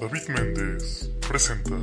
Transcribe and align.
David 0.00 0.28
Méndez 0.28 1.10
presenta. 1.26 1.76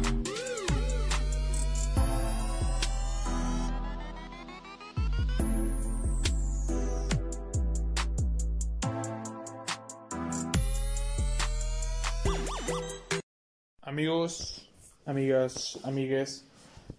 Amigos, 13.82 14.70
amigas, 15.06 15.80
amigues, 15.84 16.46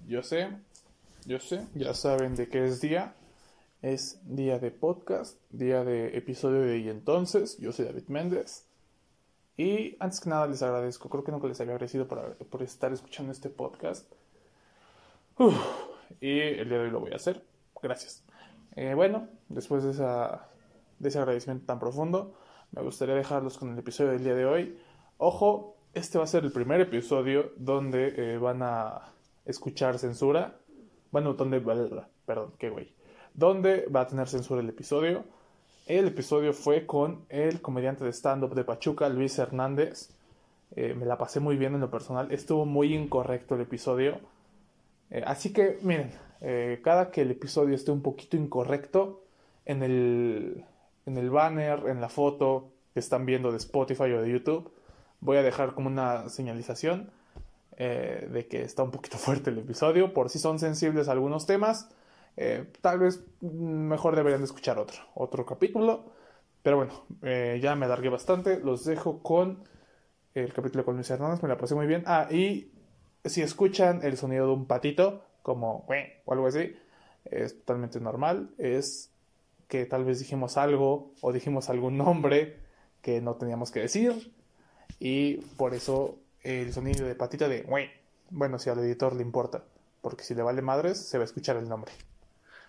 yo 0.06 0.22
sé, 0.22 0.48
yo 1.26 1.38
sé, 1.38 1.66
ya 1.74 1.94
saben 1.94 2.34
de 2.36 2.48
qué 2.48 2.66
es 2.66 2.80
día. 2.80 3.14
Es 3.82 4.20
día 4.24 4.58
de 4.58 4.70
podcast, 4.70 5.36
día 5.50 5.84
de 5.84 6.16
episodio 6.16 6.60
de 6.60 6.78
Y 6.78 6.88
entonces. 6.88 7.58
Yo 7.58 7.72
soy 7.72 7.86
David 7.86 8.06
Méndez. 8.06 8.64
Y 9.56 9.96
antes 10.00 10.20
que 10.20 10.30
nada 10.30 10.46
les 10.46 10.62
agradezco, 10.62 11.08
creo 11.08 11.24
que 11.24 11.32
nunca 11.32 11.46
les 11.46 11.60
había 11.60 11.74
agradecido 11.74 12.08
por, 12.08 12.36
por 12.46 12.62
estar 12.62 12.92
escuchando 12.92 13.32
este 13.32 13.50
podcast. 13.50 14.10
Y 16.20 16.38
el 16.40 16.68
día 16.68 16.78
de 16.78 16.84
hoy 16.84 16.90
lo 16.90 17.00
voy 17.00 17.12
a 17.12 17.16
hacer. 17.16 17.44
Gracias. 17.82 18.24
Eh, 18.76 18.94
bueno, 18.94 19.28
después 19.48 19.84
de, 19.84 19.90
esa, 19.90 20.48
de 20.98 21.08
ese 21.08 21.18
agradecimiento 21.18 21.66
tan 21.66 21.78
profundo, 21.78 22.34
me 22.70 22.82
gustaría 22.82 23.14
dejarlos 23.14 23.58
con 23.58 23.72
el 23.72 23.78
episodio 23.78 24.12
del 24.12 24.24
día 24.24 24.34
de 24.34 24.46
hoy. 24.46 24.78
Ojo, 25.18 25.76
este 25.92 26.18
va 26.18 26.24
a 26.24 26.26
ser 26.28 26.44
el 26.44 26.52
primer 26.52 26.80
episodio 26.80 27.52
donde 27.56 28.34
eh, 28.34 28.38
van 28.38 28.62
a 28.62 29.12
escuchar 29.44 29.98
censura. 29.98 30.58
Bueno, 31.10 31.34
donde... 31.34 31.60
Perdón, 32.24 32.54
qué 32.58 32.70
güey. 32.70 32.94
Donde 33.34 33.86
va 33.86 34.02
a 34.02 34.06
tener 34.06 34.28
censura 34.28 34.62
el 34.62 34.68
episodio. 34.68 35.24
El 35.86 36.06
episodio 36.06 36.52
fue 36.52 36.86
con 36.86 37.24
el 37.28 37.60
comediante 37.60 38.04
de 38.04 38.12
stand-up 38.12 38.54
de 38.54 38.62
Pachuca, 38.62 39.08
Luis 39.08 39.36
Hernández. 39.38 40.10
Eh, 40.76 40.94
me 40.94 41.04
la 41.04 41.18
pasé 41.18 41.40
muy 41.40 41.56
bien 41.56 41.74
en 41.74 41.80
lo 41.80 41.90
personal. 41.90 42.30
Estuvo 42.30 42.64
muy 42.64 42.94
incorrecto 42.94 43.56
el 43.56 43.62
episodio. 43.62 44.20
Eh, 45.10 45.24
así 45.26 45.52
que, 45.52 45.80
miren, 45.82 46.12
eh, 46.40 46.80
cada 46.84 47.10
que 47.10 47.22
el 47.22 47.32
episodio 47.32 47.74
esté 47.74 47.90
un 47.90 48.00
poquito 48.00 48.36
incorrecto, 48.36 49.24
en 49.64 49.82
el, 49.82 50.64
en 51.06 51.18
el 51.18 51.30
banner, 51.30 51.88
en 51.88 52.00
la 52.00 52.08
foto 52.08 52.68
que 52.94 53.00
están 53.00 53.26
viendo 53.26 53.50
de 53.50 53.56
Spotify 53.56 54.12
o 54.12 54.22
de 54.22 54.30
YouTube, 54.30 54.70
voy 55.20 55.36
a 55.38 55.42
dejar 55.42 55.74
como 55.74 55.88
una 55.88 56.28
señalización 56.28 57.10
de 57.76 58.46
que 58.48 58.62
está 58.62 58.84
un 58.84 58.92
poquito 58.92 59.16
fuerte 59.18 59.50
el 59.50 59.58
episodio. 59.58 60.14
Por 60.14 60.30
si 60.30 60.38
son 60.38 60.60
sensibles 60.60 61.08
a 61.08 61.12
algunos 61.12 61.46
temas 61.46 61.88
eh, 62.36 62.70
tal 62.80 62.98
vez 62.98 63.24
mejor 63.40 64.16
deberían 64.16 64.40
de 64.40 64.46
escuchar 64.46 64.78
otro, 64.78 65.02
otro 65.14 65.44
capítulo. 65.46 66.12
Pero 66.62 66.76
bueno, 66.76 67.04
eh, 67.22 67.58
ya 67.62 67.74
me 67.74 67.86
alargué 67.86 68.08
bastante. 68.08 68.60
Los 68.60 68.84
dejo 68.84 69.22
con 69.22 69.64
el 70.34 70.52
capítulo 70.52 70.84
con 70.84 70.94
Luis 70.94 71.10
Hernández. 71.10 71.42
Me 71.42 71.48
la 71.48 71.58
pasé 71.58 71.74
muy 71.74 71.86
bien. 71.86 72.04
Ah, 72.06 72.28
y 72.30 72.72
si 73.24 73.42
escuchan 73.42 74.00
el 74.02 74.16
sonido 74.16 74.46
de 74.46 74.52
un 74.52 74.66
patito, 74.66 75.24
como 75.42 75.86
o 76.24 76.32
algo 76.32 76.46
así, 76.46 76.76
es 77.24 77.58
totalmente 77.58 78.00
normal. 78.00 78.50
Es 78.58 79.12
que 79.68 79.86
tal 79.86 80.04
vez 80.04 80.18
dijimos 80.18 80.56
algo 80.56 81.12
o 81.20 81.32
dijimos 81.32 81.68
algún 81.70 81.96
nombre 81.98 82.60
que 83.00 83.20
no 83.20 83.34
teníamos 83.36 83.70
que 83.70 83.80
decir. 83.80 84.32
Y 85.00 85.36
por 85.56 85.74
eso 85.74 86.18
el 86.42 86.72
sonido 86.72 87.06
de 87.06 87.14
patita 87.14 87.48
de 87.48 87.66
bueno, 88.30 88.58
si 88.58 88.70
al 88.70 88.78
editor 88.78 89.14
le 89.14 89.22
importa. 89.22 89.64
Porque 90.00 90.24
si 90.24 90.34
le 90.34 90.42
vale 90.42 90.62
madres, 90.62 90.98
se 90.98 91.18
va 91.18 91.22
a 91.22 91.26
escuchar 91.26 91.56
el 91.56 91.68
nombre. 91.68 91.92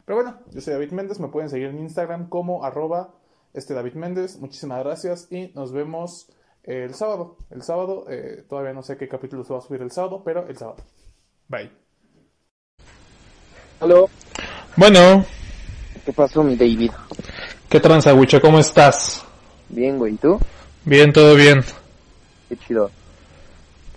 Pero 0.05 0.17
bueno, 0.17 0.39
yo 0.51 0.61
soy 0.61 0.73
David 0.73 0.91
Méndez, 0.91 1.19
me 1.19 1.29
pueden 1.29 1.49
seguir 1.49 1.67
en 1.67 1.79
Instagram 1.79 2.29
como 2.29 2.65
arroba 2.65 3.13
este 3.53 3.73
David 3.73 3.93
Méndez. 3.93 4.37
Muchísimas 4.39 4.83
gracias 4.83 5.27
y 5.31 5.51
nos 5.55 5.71
vemos 5.71 6.27
el 6.63 6.93
sábado. 6.93 7.37
El 7.49 7.61
sábado, 7.61 8.05
eh, 8.09 8.43
todavía 8.49 8.73
no 8.73 8.83
sé 8.83 8.97
qué 8.97 9.07
capítulo 9.07 9.43
se 9.43 9.53
va 9.53 9.59
a 9.59 9.61
subir 9.61 9.81
el 9.81 9.91
sábado, 9.91 10.21
pero 10.25 10.47
el 10.47 10.57
sábado. 10.57 10.77
Bye. 11.47 11.71
Aló. 13.79 14.09
Bueno. 14.75 15.25
¿Qué 16.05 16.11
pasó, 16.11 16.43
mi 16.43 16.55
David? 16.55 16.91
¿Qué 17.69 17.79
tranza, 17.79 18.13
Wicho? 18.13 18.41
¿Cómo 18.41 18.59
estás? 18.59 19.23
Bien, 19.69 19.97
güey. 19.97 20.15
¿Y 20.15 20.17
tú? 20.17 20.39
Bien, 20.83 21.13
todo 21.13 21.35
bien. 21.35 21.63
Qué 22.49 22.57
chido. 22.57 22.91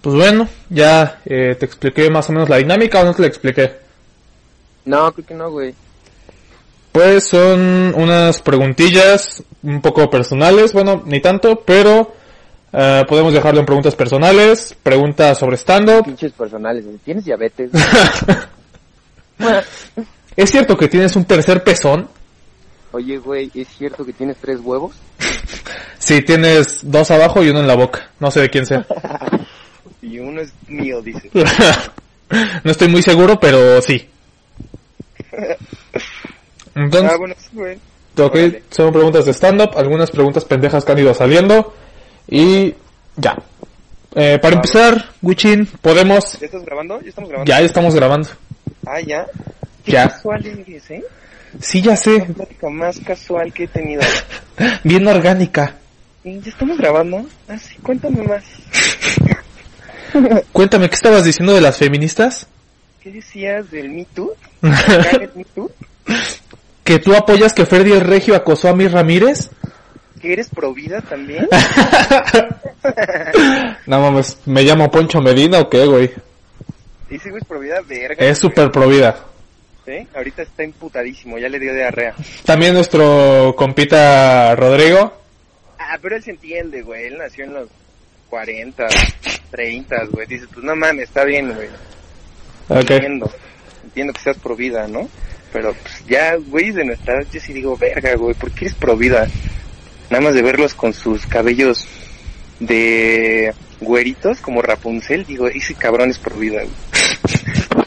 Pues 0.01 0.15
bueno, 0.15 0.49
ya 0.71 1.21
eh, 1.25 1.57
te 1.59 1.67
expliqué 1.67 2.09
más 2.11 2.29
o 2.29 2.33
menos 2.33 2.49
la 2.49 2.59
dinámica 2.59 3.01
o 3.01 3.05
no 3.05 3.15
te 3.15 3.23
la 3.23 3.29
expliqué. 3.29 3.73
No, 4.85 5.13
creo 5.13 5.27
que 5.27 5.35
no, 5.35 5.51
güey. 5.51 5.75
Pues 6.97 7.25
son 7.25 7.93
unas 7.95 8.41
preguntillas 8.41 9.43
un 9.63 9.83
poco 9.83 10.09
personales, 10.09 10.73
bueno, 10.73 11.03
ni 11.05 11.21
tanto, 11.21 11.61
pero 11.61 12.15
uh, 12.73 13.07
podemos 13.07 13.35
dejarlo 13.35 13.61
en 13.61 13.67
preguntas 13.67 13.95
personales, 13.95 14.75
preguntas 14.83 15.37
sobre 15.37 15.59
stand-up. 15.59 16.07
Pinches 16.07 16.33
personales, 16.33 16.87
¿tienes 17.05 17.27
diabetes? 17.27 17.71
¿Es 20.37 20.51
cierto 20.51 20.75
que 20.75 20.89
tienes 20.89 21.15
un 21.17 21.27
tercer 21.27 21.63
pezón? 21.63 22.09
Oye, 22.93 23.19
güey, 23.19 23.51
¿es 23.53 23.69
cierto 23.77 24.03
que 24.07 24.15
tienes 24.15 24.39
tres 24.39 24.61
huevos? 24.61 24.97
sí, 25.99 26.23
tienes 26.23 26.79
dos 26.83 27.11
abajo 27.11 27.45
y 27.45 27.51
uno 27.51 27.61
en 27.61 27.67
la 27.67 27.77
boca, 27.77 28.09
no 28.21 28.31
sé 28.31 28.41
de 28.41 28.49
quién 28.49 28.65
sea. 28.65 28.87
y 30.01 30.19
uno 30.19 30.41
es 30.41 30.51
mío, 30.67 31.03
dice. 31.03 31.31
no 32.65 32.71
estoy 32.71 32.89
muy 32.89 33.03
seguro, 33.03 33.39
pero 33.39 33.83
sí. 33.83 34.09
Entonces, 36.77 37.11
ah, 37.13 37.17
bueno, 37.17 37.35
sí, 37.39 37.49
güey. 37.53 37.79
Ok, 38.19 38.37
son 38.71 38.93
preguntas 38.93 39.25
de 39.25 39.33
stand-up, 39.33 39.71
algunas 39.77 40.11
preguntas 40.11 40.45
pendejas 40.45 40.85
que 40.85 40.93
han 40.93 40.99
ido 40.99 41.15
saliendo. 41.15 41.75
Y 42.29 42.75
ya. 43.17 43.37
Eh, 44.15 44.39
para 44.41 44.57
empezar, 44.57 45.11
Wichin, 45.23 45.67
podemos... 45.83 46.39
¿Ya 46.39 46.47
estás 46.47 46.65
grabando? 46.65 47.01
¿Ya 47.01 47.09
estamos 47.09 47.31
grabando? 47.31 47.49
Ya, 47.51 47.61
estamos 47.61 47.95
grabando. 47.95 48.29
Ah, 48.87 49.01
ya. 49.01 49.27
Qué 49.85 49.93
ya. 49.93 50.09
casual 50.09 50.47
eres, 50.47 50.91
¿eh? 50.91 51.05
Sí, 51.61 51.83
ya 51.83 51.97
sé. 51.97 52.19
La 52.19 52.35
plática 52.35 52.69
más 52.69 52.99
casual 53.01 53.53
que 53.53 53.65
he 53.65 53.69
tenido. 53.69 54.03
Bien 54.85 55.07
orgánica. 55.07 55.75
¿Ya 56.25 56.51
estamos 56.51 56.77
grabando? 56.79 57.25
Ah, 57.49 57.59
sí, 57.59 57.77
cuéntame 57.83 58.23
más. 58.23 58.45
Cuéntame, 60.53 60.89
¿qué 60.89 60.95
estabas 60.95 61.25
diciendo 61.25 61.55
de 61.55 61.61
las 61.61 61.77
feministas? 61.77 62.47
¿Qué 63.03 63.11
decías 63.11 63.71
del 63.71 63.91
Me 63.91 64.07
Too? 64.07 64.33
¿Me 64.63 65.45
Too? 65.55 65.71
¿Que 66.87 67.01
tú 67.01 67.17
apoyas 67.17 67.53
que 67.53 67.67
Ferdi 67.67 67.91
el 67.91 68.03
Regio 68.03 68.37
acosó 68.37 68.69
a 68.69 68.73
mi 68.73 68.87
Ramírez? 68.87 69.51
¿Que 70.23 70.35
eres 70.35 70.49
provida 70.49 71.01
también? 71.01 71.49
no 73.87 74.01
mames, 74.01 74.39
¿me 74.47 74.63
llamo 74.63 74.89
Poncho 74.89 75.21
Medina 75.21 75.59
o 75.59 75.69
qué, 75.69 75.85
güey? 75.85 76.13
Dice, 77.11 77.31
güey, 77.31 77.43
es 77.43 77.49
provida 77.49 77.81
verga. 77.89 78.25
Es 78.25 78.39
súper 78.39 78.71
provida. 78.71 79.17
¿Sí? 79.85 80.07
Ahorita 80.15 80.43
está 80.43 80.63
imputadísimo, 80.63 81.39
ya 81.39 81.49
le 81.49 81.59
dio 81.59 81.75
diarrea. 81.75 82.15
También 82.45 82.75
nuestro 82.75 83.57
compita 83.57 84.55
Rodrigo. 84.55 85.13
Ah, 85.81 85.99
pero 86.01 86.15
él 86.15 86.23
se 86.23 86.31
entiende, 86.31 86.83
güey. 86.83 87.07
Él 87.07 87.19
nació 87.19 87.47
en 87.47 87.55
los 87.55 87.69
40, 88.31 88.87
30, 89.51 89.97
güey. 90.13 90.29
Dice, 90.29 90.47
pues 90.55 90.65
no 90.65 90.77
mames, 90.77 91.09
está 91.09 91.25
bien, 91.25 91.53
güey. 91.53 91.69
Entiendo. 92.69 93.29
Entiendo 93.83 94.13
que 94.13 94.21
seas 94.21 94.39
provida, 94.39 94.87
¿no? 94.87 95.09
Pero 95.57 95.73
pues 95.73 96.05
ya, 96.07 96.37
güey, 96.37 96.71
de 96.71 96.85
nuestra 96.85 97.15
edad 97.15 97.27
yo 97.33 97.41
sí 97.41 97.55
digo, 97.55 97.79
verga, 97.79 98.15
güey, 98.17 98.35
¿por 98.35 98.51
qué 98.51 98.67
eres 98.67 98.77
provida? 98.77 99.27
Nada 100.11 100.23
más 100.23 100.35
de 100.35 100.43
verlos 100.43 100.75
con 100.75 100.93
sus 100.93 101.25
cabellos 101.25 101.89
de 102.61 103.55
güeritos, 103.81 104.43
como 104.43 104.61
Rapunzel, 104.61 105.25
digo, 105.25 105.47
ese 105.47 105.75
cabrón 105.75 106.11
es 106.11 106.19
provida, 106.19 106.61
güey. 106.61 107.87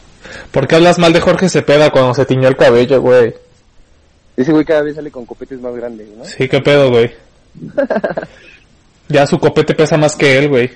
¿Por 0.50 0.66
qué 0.66 0.74
hablas 0.74 0.98
mal 0.98 1.12
de 1.12 1.20
Jorge 1.20 1.48
Cepeda 1.48 1.90
cuando 1.90 2.12
se 2.12 2.26
tiñó 2.26 2.48
el 2.48 2.56
cabello, 2.56 3.00
güey? 3.00 3.34
Ese 4.36 4.50
güey 4.50 4.64
cada 4.64 4.82
vez 4.82 4.96
sale 4.96 5.12
con 5.12 5.24
copetes 5.24 5.60
más 5.60 5.72
grandes, 5.76 6.08
¿no? 6.08 6.24
Sí, 6.24 6.48
qué 6.48 6.60
pedo, 6.60 6.90
güey. 6.90 7.14
ya 9.08 9.28
su 9.28 9.38
copete 9.38 9.76
pesa 9.76 9.96
más 9.96 10.16
que 10.16 10.38
él, 10.38 10.48
güey. 10.48 10.72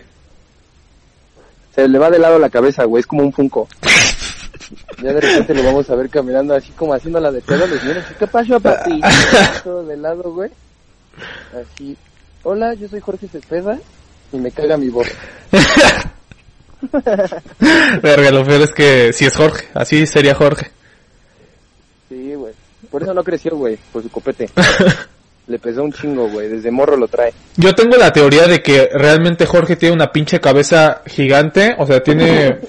Se 1.75 1.89
le 1.89 1.99
va 1.99 2.09
de 2.09 2.21
lado 2.21 2.39
la 2.39 2.51
cabeza, 2.51 2.85
güey, 2.85 3.01
es 3.01 3.07
como 3.09 3.25
un 3.25 3.33
funko. 3.33 3.67
Ya 5.03 5.13
de 5.13 5.21
repente 5.21 5.55
lo 5.55 5.63
vamos 5.63 5.89
a 5.91 5.95
ver 5.95 6.09
caminando 6.09 6.55
así 6.55 6.71
como 6.73 6.95
haciendo 6.95 7.21
la 7.21 7.31
de 7.31 7.41
pedo, 7.41 7.67
les 7.67 7.83
miren, 7.85 8.05
¿qué 8.19 8.27
pasó, 8.27 8.59
papi? 8.61 9.01
Todo 9.63 9.85
de 9.85 9.97
lado, 9.97 10.33
güey. 10.33 10.51
Así, 11.53 11.97
hola, 12.43 12.75
yo 12.75 12.89
soy 12.89 13.01
Jorge 13.01 13.29
Cepeda 13.29 13.79
y 14.33 14.39
me 14.39 14.51
caga 14.51 14.77
mi 14.77 14.89
voz. 14.89 15.07
Verga, 18.03 18.31
lo 18.31 18.45
peor 18.45 18.63
es 18.63 18.73
que 18.73 19.13
si 19.13 19.25
es 19.25 19.37
Jorge, 19.37 19.69
así 19.75 20.07
sería 20.07 20.35
Jorge. 20.35 20.71
Sí, 22.09 22.35
güey. 22.35 22.53
Por 22.91 23.03
eso 23.03 23.15
no 23.15 23.25
creció, 23.25 23.57
güey, 23.57 23.79
por 23.93 24.03
su 24.03 24.11
copete. 24.11 24.51
Le 25.47 25.59
pesó 25.59 25.83
un 25.83 25.93
chingo, 25.93 26.29
güey, 26.29 26.49
desde 26.49 26.71
morro 26.71 26.97
lo 26.97 27.07
trae. 27.07 27.33
Yo 27.57 27.75
tengo 27.75 27.97
la 27.97 28.13
teoría 28.13 28.47
de 28.47 28.63
que 28.63 28.89
realmente 28.95 29.47
Jorge 29.47 29.77
tiene 29.77 29.95
una 29.95 30.11
pinche 30.11 30.41
cabeza 30.41 31.03
gigante, 31.07 31.75
o 31.79 31.87
sea, 31.87 32.03
tiene... 32.03 32.61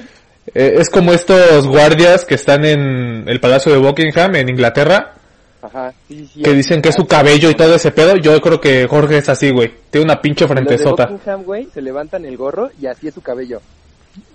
Eh, 0.54 0.76
es 0.78 0.90
como 0.90 1.12
estos 1.12 1.68
guardias 1.68 2.24
que 2.26 2.36
están 2.36 2.66
en 2.66 3.28
el 3.28 3.40
Palacio 3.40 3.72
de 3.72 3.80
Buckingham, 3.80 4.36
en 4.36 4.50
Inglaterra. 4.50 5.14
Ajá, 5.62 5.92
sí, 6.08 6.30
sí. 6.32 6.44
que 6.44 6.54
dicen 6.54 6.80
que 6.82 6.90
es 6.90 6.96
su 6.96 7.08
cabello 7.08 7.50
y 7.50 7.56
todo 7.56 7.74
ese 7.74 7.90
pedo, 7.92 8.16
yo 8.18 8.40
creo 8.40 8.62
que 8.62 8.86
Jorge 8.88 9.18
es 9.18 9.30
así, 9.30 9.50
güey. 9.50 9.74
Tiene 9.90 10.06
una 10.06 10.22
pinche 10.22 10.44
Los 10.46 10.50
de 10.52 10.56
frentezota. 10.56 11.08
Buckingham, 11.08 11.44
güey, 11.44 11.68
se 11.74 11.82
levantan 11.82 12.24
el 12.26 12.38
gorro 12.38 12.70
y 12.80 12.86
así 12.86 13.08
es 13.08 13.14
su 13.16 13.22
cabello. 13.22 13.60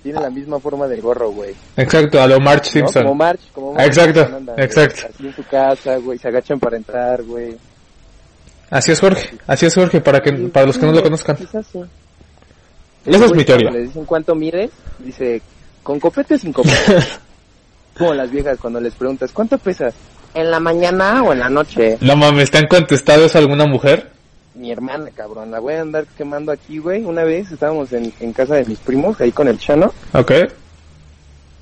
Tiene 0.03 0.21
la 0.21 0.29
misma 0.29 0.59
forma 0.59 0.89
del 0.89 1.01
gorro, 1.01 1.31
güey. 1.31 1.55
Exacto, 1.77 2.21
a 2.21 2.27
lo 2.27 2.41
March 2.41 2.67
¿no? 2.67 2.71
Simpson. 2.73 3.03
Como 3.05 3.15
March, 3.15 3.41
como 3.55 3.71
Ah, 3.71 3.75
March 3.75 3.87
exacto, 3.87 4.21
Simpson 4.21 4.37
anda, 4.37 4.53
güey. 4.55 4.65
exacto. 4.67 5.01
Así 5.15 5.27
en 5.27 5.35
su 5.37 5.45
casa, 5.45 5.97
güey, 5.99 6.19
se 6.19 6.29
agachan 6.29 6.59
para 6.59 6.77
entrar, 6.77 7.23
güey. 7.23 7.57
Así 8.69 8.93
es 8.93 9.01
Jorge, 9.01 9.31
así 9.47 9.67
es 9.67 9.75
Jorge, 9.75 10.01
para 10.01 10.21
que 10.21 10.33
para 10.33 10.67
los 10.67 10.77
que 10.79 10.87
no 10.87 10.93
lo 10.93 11.03
conozcan. 11.03 11.37
Esa 11.41 11.61
es 11.61 11.69
Güey, 13.05 13.33
mi 13.35 13.45
teoría. 13.45 13.71
Le 13.71 13.83
dicen 13.83 14.05
cuánto 14.05 14.35
mides, 14.35 14.71
dice, 14.99 15.41
con 15.83 15.99
copete 16.01 16.35
o 16.35 16.39
sin 16.39 16.53
copete. 16.53 16.77
Como 17.99 18.15
las 18.15 18.31
viejas 18.31 18.59
cuando 18.61 18.81
les 18.81 18.95
preguntas, 18.95 19.31
¿cuánto 19.33 19.59
pesas? 19.59 19.95
¿En 20.35 20.51
la 20.51 20.61
mañana 20.61 21.23
o 21.23 21.33
en 21.33 21.41
la 21.41 21.49
noche? 21.51 21.99
No 22.01 22.17
mames, 22.17 22.51
¿te 22.51 22.59
han 22.59 22.67
contestado 22.69 23.25
eso 23.27 23.39
a 23.39 23.41
alguna 23.41 23.67
mujer? 23.67 24.11
Mi 24.55 24.71
hermana, 24.71 25.11
cabrón, 25.15 25.51
la 25.51 25.59
voy 25.61 25.75
a 25.75 25.81
andar 25.83 26.07
quemando 26.17 26.53
aquí, 26.53 26.79
güey. 26.79 27.05
Una 27.05 27.25
vez 27.25 27.51
estábamos 27.51 27.93
en, 27.93 28.13
en 28.21 28.33
casa 28.33 28.55
de 28.55 28.65
mis 28.65 28.79
primos, 28.79 29.21
ahí 29.21 29.33
con 29.33 29.49
el 29.49 29.59
chano, 29.59 29.93
Ok. 30.13 30.33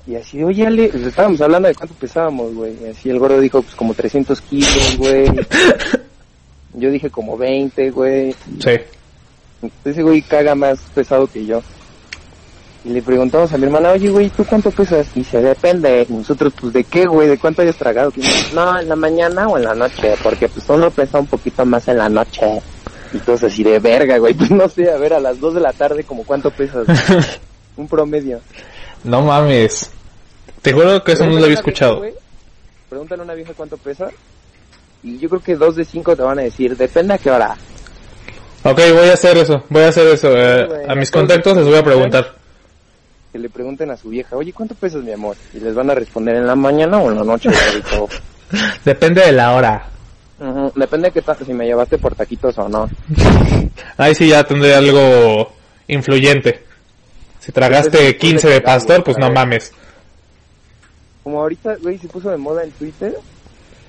y 0.07 0.15
así, 0.15 0.43
oye, 0.43 0.65
Ale, 0.67 0.89
pues, 0.89 1.03
estábamos 1.03 1.39
hablando 1.41 1.67
de 1.67 1.75
cuánto 1.75 1.95
pesábamos, 1.95 2.53
güey. 2.53 2.75
Y 2.83 2.87
así 2.89 3.09
el 3.09 3.19
gordo 3.19 3.39
dijo, 3.39 3.61
pues 3.61 3.75
como 3.75 3.93
300 3.93 4.39
kilos, 4.41 4.97
güey. 4.97 5.25
Yo 6.73 6.91
dije 6.91 7.09
como 7.09 7.37
20, 7.37 7.89
güey. 7.91 8.35
Sí. 8.59 8.71
Ese 9.83 10.03
güey 10.03 10.21
caga 10.21 10.55
más 10.55 10.79
pesado 10.93 11.27
que 11.27 11.45
yo. 11.45 11.61
Y 12.85 12.89
le 12.89 13.01
preguntamos 13.01 13.51
a 13.51 13.57
mi 13.57 13.65
hermana, 13.65 13.91
oye, 13.91 14.09
güey, 14.09 14.29
¿tú 14.29 14.45
cuánto 14.45 14.71
pesas? 14.71 15.07
Y 15.13 15.19
dice, 15.19 15.41
depende. 15.41 16.05
Y 16.09 16.13
nosotros, 16.13 16.53
pues, 16.59 16.71
¿de 16.73 16.83
qué, 16.85 17.05
güey? 17.05 17.27
¿De 17.27 17.37
cuánto 17.37 17.61
hayas 17.61 17.75
tragado? 17.75 18.13
No, 18.53 18.79
en 18.79 18.87
la 18.87 18.95
mañana 18.95 19.47
o 19.49 19.57
en 19.57 19.65
la 19.65 19.75
noche, 19.75 20.15
porque 20.23 20.47
pues 20.47 20.67
uno 20.69 20.89
pesa 20.89 21.19
un 21.19 21.27
poquito 21.27 21.65
más 21.65 21.87
en 21.89 21.97
la 21.97 22.07
noche. 22.07 22.61
Y 23.13 23.17
todos 23.19 23.43
así 23.43 23.63
de 23.63 23.79
verga, 23.79 24.17
güey. 24.17 24.33
Pues 24.33 24.49
no 24.51 24.69
sé, 24.69 24.89
a 24.89 24.97
ver, 24.97 25.13
a 25.13 25.19
las 25.19 25.39
2 25.39 25.55
de 25.55 25.59
la 25.59 25.73
tarde, 25.73 26.03
como 26.05 26.23
cuánto 26.23 26.51
pesas? 26.51 26.85
un 27.75 27.87
promedio. 27.87 28.39
No 29.03 29.21
mames. 29.23 29.91
Te 30.61 30.71
juro 30.71 31.03
que 31.03 31.13
eso 31.13 31.23
no 31.25 31.31
lo 31.31 31.35
había 31.37 31.47
vieja, 31.47 31.59
escuchado. 31.61 31.97
güey, 31.97 32.13
Pregúntale 32.89 33.21
a 33.21 33.25
una 33.25 33.33
vieja 33.33 33.51
cuánto 33.55 33.77
pesa. 33.77 34.09
Y 35.03 35.17
yo 35.17 35.27
creo 35.29 35.41
que 35.41 35.55
dos 35.55 35.75
de 35.75 35.85
cinco 35.85 36.15
te 36.15 36.21
van 36.21 36.39
a 36.39 36.43
decir, 36.43 36.75
depende 36.77 37.13
a 37.13 37.17
qué 37.17 37.29
hora. 37.31 37.55
Ok, 38.63 38.79
voy 38.93 39.09
a 39.09 39.13
hacer 39.13 39.37
eso, 39.37 39.63
voy 39.69 39.83
a 39.83 39.87
hacer 39.89 40.07
eso. 40.07 40.29
eh, 40.35 40.63
a 40.63 40.95
mis 40.95 41.07
entonces, 41.07 41.11
contactos 41.11 41.57
les 41.57 41.65
voy 41.65 41.75
a 41.77 41.83
preguntar. 41.83 42.38
Que 43.31 43.39
le 43.39 43.49
pregunten 43.49 43.91
a 43.91 43.97
su 43.97 44.09
vieja, 44.09 44.35
oye, 44.35 44.53
¿cuánto 44.53 44.75
pesas, 44.75 45.03
mi 45.03 45.11
amor? 45.11 45.35
Y 45.53 45.59
les 45.59 45.75
van 45.75 45.89
a 45.89 45.95
responder 45.95 46.35
en 46.35 46.47
la 46.47 46.55
mañana 46.55 46.97
o 46.97 47.11
en 47.11 47.17
la 47.17 47.23
noche. 47.23 47.49
Depende 48.85 49.21
de 49.21 49.31
la 49.31 49.53
hora. 49.53 49.87
Depende 50.75 51.11
de 51.11 51.21
qué 51.21 51.45
si 51.45 51.53
me 51.53 51.65
llevaste 51.65 51.97
por 51.97 52.15
taquitos 52.15 52.57
o 52.57 52.69
no. 52.69 52.89
Ahí 53.97 54.15
sí 54.15 54.29
ya 54.29 54.43
tendré 54.43 54.73
algo 54.73 55.51
influyente. 55.87 56.63
Si 57.39 57.51
tragaste 57.51 57.97
Entonces, 57.97 58.15
15 58.15 58.49
de 58.49 58.61
pastor, 58.61 59.03
pues 59.03 59.17
no 59.19 59.29
mames. 59.31 59.73
Como 61.23 61.41
ahorita, 61.41 61.75
güey, 61.81 61.97
se 61.97 62.07
puso 62.07 62.29
de 62.29 62.37
moda 62.37 62.63
en 62.63 62.71
Twitter, 62.71 63.13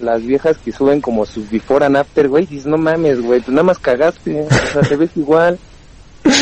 las 0.01 0.23
viejas 0.23 0.59
que 0.59 0.73
suben 0.73 1.01
como 1.01 1.25
sus 1.25 1.49
before 1.51 1.85
and 1.87 1.97
after, 1.97 2.29
güey, 2.29 2.47
dices, 2.47 2.67
no 2.67 2.77
mames, 2.77 3.21
güey, 3.21 3.41
pues 3.41 3.51
nada 3.51 3.63
más 3.63 3.79
cagaste, 3.79 4.43
o 4.43 4.67
sea, 4.73 4.83
te 4.83 4.97
ves 4.97 5.11
igual. 5.17 5.59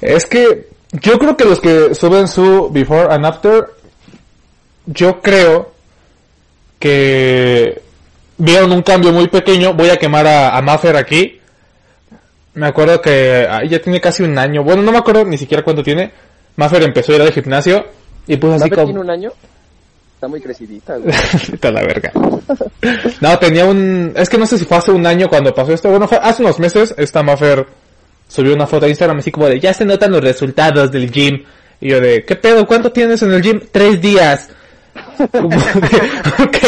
Es 0.00 0.26
que 0.26 0.71
yo 0.92 1.18
creo 1.18 1.36
que 1.36 1.44
los 1.44 1.60
que 1.60 1.94
suben 1.94 2.28
su 2.28 2.68
before 2.70 3.12
and 3.12 3.24
after, 3.24 3.66
yo 4.86 5.20
creo 5.20 5.72
que 6.78 7.80
vieron 8.36 8.72
un 8.72 8.82
cambio 8.82 9.12
muy 9.12 9.28
pequeño. 9.28 9.72
Voy 9.72 9.88
a 9.88 9.96
quemar 9.96 10.26
a, 10.26 10.56
a 10.56 10.62
Maffer 10.62 10.96
aquí. 10.96 11.40
Me 12.54 12.66
acuerdo 12.66 13.00
que 13.00 13.46
ah, 13.48 13.64
ya 13.64 13.80
tiene 13.80 14.00
casi 14.00 14.22
un 14.22 14.36
año. 14.38 14.62
Bueno, 14.62 14.82
no 14.82 14.92
me 14.92 14.98
acuerdo 14.98 15.24
ni 15.24 15.38
siquiera 15.38 15.62
cuánto 15.62 15.82
tiene. 15.82 16.12
Maffer 16.56 16.82
empezó 16.82 17.12
a 17.12 17.16
ir 17.16 17.22
al 17.22 17.32
gimnasio 17.32 17.86
y 18.26 18.36
pues 18.36 18.54
así 18.54 18.64
¿Maffer 18.64 18.78
como... 18.78 18.86
tiene 18.86 19.00
un 19.00 19.10
año? 19.10 19.32
Está 20.14 20.28
muy 20.28 20.40
crecidita, 20.40 20.96
güey. 20.98 21.12
A 21.62 21.70
la 21.70 21.82
verga. 21.82 22.12
No, 23.20 23.38
tenía 23.38 23.64
un... 23.64 24.12
Es 24.14 24.28
que 24.28 24.38
no 24.38 24.46
sé 24.46 24.58
si 24.58 24.64
fue 24.66 24.76
hace 24.76 24.92
un 24.92 25.06
año 25.06 25.28
cuando 25.28 25.54
pasó 25.54 25.72
esto. 25.72 25.88
Bueno, 25.88 26.06
fue 26.06 26.18
hace 26.18 26.42
unos 26.42 26.60
meses. 26.60 26.94
Esta 26.98 27.22
Maffer 27.22 27.66
subió 28.32 28.54
una 28.54 28.66
foto 28.66 28.86
a 28.86 28.88
Instagram 28.88 29.18
así 29.18 29.30
como 29.30 29.46
de... 29.46 29.60
Ya 29.60 29.74
se 29.74 29.84
notan 29.84 30.12
los 30.12 30.22
resultados 30.22 30.90
del 30.90 31.10
gym. 31.10 31.44
Y 31.80 31.90
yo 31.90 32.00
de... 32.00 32.24
¿Qué 32.24 32.36
pedo? 32.36 32.66
¿Cuánto 32.66 32.90
tienes 32.90 33.22
en 33.22 33.32
el 33.32 33.42
gym? 33.42 33.60
Tres 33.70 34.00
días. 34.00 34.48
Como 35.32 35.48
de, 35.48 35.96
ok. 36.42 36.58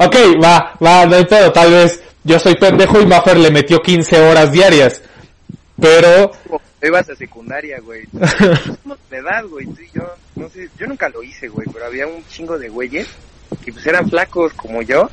Ok, 0.00 0.16
va, 0.42 0.74
va, 0.84 1.06
no 1.06 1.16
hay 1.16 1.24
pedo. 1.24 1.50
Tal 1.52 1.70
vez 1.70 2.00
yo 2.24 2.38
soy 2.38 2.54
pendejo 2.54 3.00
y 3.00 3.06
Maffer 3.06 3.36
le 3.36 3.50
metió 3.50 3.80
15 3.80 4.20
horas 4.20 4.52
diarias. 4.52 5.02
Pero... 5.80 6.32
Ibas 6.82 7.10
a 7.10 7.16
secundaria, 7.16 7.78
güey. 7.80 8.02
De 8.12 9.16
edad, 9.16 9.44
güey, 9.46 9.66
tú 9.66 9.80
y 9.82 9.90
yo. 9.98 10.02
No 10.36 10.48
sé, 10.48 10.68
yo 10.78 10.86
nunca 10.86 11.08
lo 11.08 11.22
hice, 11.22 11.48
güey, 11.48 11.66
pero 11.72 11.86
había 11.86 12.06
un 12.06 12.24
chingo 12.28 12.58
de 12.58 12.68
güeyes 12.68 13.08
que 13.64 13.72
pues 13.72 13.86
eran 13.86 14.08
flacos 14.08 14.52
como 14.54 14.82
yo. 14.82 15.10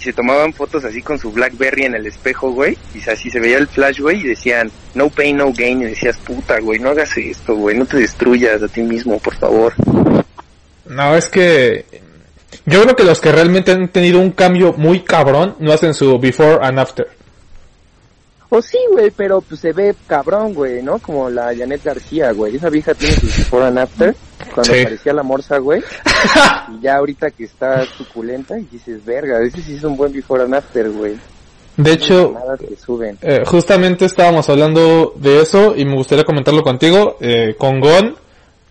Y 0.00 0.04
se 0.04 0.12
tomaban 0.14 0.54
fotos 0.54 0.82
así 0.86 1.02
con 1.02 1.18
su 1.18 1.30
Blackberry 1.30 1.84
en 1.84 1.94
el 1.94 2.06
espejo, 2.06 2.52
güey. 2.52 2.78
Y 2.94 3.08
así 3.10 3.30
se 3.30 3.38
veía 3.38 3.58
el 3.58 3.68
flash, 3.68 4.00
güey, 4.00 4.20
y 4.20 4.28
decían, 4.28 4.70
no 4.94 5.10
pain, 5.10 5.36
no 5.36 5.52
gain. 5.52 5.82
Y 5.82 5.84
decías, 5.84 6.16
puta, 6.16 6.58
güey, 6.58 6.78
no 6.78 6.88
hagas 6.90 7.14
esto, 7.18 7.54
güey, 7.54 7.76
no 7.76 7.84
te 7.84 7.98
destruyas 7.98 8.62
a 8.62 8.68
ti 8.68 8.80
mismo, 8.80 9.18
por 9.18 9.34
favor. 9.36 9.74
No, 10.86 11.14
es 11.14 11.28
que 11.28 11.84
yo 12.64 12.82
creo 12.82 12.96
que 12.96 13.04
los 13.04 13.20
que 13.20 13.30
realmente 13.30 13.72
han 13.72 13.88
tenido 13.88 14.20
un 14.20 14.30
cambio 14.30 14.72
muy 14.72 15.00
cabrón 15.00 15.56
no 15.58 15.72
hacen 15.72 15.92
su 15.92 16.18
before 16.18 16.58
and 16.62 16.78
after. 16.78 17.06
O 18.48 18.62
sí, 18.62 18.78
güey, 18.90 19.10
pero 19.10 19.42
pues 19.42 19.60
se 19.60 19.72
ve 19.72 19.94
cabrón, 20.06 20.54
güey, 20.54 20.82
¿no? 20.82 20.98
Como 20.98 21.28
la 21.28 21.54
Janet 21.54 21.84
García, 21.84 22.32
güey. 22.32 22.56
Esa 22.56 22.70
vieja 22.70 22.94
tiene 22.94 23.14
su 23.16 23.26
before 23.26 23.66
and 23.66 23.78
after. 23.78 24.16
Cuando 24.54 24.74
Sí. 24.74 24.84
parecía 24.84 25.12
la 25.12 25.22
morsa, 25.22 25.58
güey. 25.58 25.82
y 26.78 26.82
ya 26.82 26.96
ahorita 26.96 27.30
que 27.30 27.44
está 27.44 27.84
suculenta 27.96 28.58
y 28.58 28.64
dices, 28.64 29.04
verga, 29.04 29.40
ese 29.42 29.62
sí 29.62 29.74
es 29.76 29.84
un 29.84 29.96
buen 29.96 30.12
before 30.12 30.42
and 30.42 30.54
after, 30.54 30.90
güey. 30.90 31.16
De 31.76 31.92
hecho, 31.92 32.34
eh, 33.22 33.42
justamente 33.46 34.04
estábamos 34.04 34.48
hablando 34.50 35.14
de 35.16 35.40
eso 35.40 35.74
y 35.74 35.84
me 35.84 35.94
gustaría 35.94 36.24
comentarlo 36.24 36.62
contigo. 36.62 37.16
Eh, 37.20 37.54
con 37.56 37.80
Gon, 37.80 38.16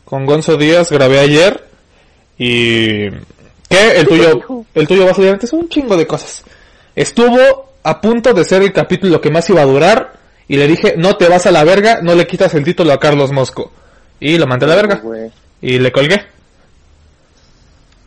con 0.05 0.25
Gonzo 0.25 0.57
Díaz 0.57 0.91
grabé 0.91 1.19
ayer 1.19 1.63
y 2.37 3.09
que 3.67 3.91
el 3.97 4.07
tuyo, 4.07 4.65
el 4.75 4.87
tuyo 4.87 5.05
va 5.05 5.11
a 5.11 5.15
salir 5.15 5.31
antes 5.31 5.51
un 5.53 5.69
chingo 5.69 5.97
de 5.97 6.05
cosas. 6.05 6.43
Estuvo 6.95 7.69
a 7.83 8.01
punto 8.01 8.33
de 8.33 8.43
ser 8.43 8.61
el 8.61 8.73
capítulo 8.73 9.21
que 9.21 9.31
más 9.31 9.49
iba 9.49 9.61
a 9.61 9.65
durar 9.65 10.13
y 10.47 10.57
le 10.57 10.67
dije 10.67 10.95
no 10.97 11.15
te 11.15 11.27
vas 11.29 11.45
a 11.47 11.51
la 11.51 11.63
verga, 11.63 12.01
no 12.03 12.13
le 12.13 12.27
quitas 12.27 12.53
el 12.53 12.63
título 12.63 12.91
a 12.93 12.99
Carlos 12.99 13.31
Mosco 13.31 13.71
y 14.19 14.37
lo 14.37 14.45
mandé 14.47 14.65
a 14.65 14.69
la 14.69 14.75
verga 14.75 15.01
y 15.61 15.79
le 15.79 15.91
colgué. 15.91 16.25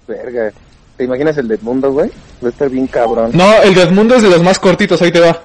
verga. 0.06 0.52
¿Te 0.96 1.04
imaginas 1.04 1.36
el 1.38 1.48
del 1.48 1.60
mundo, 1.62 1.90
güey? 1.92 2.10
Va 2.42 2.48
a 2.48 2.50
estar 2.50 2.68
bien 2.68 2.86
cabrón. 2.86 3.30
No, 3.34 3.62
el 3.62 3.76
Edmundo 3.78 4.14
es 4.16 4.22
de 4.22 4.30
los 4.30 4.42
más 4.42 4.58
cortitos, 4.58 5.00
ahí 5.02 5.10
te 5.10 5.20
va. 5.20 5.40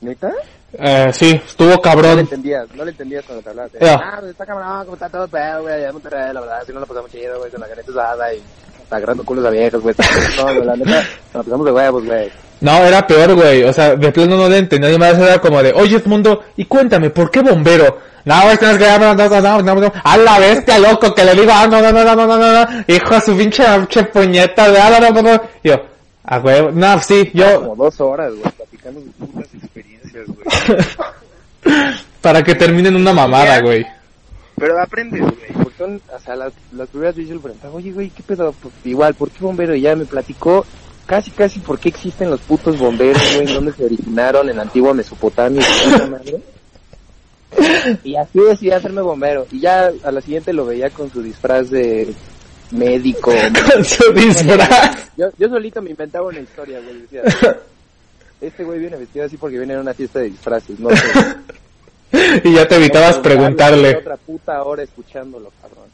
¿Neta? 0.00 0.32
Eh, 0.72 1.10
sí, 1.12 1.30
estuvo 1.44 1.68
No 1.70 1.74
le 1.76 1.80
cabrón. 1.82 2.18
entendías, 2.20 2.66
no 2.74 2.84
le 2.84 2.90
entendías 2.92 3.24
cuando 3.24 3.42
te 3.42 3.50
hablabas. 3.50 3.72
Ya. 3.80 3.94
Ah, 3.94 4.16
pues 4.20 4.30
está 4.30 4.46
cabrón, 4.46 4.80
como 4.84 4.94
está 4.94 5.08
todo 5.08 5.28
pedo, 5.28 5.62
güey, 5.62 5.74
allá 5.74 5.88
en 5.88 5.92
Monterrey, 5.92 6.32
la 6.32 6.40
verdad, 6.40 6.62
si 6.66 6.72
no 6.72 6.80
lo 6.80 6.86
pasamos 6.86 7.10
chido, 7.10 7.38
güey, 7.38 7.50
con 7.50 7.60
la 7.60 7.68
caneta 7.68 7.90
usada 7.90 8.34
y 8.34 8.42
agarrando 8.90 9.24
culos 9.24 9.44
a 9.44 9.50
viejos, 9.50 9.82
güey. 9.82 9.94
Güey, 10.42 10.64
la 10.64 10.76
neta, 10.76 11.04
nos 11.34 11.44
pasamos 11.44 11.66
de 11.66 11.72
huevos, 11.72 12.04
güey. 12.06 12.30
No, 12.60 12.84
era 12.84 13.06
peor, 13.06 13.34
güey. 13.34 13.64
O 13.64 13.72
sea, 13.72 13.96
de 13.96 14.12
plano 14.12 14.36
no 14.36 14.48
le 14.48 14.58
entendía 14.58 14.98
más. 14.98 15.18
Era 15.18 15.38
como 15.38 15.62
de, 15.62 15.72
oye, 15.72 16.02
mundo, 16.04 16.44
y 16.56 16.64
cuéntame, 16.66 17.10
¿por 17.10 17.30
qué 17.30 17.40
bombero? 17.40 17.98
No, 18.24 18.50
es 18.50 18.58
que 18.58 18.66
no, 18.66 18.98
no, 18.98 19.14
no, 19.14 19.62
no, 19.62 19.74
no. 19.76 19.92
A 20.04 20.16
la 20.18 20.38
bestia, 20.38 20.78
loco, 20.78 21.14
que 21.14 21.24
le 21.24 21.34
digo, 21.34 21.50
ah, 21.52 21.66
no, 21.66 21.80
no, 21.80 21.90
no, 21.90 22.04
no, 22.04 22.14
no, 22.14 22.26
no, 22.26 22.38
no. 22.38 22.84
Hijo 22.86 23.14
a 23.14 23.20
su 23.20 23.36
pinche, 23.36 23.64
pinche 23.78 24.04
puñeta, 24.04 24.70
de, 24.70 24.78
ah, 24.78 24.98
no, 25.00 25.10
no, 25.10 25.22
no, 25.22 25.42
yo, 25.64 25.82
ah, 26.24 26.38
güey, 26.38 26.70
no, 26.72 27.00
sí, 27.00 27.30
yo. 27.32 27.62
Como 27.62 27.76
dos 27.76 28.00
horas, 28.00 28.32
güey, 28.34 28.52
platicando 28.52 29.00
sus 29.00 29.14
putas 29.14 29.54
experiencias, 29.54 30.26
güey. 30.26 31.76
Para 32.20 32.42
que 32.42 32.54
terminen 32.54 32.94
una 32.94 33.14
mamada, 33.14 33.60
güey. 33.62 33.86
Pero 34.56 34.78
aprendes, 34.78 35.22
güey, 35.22 35.52
porque 35.54 35.78
son, 35.78 36.02
o 36.14 36.20
sea, 36.20 36.36
las, 36.36 36.52
las 36.72 36.88
primeras 36.88 37.16
veces 37.16 37.30
yo 37.30 37.36
le 37.36 37.40
preguntaba, 37.40 37.74
oye, 37.74 37.92
güey, 37.92 38.10
¿qué 38.10 38.22
pedo? 38.22 38.54
Igual, 38.84 39.14
¿por 39.14 39.30
qué 39.30 39.42
bombero? 39.42 39.74
Y 39.74 39.80
ya 39.80 39.96
me 39.96 40.04
platicó 40.04 40.66
casi, 41.10 41.32
casi 41.32 41.58
por 41.58 41.80
qué 41.80 41.88
existen 41.88 42.30
los 42.30 42.40
putos 42.42 42.78
bomberos, 42.78 43.20
güey, 43.34 43.48
en 43.48 43.54
dónde 43.54 43.72
se 43.72 43.84
originaron, 43.84 44.48
en 44.48 44.56
la 44.56 44.62
antigua 44.62 44.94
Mesopotamia, 44.94 45.60
y 48.04 48.14
así 48.14 48.38
decidí 48.38 48.70
hacerme 48.70 49.02
bombero. 49.02 49.44
Y 49.50 49.58
ya 49.58 49.90
a 50.04 50.12
la 50.12 50.20
siguiente 50.20 50.52
lo 50.52 50.66
veía 50.66 50.88
con 50.90 51.10
su 51.10 51.20
disfraz 51.20 51.68
de 51.68 52.14
médico. 52.70 53.32
Con 53.74 53.84
su 53.84 54.12
disfraz. 54.12 55.10
Yo, 55.16 55.26
yo 55.36 55.48
solito 55.48 55.82
me 55.82 55.90
inventaba 55.90 56.28
una 56.28 56.38
historia, 56.38 56.78
güey. 56.78 57.00
Decía, 57.00 57.22
este 58.40 58.62
güey 58.62 58.78
viene 58.78 58.96
vestido 58.96 59.26
así 59.26 59.36
porque 59.36 59.58
viene 59.58 59.74
a 59.74 59.80
una 59.80 59.92
fiesta 59.92 60.20
de 60.20 60.26
disfraces, 60.26 60.78
no 60.78 60.90
sé. 60.90 61.02
Y 62.44 62.54
ya 62.54 62.66
te 62.66 62.76
evitabas 62.76 63.16
No, 63.16 63.22
preguntarle. 63.22 63.96
Otra 63.96 64.16
puta 64.16 64.62
hora 64.62 64.82
escuchándolo, 64.82 65.52
cabrón. 65.60 65.88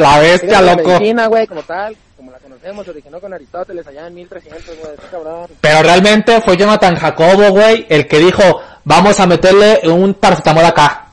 La 0.00 0.18
bestia, 0.18 0.60
loco. 0.62 0.88
medicina, 0.88 1.26
güey, 1.28 1.46
como 1.46 1.62
tal, 1.62 1.96
Recordemos, 2.60 2.88
originó 2.88 3.20
con 3.22 3.32
Aristóteles 3.32 3.86
allá 3.86 4.06
en 4.06 4.14
1300, 4.16 4.78
güey, 4.80 4.92
cabrón. 5.10 5.46
Pero 5.62 5.82
realmente 5.82 6.42
fue 6.42 6.58
Jonathan 6.58 6.94
Jacobo, 6.94 7.48
güey, 7.52 7.86
el 7.88 8.06
que 8.06 8.18
dijo, 8.18 8.42
vamos 8.84 9.18
a 9.18 9.26
meterle 9.26 9.80
un 9.84 10.12
paracetamol 10.12 10.66
acá. 10.66 11.06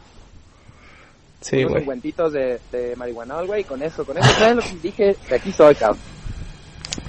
Sí, 1.40 1.60
Unos 1.60 1.70
güey. 1.70 1.82
cincuentitos 1.84 2.34
de, 2.34 2.60
de 2.70 2.96
marihuanol, 2.98 3.48
güey, 3.48 3.64
con 3.64 3.82
eso, 3.82 4.06
con 4.06 4.18
eso, 4.18 4.30
¿sabes 4.38 4.58
lo 4.58 4.62
que 4.62 4.76
dije? 4.84 5.16
De 5.30 5.36
aquí 5.38 5.54
soy, 5.54 5.74
cabrón. 5.76 6.00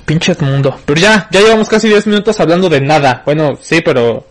Pinches 0.05 0.41
mundo. 0.41 0.79
Pero 0.87 1.01
ya, 1.01 1.27
ya 1.33 1.41
llevamos 1.41 1.69
casi 1.69 1.89
10 1.89 2.07
minutos 2.07 2.39
hablando 2.39 2.69
de 2.69 2.81
nada. 2.81 3.23
Bueno, 3.25 3.59
sí, 3.61 3.81
pero 3.81 4.25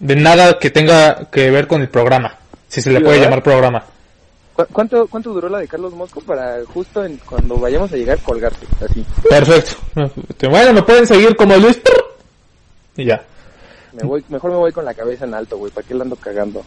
de 0.00 0.16
nada 0.16 0.58
que 0.58 0.70
tenga 0.70 1.28
que 1.30 1.50
ver 1.50 1.66
con 1.66 1.82
el 1.82 1.90
programa. 1.90 2.38
Si 2.68 2.80
se 2.80 2.90
le 2.90 3.02
puede 3.02 3.20
llamar 3.20 3.42
programa. 3.42 3.84
¿Cu- 4.54 4.66
¿Cuánto, 4.72 5.06
¿Cuánto 5.08 5.32
duró 5.32 5.48
la 5.48 5.58
de 5.58 5.68
Carlos 5.68 5.92
Mosco 5.94 6.20
para 6.20 6.58
justo 6.66 7.04
en, 7.04 7.16
cuando 7.18 7.56
vayamos 7.56 7.92
a 7.92 7.96
llegar 7.96 8.18
colgarte? 8.20 8.66
Así, 8.84 9.04
Perfecto. 9.28 9.76
Bueno, 10.50 10.72
me 10.72 10.82
pueden 10.82 11.06
seguir 11.06 11.34
como 11.36 11.56
Luis. 11.56 11.80
Y 12.96 13.06
ya. 13.06 13.22
me 13.92 14.02
voy, 14.06 14.24
mejor 14.28 14.50
me 14.50 14.56
voy 14.58 14.72
con 14.72 14.84
la 14.84 14.94
cabeza 14.94 15.24
en 15.24 15.34
alto, 15.34 15.56
güey, 15.56 15.72
¿para 15.72 15.86
qué 15.86 15.94
la 15.94 16.02
ando 16.04 16.16
cagando? 16.16 16.62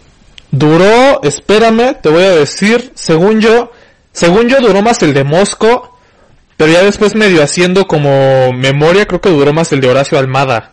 Duró, 0.52 1.22
espérame, 1.24 1.96
te 2.02 2.10
voy 2.10 2.24
a 2.24 2.32
decir, 2.32 2.92
según 2.96 3.42
yo, 3.42 3.72
según 4.12 4.48
yo 4.48 4.60
duró 4.62 4.82
más 4.82 5.02
el 5.04 5.14
de 5.14 5.24
Mosco, 5.24 5.98
pero 6.58 6.72
ya 6.72 6.84
después 6.84 7.14
medio 7.16 7.44
haciendo 7.44 7.86
como 7.88 8.52
memoria, 8.54 9.06
creo 9.06 9.20
que 9.22 9.30
duró 9.30 9.54
más 9.54 9.72
el 9.74 9.82
de 9.82 9.90
Horacio 9.90 10.18
Almada. 10.18 10.72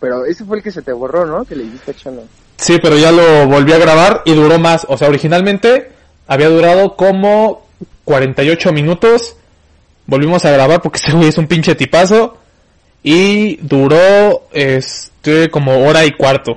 Pero 0.00 0.24
ese 0.24 0.44
fue 0.44 0.56
el 0.56 0.62
que 0.62 0.70
se 0.72 0.82
te 0.82 0.92
borró, 0.92 1.26
¿no? 1.26 1.44
Que 1.44 1.54
le 1.54 1.64
dijiste 1.64 1.90
a 1.92 1.94
Chano. 1.94 2.22
Sí, 2.62 2.78
pero 2.80 2.96
ya 2.96 3.10
lo 3.10 3.48
volví 3.48 3.72
a 3.72 3.78
grabar 3.78 4.22
y 4.24 4.34
duró 4.34 4.56
más. 4.60 4.86
O 4.88 4.96
sea, 4.96 5.08
originalmente 5.08 5.90
había 6.28 6.48
durado 6.48 6.94
como 6.94 7.66
48 8.04 8.72
minutos. 8.72 9.34
Volvimos 10.06 10.44
a 10.44 10.52
grabar 10.52 10.80
porque 10.80 10.98
ese 11.02 11.12
güey 11.12 11.28
es 11.28 11.38
un 11.38 11.48
pinche 11.48 11.74
tipazo. 11.74 12.38
Y 13.02 13.56
duró, 13.56 14.44
este, 14.52 15.50
como 15.50 15.84
hora 15.84 16.04
y 16.04 16.12
cuarto. 16.12 16.52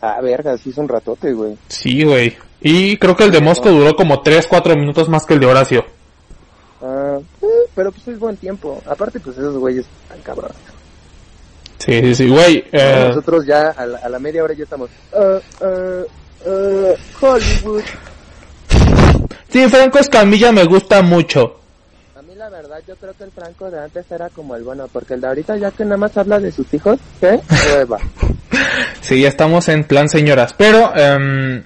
Ah, 0.00 0.20
verga, 0.20 0.58
sí 0.58 0.70
es 0.70 0.78
un 0.78 0.88
ratote, 0.88 1.32
güey. 1.32 1.56
Sí, 1.68 2.02
güey. 2.02 2.36
Y 2.60 2.96
creo 2.96 3.16
que 3.16 3.22
el 3.22 3.30
de 3.30 3.40
Mosco 3.40 3.70
duró 3.70 3.94
como 3.94 4.22
3, 4.22 4.48
4 4.48 4.74
minutos 4.74 5.08
más 5.08 5.24
que 5.24 5.34
el 5.34 5.40
de 5.40 5.46
Horacio. 5.46 5.84
Ah, 6.82 7.18
eh, 7.42 7.46
pero 7.76 7.92
pues 7.92 8.08
es 8.08 8.18
buen 8.18 8.36
tiempo. 8.36 8.82
Aparte, 8.86 9.20
pues 9.20 9.38
esos 9.38 9.56
güeyes 9.56 9.86
están 10.02 10.20
cabrones. 10.22 10.71
Sí, 11.84 12.00
sí, 12.00 12.14
sí, 12.14 12.28
güey. 12.28 12.64
eh, 12.72 13.06
Nosotros 13.08 13.44
ya 13.46 13.70
a 13.70 13.86
la, 13.86 13.98
a 13.98 14.08
la 14.08 14.18
media 14.18 14.44
hora 14.44 14.54
ya 14.54 14.64
estamos. 14.64 14.88
ah, 15.16 15.38
ah, 15.62 16.02
ah, 16.46 16.92
Hollywood. 17.20 17.82
sí, 19.48 19.68
Franco 19.68 19.98
Escamilla 19.98 20.52
me 20.52 20.64
gusta 20.64 21.02
mucho. 21.02 21.56
A 22.16 22.22
mí 22.22 22.34
la 22.36 22.48
verdad 22.48 22.78
yo 22.86 22.94
creo 22.96 23.12
que 23.18 23.24
el 23.24 23.30
Franco 23.32 23.70
de 23.70 23.80
antes 23.80 24.04
era 24.10 24.28
como 24.30 24.54
el 24.56 24.62
bueno, 24.62 24.88
porque 24.92 25.14
el 25.14 25.20
de 25.20 25.26
ahorita 25.28 25.56
ya 25.56 25.70
que 25.70 25.84
nada 25.84 25.96
más 25.96 26.16
habla 26.16 26.38
de 26.38 26.52
sus 26.52 26.72
hijos, 26.74 26.98
¿qué? 27.20 27.40
Hueva. 27.74 27.98
Sí, 29.00 29.20
ya 29.22 29.28
estamos 29.28 29.68
en 29.68 29.84
plan 29.84 30.08
señoras. 30.08 30.54
Pero, 30.56 30.92
em, 30.94 31.62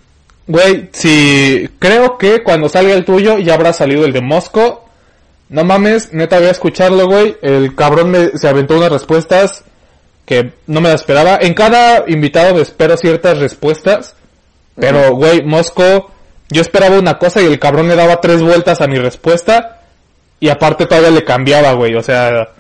güey, 0.47 0.89
si 0.93 1.69
creo 1.79 2.17
que 2.17 2.43
cuando 2.43 2.69
salga 2.69 2.95
el 2.95 3.05
tuyo 3.05 3.39
ya 3.39 3.55
habrá 3.55 3.73
salido 3.73 4.05
el 4.07 4.13
de 4.13 4.23
Mosco. 4.23 4.89
No 5.51 5.63
mames, 5.63 6.13
neta 6.13 6.39
voy 6.39 6.49
a 6.49 6.53
escucharlo, 6.53 7.07
güey. 7.07 7.37
El 7.43 7.75
cabrón 7.75 8.11
me, 8.11 8.31
se 8.39 8.49
aventó 8.49 8.77
unas 8.79 8.91
respuestas 8.91 9.63
que 10.27 10.53
no 10.67 10.81
me 10.83 10.91
las 10.91 11.01
esperaba. 11.01 11.39
En 11.41 11.55
cada 11.55 12.05
invitado 12.09 12.55
me 12.55 12.61
espero 12.61 12.97
ciertas 12.99 13.39
respuestas. 13.39 14.15
Pero, 14.75 15.15
güey, 15.15 15.43
Mosco, 15.43 16.11
yo 16.51 16.61
esperaba 16.61 16.99
una 16.99 17.17
cosa 17.17 17.41
y 17.41 17.47
el 17.47 17.59
cabrón 17.59 17.89
le 17.89 17.97
daba 17.97 18.21
tres 18.21 18.43
vueltas 18.43 18.81
a 18.83 18.87
mi 18.87 18.99
respuesta. 18.99 19.81
Y 20.39 20.51
aparte 20.51 20.85
todavía 20.85 21.11
le 21.11 21.25
cambiaba, 21.25 21.73
güey. 21.73 21.95
O 21.95 22.03
sea, 22.03 22.51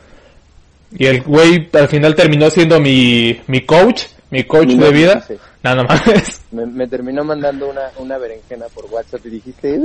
y 0.96 1.06
el 1.06 1.22
güey 1.22 1.68
al 1.74 1.88
final 1.88 2.14
terminó 2.14 2.48
siendo 2.48 2.80
mi, 2.80 3.38
mi 3.48 3.66
coach, 3.66 4.04
mi 4.30 4.44
coach 4.44 4.68
Mi 4.68 4.78
de 4.78 4.90
vida. 4.92 5.20
sí. 5.26 5.34
No, 5.62 5.74
no 5.74 5.82
mames. 5.84 6.42
Me, 6.52 6.64
me 6.64 6.86
terminó 6.86 7.24
mandando 7.24 7.68
una, 7.68 7.90
una 7.98 8.18
berenjena 8.18 8.66
por 8.72 8.84
WhatsApp 8.86 9.26
y 9.26 9.30
dijiste, 9.30 9.76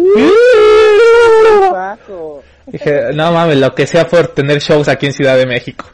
Dije, 2.67 3.01
no 3.13 3.31
mames, 3.31 3.57
lo 3.57 3.73
que 3.73 3.87
sea 3.87 4.07
por 4.07 4.27
tener 4.27 4.59
shows 4.59 4.87
aquí 4.87 5.07
en 5.07 5.13
Ciudad 5.13 5.37
de 5.37 5.47
México. 5.47 5.85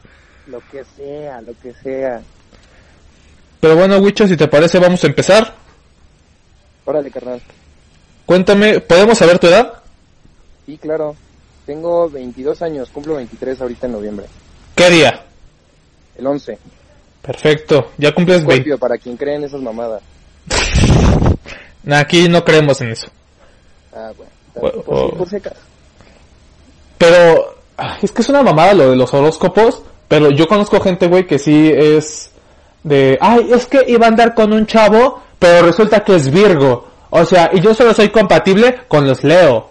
Lo 0.48 0.62
que 0.72 0.84
sea, 0.96 1.42
lo 1.42 1.54
que 1.62 1.74
sea. 1.74 2.22
Pero 3.60 3.76
bueno, 3.76 3.98
Wicho, 3.98 4.28
si 4.28 4.38
te 4.38 4.48
parece, 4.48 4.80
vamos 4.80 5.04
a 5.04 5.08
empezar. 5.08 5.54
Órale, 6.86 7.12
carnal. 7.12 7.42
Cuéntame, 8.26 8.80
¿podemos 8.80 9.18
saber 9.18 9.40
tu 9.40 9.48
edad? 9.48 9.74
Sí, 10.66 10.78
claro. 10.78 11.16
Tengo 11.66 12.10
22 12.10 12.62
años, 12.62 12.90
cumplo 12.90 13.16
23 13.16 13.62
ahorita 13.62 13.88
en 13.88 13.94
noviembre. 13.94 14.26
¿Qué 14.76 14.90
día? 14.90 15.24
El 16.18 16.28
11. 16.28 16.58
Perfecto, 17.22 17.92
ya 17.98 18.14
cumples 18.14 18.38
20. 18.46 18.54
Scorpio, 18.54 18.78
para 18.78 18.98
quien 18.98 19.18
cree 19.18 19.36
en 19.36 19.44
esas 19.44 19.62
mamadas. 19.62 20.02
Nah, 21.84 22.00
Aquí 22.00 22.28
no 22.28 22.44
creemos 22.44 22.82
en 22.82 22.90
eso. 22.90 23.08
Ah, 23.94 24.12
bueno. 24.18 24.32
Bueno, 24.56 24.82
Por, 24.82 24.98
oh. 24.98 25.16
por 25.16 25.30
secas. 25.30 25.54
Pero 26.98 27.56
es 28.02 28.12
que 28.12 28.22
es 28.22 28.28
una 28.28 28.44
mamada 28.44 28.74
lo 28.74 28.90
de 28.90 28.98
los 28.98 29.14
horóscopos. 29.14 29.84
Pero 30.08 30.32
yo 30.32 30.48
conozco 30.48 30.80
gente, 30.80 31.08
güey, 31.08 31.28
que 31.28 31.38
sí 31.38 31.72
es 31.74 32.32
de, 32.84 33.18
ay, 33.20 33.50
es 33.52 33.66
que 33.66 33.84
iba 33.88 34.06
a 34.06 34.10
andar 34.10 34.34
con 34.34 34.54
un 34.54 34.66
chavo, 34.66 35.22
pero 35.40 35.66
resulta 35.66 36.04
que 36.04 36.16
es 36.16 36.32
Virgo. 36.32 36.88
O 37.10 37.26
sea, 37.26 37.50
y 37.54 37.60
yo 37.60 37.74
solo 37.74 37.94
soy 37.94 38.10
compatible 38.10 38.82
con 38.88 39.08
los 39.08 39.24
Leo. 39.24 39.70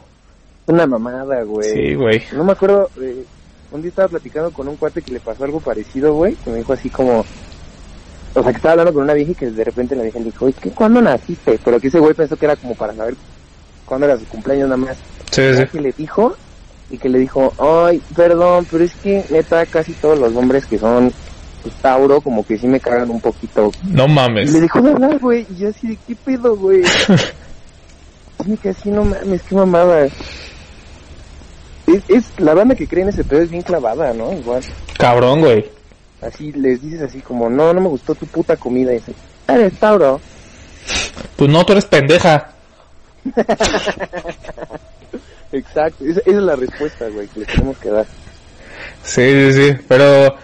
Una 0.67 0.87
mamada, 0.87 1.43
güey. 1.45 1.71
Sí, 1.71 1.95
güey. 1.95 2.23
No 2.33 2.45
me 2.45 2.53
acuerdo, 2.53 2.91
eh, 3.01 3.25
un 3.73 3.83
día 3.83 3.91
estaba 3.91 4.09
platicando 4.09 4.51
con 4.51 4.69
un 4.69 4.77
cuate 4.77 5.03
que 5.03 5.13
le 5.13 5.21
pasó 5.21 5.45
algo 5.45 5.61
parecido, 5.61 6.15
güey, 6.15 6.35
que 6.35 6.51
me 6.51 6.59
dijo 6.59 6.73
así 6.73 6.91
como, 6.91 7.21
o 7.21 8.43
sea, 8.43 8.51
que 8.51 8.57
estaba 8.57 8.73
hablando 8.73 8.93
con 8.93 9.05
una 9.05 9.15
vieja 9.15 9.33
y 9.33 9.35
que 9.35 9.51
de 9.51 9.65
repente 9.65 9.97
la 9.97 10.03
vieja 10.03 10.19
le 10.19 10.27
dijo, 10.27 10.45
oye, 10.45 10.55
¿qué, 10.61 10.71
¿cuándo 10.71 11.01
naciste? 11.01 11.59
Pero 11.65 11.81
que 11.81 11.89
ese 11.89 11.99
güey 11.99 12.15
pensó 12.15 12.37
que 12.37 12.47
era 12.47 12.57
como 12.57 12.75
para 12.75 12.95
saber 12.95 13.15
cuándo 13.85 14.07
era 14.07 14.19
su 14.19 14.27
cumpleaños 14.27 14.69
nada 14.69 14.77
más. 14.77 14.97
Sí, 15.31 15.43
Ya 15.57 15.67
que 15.67 15.81
le 15.81 15.93
dijo, 15.93 16.37
y 16.91 16.99
que 16.99 17.09
le 17.09 17.19
dijo, 17.19 17.53
ay, 17.59 18.01
perdón, 18.15 18.67
pero 18.71 18.85
es 18.85 18.95
que 18.95 19.25
neta 19.31 19.67
casi 19.67 19.93
todos 19.95 20.19
los 20.19 20.35
hombres 20.37 20.67
que 20.67 20.79
son 20.79 21.13
pues, 21.63 21.75
Tauro 21.77 22.21
como 22.21 22.47
que 22.47 22.59
sí 22.59 22.67
me 22.69 22.79
cagan 22.81 23.11
un 23.11 23.21
poquito. 23.21 23.73
No 23.85 24.07
Y 24.07 24.11
mames. 24.13 24.53
le 24.53 24.61
dijo, 24.61 24.81
¿verdad, 24.83 25.19
güey? 25.21 25.47
Y 25.51 25.57
yo 25.57 25.69
así 25.71 25.89
de, 25.89 25.99
¿qué 26.07 26.15
pedo, 26.15 26.57
güey? 26.57 26.83
Dime 28.45 28.57
que 28.59 28.69
así 28.69 28.91
no 28.91 29.05
mames, 29.05 29.43
qué 29.43 29.55
mamada. 29.55 30.07
Es, 31.87 32.03
es, 32.09 32.25
la 32.39 32.55
banda 32.55 32.75
que 32.75 32.87
cree 32.87 33.03
en 33.03 33.09
ese 33.09 33.25
pedo 33.25 33.43
es 33.43 33.51
bien 33.51 33.63
clavada, 33.63 34.13
¿no? 34.13 34.33
Igual. 34.33 34.63
Cabrón, 34.99 35.41
güey. 35.41 35.65
Así 36.23 36.53
les 36.53 36.81
dices 36.83 37.03
así 37.03 37.21
como, 37.21 37.51
no, 37.51 37.73
no 37.73 37.81
me 37.81 37.89
gustó 37.89 38.15
tu 38.15 38.27
puta 38.27 38.57
comida. 38.57 38.93
Y 38.93 38.97
dice, 38.97 39.13
eres 39.49 39.79
Tauro. 39.79 40.21
Pues 41.37 41.51
no, 41.51 41.65
tú 41.65 41.73
eres 41.73 41.85
pendeja. 41.85 42.51
Exacto, 45.57 46.05
esa, 46.05 46.21
esa 46.21 46.31
es 46.31 46.37
la 46.37 46.57
respuesta, 46.57 47.09
güey, 47.09 47.29
que 47.29 47.41
le 47.41 47.47
tenemos 47.47 47.77
que 47.79 47.91
dar. 47.91 48.07
Sí, 49.03 49.23
sí, 49.31 49.53
sí. 49.53 49.77
Pero 49.89 50.35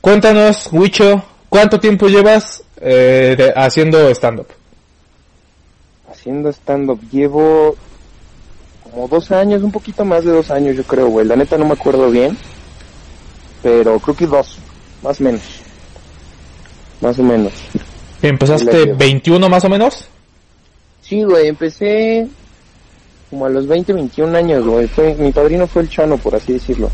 cuéntanos, 0.00 0.68
Wicho, 0.72 1.22
¿cuánto 1.48 1.78
tiempo 1.80 2.08
llevas 2.08 2.62
eh, 2.80 3.34
de- 3.36 3.52
haciendo 3.56 4.08
stand-up? 4.10 4.46
Haciendo 6.10 6.48
stand-up 6.50 7.00
llevo 7.10 7.76
como 8.84 9.08
dos 9.08 9.30
años, 9.32 9.62
un 9.62 9.72
poquito 9.72 10.04
más 10.04 10.24
de 10.24 10.30
dos 10.32 10.50
años, 10.50 10.76
yo 10.76 10.84
creo, 10.84 11.08
güey. 11.08 11.26
La 11.26 11.36
neta 11.36 11.58
no 11.58 11.66
me 11.66 11.72
acuerdo 11.74 12.10
bien, 12.10 12.36
pero 13.62 13.98
creo 13.98 14.16
que 14.16 14.26
dos, 14.26 14.58
más 15.02 15.20
o 15.20 15.24
menos. 15.24 15.42
Más 17.00 17.18
o 17.18 17.22
menos. 17.22 17.52
¿Empezaste 18.22 18.86
Le- 18.86 18.92
21 18.94 19.48
más 19.48 19.64
o 19.64 19.68
menos? 19.68 20.08
Sí, 21.02 21.22
güey, 21.24 21.48
empecé 21.48 22.26
como 23.30 23.46
a 23.46 23.48
los 23.48 23.66
20, 23.66 23.92
21 23.92 24.36
años, 24.36 24.64
güey. 24.66 24.86
Fue, 24.88 25.14
mi 25.14 25.32
padrino 25.32 25.66
fue 25.66 25.82
el 25.82 25.88
Chano, 25.88 26.16
por 26.16 26.34
así 26.34 26.54
decirlo. 26.54 26.90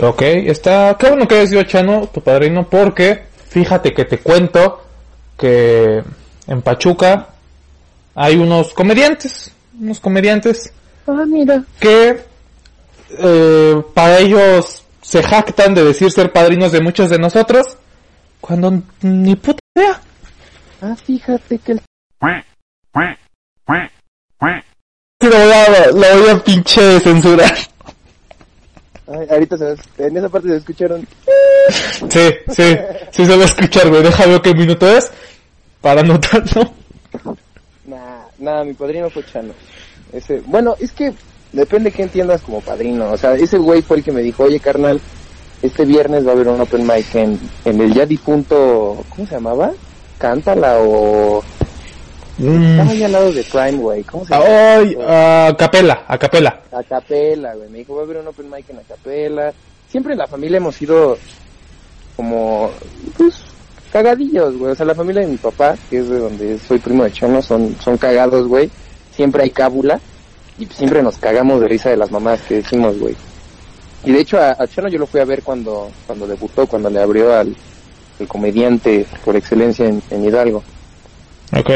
Ok, 0.00 0.22
está... 0.22 0.96
Qué 0.98 1.08
bueno 1.08 1.26
que 1.26 1.36
hayas 1.36 1.50
sido 1.50 1.62
Chano, 1.64 2.08
tu 2.12 2.20
padrino, 2.20 2.68
porque 2.68 3.24
fíjate 3.48 3.92
que 3.94 4.04
te 4.04 4.18
cuento 4.18 4.82
que 5.38 6.02
en 6.46 6.62
Pachuca 6.62 7.28
hay 8.14 8.36
unos 8.36 8.72
comediantes, 8.74 9.52
unos 9.80 10.00
comediantes 10.00 10.72
Ah, 11.06 11.24
mira. 11.26 11.62
que 11.80 12.20
eh, 13.18 13.82
para 13.94 14.18
ellos 14.18 14.84
se 15.02 15.22
jactan 15.22 15.74
de 15.74 15.84
decir 15.84 16.10
ser 16.10 16.32
padrinos 16.32 16.72
de 16.72 16.80
muchos 16.80 17.08
de 17.10 17.18
nosotros, 17.18 17.76
cuando 18.40 18.82
ni 19.02 19.36
puta 19.36 19.60
idea. 19.76 20.00
Ah, 20.82 20.96
fíjate 20.96 21.58
que 21.58 21.72
el... 21.72 21.80
Lo 25.26 25.36
voy 25.36 25.52
a, 25.52 25.86
lo 25.88 26.20
voy 26.22 26.30
a 26.30 26.44
pinche 26.44 27.00
censurar. 27.00 27.54
Ay, 29.08 29.26
ahorita 29.30 29.56
se 29.56 29.76
en 30.04 30.16
esa 30.16 30.28
parte 30.28 30.48
se 30.48 30.56
escucharon. 30.56 31.06
Sí, 32.08 32.30
sí, 32.48 32.76
sí 33.10 33.26
se 33.26 33.36
va 33.36 33.42
a 33.42 33.46
escuchar, 33.46 33.88
güey. 33.88 34.02
Deja 34.02 34.26
ver 34.26 34.40
qué 34.40 34.54
minuto 34.54 34.88
es 34.88 35.10
para 35.80 36.00
anotarlo. 36.00 36.72
Nah, 37.86 38.22
nah, 38.38 38.64
mi 38.64 38.74
padrino 38.74 39.10
fue 39.10 39.24
Chano. 39.24 39.52
Ese, 40.12 40.42
bueno, 40.46 40.76
es 40.78 40.92
que 40.92 41.12
depende 41.52 41.90
qué 41.90 42.02
entiendas 42.02 42.42
como 42.42 42.60
padrino. 42.60 43.10
O 43.10 43.16
sea, 43.16 43.34
ese 43.34 43.58
güey 43.58 43.82
fue 43.82 43.98
el 43.98 44.04
que 44.04 44.12
me 44.12 44.22
dijo, 44.22 44.44
oye, 44.44 44.60
carnal, 44.60 45.00
este 45.62 45.84
viernes 45.84 46.26
va 46.26 46.30
a 46.30 46.34
haber 46.34 46.48
un 46.48 46.60
open 46.60 46.86
mic 46.86 47.14
en, 47.14 47.38
en 47.64 47.80
el 47.80 47.94
ya 47.94 48.06
difunto, 48.06 49.04
¿cómo 49.08 49.26
se 49.26 49.34
llamaba? 49.34 49.72
Cántala 50.18 50.78
o... 50.80 51.42
Estaba 52.38 52.90
al 52.90 53.12
lado 53.12 53.32
de 53.32 53.44
Prime, 53.44 53.78
güey. 53.78 54.02
¿Cómo 54.04 54.26
se 54.26 54.34
llama? 54.34 54.46
Ay, 54.46 54.96
a 55.06 55.54
capela, 55.58 56.04
a 56.06 56.18
capela. 56.18 56.60
Acapela, 56.70 57.54
güey. 57.54 57.70
Me 57.70 57.78
dijo, 57.78 57.94
va 57.94 58.02
a 58.02 58.04
haber 58.04 58.18
un 58.18 58.28
open 58.28 58.50
mic 58.50 58.68
en 58.68 58.78
Acapela. 58.78 59.52
Siempre 59.88 60.12
en 60.12 60.18
la 60.18 60.26
familia 60.26 60.58
hemos 60.58 60.74
sido 60.74 61.16
como, 62.16 62.70
pues, 63.16 63.42
cagadillos, 63.90 64.56
güey. 64.58 64.72
O 64.72 64.74
sea, 64.74 64.84
la 64.84 64.94
familia 64.94 65.22
de 65.22 65.28
mi 65.28 65.38
papá, 65.38 65.76
que 65.88 65.98
es 65.98 66.08
de 66.08 66.18
donde 66.18 66.58
soy 66.58 66.78
primo 66.78 67.04
de 67.04 67.12
Chono, 67.12 67.40
son, 67.40 67.74
son 67.82 67.96
cagados, 67.96 68.46
güey. 68.46 68.70
Siempre 69.14 69.44
hay 69.44 69.50
cábula 69.50 69.98
y 70.58 70.66
siempre 70.66 71.02
nos 71.02 71.16
cagamos 71.16 71.60
de 71.60 71.68
risa 71.68 71.88
de 71.88 71.96
las 71.96 72.10
mamás 72.10 72.42
que 72.42 72.56
decimos, 72.56 72.98
güey. 72.98 73.16
Y 74.04 74.12
de 74.12 74.20
hecho 74.20 74.38
a, 74.38 74.50
a 74.50 74.66
Chono 74.66 74.88
yo 74.88 74.98
lo 74.98 75.06
fui 75.06 75.20
a 75.20 75.24
ver 75.24 75.42
cuando, 75.42 75.90
cuando 76.06 76.26
debutó, 76.26 76.66
cuando 76.66 76.90
le 76.90 77.00
abrió 77.00 77.34
al 77.34 77.56
el 78.18 78.28
comediante 78.28 79.06
por 79.24 79.36
excelencia 79.36 79.86
en, 79.86 80.02
en 80.10 80.24
Hidalgo. 80.24 80.62
Ok. 81.56 81.70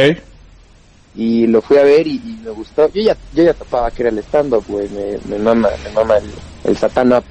Y 1.15 1.47
lo 1.47 1.61
fui 1.61 1.77
a 1.77 1.83
ver 1.83 2.07
y, 2.07 2.17
y 2.17 2.41
me 2.45 2.51
gustó. 2.51 2.89
Yo 2.93 3.03
ya, 3.03 3.17
yo 3.35 3.43
ya 3.43 3.55
tapaba 3.55 3.91
que 3.91 4.03
era 4.03 4.11
el 4.11 4.19
stand-up, 4.19 4.65
güey. 4.69 4.89
Me, 4.91 5.19
me 5.29 5.43
mama, 5.43 5.69
me 5.85 5.91
mama 5.93 6.17
el, 6.19 6.31
el 6.65 7.13
Up. 7.13 7.25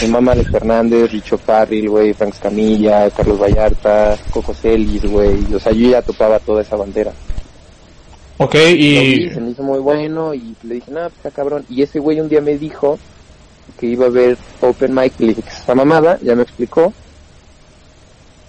Me 0.00 0.08
mama 0.08 0.32
Alex 0.32 0.50
Fernández, 0.50 1.10
Richo 1.10 1.36
Farrell, 1.36 1.88
güey, 1.88 2.12
Frank 2.12 2.34
Camilla, 2.40 3.10
Carlos 3.10 3.40
Vallarta, 3.40 4.16
Coco 4.30 4.54
Celis, 4.54 5.04
güey. 5.04 5.52
O 5.52 5.58
sea, 5.58 5.72
yo 5.72 5.90
ya 5.90 6.02
topaba 6.02 6.38
toda 6.38 6.62
esa 6.62 6.76
bandera. 6.76 7.12
Ok, 8.38 8.54
vi, 8.54 9.24
y... 9.26 9.30
se 9.30 9.40
me 9.40 9.50
hizo 9.50 9.62
muy 9.62 9.80
bueno 9.80 10.34
y 10.34 10.54
le 10.62 10.76
dije, 10.76 10.90
nada, 10.90 11.08
pues 11.08 11.18
está 11.18 11.30
cabrón. 11.30 11.64
Y 11.68 11.82
ese 11.82 11.98
güey 11.98 12.20
un 12.20 12.28
día 12.28 12.40
me 12.40 12.56
dijo 12.56 12.98
que 13.78 13.86
iba 13.86 14.06
a 14.06 14.10
ver 14.10 14.38
Open 14.60 14.94
Mic 14.94 15.14
y 15.18 15.26
le 15.26 15.34
dije 15.34 15.48
esa 15.48 15.74
mamada, 15.74 16.18
ya 16.22 16.36
me 16.36 16.42
explicó. 16.42 16.92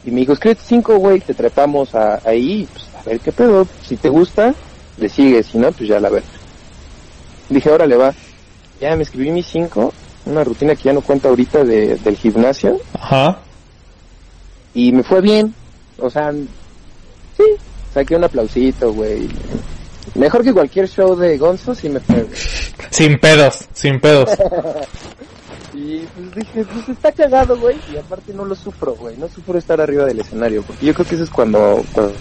Y 0.05 0.11
me 0.11 0.21
dijo, 0.21 0.33
escríbete 0.33 0.61
cinco, 0.65 0.97
güey, 0.97 1.19
te 1.19 1.33
trepamos 1.33 1.95
a, 1.95 2.21
ahí, 2.25 2.67
pues 2.71 2.85
a 3.05 3.09
ver 3.09 3.19
qué 3.19 3.31
pedo. 3.31 3.67
Si 3.85 3.97
te 3.97 4.09
gusta, 4.09 4.53
le 4.97 5.09
sigues, 5.09 5.47
si 5.47 5.57
no, 5.57 5.71
pues 5.71 5.89
ya 5.89 5.99
la 5.99 6.09
ver. 6.09 6.23
Dije, 7.49 7.69
ahora 7.69 7.85
le 7.85 7.97
va. 7.97 8.13
Ya 8.79 8.95
me 8.95 9.03
escribí 9.03 9.31
mis 9.31 9.45
cinco, 9.45 9.93
una 10.25 10.43
rutina 10.43 10.75
que 10.75 10.83
ya 10.83 10.93
no 10.93 11.01
cuenta 11.01 11.29
ahorita 11.29 11.63
de, 11.63 11.95
del 11.97 12.17
gimnasio, 12.17 12.79
Ajá. 12.93 13.39
y 14.73 14.91
me 14.91 15.03
fue 15.03 15.21
bien. 15.21 15.53
O 15.99 16.09
sea, 16.09 16.31
sí, 16.31 17.43
saqué 17.93 18.15
un 18.15 18.23
aplausito, 18.23 18.91
güey. 18.91 19.29
Mejor 20.15 20.43
que 20.43 20.53
cualquier 20.53 20.87
show 20.89 21.15
de 21.15 21.37
Gonzo, 21.37 21.73
sí 21.73 21.89
me 21.89 21.99
fue. 21.99 22.27
Sin 22.89 23.17
pedos, 23.19 23.67
sin 23.73 23.99
pedos. 23.99 24.29
Y 25.75 26.01
pues 26.15 26.35
dije, 26.35 26.65
pues 26.65 26.89
está 26.89 27.11
cagado, 27.11 27.57
güey. 27.57 27.75
Y 27.91 27.97
aparte 27.97 28.31
no 28.33 28.45
lo 28.45 28.53
sufro, 28.53 28.93
güey. 28.95 29.17
No 29.17 29.27
sufro 29.27 29.57
estar 29.57 29.81
arriba 29.81 30.05
del 30.05 30.19
escenario. 30.19 30.61
Porque 30.61 30.85
yo 30.85 30.93
creo 30.93 31.07
que 31.07 31.15
eso 31.15 31.23
es 31.23 31.29
cuando, 31.31 31.83
cuando 31.93 32.13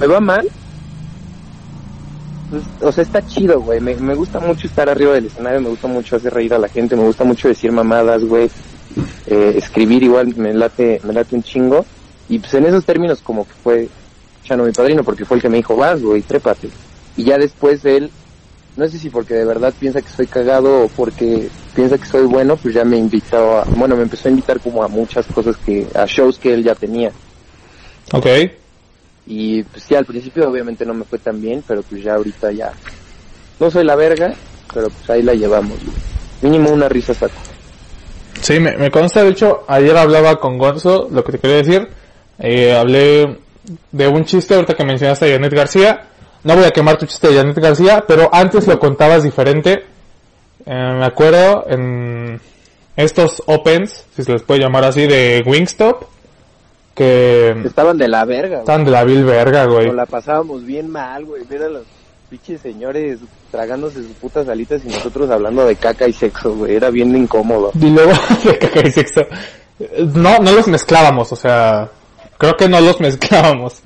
me 0.00 0.06
va 0.06 0.20
mal. 0.20 0.48
Pues, 2.50 2.62
o 2.82 2.92
sea, 2.92 3.02
está 3.02 3.26
chido, 3.26 3.60
güey. 3.60 3.80
Me, 3.80 3.94
me 3.96 4.14
gusta 4.14 4.38
mucho 4.40 4.66
estar 4.66 4.88
arriba 4.88 5.14
del 5.14 5.26
escenario. 5.26 5.60
Me 5.60 5.70
gusta 5.70 5.88
mucho 5.88 6.16
hacer 6.16 6.34
reír 6.34 6.52
a 6.54 6.58
la 6.58 6.68
gente. 6.68 6.96
Me 6.96 7.04
gusta 7.04 7.24
mucho 7.24 7.48
decir 7.48 7.72
mamadas, 7.72 8.24
güey. 8.24 8.50
Eh, 9.26 9.54
escribir 9.56 10.02
igual 10.02 10.34
me 10.36 10.52
late, 10.52 11.00
me 11.04 11.12
late 11.12 11.34
un 11.34 11.42
chingo. 11.42 11.84
Y 12.28 12.38
pues 12.38 12.52
en 12.54 12.66
esos 12.66 12.84
términos 12.84 13.20
como 13.22 13.46
que 13.46 13.54
fue 13.62 13.88
Chano 14.44 14.64
mi 14.64 14.72
padrino. 14.72 15.02
Porque 15.02 15.24
fue 15.24 15.38
el 15.38 15.42
que 15.42 15.48
me 15.48 15.56
dijo, 15.56 15.76
vas, 15.76 16.02
güey, 16.02 16.22
trépate. 16.22 16.68
Y 17.16 17.24
ya 17.24 17.38
después 17.38 17.84
él 17.84 18.10
no 18.76 18.88
sé 18.88 18.98
si 18.98 19.10
porque 19.10 19.34
de 19.34 19.44
verdad 19.44 19.72
piensa 19.78 20.00
que 20.00 20.08
soy 20.08 20.26
cagado 20.26 20.84
o 20.84 20.88
porque 20.88 21.48
piensa 21.74 21.98
que 21.98 22.06
soy 22.06 22.24
bueno, 22.24 22.56
pues 22.56 22.74
ya 22.74 22.84
me 22.84 22.96
invitó 22.96 23.58
a, 23.58 23.64
bueno, 23.64 23.96
me 23.96 24.02
empezó 24.02 24.28
a 24.28 24.30
invitar 24.30 24.60
como 24.60 24.82
a 24.82 24.88
muchas 24.88 25.26
cosas 25.26 25.56
que, 25.58 25.86
a 25.94 26.06
shows 26.06 26.38
que 26.38 26.54
él 26.54 26.64
ya 26.64 26.74
tenía. 26.74 27.12
Ok. 28.12 28.26
Y 29.26 29.62
pues 29.62 29.84
sí, 29.84 29.94
al 29.94 30.04
principio 30.04 30.48
obviamente 30.48 30.84
no 30.84 30.94
me 30.94 31.04
fue 31.04 31.18
tan 31.18 31.40
bien, 31.40 31.62
pero 31.66 31.82
pues 31.82 32.02
ya 32.02 32.14
ahorita 32.14 32.50
ya, 32.52 32.72
no 33.60 33.70
soy 33.70 33.84
la 33.84 33.96
verga, 33.96 34.34
pero 34.74 34.88
pues 34.88 35.08
ahí 35.10 35.22
la 35.22 35.34
llevamos. 35.34 35.78
Mínimo 36.40 36.70
una 36.70 36.88
risa 36.88 37.14
saco. 37.14 37.34
Sí, 38.40 38.58
me, 38.58 38.76
me 38.76 38.90
consta, 38.90 39.22
de 39.22 39.30
hecho, 39.30 39.64
ayer 39.68 39.96
hablaba 39.96 40.40
con 40.40 40.58
Gonzo, 40.58 41.08
lo 41.10 41.22
que 41.22 41.32
te 41.32 41.38
quería 41.38 41.56
decir, 41.58 41.88
eh, 42.40 42.74
hablé 42.74 43.38
de 43.92 44.08
un 44.08 44.24
chiste 44.24 44.54
ahorita 44.54 44.74
que 44.74 44.84
mencionaste 44.84 45.26
a 45.26 45.34
Janet 45.36 45.52
García, 45.52 46.02
no 46.42 46.56
voy 46.56 46.64
a 46.64 46.70
quemar 46.72 46.98
tu 46.98 47.06
chiste 47.06 47.28
de 47.28 47.36
Janet 47.36 47.58
García, 47.58 48.04
pero 48.06 48.28
antes 48.32 48.66
lo 48.66 48.78
contabas 48.78 49.22
diferente, 49.22 49.84
Eh, 50.64 50.70
me 50.70 51.04
acuerdo 51.04 51.64
en 51.68 52.40
estos 52.94 53.42
opens, 53.46 54.06
si 54.14 54.22
se 54.22 54.32
les 54.32 54.44
puede 54.44 54.60
llamar 54.60 54.84
así, 54.84 55.08
de 55.08 55.42
Wingstop, 55.44 56.04
que 56.94 57.50
Estaban 57.64 57.98
de 57.98 58.08
la 58.08 58.24
verga, 58.24 58.48
güey. 58.48 58.60
están 58.60 58.84
de 58.84 58.90
la 58.90 59.04
vil 59.04 59.24
verga, 59.24 59.64
güey. 59.66 59.86
Nos 59.86 59.96
la 59.96 60.06
pasábamos 60.06 60.64
bien 60.64 60.90
mal, 60.90 61.24
güey. 61.24 61.44
Ver 61.44 61.62
a 61.62 61.68
los 61.68 61.84
pinches 62.28 62.60
señores 62.60 63.18
tragándose 63.50 63.96
sus 64.02 64.16
putas 64.16 64.48
alitas 64.48 64.82
y 64.84 64.88
nosotros 64.88 65.30
hablando 65.30 65.66
de 65.66 65.76
caca 65.76 66.06
y 66.06 66.12
sexo, 66.12 66.54
güey. 66.54 66.76
Era 66.76 66.90
bien 66.90 67.14
incómodo. 67.16 67.72
Y 67.74 67.90
luego 67.90 68.12
de 68.44 68.58
caca 68.58 68.86
y 68.86 68.92
sexo. 68.92 69.22
No, 70.14 70.38
no 70.38 70.52
los 70.52 70.68
mezclábamos, 70.68 71.32
o 71.32 71.36
sea, 71.36 71.88
creo 72.38 72.56
que 72.56 72.68
no 72.68 72.80
los 72.80 73.00
mezclábamos. 73.00 73.82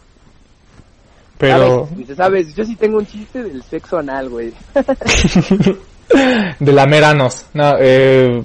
Pero 1.39 1.89
¿sabes? 2.17 2.55
Yo 2.55 2.65
sí 2.65 2.77
tengo 2.77 2.99
un 2.99 3.07
chiste 3.07 3.43
del 3.43 3.63
sexo 3.63 3.99
anal, 3.99 4.31
güey. 4.31 4.53
de 6.61 6.73
la 6.73 6.87
Meranos. 6.87 7.47
No, 7.53 7.75
eh, 7.79 8.43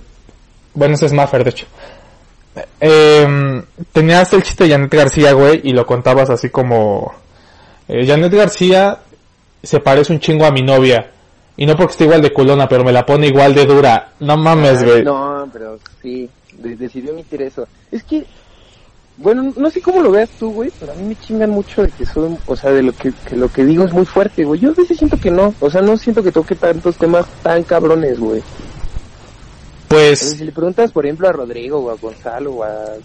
bueno, 0.74 0.96
ese 0.96 1.06
es 1.06 1.14
Maffer, 1.14 1.44
de 1.44 1.50
hecho. 1.52 1.68
Eh, 2.80 3.62
tenías 3.94 4.34
el 4.34 4.44
chiste 4.44 4.66
de 4.66 4.72
Janet 4.72 4.94
García, 4.94 5.32
güey, 5.34 5.62
y 5.64 5.72
lo 5.74 5.86
contabas 5.86 6.30
así 6.30 6.50
como... 6.50 7.14
eh, 7.88 8.06
Janet 8.06 8.34
García 8.34 9.00
se 9.64 9.80
parece 9.80 10.12
un 10.14 10.20
chingo 10.20 10.46
a 10.46 10.52
mi 10.52 10.62
novia. 10.62 11.12
Y 11.58 11.66
no 11.66 11.76
porque 11.76 11.92
esté 11.92 12.04
igual 12.06 12.22
de 12.22 12.34
culona, 12.34 12.68
pero 12.68 12.84
me 12.84 12.92
la 12.92 13.06
pone 13.06 13.28
igual 13.28 13.54
de 13.54 13.66
dura. 13.66 14.14
No 14.20 14.36
mames, 14.38 14.80
Ay, 14.80 14.86
güey. 14.86 15.04
No, 15.04 15.48
pero 15.54 15.78
sí, 16.02 16.30
de- 16.58 16.76
decidió 16.76 17.12
emitir 17.12 17.42
eso. 17.44 17.68
Es 17.92 18.04
que, 18.04 18.26
bueno, 19.18 19.54
no 19.56 19.70
sé 19.70 19.82
cómo 19.82 20.02
lo 20.02 20.12
veas 20.12 20.30
tú, 20.40 20.52
güey, 20.52 20.72
pero 20.80 20.94
a 20.94 20.96
mí 20.96 21.04
me 21.10 21.16
chingan 21.16 21.52
mucho 21.52 21.84
de 21.84 21.90
que 21.90 22.06
soy, 22.06 22.36
o 22.48 22.56
sea, 22.56 22.72
de 22.72 22.82
lo 22.82 22.94
que, 22.94 23.12
que 23.28 23.36
lo 23.36 23.50
que 23.52 23.64
digo 23.66 23.84
es 23.86 23.94
muy 23.94 24.06
fuerte, 24.06 24.44
güey. 24.44 24.60
Yo 24.60 24.70
a 24.70 24.74
veces 24.74 24.98
siento 24.98 25.18
que 25.20 25.30
no, 25.30 25.54
o 25.60 25.70
sea, 25.70 25.82
no 25.82 25.96
siento 25.98 26.24
que 26.24 26.32
toque 26.32 26.56
tantos 26.56 26.96
temas 26.98 27.26
tan 27.44 27.62
cabrones, 27.64 28.20
güey. 28.20 28.42
Pero 29.92 30.08
Pues, 30.08 30.20
si 30.20 30.46
le 30.46 30.52
preguntas, 30.54 30.92
por 30.92 31.06
ejemplo, 31.06 31.28
a 31.28 31.34
Rodrigo 31.34 31.80
o 31.80 31.90
a 31.90 31.96
Gonzalo 31.96 32.54
o 32.54 32.64
a... 32.64 32.96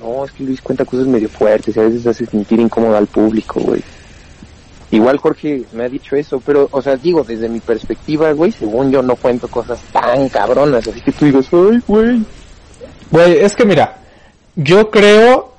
No, 0.00 0.24
es 0.24 0.30
que 0.30 0.44
Luis 0.44 0.62
cuenta 0.62 0.84
cosas 0.84 1.08
medio 1.08 1.28
fuertes 1.28 1.76
y 1.76 1.80
a 1.80 1.82
veces 1.82 2.06
hace 2.06 2.24
sentir 2.24 2.60
incómodo 2.60 2.96
al 2.96 3.08
público, 3.08 3.58
güey. 3.60 3.82
Igual 4.92 5.18
Jorge 5.18 5.64
me 5.72 5.84
ha 5.84 5.88
dicho 5.88 6.14
eso, 6.14 6.40
pero, 6.44 6.68
o 6.70 6.80
sea, 6.80 6.94
digo, 6.94 7.24
desde 7.24 7.48
mi 7.48 7.58
perspectiva, 7.58 8.30
güey, 8.30 8.52
según 8.52 8.92
yo 8.92 9.02
no 9.02 9.16
cuento 9.16 9.48
cosas 9.48 9.80
tan 9.92 10.28
cabronas, 10.28 10.86
así 10.86 11.00
que 11.00 11.10
tú 11.10 11.24
digas, 11.24 11.46
ay, 11.50 11.82
güey. 11.88 12.22
güey, 13.10 13.38
es 13.38 13.56
que 13.56 13.64
mira, 13.64 13.98
yo 14.54 14.92
creo, 14.92 15.54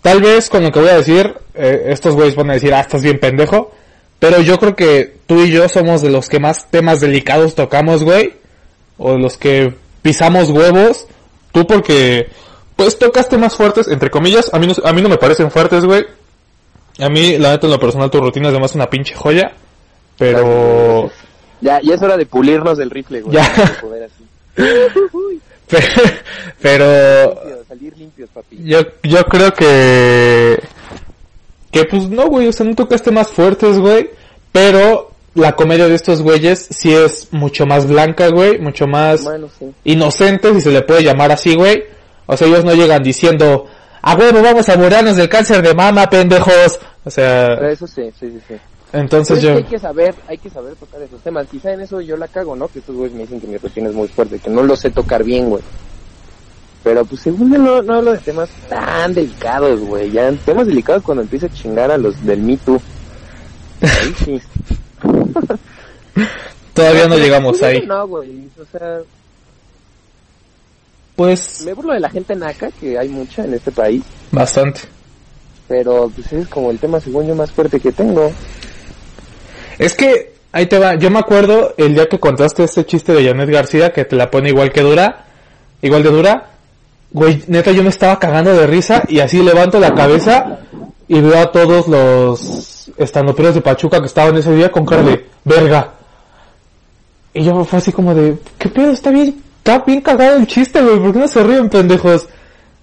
tal 0.00 0.20
vez 0.20 0.48
con 0.48 0.62
lo 0.62 0.70
que 0.70 0.78
voy 0.78 0.90
a 0.90 0.98
decir, 0.98 1.34
eh, 1.54 1.86
estos 1.88 2.14
güeyes 2.14 2.36
van 2.36 2.50
a 2.50 2.54
decir, 2.54 2.72
ah, 2.72 2.80
estás 2.80 3.02
bien 3.02 3.18
pendejo, 3.18 3.72
pero 4.20 4.40
yo 4.40 4.58
creo 4.58 4.76
que 4.76 5.16
tú 5.26 5.40
y 5.42 5.50
yo 5.50 5.68
somos 5.68 6.00
de 6.00 6.10
los 6.10 6.28
que 6.28 6.38
más 6.38 6.70
temas 6.70 7.00
delicados 7.00 7.56
tocamos, 7.56 8.04
güey, 8.04 8.34
o 9.00 9.16
los 9.16 9.36
que 9.38 9.74
pisamos 10.02 10.50
huevos, 10.50 11.06
tú 11.52 11.66
porque, 11.66 12.28
pues 12.76 12.98
tocas 12.98 13.28
temas 13.28 13.56
fuertes, 13.56 13.88
entre 13.88 14.10
comillas, 14.10 14.52
a 14.52 14.58
mí 14.58 14.66
no, 14.66 14.74
a 14.84 14.92
mí 14.92 15.00
no 15.00 15.08
me 15.08 15.16
parecen 15.16 15.50
fuertes, 15.50 15.84
güey, 15.84 16.04
a 16.98 17.08
mí, 17.08 17.38
la 17.38 17.52
neta, 17.52 17.66
en 17.66 17.72
lo 17.72 17.80
personal, 17.80 18.10
tu 18.10 18.20
rutina 18.20 18.48
es 18.48 18.52
además 18.52 18.74
una 18.74 18.88
pinche 18.88 19.14
joya, 19.14 19.52
pero... 20.16 21.10
Ya, 21.62 21.78
ya 21.82 21.94
es 21.94 22.00
hora 22.00 22.16
de 22.16 22.24
pulirnos 22.24 22.78
del 22.78 22.88
rifle, 22.88 23.20
güey. 23.20 23.36
Ya. 23.36 23.78
poder 23.82 24.04
así. 24.04 24.24
Pero 26.60 27.38
salir 27.68 27.96
limpios, 27.96 28.28
papi. 28.30 28.58
yo, 28.64 28.80
yo 29.02 29.24
creo 29.24 29.52
que 29.52 30.58
que 31.70 31.84
pues 31.84 32.08
no 32.08 32.26
güey 32.26 32.48
o 32.48 32.52
sea 32.52 32.66
no 32.66 32.74
tocaste 32.74 33.12
más 33.12 33.28
fuertes 33.28 33.78
güey 33.78 34.10
pero 34.50 35.12
la 35.34 35.52
comedia 35.54 35.86
de 35.88 35.94
estos 35.94 36.22
güeyes 36.22 36.66
sí 36.70 36.92
es 36.92 37.28
mucho 37.32 37.64
más 37.66 37.86
blanca 37.86 38.28
güey 38.28 38.58
mucho 38.58 38.86
más 38.86 39.22
Bueno, 39.22 39.48
sí. 39.58 39.70
inocente 39.84 40.52
si 40.54 40.60
se 40.60 40.70
le 40.70 40.82
puede 40.82 41.02
llamar 41.04 41.30
así 41.32 41.54
güey 41.54 41.84
o 42.26 42.36
sea 42.36 42.48
ellos 42.48 42.64
no 42.64 42.74
llegan 42.74 43.02
diciendo 43.02 43.66
a 44.02 44.14
huevo 44.16 44.42
vamos 44.42 44.68
a 44.68 44.76
morirnos 44.76 45.16
del 45.16 45.28
cáncer 45.28 45.62
de 45.62 45.74
mama 45.74 46.08
pendejos 46.10 46.78
o 47.04 47.10
Pero 47.10 47.10
sea 47.10 47.70
eso 47.70 47.86
sí, 47.86 48.10
sí, 48.18 48.30
sí, 48.30 48.40
sí. 48.48 48.54
entonces 48.92 49.40
yo 49.40 49.54
hay 49.56 49.62
que 49.64 49.78
saber, 49.78 50.14
hay 50.26 50.36
que 50.38 50.50
saber 50.50 50.74
tocar 50.74 51.00
esos 51.00 51.20
temas. 51.22 51.46
Quizá 51.50 51.72
en 51.72 51.80
eso 51.82 52.00
yo 52.00 52.16
la 52.16 52.26
cago, 52.28 52.54
¿no? 52.56 52.66
Que 52.68 52.80
estos 52.80 52.94
güeyes 52.96 53.14
me 53.14 53.22
dicen 53.22 53.40
que 53.40 53.46
mi 53.46 53.56
rutina 53.56 53.88
es 53.88 53.94
muy 53.94 54.08
fuerte, 54.08 54.38
que 54.38 54.50
no 54.50 54.62
lo 54.62 54.74
sé 54.76 54.90
tocar 54.90 55.22
bien, 55.24 55.48
güey. 55.48 55.62
Pero 56.84 57.04
pues 57.04 57.20
según 57.22 57.50
no, 57.50 57.80
no 57.82 57.94
hablo 57.94 58.12
de 58.12 58.18
temas 58.18 58.48
tan 58.68 59.14
delicados, 59.14 59.80
güey. 59.80 60.10
Ya 60.10 60.30
temas 60.44 60.66
delicados 60.66 61.02
cuando 61.02 61.22
empiezo 61.22 61.46
a 61.46 61.50
chingar 61.52 61.90
a 61.90 61.96
los 61.98 62.22
del 62.24 62.40
Me 62.42 62.56
Too. 62.58 62.80
Ahí 63.82 64.14
sí. 64.24 64.40
todavía 66.74 67.08
no 67.08 67.16
llegamos 67.16 67.62
ahí. 67.62 67.84
No, 67.86 68.06
güey, 68.06 68.48
o 68.60 68.64
sea, 68.70 68.98
Pues 71.16 71.62
me 71.64 71.74
burlo 71.74 71.92
de 71.92 72.00
la 72.00 72.10
gente 72.10 72.34
naca, 72.34 72.70
que 72.70 72.98
hay 72.98 73.08
mucha 73.08 73.44
en 73.44 73.54
este 73.54 73.70
país, 73.70 74.02
bastante. 74.30 74.80
pero 75.68 76.10
pues 76.14 76.32
es 76.32 76.48
como 76.48 76.70
el 76.70 76.78
tema 76.78 77.00
según 77.00 77.26
yo 77.26 77.34
más 77.34 77.50
fuerte 77.52 77.78
que 77.80 77.92
tengo. 77.92 78.30
Es 79.78 79.94
que, 79.94 80.34
ahí 80.52 80.66
te 80.66 80.78
va, 80.78 80.94
yo 80.96 81.10
me 81.10 81.18
acuerdo 81.18 81.74
el 81.76 81.94
día 81.94 82.08
que 82.08 82.18
contaste 82.20 82.64
este 82.64 82.84
chiste 82.84 83.12
de 83.12 83.24
Janet 83.26 83.50
García, 83.50 83.92
que 83.92 84.04
te 84.04 84.16
la 84.16 84.30
pone 84.30 84.48
igual 84.50 84.72
que 84.72 84.82
dura, 84.82 85.24
igual 85.82 86.02
de 86.02 86.10
dura, 86.10 86.50
güey, 87.12 87.42
neta 87.48 87.72
yo 87.72 87.82
me 87.82 87.88
estaba 87.88 88.18
cagando 88.18 88.52
de 88.54 88.66
risa 88.66 89.02
y 89.08 89.20
así 89.20 89.42
levanto 89.42 89.80
la 89.80 89.94
cabeza 89.94 90.60
y 91.08 91.20
veo 91.20 91.38
a 91.38 91.50
todos 91.50 91.88
los 91.88 92.79
estandoperos 93.04 93.54
de 93.54 93.60
Pachuca 93.60 94.00
que 94.00 94.06
estaban 94.06 94.36
ese 94.36 94.54
día 94.54 94.70
con 94.70 94.86
cara 94.86 95.02
de 95.02 95.26
verga. 95.44 95.92
Y 97.32 97.44
yo 97.44 97.64
fue 97.64 97.78
así 97.78 97.92
como 97.92 98.14
de, 98.14 98.38
¿qué 98.58 98.68
pedo? 98.68 98.90
Está 98.90 99.10
bien, 99.10 99.40
está 99.58 99.78
bien 99.80 100.00
cagado 100.00 100.36
el 100.36 100.46
chiste, 100.46 100.82
güey, 100.82 100.98
¿por 100.98 101.12
qué 101.12 101.18
no 101.20 101.28
se 101.28 101.42
ríen, 101.42 101.68
pendejos? 101.68 102.28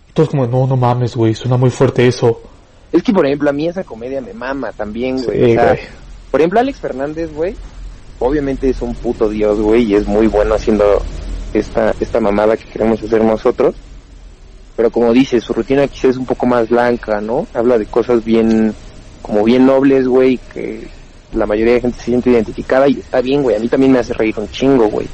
Y 0.10 0.14
todos 0.14 0.30
como, 0.30 0.48
no, 0.48 0.68
no 0.68 0.78
mames, 0.78 1.16
güey, 1.16 1.36
suena 1.36 1.58
muy 1.58 1.70
fuerte 1.70 2.08
eso. 2.08 2.42
Es 2.92 3.04
que, 3.04 3.12
por 3.12 3.26
ejemplo, 3.26 3.50
a 3.50 3.54
mí 3.54 3.68
esa 3.68 3.84
comedia 3.84 4.22
me 4.22 4.34
mama 4.34 4.72
también, 4.72 5.22
güey. 5.22 5.38
Sí, 5.38 5.52
o 5.52 5.54
sea, 5.56 5.74
güey. 5.74 5.80
por 6.32 6.40
ejemplo, 6.40 6.60
Alex 6.60 6.80
Fernández, 6.80 7.34
güey, 7.34 7.56
obviamente 8.20 8.70
es 8.70 8.82
un 8.82 8.96
puto 8.96 9.30
dios, 9.30 9.60
güey, 9.60 9.84
y 9.84 9.96
es 9.96 10.08
muy 10.08 10.28
bueno 10.28 10.56
haciendo 10.56 11.02
esta, 11.54 11.94
esta 12.00 12.20
mamada 12.20 12.56
que 12.56 12.66
queremos 12.66 13.04
hacer 13.04 13.24
nosotros. 13.24 13.76
Pero 14.78 14.92
como 14.92 15.12
dice, 15.12 15.42
su 15.42 15.54
rutina 15.54 15.88
quizás 15.88 16.12
es 16.12 16.18
un 16.18 16.26
poco 16.26 16.46
más 16.46 16.70
blanca, 16.70 17.20
¿no? 17.20 17.48
Habla 17.54 17.78
de 17.80 17.88
cosas 17.88 18.24
bien, 18.24 18.74
como 19.28 19.44
bien 19.44 19.66
nobles, 19.66 20.08
güey, 20.08 20.40
que 20.54 20.88
la 21.34 21.46
mayoría 21.46 21.74
de 21.74 21.82
gente 21.82 22.00
se 22.00 22.06
siente 22.06 22.30
identificada 22.30 22.88
y 22.88 22.94
está 22.94 23.22
bien, 23.22 23.44
güey. 23.44 23.58
A 23.58 23.60
mí 23.60 23.68
también 23.68 23.92
me 23.92 24.00
hace 24.00 24.14
reír 24.14 24.34
un 24.40 24.50
chingo, 24.50 24.88
güey. 24.88 25.08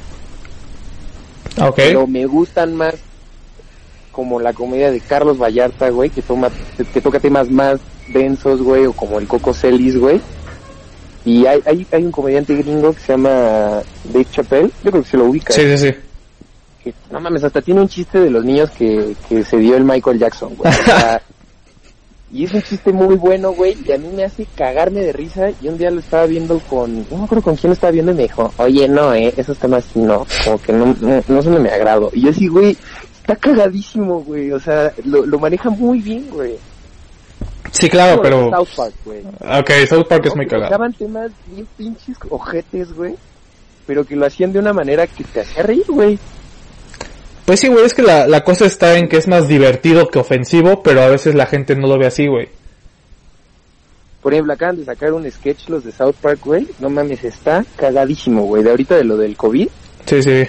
Ok. 1.60 1.74
Pero 1.76 2.06
me 2.06 2.24
gustan 2.24 2.76
más 2.76 2.94
como 4.12 4.38
la 4.38 4.52
comedia 4.52 4.92
de 4.92 5.00
Carlos 5.00 5.38
Vallarta, 5.38 5.90
güey, 5.90 6.08
que 6.08 6.22
toma 6.22 6.48
que 6.92 7.00
toca 7.00 7.18
temas 7.18 7.50
más 7.50 7.80
densos, 8.12 8.62
güey, 8.62 8.86
o 8.86 8.92
como 8.92 9.18
el 9.18 9.26
Coco 9.26 9.52
Celis, 9.52 9.98
güey. 9.98 10.20
Y 11.24 11.46
hay, 11.46 11.60
hay, 11.66 11.86
hay 11.90 12.04
un 12.04 12.12
comediante 12.12 12.54
gringo 12.54 12.92
que 12.92 13.00
se 13.00 13.12
llama 13.12 13.82
Dave 14.04 14.26
Chappelle, 14.30 14.70
yo 14.84 14.90
creo 14.90 15.02
que 15.02 15.10
se 15.10 15.16
lo 15.16 15.24
ubica. 15.24 15.52
Sí, 15.52 15.62
sí, 15.62 15.78
sí. 15.78 15.94
que, 16.84 16.94
no 17.10 17.18
mames, 17.18 17.42
hasta 17.42 17.60
tiene 17.60 17.80
un 17.80 17.88
chiste 17.88 18.20
de 18.20 18.30
los 18.30 18.44
niños 18.44 18.70
que, 18.70 19.16
que 19.28 19.42
se 19.42 19.56
dio 19.56 19.76
el 19.76 19.84
Michael 19.84 20.18
Jackson, 20.18 20.54
güey. 20.54 20.70
O 20.70 20.84
sea, 20.84 21.20
y 22.34 22.44
es 22.44 22.52
un 22.52 22.62
chiste 22.62 22.92
muy 22.92 23.14
bueno, 23.14 23.52
güey, 23.52 23.76
y 23.86 23.92
a 23.92 23.96
mí 23.96 24.08
me 24.12 24.24
hace 24.24 24.44
cagarme 24.56 25.02
de 25.02 25.12
risa. 25.12 25.50
Y 25.62 25.68
un 25.68 25.78
día 25.78 25.92
lo 25.92 26.00
estaba 26.00 26.26
viendo 26.26 26.58
con, 26.58 27.08
no 27.08 27.18
me 27.18 27.24
acuerdo 27.24 27.44
con 27.44 27.54
quién 27.54 27.70
lo 27.70 27.74
estaba 27.74 27.92
viendo 27.92 28.10
y 28.10 28.16
me 28.16 28.22
dijo, 28.24 28.52
oye, 28.56 28.88
no, 28.88 29.14
eh, 29.14 29.32
esos 29.36 29.56
temas 29.56 29.84
no, 29.94 30.26
como 30.44 30.60
que 30.60 30.72
no, 30.72 30.96
no, 31.00 31.22
no 31.28 31.42
de 31.42 31.60
mi 31.60 31.68
agrado. 31.68 32.10
Y 32.12 32.22
yo 32.22 32.32
sí, 32.32 32.48
güey, 32.48 32.76
está 33.20 33.36
cagadísimo, 33.36 34.20
güey, 34.22 34.50
o 34.50 34.58
sea, 34.58 34.92
lo, 35.04 35.24
lo 35.24 35.38
maneja 35.38 35.70
muy 35.70 36.00
bien, 36.00 36.28
güey. 36.28 36.56
Sí, 37.70 37.88
claro, 37.88 38.20
pero... 38.20 38.50
South 38.50 38.68
Park, 38.76 38.94
güey. 39.04 39.20
Ok, 39.20 39.70
South 39.88 40.06
Park 40.08 40.26
es 40.26 40.34
muy 40.34 40.48
cagado. 40.48 40.70
Tocaban 40.70 40.92
temas 40.92 41.30
bien 41.46 41.68
pinches 41.76 42.16
ojetes, 42.30 42.92
güey, 42.94 43.14
pero 43.86 44.04
que 44.04 44.16
lo 44.16 44.26
hacían 44.26 44.52
de 44.52 44.58
una 44.58 44.72
manera 44.72 45.06
que 45.06 45.22
te 45.22 45.42
hacía 45.42 45.62
reír, 45.62 45.86
güey. 45.86 46.18
Pues 47.44 47.60
sí, 47.60 47.68
güey, 47.68 47.84
es 47.84 47.92
que 47.94 48.02
la, 48.02 48.26
la 48.26 48.42
cosa 48.42 48.64
está 48.64 48.96
en 48.96 49.08
que 49.08 49.18
es 49.18 49.28
más 49.28 49.48
divertido 49.48 50.08
que 50.08 50.18
ofensivo, 50.18 50.82
pero 50.82 51.02
a 51.02 51.08
veces 51.08 51.34
la 51.34 51.46
gente 51.46 51.76
no 51.76 51.86
lo 51.86 51.98
ve 51.98 52.06
así, 52.06 52.26
güey. 52.26 52.48
Por 54.22 54.32
ejemplo, 54.32 54.54
acaban 54.54 54.76
de 54.78 54.86
sacar 54.86 55.12
un 55.12 55.30
sketch 55.30 55.68
los 55.68 55.84
de 55.84 55.92
South 55.92 56.14
Park, 56.20 56.40
güey. 56.42 56.66
No 56.78 56.88
mames, 56.88 57.22
está 57.24 57.62
cagadísimo, 57.76 58.44
güey. 58.44 58.62
De 58.62 58.70
ahorita 58.70 58.96
de 58.96 59.04
lo 59.04 59.18
del 59.18 59.36
COVID, 59.36 59.68
Sí, 60.06 60.22
sí. 60.22 60.46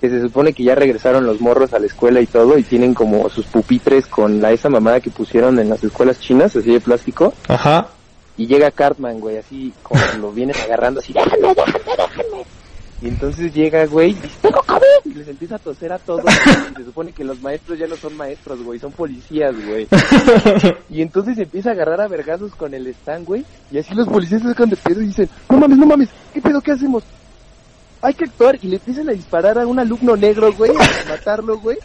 que 0.00 0.10
se 0.10 0.20
supone 0.20 0.52
que 0.52 0.62
ya 0.64 0.74
regresaron 0.74 1.24
los 1.24 1.40
morros 1.40 1.72
a 1.72 1.78
la 1.78 1.86
escuela 1.86 2.20
y 2.20 2.26
todo, 2.26 2.58
y 2.58 2.62
tienen 2.62 2.92
como 2.92 3.30
sus 3.30 3.46
pupitres 3.46 4.06
con 4.06 4.42
la 4.42 4.52
esa 4.52 4.68
mamada 4.68 5.00
que 5.00 5.08
pusieron 5.10 5.58
en 5.58 5.70
las 5.70 5.82
escuelas 5.82 6.20
chinas, 6.20 6.54
así 6.54 6.70
de 6.70 6.80
plástico. 6.80 7.32
Ajá. 7.48 7.88
Y 8.36 8.46
llega 8.46 8.70
Cartman, 8.70 9.18
güey, 9.20 9.38
así 9.38 9.72
como 9.82 10.00
lo 10.20 10.30
vienen 10.32 10.56
agarrando, 10.62 11.00
así, 11.00 11.14
déjame, 11.14 11.36
déjame, 11.54 11.78
déjame. 11.86 12.44
Y 13.04 13.08
entonces 13.08 13.52
llega, 13.52 13.84
güey, 13.84 14.12
y 14.12 14.14
dice, 14.14 14.34
tengo 14.40 14.62
COVID. 14.66 14.80
Y 15.04 15.14
les 15.14 15.28
empieza 15.28 15.56
a 15.56 15.58
toser 15.58 15.92
a 15.92 15.98
todos. 15.98 16.24
y 16.72 16.74
se 16.74 16.84
supone 16.86 17.12
que 17.12 17.22
los 17.22 17.38
maestros 17.42 17.78
ya 17.78 17.86
no 17.86 17.96
son 17.96 18.16
maestros, 18.16 18.62
güey, 18.62 18.78
son 18.78 18.92
policías, 18.92 19.54
güey. 19.66 19.86
Y 20.88 21.02
entonces 21.02 21.36
empieza 21.36 21.68
a 21.68 21.72
agarrar 21.74 22.00
a 22.00 22.08
vergazos 22.08 22.54
con 22.54 22.72
el 22.72 22.86
stand, 22.86 23.26
güey. 23.26 23.44
Y 23.70 23.76
así 23.76 23.94
los 23.94 24.08
policías 24.08 24.40
se 24.40 24.48
sacan 24.48 24.70
de 24.70 24.76
pedo 24.76 25.02
y 25.02 25.08
dicen, 25.08 25.28
no 25.50 25.58
mames, 25.58 25.76
no 25.76 25.84
mames, 25.84 26.08
¿qué 26.32 26.40
pedo, 26.40 26.62
qué 26.62 26.72
hacemos? 26.72 27.04
Hay 28.00 28.14
que 28.14 28.24
actuar. 28.24 28.58
Y 28.62 28.68
le 28.68 28.76
empiezan 28.76 29.10
a 29.10 29.12
disparar 29.12 29.58
a 29.58 29.66
un 29.66 29.78
alumno 29.78 30.16
negro, 30.16 30.50
güey, 30.54 30.70
a 30.70 31.08
matarlo, 31.10 31.58
güey. 31.58 31.76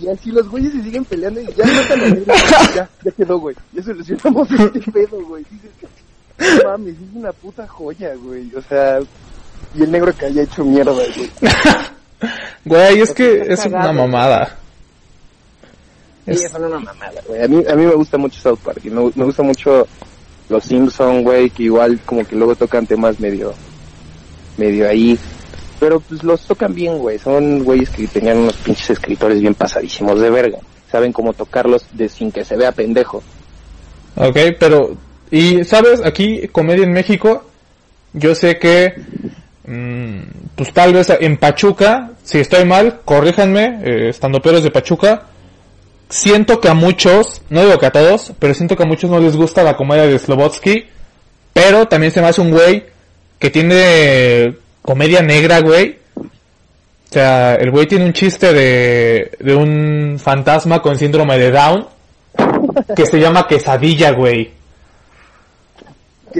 Y 0.00 0.06
así 0.08 0.30
los 0.30 0.48
güeyes 0.48 0.70
se 0.72 0.82
siguen 0.84 1.04
peleando 1.04 1.40
y 1.40 1.46
ya 1.54 1.66
matan 1.66 2.00
al 2.02 2.14
negro. 2.14 2.34
Ya, 2.72 2.88
ya 3.02 3.10
quedó, 3.10 3.40
güey. 3.40 3.56
Ya 3.72 3.82
solucionamos 3.82 4.48
este 4.52 4.92
pedo, 4.92 5.24
güey. 5.26 5.44
No 6.38 6.70
mames, 6.70 6.94
es 6.94 7.14
una 7.14 7.32
puta 7.32 7.66
joya, 7.66 8.14
güey. 8.14 8.54
O 8.54 8.62
sea, 8.62 9.00
y 9.74 9.82
el 9.82 9.90
negro 9.90 10.14
que 10.16 10.26
haya 10.26 10.42
hecho 10.42 10.64
mierda, 10.64 10.92
güey. 10.92 11.30
Güey, 12.64 13.00
es 13.00 13.12
que 13.12 13.42
es 13.48 13.64
una 13.66 13.92
mamada. 13.92 14.56
Sí, 16.24 16.32
Es- 16.32 16.50
son 16.50 16.64
una 16.64 16.78
mamada, 16.80 17.20
güey. 17.28 17.42
A 17.42 17.46
mí, 17.48 17.62
a 17.70 17.74
mí 17.76 17.86
me 17.86 17.94
gusta 17.94 18.18
mucho 18.18 18.40
South 18.40 18.58
Park 18.64 18.80
y 18.84 18.90
me, 18.90 19.02
me 19.14 19.24
gusta 19.24 19.42
mucho 19.42 19.86
los 20.48 20.64
Simpson, 20.64 21.22
güey, 21.22 21.50
que 21.50 21.64
igual 21.64 22.00
como 22.04 22.24
que 22.26 22.34
luego 22.34 22.56
tocan 22.56 22.86
temas 22.86 23.20
medio, 23.20 23.54
medio 24.56 24.88
ahí. 24.88 25.18
Pero 25.78 26.00
pues 26.00 26.22
los 26.24 26.40
tocan 26.46 26.74
bien, 26.74 26.98
güey. 26.98 27.18
Son 27.18 27.62
güeyes 27.62 27.90
que 27.90 28.08
tenían 28.08 28.38
unos 28.38 28.54
pinches 28.56 28.90
escritores 28.90 29.40
bien 29.40 29.54
pasadísimos 29.54 30.18
de 30.20 30.30
verga. 30.30 30.58
Saben 30.90 31.12
cómo 31.12 31.32
tocarlos 31.34 31.86
de 31.92 32.08
sin 32.08 32.32
que 32.32 32.44
se 32.44 32.56
vea 32.56 32.72
pendejo. 32.72 33.22
Ok, 34.16 34.36
pero... 34.58 34.96
Y, 35.30 35.62
¿sabes? 35.64 36.00
Aquí, 36.04 36.48
Comedia 36.48 36.84
en 36.84 36.92
México, 36.92 37.44
yo 38.14 38.34
sé 38.34 38.58
que... 38.58 38.94
mm, 39.66 40.20
pues 40.54 40.72
tal 40.72 40.92
vez 40.92 41.10
en 41.20 41.36
Pachuca, 41.36 42.10
si 42.24 42.38
estoy 42.38 42.64
mal, 42.64 43.00
corríjanme, 43.04 43.80
eh, 43.82 44.08
estando 44.10 44.40
peros 44.40 44.62
de 44.62 44.70
Pachuca, 44.70 45.24
siento 46.08 46.60
que 46.60 46.68
a 46.68 46.74
muchos, 46.74 47.42
no 47.50 47.64
digo 47.64 47.78
que 47.78 47.86
a 47.86 47.92
todos, 47.92 48.32
pero 48.38 48.54
siento 48.54 48.76
que 48.76 48.84
a 48.84 48.86
muchos 48.86 49.10
no 49.10 49.18
les 49.18 49.36
gusta 49.36 49.62
la 49.62 49.76
comedia 49.76 50.06
de 50.06 50.18
Slobotsky, 50.18 50.86
pero 51.52 51.86
también 51.88 52.12
se 52.12 52.20
me 52.20 52.28
hace 52.28 52.40
un 52.40 52.50
güey 52.50 52.84
que 53.38 53.50
tiene 53.50 54.56
comedia 54.82 55.22
negra, 55.22 55.60
güey. 55.60 55.98
O 56.16 57.12
sea, 57.12 57.54
el 57.54 57.70
güey 57.70 57.86
tiene 57.86 58.04
un 58.04 58.12
chiste 58.12 58.52
de, 58.52 59.32
de 59.38 59.54
un 59.54 60.18
fantasma 60.18 60.82
con 60.82 60.98
síndrome 60.98 61.38
de 61.38 61.50
Down 61.50 61.86
que 62.94 63.06
se 63.06 63.18
llama 63.18 63.46
Quesadilla, 63.46 64.12
güey. 64.12 64.50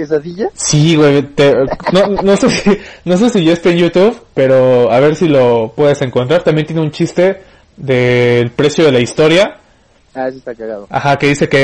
¿Quesadilla? 0.01 0.49
Sí, 0.53 0.95
güey. 0.95 1.21
te- 1.23 1.53
no, 1.91 2.07
no 2.23 2.37
sé 2.37 2.49
si, 2.49 2.77
no 3.05 3.17
sé 3.17 3.29
si 3.29 3.43
ya 3.43 3.53
está 3.53 3.69
en 3.69 3.77
YouTube, 3.77 4.15
pero 4.33 4.91
a 4.91 4.99
ver 4.99 5.15
si 5.15 5.27
lo 5.27 5.73
puedes 5.75 6.01
encontrar. 6.01 6.43
También 6.43 6.67
tiene 6.67 6.81
un 6.81 6.91
chiste 6.91 7.41
del 7.75 8.51
precio 8.51 8.85
de 8.85 8.91
la 8.91 8.99
historia. 8.99 9.57
Ah, 10.13 10.27
eso 10.27 10.37
está 10.37 10.53
cagado. 10.55 10.87
Ajá, 10.89 11.17
que 11.17 11.27
dice 11.27 11.47
que 11.49 11.57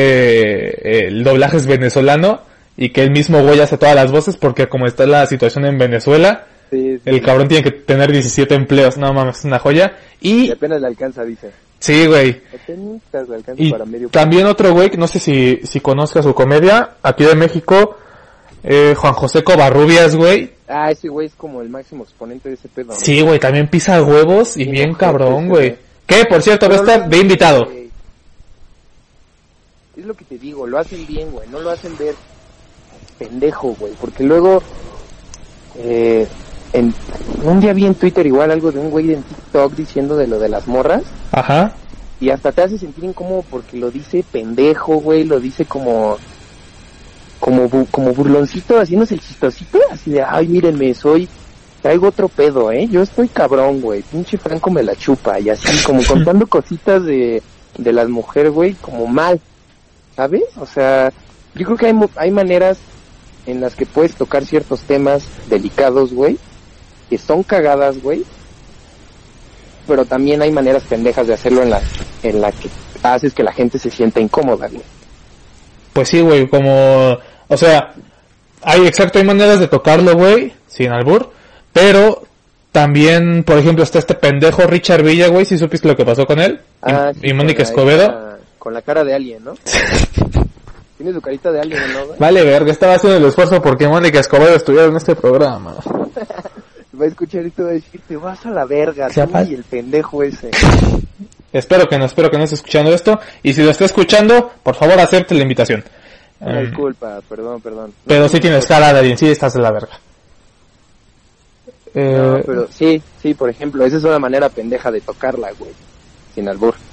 eh, 0.67 1.07
el 1.07 1.23
doblaje 1.23 1.57
es 1.57 1.65
venezolano 1.67 2.41
y 2.77 2.89
que 2.89 3.01
el 3.03 3.11
mismo 3.11 3.41
güey 3.43 3.59
hace 3.59 3.77
todas 3.77 3.95
las 3.95 4.11
voces 4.11 4.35
porque 4.37 4.67
como 4.67 4.85
está 4.87 5.05
la 5.05 5.25
situación 5.27 5.65
en 5.65 5.77
Venezuela, 5.77 6.45
Sí, 6.71 6.95
sí. 6.97 7.01
el 7.05 7.21
cabrón 7.21 7.47
tiene 7.47 7.63
que 7.63 7.69
tener 7.71 8.11
17 8.11 8.55
empleos. 8.55 8.97
No 8.97 9.13
mames, 9.13 9.39
es 9.39 9.45
una 9.45 9.59
joya. 9.59 9.95
Y 10.21 10.47
Y, 10.47 10.51
apenas 10.51 10.81
le 10.81 10.87
alcanza, 10.87 11.23
dice. 11.23 11.51
sí, 11.79 12.07
güey. 12.07 12.41
Apenas 12.51 13.29
le 13.29 13.35
alcanza 13.35 13.61
Y 13.61 13.69
para 13.71 13.85
medio... 13.85 14.09
también 14.09 14.47
otro 14.47 14.73
güey, 14.73 14.89
que 14.89 14.97
no 14.97 15.07
sé 15.07 15.19
si, 15.19 15.59
si 15.63 15.79
conozca 15.81 16.23
su 16.23 16.33
comedia, 16.33 16.91
aquí 17.03 17.25
de 17.25 17.35
México, 17.35 17.97
eh, 18.63 18.95
Juan 18.95 19.13
José 19.13 19.43
Covarrubias, 19.43 20.15
güey. 20.15 20.51
Ah, 20.67 20.89
ese 20.89 21.09
güey 21.09 21.27
es 21.27 21.33
como 21.35 21.61
el 21.61 21.69
máximo 21.69 22.03
exponente 22.03 22.49
de 22.49 22.55
ese 22.55 22.69
pedo. 22.69 22.93
¿no? 22.93 22.95
Sí, 22.95 23.21
güey, 23.21 23.39
también 23.39 23.67
pisa 23.67 24.01
huevos 24.01 24.57
y 24.57 24.65
Bien 24.65 24.93
cabrón, 24.93 25.49
güey. 25.49 25.77
Que, 26.07 26.25
por 26.25 26.41
cierto, 26.41 26.69
va 26.69 26.75
a 26.75 26.79
estar 26.79 27.09
de 27.09 27.17
invitado. 27.17 27.67
Es 29.95 30.05
lo 30.05 30.13
que 30.15 30.25
te 30.25 30.37
digo, 30.37 30.65
lo 30.65 30.79
hacen 30.79 31.05
bien, 31.05 31.31
güey. 31.31 31.47
No 31.49 31.59
lo 31.59 31.69
hacen 31.69 31.95
ver 31.97 32.15
pendejo, 33.19 33.75
güey. 33.79 33.93
Porque 33.99 34.23
luego, 34.23 34.63
eh, 35.77 36.27
en, 36.71 36.93
un 37.43 37.59
día 37.59 37.73
vi 37.73 37.85
en 37.85 37.95
Twitter 37.95 38.25
igual 38.25 38.51
algo 38.51 38.71
de 38.71 38.79
un 38.79 38.89
güey 38.89 39.13
en 39.13 39.23
TikTok 39.23 39.73
diciendo 39.73 40.15
de 40.15 40.27
lo 40.27 40.39
de 40.39 40.49
las 40.49 40.67
morras. 40.67 41.03
Ajá. 41.31 41.73
Y 42.19 42.29
hasta 42.29 42.51
te 42.51 42.63
hace 42.63 42.77
sentir 42.77 43.03
incómodo 43.03 43.43
porque 43.49 43.77
lo 43.77 43.91
dice 43.91 44.23
pendejo, 44.31 44.95
güey. 44.95 45.25
Lo 45.25 45.39
dice 45.39 45.65
como, 45.65 46.17
como, 47.43 47.69
bu- 47.69 47.87
como 47.91 48.13
burloncito, 48.13 48.79
haciéndose 48.79 49.15
el 49.15 49.19
chistosito. 49.19 49.77
Así 49.91 50.11
de, 50.11 50.23
ay, 50.23 50.47
mírenme, 50.47 50.93
soy, 50.93 51.27
traigo 51.81 52.07
otro 52.07 52.29
pedo, 52.29 52.71
¿eh? 52.71 52.87
Yo 52.89 53.01
estoy 53.01 53.27
cabrón, 53.27 53.81
güey. 53.81 54.01
Pinche 54.01 54.37
Franco 54.37 54.71
me 54.71 54.81
la 54.81 54.95
chupa. 54.95 55.37
Y 55.41 55.49
así, 55.49 55.67
como 55.83 56.01
contando 56.07 56.47
cositas 56.47 57.03
de, 57.03 57.43
de 57.77 57.91
las 57.93 58.07
mujeres, 58.07 58.53
güey, 58.53 58.75
como 58.75 59.07
mal. 59.07 59.41
¿Sabes? 60.15 60.43
O 60.57 60.65
sea, 60.65 61.11
yo 61.53 61.65
creo 61.65 61.77
que 61.77 61.87
hay, 61.87 61.95
hay 62.15 62.31
maneras 62.31 62.77
en 63.45 63.59
las 63.59 63.75
que 63.75 63.85
puedes 63.85 64.15
tocar 64.15 64.45
ciertos 64.45 64.79
temas 64.83 65.25
delicados, 65.49 66.13
güey. 66.13 66.37
que 67.09 67.17
son 67.17 67.43
cagadas, 67.43 68.01
güey. 68.01 68.23
Pero 69.85 70.05
también 70.05 70.41
hay 70.41 70.51
maneras 70.51 70.83
pendejas 70.83 71.27
de 71.27 71.33
hacerlo 71.33 71.61
en 71.61 71.71
la, 71.71 71.81
en 72.23 72.39
la 72.39 72.53
que 72.53 72.69
haces 73.03 73.33
que 73.33 73.43
la 73.43 73.51
gente 73.51 73.77
se 73.79 73.89
sienta 73.89 74.21
incómoda, 74.21 74.69
güey. 74.69 74.83
Pues 75.91 76.07
sí, 76.07 76.21
güey, 76.21 76.47
como... 76.47 77.17
O 77.47 77.57
sea, 77.57 77.93
hay 78.61 78.87
exacto, 78.87 79.19
hay 79.19 79.25
maneras 79.25 79.59
de 79.59 79.67
tocarlo, 79.67 80.15
güey, 80.15 80.53
sin 80.67 80.91
albur. 80.91 81.31
Pero 81.71 82.23
también, 82.71 83.43
por 83.43 83.57
ejemplo, 83.57 83.83
está 83.83 83.99
este 83.99 84.13
pendejo 84.15 84.63
Richard 84.67 85.03
Villa, 85.03 85.27
güey, 85.27 85.45
si 85.45 85.57
supiste 85.57 85.87
lo 85.87 85.95
que 85.95 86.05
pasó 86.05 86.25
con 86.25 86.39
él. 86.39 86.59
Y- 86.85 86.91
Ah, 86.91 87.11
y, 87.21 87.27
sí, 87.29 87.33
Mónica 87.33 87.63
con 87.63 87.63
la- 87.63 87.69
Escobedo. 87.69 88.33
Con 88.59 88.73
la 88.73 88.81
cara 88.81 89.03
de 89.03 89.13
alguien, 89.13 89.43
¿no? 89.43 89.55
Tiene 90.97 91.11
su 91.13 91.21
carita 91.21 91.51
de 91.51 91.59
alguien, 91.59 91.81
¿no, 91.93 92.05
güey? 92.05 92.19
Vale, 92.19 92.43
verga, 92.43 92.71
estaba 92.71 92.93
haciendo 92.95 93.17
el 93.17 93.25
esfuerzo 93.25 93.61
porque 93.61 93.87
Mónica 93.87 94.19
Escobedo 94.19 94.55
estuviera 94.55 94.87
en 94.87 94.95
este 94.95 95.15
programa. 95.15 95.75
Va 96.99 97.05
a 97.05 97.07
escuchar 97.07 97.43
y 97.43 97.51
va 97.59 97.69
a 97.69 97.73
decir, 97.73 97.99
te 98.07 98.15
vas 98.15 98.45
a 98.45 98.51
la 98.51 98.65
verga, 98.65 99.09
tú 99.09 99.21
y 99.49 99.55
el 99.55 99.63
pendejo 99.63 100.21
ese. 100.21 100.51
Espero 101.51 101.87
que 101.89 101.97
no, 101.97 102.05
espero 102.05 102.29
que 102.31 102.37
no 102.37 102.43
esté 102.43 102.55
escuchando 102.55 102.93
esto. 102.93 103.19
Y 103.41 103.53
si 103.53 103.63
lo 103.63 103.71
está 103.71 103.85
escuchando, 103.85 104.51
por 104.61 104.75
favor 104.75 104.99
acepte 104.99 105.33
la 105.35 105.41
invitación. 105.41 105.83
Em, 106.45 106.65
disculpa, 106.65 107.21
perdón, 107.27 107.61
perdón. 107.61 107.93
pero 108.05 108.27
sí 108.27 108.39
tienes 108.39 108.65
cara 108.65 108.91
de 108.91 108.99
alguien, 108.99 109.17
sí 109.17 109.29
estás 109.29 109.53
de 109.53 109.61
la 109.61 109.71
verga. 109.71 109.99
Eh, 111.93 112.17
No, 112.17 112.41
pero 112.45 112.67
sí, 112.71 113.01
sí, 113.21 113.33
por 113.33 113.49
ejemplo, 113.49 113.85
esa 113.85 113.97
es 113.97 114.03
una 114.03 114.19
manera 114.19 114.49
pendeja 114.49 114.91
de 114.91 115.01
tocarla, 115.01 115.51
güey. 115.57 115.71
Sin 116.35 116.47
albur. 116.49 116.75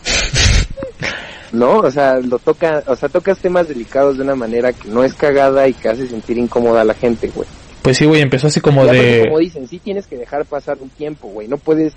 No, 1.52 1.78
o 1.78 1.90
sea, 1.90 2.20
lo 2.20 2.38
toca, 2.38 2.84
o 2.86 2.94
sea, 2.94 3.08
tocas 3.08 3.36
temas 3.38 3.66
delicados 3.66 4.16
de 4.16 4.22
una 4.22 4.36
manera 4.36 4.72
que 4.72 4.88
no 4.88 5.02
es 5.02 5.14
cagada 5.14 5.66
y 5.66 5.72
que 5.72 5.88
hace 5.88 6.06
sentir 6.06 6.38
incómoda 6.38 6.82
a 6.82 6.84
la 6.84 6.94
gente, 6.94 7.28
güey. 7.34 7.48
Pues 7.82 7.96
sí, 7.96 8.04
güey, 8.04 8.20
empezó 8.20 8.46
así 8.46 8.60
como 8.60 8.82
Y 8.82 8.84
aparte, 8.84 9.02
de... 9.02 9.24
como 9.24 9.38
dicen, 9.40 9.66
sí 9.66 9.80
tienes 9.80 10.06
que 10.06 10.16
dejar 10.16 10.44
pasar 10.44 10.78
un 10.80 10.90
tiempo, 10.90 11.26
güey. 11.26 11.48
No 11.48 11.56
puedes 11.56 11.92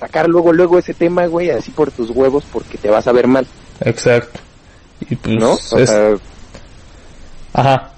sacar 0.00 0.28
luego, 0.28 0.52
luego 0.52 0.76
ese 0.76 0.92
tema, 0.92 1.26
güey, 1.26 1.50
así 1.50 1.70
por 1.70 1.92
tus 1.92 2.10
huevos 2.10 2.44
porque 2.52 2.78
te 2.78 2.90
vas 2.90 3.06
a 3.06 3.12
ver 3.12 3.28
mal, 3.28 3.46
Exacto. 3.80 4.40
Y 5.08 5.16
pues, 5.16 5.36
¿no? 5.36 5.52
O 5.52 5.78
es- 5.78 5.90
sea, 5.90 6.14
Ajá. 7.52 7.90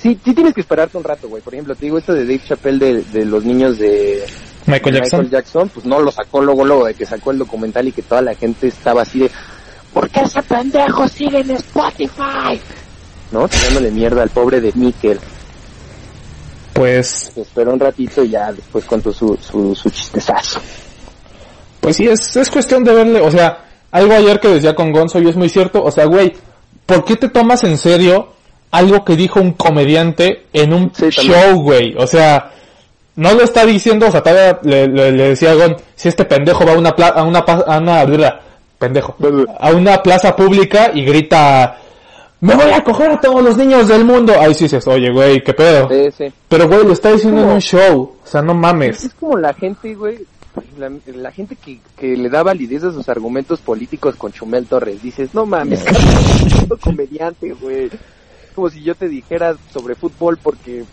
sí, 0.00 0.18
sí 0.24 0.34
tienes 0.34 0.54
que 0.54 0.60
esperarte 0.60 0.96
un 0.98 1.04
rato, 1.04 1.28
güey. 1.28 1.42
Por 1.42 1.54
ejemplo, 1.54 1.74
te 1.74 1.86
digo 1.86 1.98
esto 1.98 2.12
de 2.14 2.22
Dave 2.24 2.40
Chappelle 2.46 2.78
de, 2.78 3.02
de 3.02 3.24
los 3.24 3.44
niños 3.44 3.78
de 3.78 4.24
Michael 4.66 4.96
Jackson. 4.96 5.20
Michael 5.20 5.30
Jackson, 5.30 5.68
pues 5.70 5.86
no 5.86 6.00
lo 6.00 6.10
sacó 6.10 6.40
luego, 6.42 6.64
luego 6.64 6.86
de 6.86 6.94
que 6.94 7.06
sacó 7.06 7.30
el 7.30 7.38
documental 7.38 7.88
y 7.88 7.92
que 7.92 8.02
toda 8.02 8.22
la 8.22 8.34
gente 8.34 8.68
estaba 8.68 9.02
así 9.02 9.20
de, 9.20 9.30
¿por 9.92 10.08
qué 10.10 10.20
ese 10.20 10.42
pendejo 10.42 11.08
sigue 11.08 11.40
en 11.40 11.50
Spotify? 11.52 12.60
¿No? 13.32 13.48
Tirándole 13.48 13.90
mierda 13.90 14.22
al 14.22 14.30
pobre 14.30 14.60
de 14.60 14.72
Mikkel. 14.74 15.18
Pues, 16.72 17.30
esperó 17.36 17.72
un 17.72 17.80
ratito 17.80 18.24
y 18.24 18.30
ya 18.30 18.52
después 18.52 18.84
contó 18.84 19.12
su, 19.12 19.36
su, 19.40 19.74
su 19.76 19.90
chistezazo. 19.90 20.60
pues 21.80 21.96
sí, 21.96 22.08
es, 22.08 22.36
es 22.36 22.50
cuestión 22.50 22.82
de 22.82 22.92
verle, 22.92 23.20
o 23.20 23.30
sea, 23.30 23.64
algo 23.94 24.12
ayer 24.14 24.40
que 24.40 24.48
decía 24.48 24.74
con 24.74 24.92
Gonzo 24.92 25.20
y 25.20 25.28
es 25.28 25.36
muy 25.36 25.48
cierto, 25.48 25.82
o 25.82 25.90
sea, 25.90 26.04
güey, 26.06 26.32
¿por 26.84 27.04
qué 27.04 27.16
te 27.16 27.28
tomas 27.28 27.62
en 27.64 27.78
serio 27.78 28.28
algo 28.70 29.04
que 29.04 29.14
dijo 29.16 29.40
un 29.40 29.52
comediante 29.52 30.46
en 30.52 30.72
un 30.72 30.92
Sí, 30.94 31.10
show, 31.10 31.60
güey? 31.62 31.94
O 31.96 32.06
sea, 32.06 32.50
no 33.16 33.32
lo 33.34 33.42
está 33.44 33.64
diciendo, 33.64 34.08
o 34.08 34.10
sea, 34.10 34.20
todavía 34.22 34.58
le, 34.64 34.88
le- 34.88 35.12
le 35.12 35.28
decía 35.30 35.52
a 35.52 35.54
Gon, 35.54 35.76
si 35.94 36.08
este 36.08 36.24
pendejo 36.24 36.66
va 36.66 36.72
a 36.72 36.76
una, 36.78 36.90
pla- 36.96 37.08
a 37.14 37.22
una, 37.22 37.44
pa- 37.44 37.64
a 37.66 37.78
una, 37.78 38.40
pendejo, 38.78 39.16
a 39.60 39.70
una 39.70 40.02
plaza 40.02 40.34
pública 40.34 40.90
y 40.92 41.04
grita, 41.04 41.76
me 42.40 42.54
voy 42.56 42.72
a 42.72 42.82
coger 42.82 43.12
a 43.12 43.20
todos 43.20 43.42
los 43.42 43.56
niños 43.56 43.86
del 43.88 44.04
mundo. 44.04 44.34
Ahí 44.38 44.52
sí 44.54 44.64
dices, 44.64 44.86
oye, 44.88 45.10
güey, 45.12 45.42
qué 45.42 45.54
pedo. 45.54 45.88
Sí, 45.88 46.10
sí. 46.18 46.32
Pero, 46.48 46.66
güey, 46.68 46.84
lo 46.84 46.92
está 46.92 47.12
diciendo 47.12 47.42
en 47.42 47.48
un 47.48 47.60
show, 47.60 48.16
o 48.22 48.26
sea, 48.26 48.42
no 48.42 48.54
mames. 48.54 49.04
Es 49.04 49.14
como 49.14 49.38
la 49.38 49.54
gente, 49.54 49.94
güey, 49.94 50.18
la, 50.78 50.90
la 51.06 51.32
gente 51.32 51.56
que, 51.56 51.80
que 51.96 52.16
le 52.16 52.28
da 52.28 52.42
validez 52.42 52.84
a 52.84 52.92
sus 52.92 53.08
argumentos 53.08 53.60
políticos 53.60 54.16
con 54.16 54.32
Chumel 54.32 54.66
Torres. 54.66 55.02
Dices, 55.02 55.34
no 55.34 55.46
mames, 55.46 55.82
Carlos, 55.84 56.80
comediante, 56.80 57.52
güey. 57.52 57.90
Como 58.54 58.70
si 58.70 58.82
yo 58.82 58.94
te 58.94 59.08
dijera 59.08 59.56
sobre 59.72 59.94
fútbol 59.94 60.38
porque 60.42 60.84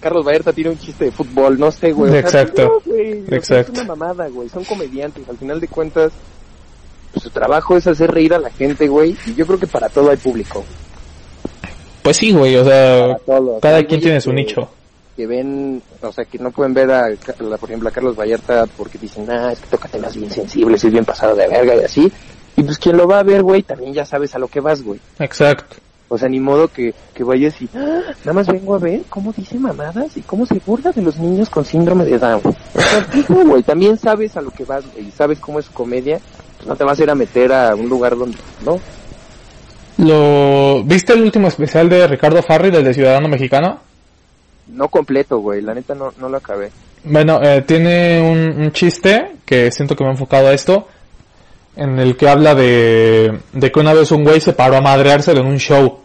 Carlos 0.00 0.24
Vallarta 0.26 0.52
tiene 0.52 0.70
un 0.70 0.78
chiste 0.78 1.06
de 1.06 1.12
fútbol, 1.12 1.58
no 1.58 1.70
sé, 1.70 1.92
güey. 1.92 2.10
O 2.10 2.12
sea, 2.12 2.20
Exacto. 2.20 2.62
no, 2.62 2.80
güey, 2.92 3.22
o 3.22 3.26
sea, 3.26 3.36
Exacto. 3.38 3.72
es 3.72 3.78
una 3.80 3.94
mamada, 3.96 4.28
güey. 4.28 4.48
Son 4.48 4.64
comediantes. 4.64 5.28
Al 5.28 5.38
final 5.38 5.60
de 5.60 5.68
cuentas, 5.68 6.12
pues, 7.12 7.22
su 7.22 7.30
trabajo 7.30 7.76
es 7.76 7.86
hacer 7.86 8.10
reír 8.10 8.34
a 8.34 8.38
la 8.38 8.50
gente, 8.50 8.86
güey. 8.88 9.16
Y 9.26 9.34
yo 9.34 9.46
creo 9.46 9.58
que 9.58 9.66
para 9.66 9.88
todo 9.88 10.10
hay 10.10 10.16
público. 10.18 10.64
Pues 12.02 12.18
sí, 12.18 12.32
güey, 12.32 12.54
o 12.56 12.64
sea, 12.64 13.16
Para 13.26 13.38
todo. 13.38 13.60
cada 13.60 13.82
quien 13.84 14.00
tiene 14.00 14.20
su 14.20 14.32
nicho. 14.32 14.68
Que 15.16 15.26
ven, 15.26 15.82
o 16.02 16.12
sea, 16.12 16.24
que 16.26 16.38
no 16.38 16.50
pueden 16.50 16.74
ver 16.74 16.90
a, 16.90 17.08
por 17.58 17.70
ejemplo, 17.70 17.88
a 17.88 17.92
Carlos 17.92 18.16
Vallarta 18.16 18.66
porque 18.76 18.98
dicen, 18.98 19.28
ah, 19.30 19.52
es 19.52 19.60
que 19.60 19.68
toca 19.68 19.88
temas 19.88 20.14
bien 20.14 20.30
sensibles, 20.30 20.84
es 20.84 20.92
bien 20.92 21.04
pasado 21.04 21.34
de 21.34 21.48
verga 21.48 21.74
y 21.74 21.84
así. 21.84 22.12
Y 22.56 22.62
pues 22.62 22.78
quien 22.78 22.96
lo 22.96 23.06
va 23.08 23.20
a 23.20 23.22
ver, 23.22 23.42
güey, 23.42 23.62
también 23.62 23.92
ya 23.94 24.04
sabes 24.04 24.34
a 24.34 24.38
lo 24.38 24.48
que 24.48 24.60
vas, 24.60 24.82
güey. 24.82 25.00
Exacto. 25.18 25.76
O 26.08 26.16
sea, 26.16 26.28
ni 26.28 26.38
modo 26.38 26.68
que, 26.68 26.94
que 27.14 27.24
vayas 27.24 27.60
y, 27.60 27.68
"Ah, 27.74 28.00
nada 28.24 28.32
más 28.32 28.46
vengo 28.46 28.74
a 28.76 28.78
ver 28.78 29.02
cómo 29.08 29.32
dice 29.32 29.58
mamadas 29.58 30.16
y 30.16 30.22
cómo 30.22 30.46
se 30.46 30.60
burla 30.64 30.92
de 30.92 31.02
los 31.02 31.18
niños 31.18 31.50
con 31.50 31.64
síndrome 31.64 32.04
de 32.04 32.18
Down. 32.18 32.42
Güey, 33.28 33.62
también 33.62 33.98
sabes 33.98 34.36
a 34.36 34.40
lo 34.40 34.50
que 34.50 34.64
vas, 34.64 34.84
güey, 34.92 35.08
y 35.08 35.10
sabes 35.10 35.40
cómo 35.40 35.58
es 35.58 35.66
su 35.66 35.72
comedia, 35.72 36.20
pues 36.56 36.68
no 36.68 36.76
te 36.76 36.84
vas 36.84 36.98
a 37.00 37.02
ir 37.02 37.10
a 37.10 37.14
meter 37.14 37.52
a 37.52 37.74
un 37.74 37.88
lugar 37.88 38.16
donde, 38.16 38.38
no. 38.64 38.78
Lo 39.98 40.84
¿Viste 40.84 41.14
el 41.14 41.22
último 41.22 41.48
especial 41.48 41.88
de 41.88 42.06
Ricardo 42.06 42.42
Farri 42.42 42.70
del 42.70 42.84
de 42.84 42.94
Ciudadano 42.94 43.28
Mexicano? 43.28 43.80
No 44.68 44.88
completo, 44.88 45.38
güey, 45.38 45.62
la 45.62 45.74
neta 45.74 45.94
no, 45.94 46.12
no 46.18 46.28
lo 46.28 46.36
acabé. 46.36 46.70
Bueno, 47.04 47.40
eh, 47.42 47.62
tiene 47.62 48.20
un, 48.20 48.60
un 48.60 48.72
chiste 48.72 49.36
que 49.44 49.70
siento 49.70 49.94
que 49.94 50.02
me 50.02 50.10
ha 50.10 50.12
enfocado 50.12 50.48
a 50.48 50.52
esto, 50.52 50.88
en 51.76 51.98
el 51.98 52.16
que 52.16 52.28
habla 52.28 52.54
de, 52.54 53.38
de 53.52 53.70
que 53.70 53.80
una 53.80 53.94
vez 53.94 54.10
un 54.10 54.24
güey 54.24 54.40
se 54.40 54.54
paró 54.54 54.76
a 54.76 54.80
madreárselo 54.80 55.40
en 55.40 55.46
un 55.46 55.58
show. 55.58 56.00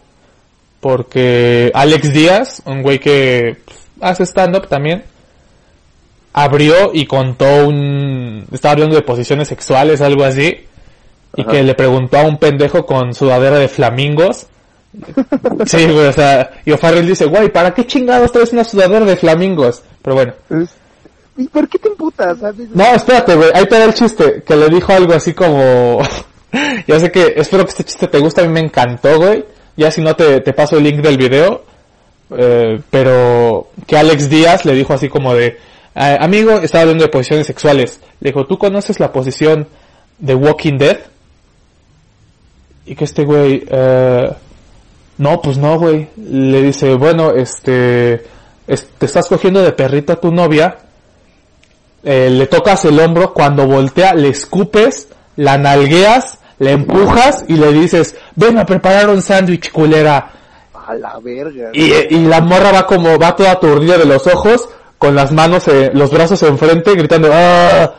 Porque 0.79 1.71
Alex 1.73 2.11
Díaz, 2.11 2.61
un 2.65 2.81
güey 2.81 2.99
que 2.99 3.57
pues, 3.65 3.77
hace 4.01 4.23
stand-up 4.25 4.67
también, 4.67 5.03
abrió 6.33 6.91
y 6.93 7.05
contó 7.05 7.67
un... 7.67 8.47
Estaba 8.51 8.73
hablando 8.73 8.95
de 8.95 9.03
posiciones 9.03 9.47
sexuales, 9.47 10.01
algo 10.01 10.23
así, 10.23 10.65
y 11.35 11.43
que 11.45 11.63
le 11.63 11.75
preguntó 11.75 12.17
a 12.17 12.23
un 12.23 12.37
pendejo 12.37 12.85
con 12.85 13.13
sudadera 13.13 13.59
de 13.59 13.67
flamingos. 13.67 14.47
Sí, 15.65 15.85
güey, 15.85 16.07
o 16.07 16.13
sea, 16.13 16.51
y 16.65 16.71
O'Farrell 16.71 17.07
dice, 17.07 17.25
güey, 17.25 17.49
¿para 17.51 17.73
qué 17.73 17.85
chingados 17.87 18.31
traes 18.31 18.51
una 18.51 18.63
sudadera 18.63 19.05
de 19.05 19.15
flamingos? 19.15 19.81
Pero 20.01 20.15
bueno. 20.15 20.33
¿Y 21.37 21.47
por 21.47 21.67
qué 21.69 21.79
te 21.79 21.87
emputas? 21.87 22.37
No, 22.73 22.83
espérate, 22.93 23.35
güey, 23.35 23.49
ahí 23.53 23.65
te 23.65 23.79
da 23.79 23.85
el 23.85 23.93
chiste, 23.93 24.43
que 24.45 24.55
le 24.55 24.67
dijo 24.69 24.91
algo 24.91 25.13
así 25.13 25.33
como... 25.33 25.99
ya 26.87 26.99
sé 26.99 27.11
que, 27.11 27.33
espero 27.37 27.63
que 27.63 27.69
este 27.71 27.85
chiste 27.85 28.07
te 28.07 28.19
guste, 28.19 28.41
a 28.41 28.45
mí 28.45 28.51
me 28.51 28.59
encantó, 28.59 29.17
güey. 29.17 29.45
Ya 29.77 29.89
si 29.91 30.01
no 30.01 30.15
te, 30.15 30.41
te 30.41 30.51
paso 30.53 30.77
el 30.77 30.83
link 30.83 30.97
del 31.01 31.17
video. 31.17 31.63
Eh, 32.37 32.81
pero 32.89 33.69
que 33.87 33.97
Alex 33.97 34.29
Díaz 34.29 34.65
le 34.65 34.73
dijo 34.73 34.93
así 34.93 35.07
como 35.09 35.33
de... 35.33 35.57
"Ah, 35.95 36.17
amigo, 36.19 36.51
estaba 36.59 36.81
hablando 36.83 37.03
de 37.05 37.09
posiciones 37.09 37.47
sexuales. 37.47 37.99
Le 38.19 38.31
dijo, 38.31 38.45
¿tú 38.45 38.57
conoces 38.57 38.99
la 38.99 39.11
posición 39.13 39.67
de 40.19 40.35
Walking 40.35 40.77
Dead? 40.77 40.97
Y 42.85 42.95
que 42.95 43.05
este 43.05 43.23
güey... 43.23 43.63
Eh, 43.69 44.31
no, 45.17 45.41
pues 45.41 45.57
no, 45.57 45.77
güey. 45.79 46.07
Le 46.17 46.61
dice, 46.61 46.93
bueno, 46.95 47.31
este... 47.31 48.25
es- 48.67 48.87
te 48.97 49.05
estás 49.05 49.27
cogiendo 49.27 49.61
de 49.61 49.71
perrito 49.71 50.13
a 50.13 50.19
tu 50.19 50.31
novia 50.31 50.77
eh, 52.03 52.29
le 52.31 52.47
tocas 52.47 52.83
el 52.85 52.99
hombro, 52.99 53.31
cuando 53.33 53.67
voltea 53.67 54.13
le 54.15 54.29
escupes, 54.29 55.07
la 55.35 55.57
nalgueas, 55.59 56.39
le 56.57 56.71
empujas 56.71 57.45
y 57.47 57.53
le 57.53 57.71
dices, 57.71 58.15
ven 58.35 58.57
a 58.57 58.65
preparar 58.65 59.09
un 59.09 59.21
sándwich 59.21 59.71
culera. 59.71 60.31
A 60.73 60.95
la 60.95 61.19
verga. 61.19 61.69
Y, 61.73 61.91
y 62.15 62.25
la 62.25 62.41
morra 62.41 62.71
va 62.71 62.87
como, 62.87 63.19
va 63.19 63.35
toda 63.35 63.51
aturdida 63.51 63.99
de 63.99 64.05
los 64.05 64.25
ojos, 64.25 64.67
con 64.97 65.13
las 65.15 65.31
manos, 65.31 65.67
eh, 65.67 65.91
los 65.93 66.09
brazos 66.11 66.41
enfrente, 66.43 66.95
gritando, 66.95 67.29
¡ah! 67.31 67.93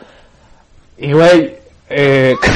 Y 0.97 1.13
güey, 1.13 1.55
eh, 1.95 2.35
que 2.41 2.49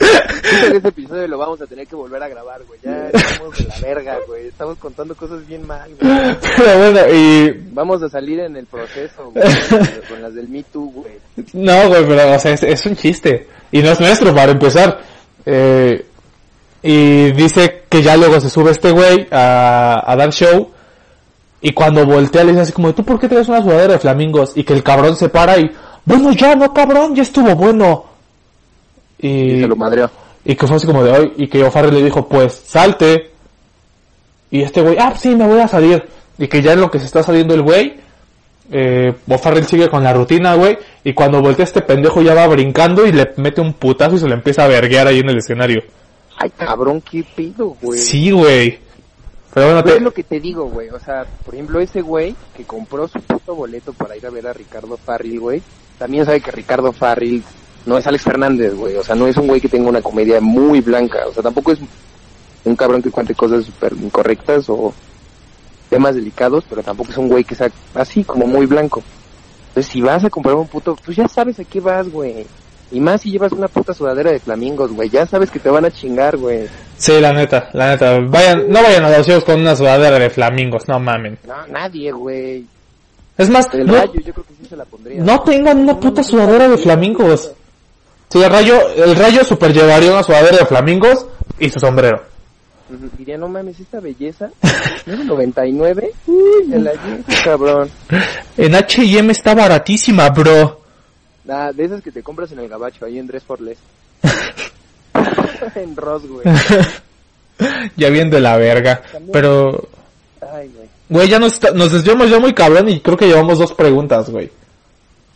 este 0.76 0.88
episodio 0.88 1.28
lo 1.28 1.38
vamos 1.38 1.60
a 1.62 1.66
tener 1.66 1.86
que 1.86 1.96
volver 1.96 2.22
a 2.22 2.28
grabar, 2.28 2.62
güey. 2.66 2.78
Ya 2.82 3.08
estamos 3.12 3.56
de 3.56 3.64
la 3.64 3.78
verga, 3.80 4.16
güey. 4.26 4.48
Estamos 4.48 4.78
contando 4.78 5.14
cosas 5.16 5.46
bien 5.46 5.66
mal, 5.66 5.90
güey. 6.00 6.36
pero 6.56 6.78
bueno, 6.78 7.00
y, 7.14 7.50
Vamos 7.72 8.02
a 8.02 8.08
salir 8.08 8.40
en 8.40 8.56
el 8.56 8.66
proceso, 8.66 9.30
güey. 9.32 9.44
con- 9.68 9.78
Con 10.08 10.22
las 10.22 10.34
del 10.34 10.48
Me 10.48 10.62
Too, 10.64 10.90
güey. 10.90 11.12
no, 11.54 11.88
güey, 11.88 12.06
pero, 12.06 12.32
o 12.34 12.38
sea, 12.38 12.52
es, 12.52 12.62
es 12.62 12.86
un 12.86 12.96
chiste. 12.96 13.48
Y 13.72 13.80
no 13.82 13.90
es 13.90 14.00
nuestro, 14.00 14.34
para 14.34 14.52
empezar. 14.52 15.00
Eh, 15.46 16.04
y 16.82 17.32
dice 17.32 17.84
que 17.88 18.02
ya 18.02 18.16
luego 18.16 18.40
se 18.40 18.50
sube 18.50 18.70
este 18.70 18.90
güey 18.90 19.26
a, 19.30 20.02
a 20.06 20.16
dar 20.16 20.30
show. 20.32 20.70
Y 21.60 21.72
cuando 21.72 22.04
voltea 22.04 22.44
le 22.44 22.50
dice 22.50 22.62
así 22.62 22.72
como, 22.72 22.94
¿tú 22.94 23.02
por 23.04 23.18
qué 23.18 23.26
traes 23.28 23.48
una 23.48 23.62
sudadera 23.62 23.94
de 23.94 23.98
flamingos? 23.98 24.52
Y 24.54 24.64
que 24.64 24.74
el 24.74 24.82
cabrón 24.82 25.16
se 25.16 25.30
para 25.30 25.56
y, 25.58 25.70
bueno, 26.04 26.30
ya, 26.32 26.54
no, 26.54 26.74
cabrón, 26.74 27.14
ya 27.14 27.22
estuvo 27.22 27.54
bueno. 27.54 28.04
Y 29.18 29.28
Y, 29.28 29.60
se 29.60 29.68
lo 29.68 29.76
madreó. 29.76 30.10
y 30.44 30.54
que 30.54 30.66
fue 30.66 30.76
así 30.76 30.86
como 30.86 31.02
de 31.04 31.12
hoy, 31.12 31.32
y 31.36 31.48
que 31.48 31.62
O'Farrell 31.64 31.94
le 31.94 32.02
dijo, 32.02 32.28
pues, 32.28 32.52
salte. 32.66 33.30
Y 34.50 34.62
este 34.62 34.82
güey, 34.82 34.96
ah, 34.98 35.14
sí, 35.16 35.34
me 35.34 35.46
voy 35.46 35.60
a 35.60 35.68
salir. 35.68 36.04
Y 36.38 36.48
que 36.48 36.62
ya 36.62 36.72
en 36.72 36.80
lo 36.80 36.90
que 36.90 36.98
se 37.00 37.06
está 37.06 37.22
saliendo 37.22 37.54
el 37.54 37.62
güey, 37.62 37.94
eh, 38.70 39.12
O'Farrell 39.28 39.66
sigue 39.66 39.88
con 39.88 40.02
la 40.04 40.12
rutina, 40.12 40.54
güey, 40.54 40.78
y 41.04 41.12
cuando 41.12 41.40
voltea 41.40 41.64
este 41.64 41.82
pendejo 41.82 42.22
ya 42.22 42.34
va 42.34 42.46
brincando 42.46 43.06
y 43.06 43.12
le 43.12 43.32
mete 43.36 43.60
un 43.60 43.74
putazo 43.74 44.16
y 44.16 44.18
se 44.18 44.28
le 44.28 44.34
empieza 44.34 44.64
a 44.64 44.68
verguear 44.68 45.06
ahí 45.06 45.20
en 45.20 45.28
el 45.30 45.38
escenario. 45.38 45.82
Ay, 46.36 46.50
cabrón, 46.50 47.00
qué 47.00 47.24
pedo, 47.36 47.76
güey. 47.80 47.98
Sí, 48.00 48.30
güey. 48.30 48.78
Pero 49.52 49.66
bueno, 49.66 49.84
te- 49.84 49.96
es 49.96 50.02
lo 50.02 50.12
que 50.12 50.24
te 50.24 50.40
digo, 50.40 50.64
güey. 50.64 50.88
O 50.90 50.98
sea, 50.98 51.24
por 51.44 51.54
ejemplo, 51.54 51.78
ese 51.78 52.00
güey 52.02 52.34
que 52.56 52.64
compró 52.64 53.06
su 53.06 53.20
puto 53.20 53.54
boleto 53.54 53.92
para 53.92 54.16
ir 54.16 54.26
a 54.26 54.30
ver 54.30 54.46
a 54.48 54.52
Ricardo 54.52 54.96
Farril, 54.96 55.38
güey, 55.38 55.62
también 55.98 56.24
sabe 56.24 56.40
que 56.40 56.50
Ricardo 56.50 56.90
Farril 56.92 57.44
no 57.86 57.98
es 57.98 58.06
Alex 58.06 58.24
Fernández, 58.24 58.74
güey. 58.74 58.96
O 58.96 59.04
sea, 59.04 59.14
no 59.14 59.26
es 59.26 59.36
un 59.36 59.46
güey 59.46 59.60
que 59.60 59.68
tenga 59.68 59.88
una 59.88 60.02
comedia 60.02 60.40
muy 60.40 60.80
blanca. 60.80 61.26
O 61.28 61.32
sea, 61.32 61.42
tampoco 61.42 61.72
es 61.72 61.78
un 62.64 62.76
cabrón 62.76 63.02
que 63.02 63.10
cuente 63.10 63.34
cosas 63.34 63.64
súper 63.64 63.92
incorrectas 63.92 64.68
o 64.68 64.92
temas 65.90 66.14
delicados, 66.14 66.64
pero 66.68 66.82
tampoco 66.82 67.10
es 67.10 67.18
un 67.18 67.28
güey 67.28 67.44
que 67.44 67.54
sea 67.54 67.70
así, 67.94 68.24
como 68.24 68.46
muy 68.46 68.66
blanco. 68.66 69.02
Entonces, 69.68 69.92
si 69.92 70.00
vas 70.00 70.24
a 70.24 70.30
comprar 70.30 70.54
un 70.54 70.66
puto, 70.66 70.96
pues 71.04 71.16
ya 71.16 71.28
sabes 71.28 71.58
a 71.60 71.64
qué 71.64 71.80
vas, 71.80 72.10
güey. 72.10 72.46
Y 72.90 73.00
más 73.00 73.22
si 73.22 73.30
llevas 73.30 73.52
una 73.52 73.66
puta 73.66 73.92
sudadera 73.92 74.30
de 74.30 74.38
flamingos, 74.38 74.92
güey. 74.92 75.08
Ya 75.08 75.26
sabes 75.26 75.50
que 75.50 75.58
te 75.58 75.68
van 75.68 75.84
a 75.84 75.90
chingar, 75.90 76.36
güey. 76.36 76.68
sí, 76.96 77.20
la 77.20 77.32
neta, 77.32 77.68
la 77.72 77.90
neta. 77.90 78.20
Vayan, 78.20 78.68
no 78.68 78.82
vayan 78.82 79.04
a 79.04 79.18
los 79.18 79.26
shows 79.26 79.44
con 79.44 79.60
una 79.60 79.74
sudadera 79.74 80.18
de 80.18 80.30
flamingos, 80.30 80.86
no 80.88 81.00
mamen. 81.00 81.38
No, 81.46 81.66
nadie, 81.66 82.12
güey. 82.12 82.64
Es 83.36 83.50
más, 83.50 83.66
no, 83.74 83.94
rayo, 83.94 84.12
yo 84.14 84.32
creo 84.32 84.46
que 84.46 84.54
sí 84.60 84.68
se 84.68 84.76
la 84.76 84.84
pondría. 84.84 85.20
no 85.20 85.40
tengan 85.42 85.80
una 85.80 85.98
puta 85.98 86.22
sudadera 86.22 86.68
de 86.68 86.78
flamingos. 86.78 87.50
Sí, 88.30 88.42
el 88.42 88.50
rayo, 88.50 88.88
el 88.96 89.14
rayo 89.14 89.44
super 89.44 89.72
llevaría 89.72 90.12
una 90.12 90.22
sudadera 90.22 90.58
de 90.58 90.66
flamingos 90.66 91.26
y 91.58 91.70
su 91.70 91.78
sombrero. 91.78 92.22
Diría, 93.18 93.38
no 93.38 93.48
mames, 93.48 93.80
esta 93.80 94.00
belleza. 94.00 94.50
¿No 95.06 95.12
es 95.12 95.18
de 95.20 95.24
99? 95.24 96.12
Uy, 96.26 96.70
se 96.70 96.78
la 96.78 96.92
llevo, 96.92 97.24
cabrón. 97.44 97.90
En 98.56 98.74
H&M 98.74 99.32
está 99.32 99.54
baratísima, 99.54 100.28
bro. 100.30 100.80
Ah, 101.48 101.72
de 101.74 101.84
esas 101.84 102.02
que 102.02 102.10
te 102.10 102.22
compras 102.22 102.52
en 102.52 102.58
el 102.60 102.68
gabacho, 102.68 103.04
ahí 103.04 103.18
en 103.18 103.26
Dress 103.26 103.44
for 103.44 103.60
Less. 103.60 103.78
en 105.74 105.96
Ross, 105.96 106.26
güey. 106.26 106.44
ya 107.96 108.08
bien 108.10 108.30
de 108.30 108.40
la 108.40 108.56
verga. 108.56 109.02
Pero, 109.32 109.88
Ay, 110.40 110.70
güey. 110.74 110.88
güey, 111.08 111.28
ya 111.28 111.38
nos, 111.38 111.60
nos 111.74 111.92
desviamos 111.92 112.30
ya 112.30 112.38
muy 112.38 112.54
cabrón 112.54 112.88
y 112.88 113.00
creo 113.00 113.16
que 113.16 113.26
llevamos 113.26 113.58
dos 113.58 113.72
preguntas, 113.72 114.30
güey. 114.30 114.50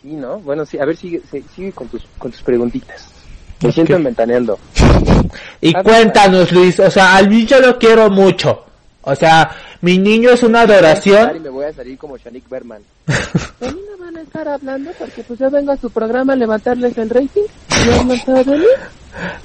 Sí, 0.01 0.13
¿no? 0.13 0.39
Bueno, 0.39 0.65
sí, 0.65 0.77
a 0.79 0.85
ver, 0.85 0.95
sigue, 0.95 1.21
sigue 1.55 1.71
con 1.73 1.87
tus, 1.87 2.03
con 2.17 2.31
tus 2.31 2.41
preguntitas. 2.41 3.09
Me 3.61 3.71
siento 3.71 3.95
inventaneando. 3.97 4.57
Y 5.61 5.75
Ah, 5.75 5.83
cuéntanos, 5.83 6.51
Luis, 6.53 6.79
o 6.79 6.89
sea, 6.89 7.17
al 7.17 7.25
Luis 7.25 7.45
yo 7.47 7.59
lo 7.59 7.77
quiero 7.77 8.09
mucho. 8.09 8.63
O 9.01 9.13
sea, 9.15 9.51
mi 9.81 9.97
niño 9.97 10.31
es 10.31 10.41
una 10.43 10.61
Y 10.61 10.63
adoración. 10.63 11.43
me 11.43 11.49
voy 11.49 11.65
a 11.65 11.73
salir 11.73 11.97
como 11.97 12.17
Shanik 12.17 12.47
Berman. 12.49 12.81
De 13.59 13.67
mí 13.73 13.79
no 13.91 14.03
van 14.05 14.15
a 14.17 14.21
estar 14.21 14.47
hablando 14.47 14.91
porque 14.97 15.21
pues 15.23 15.37
yo 15.39 15.49
vengo 15.51 15.71
a 15.73 15.77
su 15.77 15.89
programa 15.89 16.33
a 16.33 16.35
levantarles 16.37 16.97
el 16.97 17.09
rating. 17.09 17.43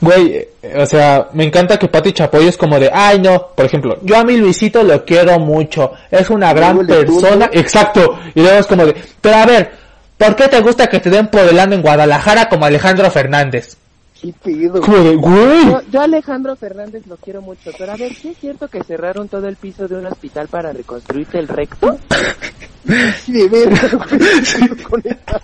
Güey, 0.00 0.36
eh, 0.62 0.74
o 0.76 0.86
sea, 0.86 1.28
me 1.32 1.44
encanta 1.44 1.78
que 1.78 1.88
Pati 1.88 2.12
Chapoy 2.12 2.46
es 2.46 2.56
como 2.56 2.78
de, 2.78 2.90
ay 2.92 3.18
no, 3.20 3.48
por 3.54 3.64
ejemplo, 3.66 3.98
yo 4.02 4.16
a 4.16 4.24
mi 4.24 4.36
Luisito 4.36 4.82
lo 4.82 5.04
quiero 5.04 5.38
mucho, 5.38 5.92
es 6.10 6.28
una 6.30 6.52
gran 6.52 6.86
persona, 6.86 7.48
exacto, 7.52 8.18
y 8.34 8.40
luego 8.42 8.58
es 8.58 8.66
como 8.66 8.84
de, 8.86 8.94
pero 9.20 9.36
a 9.36 9.46
ver, 9.46 9.72
¿por 10.24 10.36
qué 10.36 10.48
te 10.48 10.60
gusta 10.60 10.86
que 10.86 11.00
te 11.00 11.10
den 11.10 11.28
podelando 11.28 11.76
en 11.76 11.82
Guadalajara 11.82 12.48
como 12.48 12.64
Alejandro 12.64 13.10
Fernández? 13.10 13.76
¿Qué 14.20 14.32
pedo? 14.42 14.80
Güey, 14.80 15.76
Yo, 15.90 16.00
Alejandro 16.00 16.56
Fernández 16.56 17.06
lo 17.06 17.16
quiero 17.16 17.42
mucho, 17.42 17.70
pero 17.76 17.92
a 17.92 17.96
ver, 17.96 18.14
¿sí 18.14 18.28
es 18.28 18.38
cierto 18.38 18.68
que 18.68 18.82
cerraron 18.82 19.28
todo 19.28 19.48
el 19.48 19.56
piso 19.56 19.86
de 19.86 19.96
un 19.96 20.06
hospital 20.06 20.48
para 20.48 20.72
reconstruirte 20.72 21.38
el 21.38 21.48
recto? 21.48 21.98
Sí, 23.24 23.32
de 23.32 23.48
verga, 23.48 23.88
güey. 23.92 24.82
Con 24.82 25.02
esta 25.04 25.40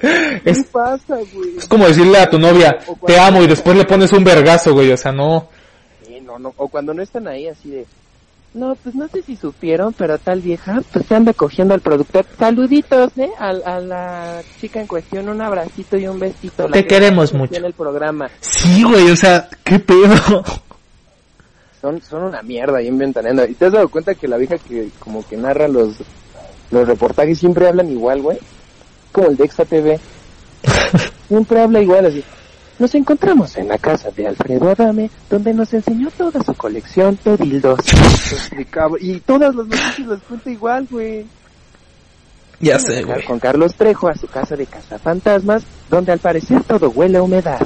¿Qué 0.00 0.50
es, 0.50 0.64
pasa, 0.64 1.16
güey? 1.32 1.58
es 1.58 1.68
como 1.68 1.86
decirle 1.86 2.18
a 2.18 2.28
tu 2.28 2.38
novia, 2.38 2.76
te 3.06 3.18
amo, 3.18 3.42
y 3.42 3.46
después 3.46 3.76
le 3.76 3.84
pones 3.84 4.12
un 4.12 4.24
vergazo, 4.24 4.72
güey, 4.72 4.90
o 4.90 4.96
sea, 4.96 5.12
no, 5.12 5.48
Sí, 6.06 6.20
no, 6.20 6.38
no. 6.38 6.52
O 6.56 6.68
cuando 6.68 6.92
no 6.92 7.02
están 7.02 7.28
ahí 7.28 7.46
así 7.46 7.70
de... 7.70 7.86
No, 8.54 8.74
pues 8.74 8.94
no 8.94 9.08
sé 9.08 9.22
si 9.22 9.34
supieron, 9.36 9.94
pero 9.94 10.18
tal 10.18 10.42
vieja, 10.42 10.82
pues 10.92 11.06
se 11.06 11.14
anda 11.14 11.32
cogiendo 11.32 11.72
al 11.72 11.80
productor. 11.80 12.26
Saluditos, 12.38 13.10
¿eh? 13.16 13.30
A, 13.38 13.48
a 13.48 13.80
la 13.80 14.42
chica 14.60 14.80
en 14.80 14.86
cuestión, 14.86 15.30
un 15.30 15.40
abracito 15.40 15.96
y 15.96 16.06
un 16.06 16.18
besito. 16.18 16.66
Te 16.66 16.82
que 16.82 16.86
queremos 16.86 17.32
mucho. 17.32 17.54
En 17.54 17.64
el 17.64 17.72
programa. 17.72 18.28
sí, 18.40 18.82
güey, 18.82 19.10
o 19.10 19.16
sea, 19.16 19.48
qué 19.64 19.78
pedo. 19.78 20.44
son, 21.80 22.02
son 22.02 22.24
una 22.24 22.42
mierda 22.42 22.78
ahí 22.78 22.88
en 22.88 22.98
Ventaneando. 22.98 23.46
¿Y 23.46 23.54
te 23.54 23.66
has 23.66 23.72
dado 23.72 23.88
cuenta 23.88 24.14
que 24.14 24.28
la 24.28 24.36
vieja 24.36 24.58
que 24.58 24.90
como 24.98 25.26
que 25.26 25.38
narra 25.38 25.66
los, 25.66 25.96
los 26.70 26.86
reportajes 26.86 27.38
siempre 27.38 27.68
hablan 27.68 27.90
igual, 27.90 28.20
güey? 28.20 28.38
Como 29.12 29.28
el 29.28 29.36
de 29.36 29.44
Exa 29.44 29.64
TV. 29.64 29.98
siempre 31.28 31.60
habla 31.60 31.80
igual 31.80 32.04
así. 32.04 32.22
Nos 32.82 32.96
encontramos 32.96 33.56
en 33.58 33.68
la 33.68 33.78
casa 33.78 34.10
de 34.10 34.26
Alfredo 34.26 34.68
Adame, 34.68 35.08
donde 35.30 35.54
nos 35.54 35.72
enseñó 35.72 36.10
toda 36.18 36.42
su 36.42 36.52
colección 36.54 37.16
de 37.24 37.36
dildos. 37.36 37.78
Y 39.00 39.20
todas 39.20 39.54
las 39.54 39.66
noticias 39.66 40.00
las 40.08 40.20
cuenta 40.22 40.50
igual, 40.50 40.88
güey. 40.90 41.24
ya 42.58 42.80
sé, 42.80 43.04
güey. 43.04 43.22
Con 43.24 43.38
Carlos 43.38 43.76
Trejo 43.76 44.08
a 44.08 44.16
su 44.16 44.26
casa 44.26 44.56
de 44.56 44.66
cazafantasmas, 44.66 45.62
donde 45.88 46.10
al 46.10 46.18
parecer 46.18 46.64
todo 46.64 46.90
huele 46.90 47.18
a 47.18 47.22
humedad. 47.22 47.60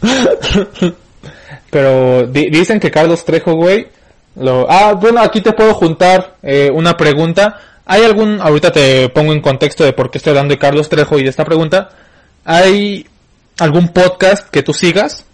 Pero 1.70 2.26
di- 2.26 2.48
dicen 2.48 2.80
que 2.80 2.90
Carlos 2.90 3.22
Trejo, 3.26 3.52
güey, 3.52 3.86
lo... 4.36 4.66
Ah, 4.70 4.94
bueno, 4.94 5.20
aquí 5.20 5.42
te 5.42 5.52
puedo 5.52 5.74
juntar 5.74 6.36
eh, 6.42 6.70
una 6.72 6.96
pregunta. 6.96 7.60
¿Hay 7.84 8.02
algún... 8.04 8.40
Ahorita 8.40 8.72
te 8.72 9.10
pongo 9.10 9.34
en 9.34 9.42
contexto 9.42 9.84
de 9.84 9.92
por 9.92 10.10
qué 10.10 10.16
estoy 10.16 10.30
hablando 10.30 10.54
de 10.54 10.58
Carlos 10.58 10.88
Trejo 10.88 11.18
y 11.18 11.22
de 11.22 11.28
esta 11.28 11.44
pregunta. 11.44 11.90
¿Hay 12.46 13.06
algún 13.60 13.88
podcast 13.88 14.48
que 14.48 14.62
tú 14.62 14.72
sigas? 14.72 15.24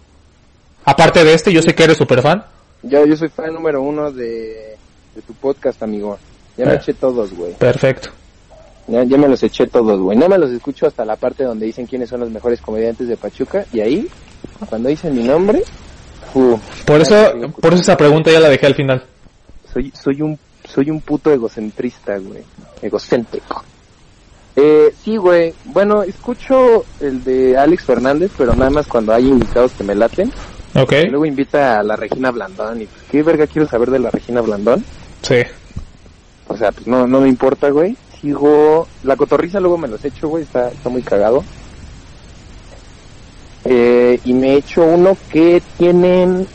Aparte 0.85 1.23
de 1.23 1.33
este, 1.33 1.51
yo 1.51 1.61
sé 1.61 1.75
que 1.75 1.83
eres 1.83 1.97
super 1.97 2.21
fan. 2.21 2.43
Yo, 2.83 3.05
yo 3.05 3.17
soy 3.17 3.29
fan 3.29 3.53
número 3.53 3.81
uno 3.81 4.11
de, 4.11 4.77
de 5.15 5.21
tu 5.25 5.33
podcast, 5.33 5.81
amigo. 5.83 6.17
Ya 6.57 6.65
me 6.65 6.73
Eh. 6.73 6.75
eché 6.81 6.93
todos, 6.93 7.33
güey. 7.33 7.53
Perfecto. 7.53 8.09
Ya, 8.87 9.03
ya 9.03 9.17
me 9.17 9.27
los 9.27 9.43
eché 9.43 9.67
todos, 9.67 9.99
güey. 9.99 10.17
No 10.17 10.29
me 10.29 10.37
los 10.37 10.49
escucho 10.51 10.87
hasta 10.87 11.03
la 11.03 11.17
parte 11.17 11.43
donde 11.43 11.65
dicen 11.65 11.85
quiénes 11.87 12.09
son 12.09 12.21
los 12.21 12.29
mejores 12.31 12.61
comediantes 12.61 13.07
de 13.09 13.17
Pachuca. 13.17 13.65
Y 13.73 13.81
ahí, 13.81 14.07
cuando 14.69 14.87
dicen 14.89 15.13
mi 15.13 15.23
nombre, 15.23 15.63
Por 16.85 17.01
eso, 17.01 17.15
por 17.59 17.73
eso 17.73 17.81
esa 17.81 17.97
pregunta 17.97 18.31
ya 18.31 18.39
la 18.39 18.49
dejé 18.49 18.65
al 18.67 18.75
final. 18.75 19.03
soy, 19.73 19.91
soy 19.91 20.21
un 20.21 20.39
soy 20.67 20.89
un 20.89 20.99
puto 21.01 21.31
egocentrista, 21.31 22.17
güey. 22.17 22.43
Egocéntrico. 22.81 23.63
Eh, 24.59 24.91
sí, 25.03 25.17
güey. 25.17 25.53
Bueno, 25.65 26.01
escucho 26.01 26.83
el 26.99 27.23
de 27.23 27.55
Alex 27.55 27.83
Fernández, 27.83 28.31
pero 28.35 28.55
nada 28.55 28.71
más 28.71 28.87
cuando 28.87 29.13
hay 29.13 29.27
invitados 29.27 29.71
que 29.73 29.83
me 29.83 29.93
laten. 29.93 30.33
Ok. 30.73 30.93
Y 30.93 31.09
luego 31.09 31.27
invita 31.27 31.79
a 31.79 31.83
la 31.83 31.95
Regina 31.95 32.31
Blandón. 32.31 32.81
Y 32.81 32.87
pues, 32.87 33.03
¿qué 33.11 33.21
verga 33.21 33.45
quiero 33.45 33.67
saber 33.67 33.91
de 33.91 33.99
la 33.99 34.09
Regina 34.09 34.41
Blandón? 34.41 34.83
Sí. 35.21 35.43
O 36.47 36.57
sea, 36.57 36.71
pues 36.71 36.87
no, 36.87 37.05
no 37.05 37.21
me 37.21 37.29
importa, 37.29 37.69
güey. 37.69 37.95
Sigo. 38.19 38.87
La 39.03 39.15
cotorriza 39.15 39.59
luego 39.59 39.77
me 39.77 39.87
los 39.87 40.03
echo, 40.03 40.27
güey. 40.27 40.43
Está, 40.43 40.69
está 40.69 40.89
muy 40.89 41.03
cagado. 41.03 41.43
Eh, 43.63 44.19
y 44.25 44.33
me 44.33 44.53
he 44.53 44.57
hecho 44.57 44.83
uno 44.83 45.15
que 45.31 45.61
tienen. 45.77 46.47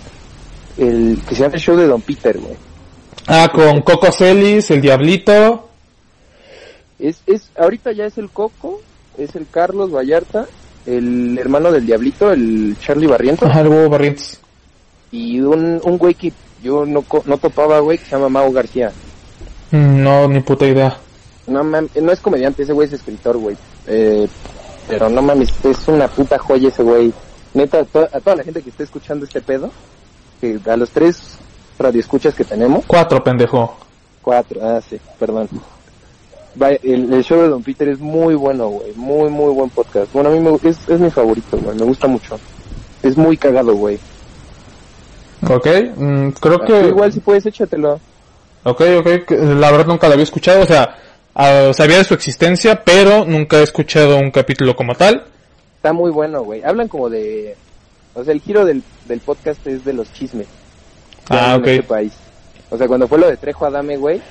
El, 0.76 1.20
que 1.28 1.36
se 1.36 1.42
llama 1.42 1.54
el 1.54 1.60
show 1.60 1.76
de 1.76 1.86
Don 1.86 2.00
Peter, 2.00 2.36
güey. 2.36 2.56
Ah, 3.28 3.48
con 3.54 3.82
Coco 3.82 4.10
Celis, 4.10 4.72
El 4.72 4.80
Diablito. 4.80 5.68
Es, 6.98 7.22
es, 7.26 7.50
ahorita 7.59 7.92
ya 7.92 8.05
es 8.07 8.18
el 8.18 8.31
Coco, 8.31 8.81
es 9.18 9.35
el 9.35 9.46
Carlos 9.50 9.90
Vallarta, 9.92 10.46
el 10.87 11.38
hermano 11.38 11.70
del 11.72 11.87
Diablito, 11.87 12.31
el 12.33 12.76
Charlie 12.81 13.07
Barrientos, 13.07 13.48
Ajá, 13.48 13.61
el 13.61 13.68
huevo 13.68 13.88
Barrientos. 13.90 14.38
y 15.11 15.40
un, 15.40 15.81
un 15.85 15.98
güey 15.98 16.14
que 16.14 16.33
yo 16.62 16.85
no, 16.87 17.05
no 17.24 17.38
topaba, 17.38 17.81
güey, 17.81 17.98
que 17.98 18.05
se 18.05 18.12
llama 18.12 18.28
Mau 18.28 18.52
García. 18.52 18.92
Mm, 19.72 20.02
No, 20.02 20.28
ni 20.28 20.40
puta 20.40 20.66
idea. 20.66 20.96
No 21.46 21.64
mames, 21.64 21.90
no 22.00 22.12
es 22.12 22.20
comediante, 22.20 22.62
ese 22.62 22.72
güey 22.72 22.87
es 22.87 22.94
escritor, 22.94 23.37
güey. 23.37 23.57
Eh, 23.88 24.28
pero 24.88 25.09
no 25.09 25.22
mames, 25.22 25.52
es 25.64 25.88
una 25.88 26.06
puta 26.08 26.38
joya 26.38 26.69
ese 26.69 26.83
güey. 26.85 27.12
Neta, 27.54 27.81
a 27.81 27.85
to- 27.85 28.08
a 28.12 28.21
toda 28.21 28.37
la 28.37 28.44
gente 28.44 28.62
que 28.62 28.71
esté 28.71 28.85
escuchando 28.85 29.25
este 29.27 29.40
pedo, 29.40 29.71
que 30.40 30.58
a 30.71 30.77
los 30.77 30.90
tres 30.90 31.37
radioescuchas 31.79 32.35
que 32.35 32.44
tenemos, 32.44 32.85
Cuatro, 32.87 33.23
pendejo. 33.25 33.77
cuatro, 34.23 34.60
ah, 34.62 34.81
sí, 34.88 34.98
perdón. 35.19 35.48
El, 36.61 37.13
el 37.13 37.25
show 37.25 37.40
de 37.40 37.48
Don 37.48 37.63
Peter 37.63 37.88
es 37.88 37.98
muy 37.98 38.35
bueno, 38.35 38.69
güey, 38.69 38.92
muy, 38.94 39.31
muy 39.31 39.53
buen 39.55 39.71
podcast. 39.71 40.13
Bueno, 40.13 40.29
a 40.29 40.33
mí 40.33 40.40
me, 40.40 40.55
es, 40.69 40.88
es 40.88 41.00
mi 41.00 41.11
favorito, 41.11 41.57
güey, 41.59 41.77
me 41.77 41.85
gusta 41.85 42.07
mucho. 42.07 42.38
Es 43.03 43.17
muy 43.17 43.37
cagado, 43.37 43.75
güey. 43.75 43.98
Ok, 45.48 45.67
mm, 45.96 46.29
creo 46.40 46.59
Tú 46.61 46.67
que... 46.67 46.88
igual 46.88 47.13
si 47.13 47.21
puedes, 47.21 47.46
échatelo. 47.46 47.98
Ok, 48.65 48.83
ok, 49.00 49.31
la 49.31 49.71
verdad 49.71 49.87
nunca 49.87 50.07
lo 50.07 50.13
había 50.13 50.25
escuchado, 50.25 50.63
o 50.63 50.67
sea, 50.67 50.96
ah, 51.35 51.71
sabía 51.73 51.98
de 51.98 52.05
su 52.05 52.15
existencia, 52.15 52.85
pero 52.85 53.25
nunca 53.25 53.59
he 53.59 53.63
escuchado 53.63 54.19
un 54.19 54.31
capítulo 54.31 54.77
como 54.77 54.94
tal. 54.94 55.25
Está 55.77 55.92
muy 55.92 56.13
bueno, 56.13 56.44
güey. 56.44 56.63
Hablan 56.63 56.87
como 56.87 57.11
de... 57.11 57.57
O 58.15 58.23
sea, 58.23 58.33
el 58.33 58.40
giro 58.40 58.65
del, 58.65 58.85
del 59.09 59.19
podcast 59.19 59.67
es 59.67 59.85
de 59.85 59.94
los 59.94 60.13
chismes. 60.13 60.46
Ah, 61.29 61.55
en 61.55 61.61
ok. 61.61 61.67
este 61.67 61.83
país. 61.83 62.13
O 62.71 62.79
sea, 62.79 62.87
cuando 62.87 63.09
fue 63.09 63.19
lo 63.19 63.29
de 63.29 63.37
Trejo 63.37 63.67
Adame, 63.67 63.96
güey, 63.96 64.23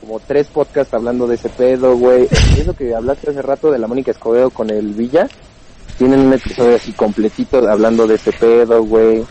como 0.00 0.20
tres 0.20 0.46
podcasts 0.48 0.94
hablando 0.94 1.26
de 1.26 1.34
ese 1.36 1.48
pedo, 1.48 1.96
güey. 1.96 2.28
Eso 2.58 2.74
que 2.76 2.94
hablaste 2.94 3.30
hace 3.30 3.42
rato 3.42 3.70
de 3.70 3.78
la 3.78 3.86
Mónica 3.86 4.10
Escobedo 4.10 4.50
con 4.50 4.70
el 4.70 4.94
Villa. 4.94 5.28
Tienen 5.98 6.20
un 6.20 6.32
episodio 6.32 6.76
así 6.76 6.92
completito 6.92 7.58
hablando 7.68 8.06
de 8.06 8.16
ese 8.16 8.32
pedo, 8.32 8.84
güey. 8.84 9.24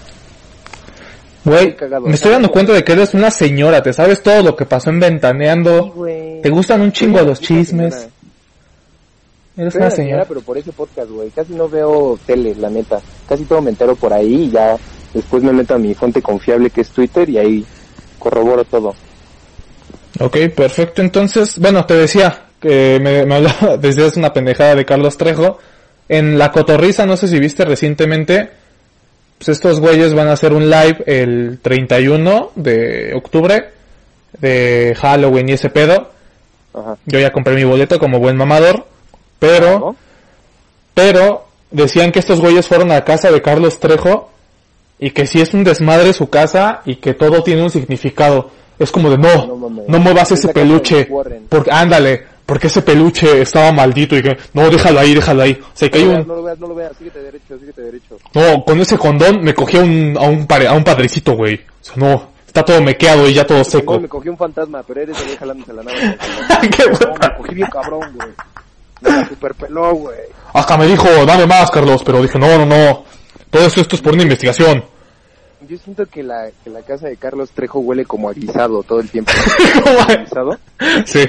Güey, 1.43 1.78
me 2.03 2.16
estoy 2.16 2.32
dando 2.32 2.49
cuenta 2.49 2.74
de 2.74 2.84
que 2.84 2.93
eres 2.93 3.13
una 3.13 3.30
señora, 3.30 3.84
te 3.84 3.93
sabes 3.93 4.24
todo 4.24 4.41
lo 4.41 4.55
que 4.55 4.66
pasó 4.66 4.89
en 4.89 4.99
Ventaneando. 4.99 5.93
Te 6.41 6.49
gustan 6.49 6.82
un 6.82 6.91
chingo 6.91 7.22
los 7.22 7.39
chismes. 7.39 7.93
señora. 7.93 8.11
Eres 9.57 9.74
Soy 9.74 9.82
una 9.82 9.91
señora, 9.91 9.91
señora. 9.91 10.26
pero 10.28 10.41
por 10.41 10.57
ese 10.57 10.72
podcast, 10.72 11.09
güey. 11.11 11.30
Casi 11.30 11.53
no 11.53 11.70
veo 11.70 12.18
tele, 12.26 12.55
la 12.55 12.70
neta. 12.70 12.99
Casi 13.30 13.45
todo 13.45 13.61
me 13.61 13.70
entero 13.70 13.95
por 13.95 14.11
ahí 14.11 14.45
y 14.45 14.49
ya 14.49 14.76
después 15.13 15.43
me 15.43 15.53
meto 15.53 15.76
a 15.76 15.78
mi 15.78 15.93
fuente 15.93 16.22
confiable 16.22 16.72
que 16.72 16.82
es 16.82 16.89
Twitter 16.89 17.30
y 17.30 17.38
ahí 17.38 17.66
corroboro 18.18 18.66
todo. 18.66 18.95
Ok, 20.20 20.38
perfecto. 20.55 21.01
Entonces, 21.01 21.59
bueno, 21.59 21.86
te 21.86 21.95
decía 21.95 22.45
que 22.59 22.99
me, 23.01 23.26
me 23.26 23.36
hablaba, 23.36 23.78
decías 23.80 24.18
una 24.18 24.34
pendejada 24.34 24.76
de 24.76 24.86
Carlos 24.86 25.18
Trejo. 25.18 25.59
En 26.07 26.38
La 26.38 26.51
Cotorriza, 26.51 27.05
no 27.05 27.18
sé 27.18 27.28
si 27.28 27.39
viste 27.39 27.66
recientemente, 27.66 28.49
pues 29.38 29.49
estos 29.49 29.80
güeyes 29.80 30.13
van 30.13 30.28
a 30.28 30.34
hacer 30.34 30.53
un 30.53 30.70
live 30.70 31.03
el 31.07 31.59
31 31.61 32.51
de 32.55 33.13
octubre 33.16 33.72
de 34.39 34.95
Halloween 34.99 35.49
y 35.49 35.53
ese 35.53 35.70
pedo. 35.70 36.11
Ajá. 36.74 36.97
Yo 37.05 37.20
ya 37.20 37.32
compré 37.32 37.55
mi 37.55 37.63
boleto 37.63 37.97
como 37.99 38.20
buen 38.20 38.38
mamador, 38.38 38.86
pero, 39.39 39.95
pero 40.93 41.47
decían 41.72 42.11
que 42.11 42.20
estos 42.20 42.39
güeyes 42.39 42.68
fueron 42.68 42.91
a 42.91 43.03
casa 43.03 43.32
de 43.32 43.41
Carlos 43.41 43.80
Trejo 43.80 44.30
y 44.99 45.11
que 45.11 45.28
si 45.28 45.41
es 45.41 45.53
un 45.53 45.63
desmadre 45.63 46.13
su 46.13 46.30
casa 46.30 46.82
y 46.86 46.97
que 46.97 47.13
todo 47.13 47.43
tiene 47.43 47.63
un 47.63 47.70
significado. 47.70 48.51
Es 48.80 48.92
como 48.92 49.10
de 49.10 49.18
no, 49.18 49.48
No 49.48 49.56
mames. 49.56 49.86
no 49.88 50.00
muevas 50.00 50.32
Es 50.32 50.40
ese 50.40 50.54
peluche, 50.54 51.08
porque 51.50 51.72
ándale, 51.72 52.24
porque 52.46 52.68
ese 52.68 52.82
peluche 52.82 53.42
estaba 53.42 53.72
maldito 53.72 54.16
y 54.18 54.22
que 54.22 54.38
no, 54.54 54.70
déjalo 54.70 55.00
ahí, 55.00 55.14
déjalo 55.16 55.42
ahí. 55.44 55.60
O 55.62 55.66
sea, 55.74 55.90
que 55.90 55.98
hay 56.00 56.06
No 56.06 56.12
un 56.22 56.28
no 56.28 56.36
lo 56.36 56.44
veas, 56.44 56.60
no 56.60 56.68
lo 56.68 56.76
veas, 56.76 56.92
síguete 56.98 57.20
derecho, 57.24 57.58
síguete 57.60 57.82
derecho. 57.82 58.18
no, 58.34 58.64
con 58.66 58.80
ese 58.82 58.98
condón 58.98 59.42
me 59.44 59.54
cogí 59.54 59.78
a 59.78 59.82
un 59.82 60.18
a 60.20 60.22
un 60.24 60.46
pare- 60.46 60.68
a 60.68 60.74
un 60.74 60.84
padrecito, 60.84 61.34
güey. 61.34 61.56
O 61.56 61.60
sea, 61.84 61.94
no, 61.98 62.30
está 62.46 62.64
todo 62.64 62.82
mequeado 62.82 63.28
y 63.30 63.34
ya 63.34 63.46
todo 63.46 63.60
No, 63.60 63.64
seco. 63.64 64.00
me 64.00 64.08
cogí 64.10 64.30
un 64.30 64.38
fantasma, 64.38 64.84
pero 64.84 65.02
eres 65.02 65.18
el 65.22 65.38
jalándose 65.38 65.74
la 65.74 65.84
nave. 65.84 66.00
Qué 66.70 66.84
No, 66.90 66.98
bueno. 66.98 67.16
me 67.22 67.38
cogí 67.38 67.56
bien 67.56 67.70
cabrón, 67.72 68.02
güey. 68.14 68.30
Me 69.02 69.28
superpeló, 69.28 69.94
güey. 69.96 70.18
Hasta 70.54 70.78
me 70.78 70.86
dijo, 70.88 71.08
dame 71.26 71.46
más, 71.46 71.70
Carlos, 71.72 72.02
pero 72.04 72.22
dije, 72.22 72.40
no, 72.40 72.58
no, 72.58 72.66
no. 72.66 73.04
Todo 73.50 73.66
esto, 73.66 73.82
esto 73.82 73.96
es 73.96 74.02
por 74.02 74.14
una 74.14 74.24
investigación. 74.24 74.84
Yo 75.68 75.78
siento 75.78 76.05
que 76.05 76.24
la, 76.24 76.49
que 76.63 76.70
la 76.70 76.82
casa 76.82 77.07
de 77.07 77.18
Carlos 77.18 77.49
Trejo 77.51 77.80
huele 77.80 78.05
como 78.05 78.30
a 78.30 78.34
guisado 78.34 78.84
todo 78.84 78.99
el 78.99 79.09
tiempo. 79.09 79.32
¿Guisado? 80.20 80.57
sí. 81.05 81.26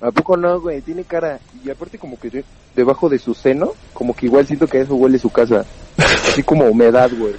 ¿A 0.00 0.10
poco 0.10 0.36
no, 0.36 0.58
güey? 0.60 0.80
Tiene 0.80 1.04
cara. 1.04 1.38
Y 1.64 1.68
aparte 1.70 1.98
como 1.98 2.18
que 2.18 2.30
de- 2.30 2.44
debajo 2.74 3.08
de 3.10 3.18
su 3.18 3.34
seno, 3.34 3.72
como 3.92 4.14
que 4.14 4.26
igual 4.26 4.46
siento 4.46 4.66
que 4.66 4.78
a 4.78 4.80
eso 4.82 4.94
huele 4.94 5.18
su 5.18 5.30
casa. 5.30 5.64
Así 5.98 6.42
como 6.42 6.64
humedad, 6.64 7.10
güey. 7.18 7.34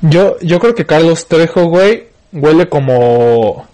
Yo, 0.00 0.38
yo 0.40 0.58
creo 0.58 0.74
que 0.74 0.86
Carlos 0.86 1.26
Trejo, 1.26 1.64
güey, 1.66 2.04
huele 2.32 2.68
como... 2.68 3.66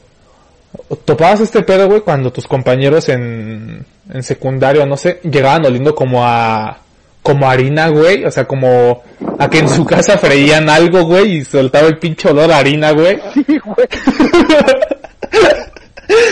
Topabas 1.04 1.40
este 1.40 1.62
pedo, 1.62 1.88
güey, 1.88 2.00
cuando 2.00 2.32
tus 2.32 2.46
compañeros 2.46 3.08
en, 3.08 3.84
en 4.12 4.22
secundario, 4.22 4.86
no 4.86 4.96
sé, 4.96 5.20
llegaban 5.22 5.64
oliendo 5.66 5.94
como 5.94 6.24
a... 6.24 6.78
Como 7.22 7.48
harina, 7.48 7.88
güey, 7.88 8.24
o 8.24 8.30
sea, 8.30 8.46
como 8.46 9.02
a 9.38 9.50
que 9.50 9.58
en 9.58 9.68
su 9.68 9.84
casa 9.84 10.16
freían 10.18 10.68
algo, 10.70 11.04
güey, 11.04 11.36
y 11.36 11.44
soltaba 11.44 11.88
el 11.88 11.98
pinche 11.98 12.30
olor 12.30 12.50
a 12.50 12.58
harina, 12.58 12.92
güey. 12.92 13.20
Sí, 13.34 13.44
güey. 13.58 13.88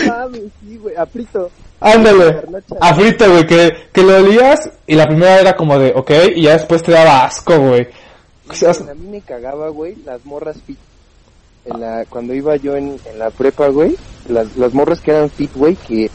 Mames, 0.07 0.41
sí, 0.61 0.77
güey. 0.77 0.95
A 0.95 1.05
frito. 1.05 1.49
Ándale, 1.79 2.41
a 2.81 2.93
frito, 2.93 3.29
güey, 3.31 3.47
que, 3.47 3.73
que 3.93 4.03
lo 4.03 4.17
olías 4.17 4.69
y 4.85 4.95
la 4.95 5.07
primera 5.07 5.39
era 5.39 5.55
como 5.55 5.79
de, 5.79 5.93
ok, 5.95 6.11
y 6.35 6.43
ya 6.43 6.53
después 6.53 6.83
te 6.83 6.91
daba 6.91 7.23
asco, 7.23 7.57
güey. 7.57 7.87
O 8.49 8.53
sea, 8.53 8.71
A 8.71 8.93
mí 8.95 9.07
me 9.09 9.21
cagaba, 9.21 9.69
güey, 9.69 9.95
las 10.05 10.25
morras 10.25 10.57
fit. 10.65 10.77
En 11.65 11.79
la, 11.79 12.05
cuando 12.09 12.33
iba 12.33 12.55
yo 12.57 12.75
en, 12.75 12.99
en 13.05 13.19
la 13.19 13.29
prepa, 13.29 13.67
güey, 13.67 13.95
las, 14.27 14.57
las 14.57 14.73
morras 14.73 14.99
que 14.99 15.11
eran 15.11 15.29
fit, 15.29 15.51
güey, 15.55 15.75
que 15.75 16.09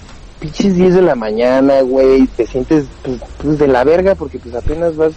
pinches 0.45 0.75
10 0.75 0.95
de 0.97 1.03
la 1.03 1.15
mañana, 1.15 1.81
güey, 1.81 2.27
te 2.27 2.47
sientes 2.47 2.85
pues, 3.03 3.19
pues, 3.39 3.59
de 3.59 3.67
la 3.67 3.83
verga 3.83 4.15
porque 4.15 4.39
pues 4.39 4.55
apenas 4.55 4.95
vas 4.95 5.15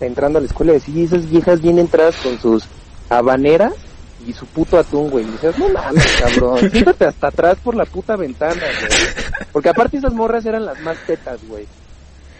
entrando 0.00 0.38
a 0.38 0.40
la 0.40 0.46
escuela 0.46 0.72
y 0.72 0.76
así, 0.76 1.04
esas 1.04 1.28
viejas 1.28 1.60
bien 1.60 1.78
entradas 1.78 2.16
con 2.16 2.40
sus 2.40 2.64
habaneras 3.10 3.74
y 4.26 4.32
su 4.32 4.46
puto 4.46 4.78
atún, 4.78 5.10
güey. 5.10 5.26
Y 5.26 5.32
dices, 5.32 5.58
no 5.58 5.68
mames, 5.68 6.06
cabrón, 6.18 6.70
siéntate 6.72 7.04
hasta 7.04 7.26
atrás 7.26 7.58
por 7.62 7.76
la 7.76 7.84
puta 7.84 8.16
ventana, 8.16 8.54
güey. 8.54 9.46
Porque 9.52 9.68
aparte 9.68 9.98
esas 9.98 10.14
morras 10.14 10.46
eran 10.46 10.64
las 10.64 10.80
más 10.80 10.96
tetas, 11.06 11.38
güey. 11.46 11.66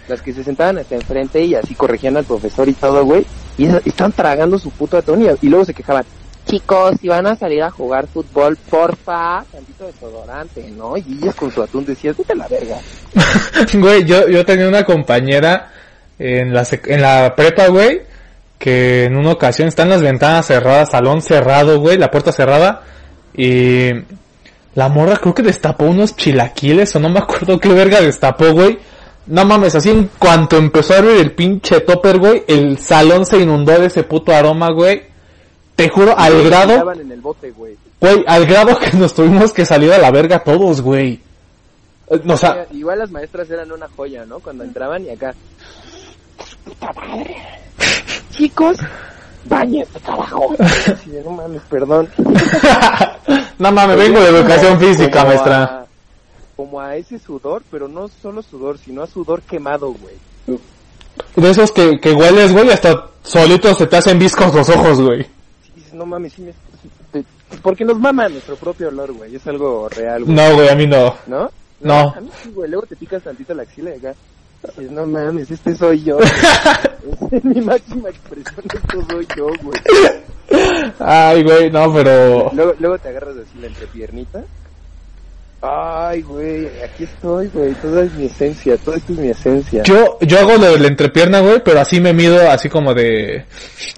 Las 0.08 0.22
que 0.22 0.32
se 0.32 0.42
sentaban 0.42 0.78
hasta 0.78 0.94
enfrente 0.94 1.44
y 1.44 1.54
así 1.54 1.74
corregían 1.74 2.16
al 2.16 2.24
profesor 2.24 2.66
y 2.66 2.72
todo, 2.72 3.04
güey. 3.04 3.26
Y 3.58 3.66
están 3.66 4.12
tragando 4.12 4.58
su 4.58 4.70
puto 4.70 4.96
atún 4.96 5.22
y, 5.22 5.46
y 5.46 5.50
luego 5.50 5.66
se 5.66 5.74
quejaban. 5.74 6.06
Chicos, 6.46 6.96
si 7.00 7.08
van 7.08 7.26
a 7.26 7.36
salir 7.36 7.62
a 7.62 7.70
jugar 7.70 8.06
fútbol, 8.06 8.56
porfa, 8.56 9.44
tantito 9.52 9.86
desodorante, 9.86 10.68
¿no? 10.70 10.96
Y 10.96 11.18
ellas 11.20 11.34
con 11.34 11.50
su 11.50 11.62
atún 11.62 11.84
decías, 11.84 12.16
vete 12.16 12.34
la 12.34 12.48
verga. 12.48 12.78
Güey, 13.74 14.04
yo, 14.04 14.28
yo 14.28 14.44
tenía 14.44 14.66
una 14.66 14.84
compañera 14.84 15.70
en 16.18 16.52
la, 16.52 16.66
en 16.86 17.02
la 17.02 17.34
prepa, 17.36 17.68
güey, 17.68 18.02
que 18.58 19.04
en 19.04 19.16
una 19.16 19.32
ocasión 19.32 19.68
están 19.68 19.88
las 19.88 20.02
ventanas 20.02 20.46
cerradas, 20.46 20.90
salón 20.90 21.22
cerrado, 21.22 21.80
güey, 21.80 21.98
la 21.98 22.10
puerta 22.10 22.32
cerrada, 22.32 22.82
y 23.34 23.90
la 24.74 24.88
morra 24.88 25.16
creo 25.16 25.34
que 25.34 25.42
destapó 25.42 25.84
unos 25.84 26.16
chilaquiles, 26.16 26.94
o 26.94 27.00
no 27.00 27.08
me 27.08 27.20
acuerdo 27.20 27.58
qué 27.58 27.68
verga 27.68 28.00
destapó, 28.00 28.52
güey. 28.52 28.78
No 29.26 29.44
mames, 29.44 29.74
así 29.74 29.90
en 29.90 30.10
cuanto 30.18 30.56
empezó 30.56 30.94
a 30.94 30.98
abrir 30.98 31.18
el 31.18 31.32
pinche 31.32 31.80
topper, 31.80 32.18
güey, 32.18 32.44
el 32.48 32.78
salón 32.78 33.24
se 33.26 33.38
inundó 33.38 33.78
de 33.78 33.86
ese 33.86 34.02
puto 34.02 34.34
aroma, 34.34 34.70
güey. 34.72 35.09
Te 35.84 35.88
juro, 35.90 36.14
al 36.18 36.42
grado, 36.44 36.72
Estaban 36.72 37.00
en 37.00 37.12
el 37.12 37.20
bote, 37.20 37.50
güey. 37.52 37.76
güey, 38.00 38.24
al 38.26 38.46
grado 38.46 38.78
que 38.78 38.92
nos 38.96 39.14
tuvimos 39.14 39.52
que 39.52 39.64
salir 39.64 39.92
a 39.92 39.98
la 39.98 40.10
verga 40.10 40.38
todos, 40.44 40.80
güey. 40.82 41.20
Eh, 42.10 42.20
O 42.28 42.36
sea, 42.36 42.66
Igual 42.72 42.98
las 42.98 43.10
maestras 43.10 43.48
eran 43.50 43.70
una 43.72 43.88
joya, 43.96 44.24
¿no? 44.26 44.40
Cuando 44.40 44.64
entraban 44.64 45.04
y 45.04 45.10
acá. 45.10 45.32
¡Puta 46.64 46.92
madre! 46.92 47.36
Chicos, 48.32 48.76
bañense, 49.46 49.98
carajo. 50.00 50.54
Sí, 51.04 51.10
no 51.24 51.30
mames, 51.30 51.62
perdón. 51.70 52.08
no 53.58 53.72
mames, 53.72 53.96
vengo 53.96 54.20
de 54.20 54.28
educación 54.28 54.78
física, 54.78 55.20
Como 55.20 55.26
maestra. 55.28 55.62
a- 55.64 55.80
como 56.56 56.78
a 56.78 56.94
ese 56.96 57.18
sudor, 57.18 57.62
pero 57.70 57.88
no 57.88 58.08
solo 58.20 58.42
sudor, 58.42 58.76
sino 58.76 59.02
a 59.02 59.06
sudor 59.06 59.40
quemado, 59.40 59.94
güey. 59.94 60.58
De 61.36 61.50
esos 61.50 61.72
que, 61.72 61.98
que 61.98 62.12
hueles, 62.12 62.52
güey, 62.52 62.70
hasta 62.70 63.06
solitos 63.22 63.78
se 63.78 63.86
te 63.86 63.96
hacen 63.96 64.18
viscos 64.18 64.54
los 64.54 64.68
ojos, 64.68 65.00
güey. 65.00 65.26
Dices, 65.90 65.98
no 65.98 66.06
mames, 66.06 66.32
sí 66.32 66.42
me... 66.42 67.24
Porque 67.62 67.84
nos 67.84 67.98
mama 67.98 68.28
nuestro 68.28 68.54
propio 68.54 68.88
olor, 68.88 69.12
güey. 69.12 69.34
Es 69.34 69.44
algo 69.48 69.88
real, 69.88 70.22
güey. 70.22 70.36
No, 70.36 70.54
güey, 70.54 70.68
a 70.68 70.76
mí 70.76 70.86
no. 70.86 71.16
¿No? 71.26 71.50
No. 71.80 72.14
A 72.16 72.20
mí 72.20 72.30
sí, 72.40 72.52
güey. 72.52 72.70
Luego 72.70 72.86
te 72.86 72.94
picas 72.94 73.24
tantito 73.24 73.52
la 73.54 73.62
axila 73.64 73.90
y 73.90 73.98
acá. 73.98 74.14
Dices, 74.62 74.90
no 74.92 75.04
mames, 75.04 75.50
este 75.50 75.74
soy 75.74 76.04
yo. 76.04 76.18
es 77.32 77.44
mi 77.44 77.60
máxima 77.60 78.08
expresión, 78.10 78.64
esto 78.72 79.04
soy 79.10 79.26
yo, 79.36 79.46
güey. 79.62 80.92
Ay, 81.00 81.42
güey, 81.42 81.70
no, 81.70 81.92
pero... 81.92 82.50
Luego, 82.52 82.74
luego 82.78 82.98
te 82.98 83.08
agarras 83.08 83.36
así 83.36 83.58
la 83.58 83.66
entrepiernita. 83.66 84.44
Ay, 85.62 86.22
güey, 86.22 86.68
aquí 86.82 87.04
estoy, 87.04 87.48
güey. 87.48 87.74
Toda 87.74 88.04
es 88.04 88.14
mi 88.14 88.24
esencia, 88.24 88.78
todo 88.78 88.94
esto 88.94 89.12
es 89.12 89.18
mi 89.18 89.28
esencia. 89.28 89.82
Yo, 89.82 90.18
yo 90.22 90.38
hago 90.38 90.56
lo 90.56 90.72
de 90.72 90.78
la 90.78 90.88
entrepierna, 90.88 91.40
güey, 91.40 91.62
pero 91.62 91.80
así 91.80 92.00
me 92.00 92.14
mido, 92.14 92.50
así 92.50 92.70
como 92.70 92.94
de... 92.94 93.44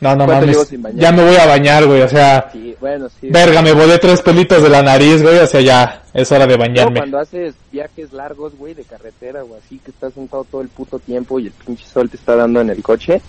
No, 0.00 0.16
no 0.16 0.26
¿Cuánto 0.26 0.46
llevo 0.46 0.64
mames, 0.78 1.00
ya 1.00 1.12
me 1.12 1.24
voy 1.24 1.36
a 1.36 1.46
bañar, 1.46 1.86
güey, 1.86 2.02
o 2.02 2.08
sea... 2.08 2.50
Sí, 2.50 2.74
bueno, 2.80 3.08
sí. 3.20 3.28
Verga, 3.30 3.62
me 3.62 3.72
volé 3.72 3.96
tres 3.98 4.20
pelitos 4.22 4.60
de 4.60 4.70
la 4.70 4.82
nariz, 4.82 5.22
güey, 5.22 5.38
o 5.38 5.46
sea, 5.46 5.60
ya, 5.60 6.02
es 6.12 6.32
hora 6.32 6.48
de 6.48 6.56
bañarme. 6.56 6.98
cuando 6.98 7.20
haces 7.20 7.54
viajes 7.70 8.12
largos, 8.12 8.56
güey, 8.56 8.74
de 8.74 8.82
carretera 8.82 9.44
o 9.44 9.56
así, 9.56 9.78
que 9.78 9.92
estás 9.92 10.14
sentado 10.14 10.42
todo 10.42 10.62
el 10.62 10.68
puto 10.68 10.98
tiempo 10.98 11.38
y 11.38 11.46
el 11.46 11.52
pinche 11.52 11.84
sol 11.86 12.10
te 12.10 12.16
está 12.16 12.34
dando 12.34 12.60
en 12.60 12.70
el 12.70 12.82
coche, 12.82 13.20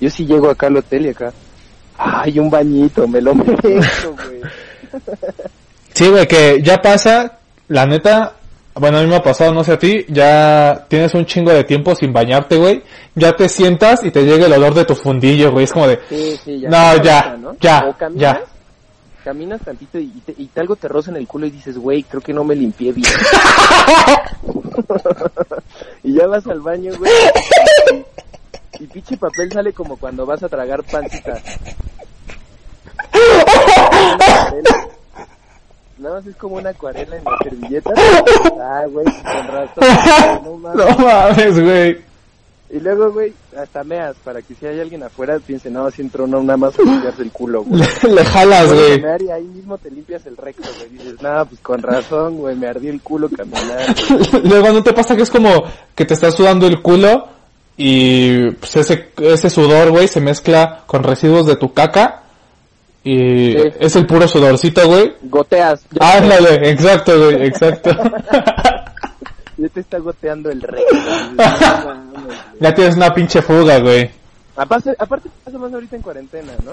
yo 0.00 0.08
sí 0.08 0.24
llego 0.24 0.48
acá 0.48 0.68
al 0.68 0.78
hotel 0.78 1.04
y 1.04 1.08
acá, 1.10 1.30
ay, 1.98 2.38
un 2.38 2.48
bañito, 2.48 3.06
me 3.06 3.20
lo 3.20 3.34
merezco, 3.34 4.16
güey. 4.16 4.40
Sí, 5.92 6.08
güey, 6.08 6.26
que 6.26 6.62
ya 6.62 6.80
pasa, 6.80 7.39
la 7.70 7.86
neta, 7.86 8.34
bueno, 8.74 8.98
a 8.98 9.02
mí 9.02 9.06
me 9.06 9.16
ha 9.16 9.22
pasado, 9.22 9.54
no 9.54 9.62
sé 9.62 9.72
a 9.72 9.78
ti, 9.78 10.04
ya 10.08 10.86
tienes 10.88 11.14
un 11.14 11.24
chingo 11.24 11.52
de 11.52 11.62
tiempo 11.62 11.94
sin 11.94 12.12
bañarte, 12.12 12.56
güey, 12.56 12.82
ya 13.14 13.32
te 13.32 13.48
sientas 13.48 14.04
y 14.04 14.10
te 14.10 14.24
llega 14.24 14.46
el 14.46 14.52
olor 14.54 14.74
de 14.74 14.84
tu 14.84 14.96
fundillo, 14.96 15.52
güey, 15.52 15.64
es 15.64 15.72
como 15.72 15.86
de, 15.86 16.00
Sí, 16.08 16.36
sí, 16.44 16.60
ya. 16.60 16.68
No, 16.68 17.02
ya, 17.02 17.36
¿no? 17.40 17.56
ya, 17.60 17.84
O 17.88 17.96
caminas, 17.96 18.38
ya. 18.38 18.42
caminas 19.22 19.60
tantito 19.62 20.00
y, 20.00 20.08
te, 20.26 20.34
y 20.36 20.50
algo 20.56 20.74
te 20.74 20.88
roza 20.88 21.12
en 21.12 21.18
el 21.18 21.28
culo 21.28 21.46
y 21.46 21.50
dices, 21.50 21.78
güey, 21.78 22.02
creo 22.02 22.20
que 22.20 22.32
no 22.32 22.42
me 22.42 22.56
limpié 22.56 22.92
bien. 22.92 23.06
y 26.02 26.14
ya 26.14 26.26
vas 26.26 26.44
al 26.48 26.60
baño, 26.60 26.90
güey. 26.98 27.12
Y, 28.80 28.82
y 28.84 28.86
pinche 28.88 29.16
papel 29.16 29.52
sale 29.52 29.72
como 29.72 29.96
cuando 29.96 30.26
vas 30.26 30.42
a 30.42 30.48
tragar 30.48 30.82
pancita. 30.82 31.40
Nada 36.10 36.20
más 36.20 36.26
es 36.26 36.36
como 36.36 36.56
una 36.56 36.70
acuarela 36.70 37.16
en 37.16 37.24
la 37.24 37.38
servilleta. 37.42 37.90
Ah, 38.60 38.84
güey, 38.90 39.04
con 39.06 39.46
razón, 39.46 40.44
no 40.44 40.56
mames. 40.56 40.86
No 40.86 41.04
mames, 41.04 41.60
güey. 41.60 42.10
Y 42.72 42.78
luego, 42.78 43.10
güey, 43.10 43.32
hasta 43.56 43.82
meas, 43.82 44.14
para 44.22 44.42
que 44.42 44.54
si 44.54 44.64
hay 44.64 44.78
alguien 44.78 45.02
afuera 45.02 45.40
piense, 45.44 45.70
no, 45.70 45.90
si 45.90 46.02
entró 46.02 46.28
no, 46.28 46.40
nada 46.40 46.56
más 46.56 46.78
a 46.78 46.82
limpiarse 46.82 47.22
el 47.22 47.32
culo, 47.32 47.64
güey. 47.64 47.82
Le, 47.82 48.08
le 48.14 48.24
jalas, 48.24 48.72
güey. 48.72 49.00
y 49.00 49.30
ahí 49.30 49.44
mismo 49.44 49.76
te 49.76 49.90
limpias 49.90 50.24
el 50.26 50.36
recto, 50.36 50.68
güey. 50.78 50.88
Dices, 50.90 51.20
nada, 51.20 51.44
pues 51.44 51.60
con 51.60 51.82
razón, 51.82 52.36
güey, 52.36 52.54
me 52.54 52.68
ardí 52.68 52.88
el 52.88 53.00
culo 53.00 53.28
caminar. 53.28 53.92
Luego 54.44 54.72
no 54.72 54.82
te 54.84 54.92
pasa 54.92 55.16
que 55.16 55.22
es 55.22 55.30
como 55.30 55.64
que 55.96 56.04
te 56.04 56.14
estás 56.14 56.34
sudando 56.34 56.68
el 56.68 56.80
culo 56.80 57.26
y 57.76 58.50
pues 58.52 58.76
ese, 58.76 59.08
ese 59.16 59.50
sudor, 59.50 59.90
güey, 59.90 60.06
se 60.06 60.20
mezcla 60.20 60.84
con 60.86 61.02
residuos 61.02 61.46
de 61.46 61.56
tu 61.56 61.72
caca 61.72 62.22
y 63.02 63.52
Sí. 63.52 63.68
es 63.80 63.96
el 63.96 64.06
puro 64.06 64.28
sudorcito, 64.28 64.86
güey. 64.86 65.14
Goteas. 65.22 65.82
Ah, 65.98 66.18
Ándale, 66.18 66.70
exacto, 66.70 67.16
güey, 67.18 67.46
exacto. 67.46 67.90
ya 69.56 69.68
te 69.68 69.80
está 69.80 69.98
goteando 69.98 70.50
el 70.50 70.60
güey. 70.60 70.82
ya 72.60 72.74
tienes 72.74 72.96
una 72.96 73.12
pinche 73.14 73.40
fuga, 73.42 73.78
güey. 73.78 74.10
Aparte, 74.56 74.94
aparte 74.98 75.30
pasa 75.44 75.58
más 75.58 75.72
ahorita 75.72 75.96
en 75.96 76.02
cuarentena, 76.02 76.52
¿no? 76.64 76.72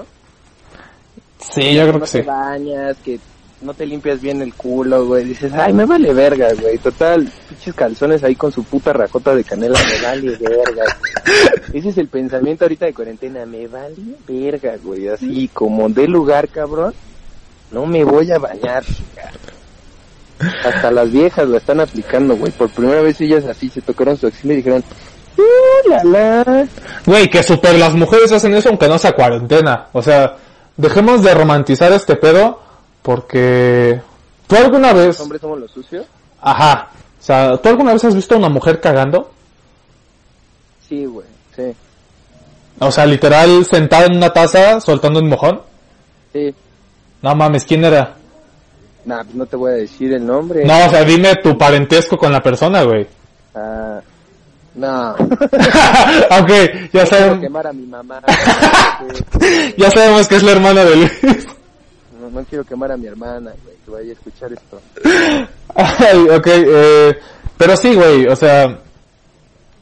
Sí, 1.38 1.74
yo 1.74 1.82
creo 1.82 1.92
no 1.94 2.00
que 2.00 2.06
sí. 2.06 2.18
te 2.18 2.24
bañas, 2.24 2.96
que 3.04 3.18
no 3.60 3.74
te 3.74 3.86
limpias 3.86 4.20
bien 4.20 4.40
el 4.40 4.54
culo, 4.54 5.06
güey. 5.06 5.24
Dices, 5.24 5.52
ay, 5.52 5.72
me 5.72 5.84
vale 5.84 6.12
verga, 6.12 6.48
güey. 6.60 6.78
Total, 6.78 7.28
pinches 7.48 7.74
calzones 7.74 8.22
ahí 8.22 8.34
con 8.36 8.52
su 8.52 8.62
puta 8.64 8.92
rajota 8.92 9.34
de 9.34 9.44
canela, 9.44 9.78
me 9.78 10.06
vale 10.06 10.36
verga. 10.36 10.84
güey. 10.84 11.78
Ese 11.78 11.88
es 11.90 11.98
el 11.98 12.08
pensamiento 12.08 12.64
ahorita 12.64 12.86
de 12.86 12.94
cuarentena, 12.94 13.44
me 13.46 13.66
vale 13.66 13.96
verga, 14.26 14.76
güey. 14.82 15.08
Así 15.08 15.50
como 15.52 15.88
de 15.88 16.06
lugar, 16.06 16.48
cabrón, 16.48 16.94
no 17.70 17.86
me 17.86 18.04
voy 18.04 18.30
a 18.30 18.38
bañar. 18.38 18.84
chinga. 18.84 19.30
Hasta 20.64 20.92
las 20.92 21.10
viejas 21.10 21.48
lo 21.48 21.56
están 21.56 21.80
aplicando, 21.80 22.36
güey. 22.36 22.52
Por 22.52 22.70
primera 22.70 23.02
vez 23.02 23.20
ellas 23.20 23.44
así 23.44 23.68
se 23.68 23.82
tocaron 23.82 24.16
su 24.16 24.28
axila 24.28 24.52
y 24.52 24.56
dijeron, 24.56 24.84
¡Uh, 25.36 25.88
la 25.88 26.04
la! 26.04 26.68
Güey, 27.04 27.28
que 27.28 27.42
super 27.42 27.74
las 27.74 27.94
mujeres 27.94 28.30
hacen 28.30 28.54
eso 28.54 28.68
aunque 28.68 28.88
no 28.88 28.98
sea 28.98 29.12
cuarentena. 29.12 29.88
O 29.92 30.02
sea, 30.02 30.36
dejemos 30.76 31.22
de 31.22 31.34
romantizar 31.34 31.92
este 31.92 32.14
pedo 32.14 32.67
porque... 33.02 34.00
¿Tú 34.46 34.56
alguna 34.56 34.92
vez... 34.92 35.06
¿Los 35.06 35.20
hombres 35.20 35.40
somos 35.40 35.58
los 35.60 35.70
sucios? 35.70 36.06
Ajá. 36.40 36.90
O 37.18 37.22
sea, 37.22 37.56
¿tú 37.56 37.68
alguna 37.68 37.92
vez 37.92 38.04
has 38.04 38.14
visto 38.14 38.34
a 38.34 38.38
una 38.38 38.48
mujer 38.48 38.80
cagando? 38.80 39.30
Sí, 40.88 41.04
güey, 41.04 41.26
sí. 41.54 41.74
O 42.78 42.90
sea, 42.90 43.04
literal 43.06 43.64
sentada 43.64 44.06
en 44.06 44.16
una 44.16 44.32
taza 44.32 44.80
soltando 44.80 45.20
un 45.20 45.28
mojón. 45.28 45.60
Sí. 46.32 46.54
No 47.20 47.34
mames, 47.34 47.64
¿quién 47.64 47.84
era? 47.84 48.14
Nah, 49.04 49.24
pues 49.24 49.34
no 49.34 49.46
te 49.46 49.56
voy 49.56 49.72
a 49.72 49.74
decir 49.74 50.12
el 50.12 50.24
nombre. 50.24 50.64
No, 50.64 50.86
o 50.86 50.90
sea, 50.90 51.02
dime 51.04 51.34
tu 51.36 51.56
parentesco 51.58 52.16
con 52.16 52.32
la 52.32 52.42
persona, 52.42 52.82
güey. 52.82 53.06
Ah, 53.54 54.00
no. 54.74 55.12
ok, 56.40 56.50
ya 56.92 57.06
sabemos, 57.06 57.40
quemar 57.40 57.66
a 57.66 57.72
mi 57.72 57.86
mamá. 57.86 58.22
ya 59.76 59.90
sabemos 59.90 60.28
que 60.28 60.36
es 60.36 60.42
la 60.42 60.52
hermana 60.52 60.84
de 60.84 60.96
Luis. 60.96 61.48
No, 62.28 62.40
no 62.40 62.46
quiero 62.46 62.64
quemar 62.64 62.92
a 62.92 62.96
mi 62.96 63.06
hermana, 63.06 63.52
güey, 63.64 63.76
que 63.84 63.90
vaya 63.90 64.10
a 64.10 64.12
escuchar 64.12 64.52
esto. 64.52 64.80
Ay, 65.74 66.28
ok, 66.28 66.46
eh, 66.46 67.18
pero 67.56 67.76
sí, 67.76 67.94
güey, 67.94 68.26
o 68.26 68.36
sea, 68.36 68.78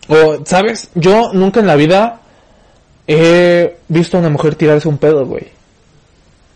o, 0.09 0.45
¿sabes? 0.45 0.91
Yo 0.95 1.33
nunca 1.33 1.61
en 1.61 1.67
la 1.67 1.77
vida 1.77 2.21
he 3.07 3.77
visto 3.89 4.17
a 4.17 4.21
una 4.21 4.31
mujer 4.31 4.55
tirarse 4.55 4.89
un 4.89 4.99
pedo, 4.99 5.27
güey. 5.27 5.49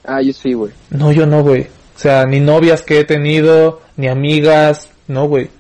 Ah, 0.05 0.23
yo 0.23 0.33
sí, 0.33 0.53
güey. 0.53 0.73
No, 0.91 1.13
yo 1.13 1.27
no, 1.27 1.43
güey. 1.43 1.63
O 1.97 1.99
sea, 1.99 2.25
ni 2.27 2.41
novias 2.41 2.83
que 2.83 3.01
he 3.01 3.05
tenido, 3.05 3.83
ni 3.97 4.09
amigas, 4.09 4.89
no, 5.09 5.27
güey. 5.27 5.51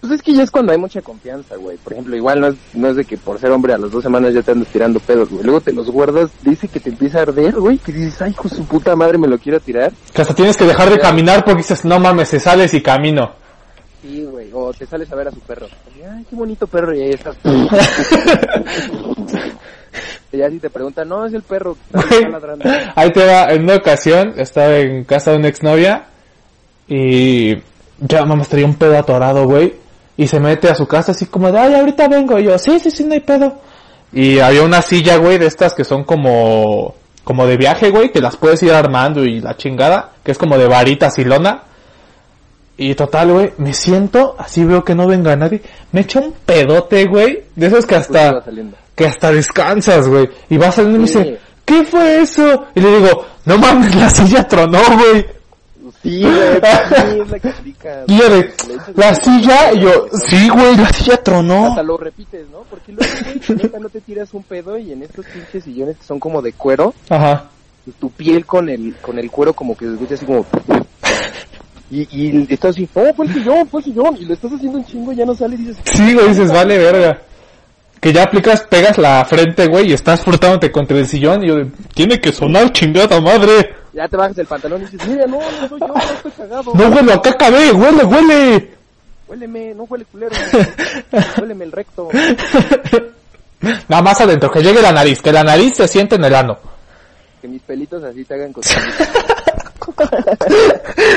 Pues 0.00 0.12
es 0.12 0.22
que 0.22 0.32
ya 0.32 0.42
es 0.42 0.50
cuando 0.50 0.72
hay 0.72 0.78
mucha 0.78 1.02
confianza, 1.02 1.56
güey. 1.56 1.76
Por 1.76 1.92
ejemplo, 1.92 2.16
igual 2.16 2.40
no 2.40 2.46
es, 2.48 2.54
no 2.72 2.88
es 2.88 2.96
de 2.96 3.04
que 3.04 3.18
por 3.18 3.38
ser 3.38 3.50
hombre 3.50 3.74
a 3.74 3.78
las 3.78 3.90
dos 3.90 4.02
semanas 4.02 4.32
ya 4.32 4.40
te 4.40 4.52
andas 4.52 4.68
tirando 4.68 4.98
pedos, 4.98 5.28
güey. 5.28 5.44
Luego 5.44 5.60
te 5.60 5.74
los 5.74 5.90
guardas, 5.90 6.30
dice 6.42 6.68
que 6.68 6.80
te 6.80 6.88
empieza 6.88 7.18
a 7.18 7.22
arder, 7.22 7.54
güey. 7.56 7.76
Que 7.76 7.92
dices, 7.92 8.22
ay, 8.22 8.30
hijo 8.30 8.48
su 8.48 8.64
puta 8.64 8.96
madre, 8.96 9.18
me 9.18 9.28
lo 9.28 9.38
quiero 9.38 9.60
tirar. 9.60 9.92
Que 10.14 10.22
hasta 10.22 10.34
tienes 10.34 10.56
que 10.56 10.64
dejar 10.64 10.88
de 10.88 10.98
caminar 10.98 11.44
porque 11.44 11.58
dices, 11.58 11.84
no 11.84 12.00
mames, 12.00 12.30
se 12.30 12.40
sales 12.40 12.72
y 12.72 12.80
camino. 12.80 13.32
Sí, 14.00 14.24
güey. 14.24 14.48
O 14.54 14.72
te 14.72 14.86
sales 14.86 15.12
a 15.12 15.16
ver 15.16 15.28
a 15.28 15.32
su 15.32 15.40
perro. 15.40 15.66
Ay, 16.10 16.24
qué 16.28 16.34
bonito 16.34 16.66
perro, 16.66 16.94
y 16.94 17.02
ahí 17.02 17.10
estás. 17.10 17.36
y 20.32 20.38
ya 20.38 20.48
si 20.48 20.58
te 20.60 20.70
preguntan, 20.70 21.10
no, 21.10 21.26
es 21.26 21.34
el 21.34 21.42
perro. 21.42 21.76
Está 21.92 22.28
ladrando. 22.30 22.64
Ahí 22.94 23.12
te 23.12 23.26
va, 23.26 23.52
en 23.52 23.64
una 23.64 23.76
ocasión 23.76 24.32
estaba 24.38 24.78
en 24.78 25.04
casa 25.04 25.32
de 25.32 25.36
una 25.36 25.48
exnovia 25.48 26.06
y 26.88 27.56
ya 28.00 28.24
mamá 28.24 28.44
traía 28.44 28.66
un 28.66 28.74
pedo 28.74 28.98
atorado, 28.98 29.44
güey, 29.44 29.74
y 30.16 30.26
se 30.26 30.40
mete 30.40 30.68
a 30.68 30.74
su 30.74 30.86
casa 30.86 31.12
así 31.12 31.26
como 31.26 31.50
de, 31.50 31.58
ay, 31.58 31.74
ahorita 31.74 32.08
vengo, 32.08 32.38
y 32.38 32.44
yo, 32.44 32.58
sí, 32.58 32.78
sí, 32.78 32.90
sí, 32.90 33.04
no 33.04 33.14
hay 33.14 33.20
pedo. 33.20 33.54
Y 34.12 34.38
había 34.40 34.62
una 34.62 34.82
silla, 34.82 35.16
güey, 35.16 35.38
de 35.38 35.46
estas 35.46 35.74
que 35.74 35.84
son 35.84 36.04
como, 36.04 36.94
como 37.24 37.46
de 37.46 37.56
viaje, 37.56 37.90
güey, 37.90 38.10
que 38.10 38.20
las 38.20 38.36
puedes 38.36 38.62
ir 38.62 38.72
armando 38.72 39.24
y 39.24 39.40
la 39.40 39.56
chingada, 39.56 40.12
que 40.24 40.32
es 40.32 40.38
como 40.38 40.58
de 40.58 40.66
varitas 40.66 41.18
y 41.18 41.24
lona. 41.24 41.62
Y 42.76 42.94
total, 42.94 43.32
güey, 43.32 43.52
me 43.58 43.72
siento, 43.72 44.34
así 44.38 44.64
veo 44.64 44.84
que 44.84 44.94
no 44.94 45.06
venga 45.06 45.36
nadie, 45.36 45.60
me 45.92 46.00
echa 46.00 46.20
un 46.20 46.32
pedote, 46.32 47.04
güey, 47.04 47.44
de 47.54 47.66
esos 47.66 47.84
que 47.84 47.94
hasta, 47.94 48.42
que 48.94 49.06
hasta 49.06 49.30
descansas, 49.32 50.08
güey. 50.08 50.28
Y 50.48 50.56
va 50.56 50.72
saliendo 50.72 50.96
y 50.96 51.00
me 51.02 51.06
dice, 51.06 51.38
¿qué 51.64 51.84
fue 51.84 52.22
eso? 52.22 52.66
Y 52.74 52.80
le 52.80 53.00
digo, 53.00 53.26
no 53.44 53.58
mames, 53.58 53.94
la 53.94 54.08
silla 54.08 54.48
tronó, 54.48 54.80
güey. 54.96 55.39
Sí, 56.02 56.22
güey, 56.22 56.34
es 57.20 57.30
la 57.30 57.38
que. 57.38 57.52
Y 58.06 58.20
silla, 59.22 59.72
y 59.74 59.80
yo, 59.80 60.06
sí, 60.28 60.48
güey, 60.48 60.76
la 60.76 60.92
silla 60.92 61.22
tronó. 61.22 61.66
Hasta 61.66 61.82
lo 61.82 61.98
repites, 61.98 62.48
¿no? 62.50 62.64
Porque 62.70 62.92
luego, 62.92 63.12
neta, 63.62 63.78
no 63.78 63.88
te 63.88 64.00
tiras 64.00 64.32
un 64.32 64.42
pedo 64.42 64.78
y 64.78 64.92
en 64.92 65.02
estos 65.02 65.26
pinches 65.26 65.64
sillones 65.64 65.98
que 65.98 66.04
son 66.04 66.18
como 66.18 66.40
de 66.40 66.52
cuero, 66.52 66.94
Ajá. 67.10 67.50
pues, 67.84 67.96
tu 67.96 68.10
piel 68.10 68.46
con 68.46 68.68
el, 68.70 68.94
con 69.00 69.18
el 69.18 69.30
cuero 69.30 69.52
como 69.52 69.76
que 69.76 69.86
se 69.86 69.92
escucha 69.92 70.14
así 70.14 70.26
como... 70.26 70.46
Y, 71.90 72.06
y 72.12 72.46
estás 72.48 72.70
así, 72.70 72.88
oh, 72.94 73.12
fue 73.14 73.26
el 73.26 73.34
sillón, 73.34 73.68
fue 73.68 73.80
el 73.80 73.84
sillón, 73.84 74.16
y 74.16 74.24
lo 74.24 74.34
estás 74.34 74.52
haciendo 74.52 74.78
un 74.78 74.84
chingo, 74.84 75.12
ya 75.12 75.26
no 75.26 75.34
sale 75.34 75.56
y 75.56 75.58
dices, 75.58 75.76
Sí, 75.84 76.14
güey, 76.14 76.28
dices, 76.28 76.52
vale, 76.52 76.78
verga. 76.78 77.20
Que 78.00 78.12
ya 78.12 78.22
aplicas, 78.22 78.62
pegas 78.62 78.96
la 78.96 79.24
frente, 79.24 79.66
güey, 79.66 79.90
y 79.90 79.92
estás 79.92 80.22
frotándote 80.22 80.70
contra 80.70 80.96
el 80.98 81.08
sillón, 81.08 81.42
y 81.42 81.48
yo 81.48 81.56
de, 81.56 81.66
tiene 81.92 82.20
que 82.20 82.32
sonar 82.32 82.70
chingada 82.72 83.20
madre. 83.20 83.79
Ya 83.92 84.08
te 84.08 84.16
bajas 84.16 84.38
el 84.38 84.46
pantalón 84.46 84.82
y 84.82 84.86
dices, 84.86 85.08
mira, 85.08 85.26
no, 85.26 85.38
no 85.38 85.68
soy 85.68 85.80
yo, 85.80 85.88
no 85.88 85.98
estoy 85.98 86.32
cagado. 86.32 86.74
No 86.74 86.88
huele 86.88 87.12
a 87.12 87.20
caca, 87.20 87.50
ve, 87.50 87.72
huele, 87.72 88.04
huele. 88.04 88.70
Huéleme, 89.28 89.74
no 89.74 89.84
huele 89.84 90.04
culero, 90.06 90.34
huéleme 91.38 91.64
el 91.64 91.72
recto. 91.72 92.08
Nada 93.88 94.02
más 94.02 94.20
adentro, 94.20 94.50
que 94.50 94.62
llegue 94.62 94.82
la 94.82 94.92
nariz, 94.92 95.20
que 95.22 95.32
la 95.32 95.44
nariz 95.44 95.76
se 95.76 95.86
siente 95.86 96.16
en 96.16 96.24
el 96.24 96.34
ano. 96.34 96.58
Que 97.40 97.48
mis 97.48 97.62
pelitos 97.62 98.02
así 98.02 98.24
te 98.24 98.34
hagan 98.34 98.52
cosas. 98.52 98.82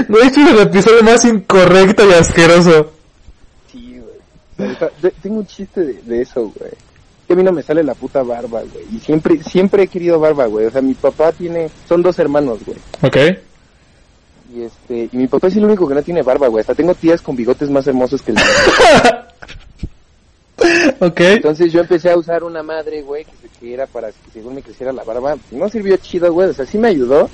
No 0.07 0.17
es 0.19 0.35
el 0.37 0.59
episodio 0.59 1.03
más 1.03 1.23
incorrecto 1.25 2.09
y 2.09 2.13
asqueroso. 2.13 2.91
Sí, 3.71 4.01
güey. 4.57 5.11
Tengo 5.21 5.37
un 5.37 5.47
chiste 5.47 5.81
de, 5.81 5.93
de 6.01 6.21
eso, 6.21 6.51
güey. 6.55 6.71
Que 7.33 7.39
a 7.39 7.41
mí 7.41 7.43
no 7.43 7.51
me 7.51 7.63
sale 7.63 7.83
la 7.83 7.95
puta 7.95 8.21
barba, 8.21 8.61
güey. 8.61 8.85
Y 8.93 8.99
siempre, 8.99 9.41
siempre 9.41 9.81
he 9.81 9.87
querido 9.87 10.19
barba, 10.19 10.45
güey. 10.45 10.67
O 10.67 10.69
sea, 10.69 10.83
mi 10.83 10.93
papá 10.93 11.31
tiene, 11.31 11.67
son 11.89 12.03
dos 12.03 12.19
hermanos, 12.19 12.59
güey. 12.63 12.77
Ok. 13.01 13.17
Y 14.53 14.61
este, 14.61 15.09
y 15.11 15.17
mi 15.17 15.25
papá 15.25 15.47
es 15.47 15.55
el 15.55 15.65
único 15.65 15.87
que 15.87 15.95
no 15.95 16.03
tiene 16.03 16.21
barba, 16.21 16.47
güey. 16.47 16.61
Hasta 16.61 16.75
tengo 16.75 16.93
tías 16.93 17.23
con 17.23 17.35
bigotes 17.35 17.71
más 17.71 17.87
hermosos 17.87 18.21
que 18.21 18.33
el 18.33 18.37
mío. 18.37 18.45
Ok. 20.99 21.19
Entonces 21.19 21.73
yo 21.73 21.81
empecé 21.81 22.11
a 22.11 22.17
usar 22.17 22.43
una 22.43 22.63
madre, 22.63 23.01
güey, 23.01 23.25
que, 23.25 23.49
que 23.59 23.73
era 23.73 23.87
para 23.87 24.09
que 24.09 24.31
según 24.31 24.55
me 24.55 24.61
creciera 24.61 24.93
la 24.93 25.03
barba. 25.03 25.35
No 25.51 25.67
sirvió 25.67 25.97
chido, 25.97 26.31
güey. 26.31 26.49
O 26.49 26.53
sea, 26.53 26.65
sí 26.65 26.77
me 26.77 26.89
ayudó. 26.89 27.29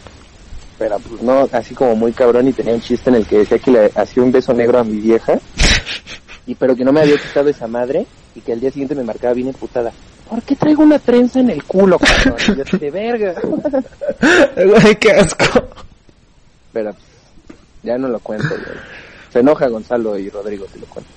Pero 0.79 0.97
pues 0.97 1.21
no, 1.21 1.47
así 1.51 1.75
como 1.75 1.95
muy 1.95 2.13
cabrón 2.13 2.47
y 2.47 2.53
tenía 2.53 2.73
un 2.73 2.81
chiste 2.81 3.09
en 3.09 3.17
el 3.17 3.27
que 3.27 3.39
decía 3.39 3.59
que 3.59 3.69
le 3.69 3.91
hacía 3.93 4.23
un 4.23 4.31
beso 4.31 4.53
negro 4.53 4.79
a 4.79 4.83
mi 4.85 4.97
vieja. 4.97 5.37
Y 6.49 6.55
pero 6.55 6.75
que 6.75 6.83
no 6.83 6.91
me 6.91 7.01
había 7.01 7.15
quitado 7.15 7.47
esa 7.47 7.67
madre 7.67 8.07
y 8.33 8.41
que 8.41 8.53
al 8.53 8.59
día 8.59 8.71
siguiente 8.71 8.95
me 8.95 9.03
marcaba 9.03 9.35
bien 9.35 9.49
emputada. 9.49 9.91
¿Por 10.27 10.41
qué 10.41 10.55
traigo 10.55 10.81
una 10.81 10.97
trenza 10.97 11.39
en 11.39 11.51
el 11.51 11.63
culo, 11.63 11.99
cabrón? 11.99 12.65
Yo 12.71 12.77
de 12.79 12.89
verga. 12.89 13.35
Güey, 14.55 14.95
qué 14.95 15.11
asco. 15.11 15.45
Pero 16.73 16.95
ya 17.83 17.99
no 17.99 18.07
lo 18.07 18.19
cuento, 18.19 18.47
güey. 18.49 18.77
Se 19.31 19.39
enoja 19.41 19.67
Gonzalo 19.67 20.17
y 20.17 20.27
Rodrigo 20.31 20.65
si 20.73 20.79
lo 20.79 20.87
cuento. 20.87 21.11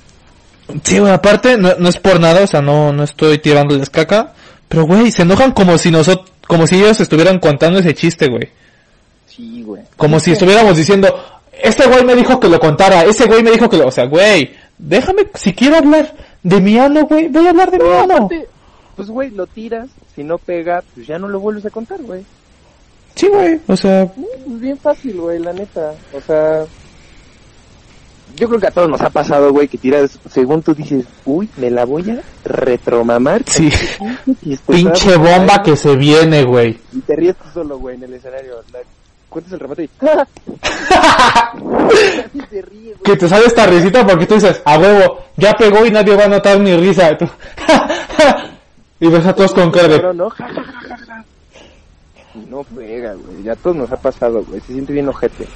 Sí, 0.84 0.98
güey, 0.98 1.10
aparte, 1.10 1.56
no, 1.56 1.76
no 1.78 1.88
es 1.88 1.96
por 1.96 2.20
nada, 2.20 2.42
o 2.42 2.46
sea, 2.46 2.60
no, 2.60 2.92
no 2.92 3.02
estoy 3.02 3.38
tirándoles 3.38 3.88
caca. 3.88 4.34
Pero, 4.68 4.84
güey, 4.84 5.10
se 5.10 5.22
enojan 5.22 5.52
como 5.52 5.78
si 5.78 5.90
nosotros, 5.90 6.30
como 6.46 6.66
si 6.66 6.76
ellos 6.76 7.00
estuvieran 7.00 7.38
contando 7.38 7.78
ese 7.78 7.94
chiste, 7.94 8.28
güey. 8.28 8.50
Sí, 9.26 9.62
güey. 9.62 9.82
Como 9.96 10.20
si 10.20 10.32
estuviéramos 10.32 10.76
diciendo, 10.76 11.08
este 11.62 11.86
güey 11.86 12.04
me 12.04 12.14
dijo 12.14 12.38
que 12.38 12.50
lo 12.50 12.60
contara, 12.60 13.04
ese 13.04 13.24
güey 13.24 13.42
me 13.42 13.50
dijo 13.50 13.70
que 13.70 13.78
lo... 13.78 13.86
O 13.86 13.90
sea, 13.90 14.04
güey, 14.04 14.52
déjame, 14.82 15.26
si 15.34 15.52
quiero 15.54 15.76
hablar 15.76 16.14
de 16.42 16.60
mi 16.60 16.78
ano, 16.78 17.06
güey, 17.06 17.28
voy 17.28 17.46
a 17.46 17.50
hablar 17.50 17.70
de 17.70 17.78
mi 17.78 17.84
No, 17.84 18.00
ano. 18.02 18.14
aparte, 18.16 18.48
pues 18.96 19.08
güey, 19.08 19.30
lo 19.30 19.46
tiras, 19.46 19.88
si 20.14 20.22
no 20.24 20.38
pega, 20.38 20.82
pues 20.94 21.06
ya 21.06 21.18
no 21.18 21.28
lo 21.28 21.40
vuelves 21.40 21.64
a 21.66 21.70
contar, 21.70 22.02
güey. 22.02 22.24
Sí, 23.14 23.28
güey, 23.28 23.60
o 23.68 23.76
sea, 23.76 24.02
Es 24.02 24.60
bien 24.60 24.78
fácil, 24.78 25.20
güey, 25.20 25.38
la 25.38 25.52
neta. 25.52 25.92
O 26.14 26.20
sea, 26.20 26.64
yo 28.36 28.48
creo 28.48 28.58
que 28.60 28.66
a 28.66 28.70
todos 28.70 28.88
nos 28.88 29.00
ha 29.02 29.10
pasado, 29.10 29.52
güey, 29.52 29.68
que 29.68 29.76
tiras, 29.78 30.18
según 30.30 30.62
tú 30.62 30.74
dices, 30.74 31.04
uy, 31.26 31.48
me 31.58 31.70
la 31.70 31.84
voy 31.84 32.10
a 32.10 32.22
retromamar. 32.44 33.42
Sí. 33.46 33.70
Pinche 34.66 35.16
bomba 35.16 35.62
que 35.62 35.76
se 35.76 35.94
viene, 35.96 36.44
güey. 36.44 36.78
Y 36.92 37.00
te 37.00 37.14
ríes 37.16 37.36
tú 37.36 37.44
solo, 37.52 37.78
güey, 37.78 37.96
en 37.96 38.04
el 38.04 38.14
escenario. 38.14 38.62
La- 38.72 38.80
Cuentas 39.32 39.54
el 39.54 39.60
remate 39.60 39.84
y... 39.84 39.88
Que 43.02 43.16
te 43.16 43.26
sale 43.28 43.46
esta 43.46 43.66
risita 43.66 44.06
porque 44.06 44.26
tú 44.26 44.34
dices, 44.34 44.60
a 44.64 44.78
huevo, 44.78 45.18
ya 45.36 45.54
pegó 45.54 45.84
y 45.86 45.90
nadie 45.90 46.14
va 46.14 46.24
a 46.24 46.28
notar 46.28 46.60
mi 46.60 46.76
risa. 46.76 47.16
Y 49.00 49.08
ves 49.08 49.26
a 49.26 49.34
todos 49.34 49.52
con 49.52 49.72
cara 49.72 49.88
de, 49.88 49.96
Pero 49.96 50.12
no, 50.12 50.30
ja, 50.30 50.46
ja, 50.46 50.62
ja, 50.62 50.78
ja, 50.88 50.96
ja. 50.96 51.24
Y 52.36 52.46
No 52.48 52.62
frega, 52.62 53.14
güey. 53.14 53.42
Ya 53.42 53.54
a 53.54 53.56
todos 53.56 53.74
nos 53.74 53.90
ha 53.90 53.96
pasado, 53.96 54.44
güey. 54.44 54.60
Se 54.60 54.74
siente 54.74 54.92
bien 54.92 55.08
ojete. 55.08 55.48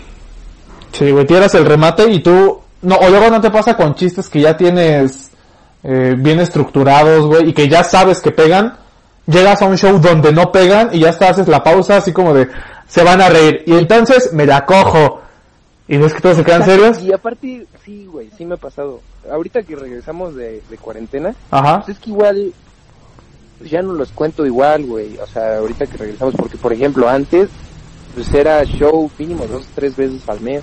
Sí, 0.90 1.12
güey, 1.12 1.24
tiras 1.26 1.54
el 1.54 1.64
remate 1.64 2.10
y 2.10 2.18
tú... 2.18 2.60
No, 2.82 2.96
o 2.96 3.08
luego 3.08 3.30
no 3.30 3.40
te 3.40 3.52
pasa 3.52 3.76
con 3.76 3.94
chistes 3.94 4.28
que 4.28 4.40
ya 4.40 4.56
tienes 4.56 5.30
eh, 5.84 6.16
bien 6.18 6.40
estructurados, 6.40 7.26
güey, 7.26 7.50
y 7.50 7.52
que 7.52 7.68
ya 7.68 7.84
sabes 7.84 8.20
que 8.20 8.32
pegan. 8.32 8.76
Llegas 9.26 9.62
a 9.62 9.66
un 9.66 9.78
show 9.78 9.96
donde 10.00 10.32
no 10.32 10.50
pegan 10.50 10.90
y 10.92 10.98
ya 10.98 11.10
está, 11.10 11.28
haces 11.28 11.46
la 11.46 11.62
pausa 11.62 11.98
así 11.98 12.12
como 12.12 12.34
de... 12.34 12.48
Se 12.88 13.02
van 13.02 13.20
a 13.20 13.28
reír. 13.28 13.62
Y 13.66 13.72
entonces 13.74 14.32
me 14.32 14.46
la 14.46 14.64
cojo. 14.64 15.20
Y 15.88 15.96
ves 15.98 16.14
que 16.14 16.20
todos 16.20 16.36
se 16.36 16.44
quedan 16.44 16.64
serios. 16.64 17.00
Y 17.02 17.12
aparte, 17.12 17.66
sí, 17.84 18.06
güey, 18.06 18.30
sí 18.36 18.44
me 18.44 18.54
ha 18.54 18.58
pasado. 18.58 19.00
Ahorita 19.30 19.62
que 19.62 19.76
regresamos 19.76 20.34
de, 20.34 20.62
de 20.68 20.78
cuarentena, 20.78 21.34
Ajá. 21.50 21.82
pues 21.84 21.96
es 21.96 22.02
que 22.02 22.10
igual 22.10 22.52
pues 23.58 23.70
ya 23.70 23.82
no 23.82 23.92
los 23.92 24.12
cuento 24.12 24.44
igual, 24.46 24.84
güey. 24.84 25.16
O 25.18 25.26
sea, 25.26 25.58
ahorita 25.58 25.86
que 25.86 25.96
regresamos, 25.96 26.34
porque 26.36 26.56
por 26.56 26.72
ejemplo, 26.72 27.08
antes, 27.08 27.48
pues 28.14 28.32
era 28.34 28.62
show 28.64 29.10
mínimo 29.18 29.46
dos, 29.46 29.66
tres 29.74 29.96
veces 29.96 30.28
al 30.28 30.40
mes. 30.40 30.62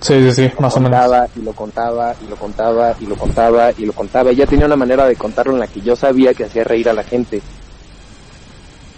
Sí, 0.00 0.20
sí, 0.20 0.32
sí, 0.32 0.52
más 0.58 0.76
o 0.76 0.80
menos. 0.80 0.98
contaba 1.00 1.28
y 1.34 1.40
lo 1.42 1.52
contaba 1.54 2.14
y 2.22 2.28
lo 2.28 2.36
contaba 2.36 2.94
y 3.00 3.06
lo 3.06 3.16
contaba 3.16 3.70
y 3.72 3.86
lo 3.86 3.92
contaba 3.94 4.32
y 4.32 4.36
ya 4.36 4.46
tenía 4.46 4.66
una 4.66 4.76
manera 4.76 5.06
de 5.06 5.16
contarlo 5.16 5.54
en 5.54 5.60
la 5.60 5.66
que 5.66 5.80
yo 5.80 5.96
sabía 5.96 6.34
que 6.34 6.44
hacía 6.44 6.62
reír 6.62 6.90
a 6.90 6.92
la 6.92 7.04
gente 7.04 7.40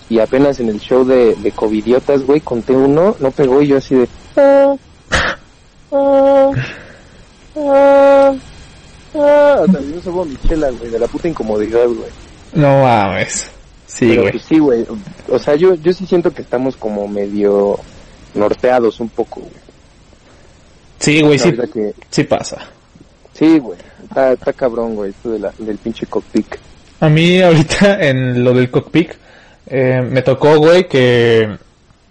y 0.08 0.18
apenas 0.20 0.60
en 0.60 0.68
el 0.68 0.80
show 0.80 1.04
de, 1.04 1.34
de 1.34 1.52
covidiotas 1.52 2.22
güey 2.22 2.40
conté 2.40 2.72
uno 2.72 3.16
no 3.20 3.30
pegó 3.30 3.62
y 3.62 3.68
yo 3.68 3.78
así 3.78 3.94
de 3.94 4.08
ah, 4.36 4.74
ah, 5.92 6.50
ah, 7.56 8.34
ah. 9.14 9.64
subo 10.02 10.24
mi 10.24 10.36
chela 10.48 10.70
güey 10.70 10.90
de 10.90 10.98
la 10.98 11.06
puta 11.06 11.28
incomodidad 11.28 11.86
güey 11.86 12.10
No 12.54 12.82
mames. 12.82 13.50
Sí, 13.86 14.08
Pero, 14.08 14.22
güey. 14.22 14.32
pues, 14.32 14.44
sí 14.44 14.58
güey 14.58 14.86
o 15.28 15.38
sea 15.38 15.54
yo 15.56 15.74
yo 15.74 15.92
sí 15.92 16.06
siento 16.06 16.32
que 16.32 16.42
estamos 16.42 16.76
como 16.76 17.08
medio 17.08 17.78
norteados 18.34 19.00
un 19.00 19.08
poco 19.08 19.40
güey 19.40 19.66
Sí, 20.98 21.20
güey, 21.20 21.38
sí, 21.38 21.52
que 21.52 21.94
sí 22.10 22.24
pasa. 22.24 22.58
Sí, 23.32 23.58
güey. 23.58 23.78
Está, 24.02 24.32
está 24.32 24.52
cabrón, 24.52 24.94
güey, 24.94 25.10
esto 25.10 25.30
de 25.30 25.38
la, 25.38 25.52
del 25.58 25.76
pinche 25.78 26.06
cockpit. 26.06 26.56
A 27.00 27.08
mí 27.08 27.40
ahorita 27.40 28.00
en 28.00 28.42
lo 28.42 28.54
del 28.54 28.70
cockpit 28.70 29.10
eh, 29.66 30.02
me 30.02 30.22
tocó, 30.22 30.56
güey, 30.58 30.88
que 30.88 31.58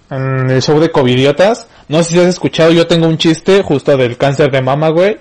en 0.10 0.50
el 0.50 0.62
show 0.62 0.80
de 0.80 0.92
Covidiotas, 0.92 1.68
no 1.88 2.04
sé 2.04 2.12
si 2.12 2.20
has 2.20 2.28
escuchado, 2.28 2.72
yo 2.72 2.88
tengo 2.88 3.08
un 3.08 3.18
chiste 3.18 3.64
justo 3.64 3.96
del 3.98 4.18
cáncer 4.18 4.52
de 4.52 4.62
mama, 4.62 4.90
güey. 4.90 5.18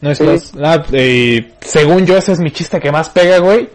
No 0.00 0.10
es 0.10 0.18
Sí. 0.18 0.58
ah, 0.62 0.82
eh, 0.92 1.52
según 1.60 2.04
yo 2.06 2.16
ese 2.16 2.32
es 2.32 2.38
mi 2.38 2.50
chiste 2.50 2.78
que 2.78 2.92
más 2.92 3.08
pega, 3.08 3.38
güey. 3.38 3.68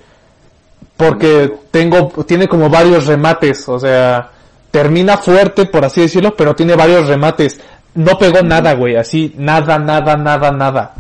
Porque 0.96 1.52
tengo, 1.72 2.12
tiene 2.28 2.48
como 2.48 2.70
varios 2.70 3.08
remates, 3.08 3.68
o 3.68 3.80
sea, 3.80 4.30
termina 4.70 5.18
fuerte, 5.18 5.66
por 5.66 5.84
así 5.84 6.02
decirlo, 6.02 6.36
pero 6.36 6.56
tiene 6.56 6.76
varios 6.76 7.08
remates. 7.08 7.60
No 7.96 8.18
pegó 8.18 8.42
nada, 8.44 8.74
güey, 8.74 8.96
así, 8.96 9.34
nada, 9.38 9.80
nada, 9.80 10.16
nada, 10.16 10.52
nada. 10.52 10.94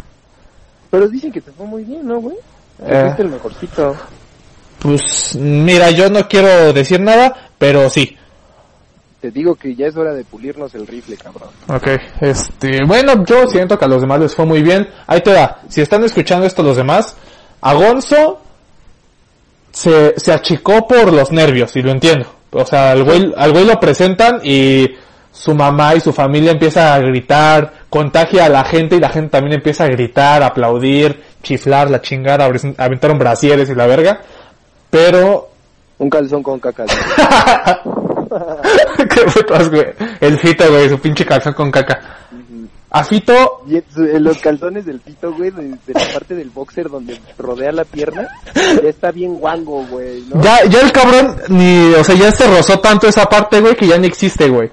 Pero 0.89 1.07
dicen 1.07 1.31
que 1.31 1.39
te 1.39 1.51
fue 1.51 1.65
muy 1.67 1.83
bien, 1.83 2.05
¿no, 2.07 2.19
güey? 2.19 2.35
Eh. 2.85 3.01
Fuiste 3.03 3.21
el 3.21 3.29
mejorcito. 3.29 3.95
Pues, 4.81 5.35
mira, 5.35 5.91
yo 5.91 6.09
no 6.09 6.27
quiero 6.27 6.73
decir 6.73 6.99
nada, 6.99 7.49
pero 7.57 7.89
sí. 7.89 8.17
Te 9.21 9.29
digo 9.29 9.53
que 9.53 9.75
ya 9.75 9.85
es 9.85 9.95
hora 9.95 10.13
de 10.13 10.23
pulirnos 10.23 10.73
el 10.73 10.87
rifle, 10.87 11.15
cabrón. 11.15 11.49
Ok, 11.67 11.87
este, 12.21 12.79
bueno, 12.87 13.23
yo 13.23 13.47
siento 13.47 13.77
que 13.77 13.85
a 13.85 13.87
los 13.87 14.01
demás 14.01 14.19
les 14.19 14.35
fue 14.35 14.45
muy 14.45 14.63
bien. 14.63 14.87
Ahí 15.05 15.21
te 15.21 15.31
da, 15.31 15.59
si 15.69 15.81
están 15.81 16.03
escuchando 16.03 16.47
esto 16.47 16.63
los 16.63 16.75
demás, 16.77 17.15
a 17.61 17.73
Gonzo 17.75 18.41
se, 19.71 20.19
se 20.19 20.33
achicó 20.33 20.87
por 20.87 21.13
los 21.13 21.31
nervios, 21.31 21.75
y 21.75 21.83
lo 21.83 21.91
entiendo. 21.91 22.27
O 22.51 22.65
sea, 22.65 22.91
al 22.91 23.03
güey, 23.03 23.31
al 23.37 23.51
güey 23.51 23.65
lo 23.65 23.79
presentan 23.79 24.41
y 24.43 24.89
su 25.31 25.53
mamá 25.53 25.93
y 25.95 26.01
su 26.01 26.11
familia 26.11 26.51
empieza 26.51 26.93
a 26.95 26.99
gritar, 26.99 27.71
contagia 27.89 28.45
a 28.45 28.49
la 28.49 28.63
gente 28.65 28.95
y 28.95 28.99
la 28.99 29.09
gente 29.09 29.29
también 29.29 29.53
empieza 29.57 29.83
a 29.85 29.87
gritar, 29.87 30.41
aplaudir, 30.43 31.21
chiflar, 31.43 31.89
la 31.91 32.01
chingada, 32.01 32.47
abres- 32.49 32.73
aventaron 32.77 33.19
brasieres 33.19 33.69
y 33.69 33.75
la 33.75 33.85
verga. 33.85 34.21
Pero 34.91 35.49
Un 35.97 36.09
calzón 36.09 36.43
con 36.43 36.59
caca. 36.59 36.85
Qué 38.97 39.21
putas, 39.33 39.69
güey. 39.69 39.87
El 40.19 40.37
Fito, 40.39 40.69
güey, 40.69 40.89
su 40.89 40.99
pinche 40.99 41.25
calzón 41.25 41.53
con 41.53 41.71
caca. 41.71 41.99
A 42.93 43.03
Fito, 43.05 43.63
y 43.67 43.81
los 44.19 44.37
calzones 44.39 44.85
del 44.85 44.99
pito, 44.99 45.33
güey, 45.33 45.49
de, 45.51 45.77
de 45.87 45.93
la 45.93 46.13
parte 46.13 46.35
del 46.35 46.49
boxer 46.49 46.89
donde 46.89 47.17
rodea 47.37 47.71
la 47.71 47.85
pierna, 47.85 48.27
ya 48.53 48.89
está 48.89 49.11
bien 49.11 49.35
guango, 49.35 49.85
güey, 49.85 50.25
¿no? 50.27 50.43
ya, 50.43 50.65
ya 50.65 50.81
el 50.81 50.91
cabrón, 50.91 51.37
ni, 51.47 51.93
o 51.93 52.03
sea, 52.03 52.15
ya 52.15 52.33
se 52.33 52.45
rozó 52.47 52.79
tanto 52.79 53.07
esa 53.07 53.27
parte, 53.27 53.61
güey, 53.61 53.77
que 53.77 53.87
ya 53.87 53.97
ni 53.97 54.07
existe, 54.07 54.49
güey. 54.49 54.69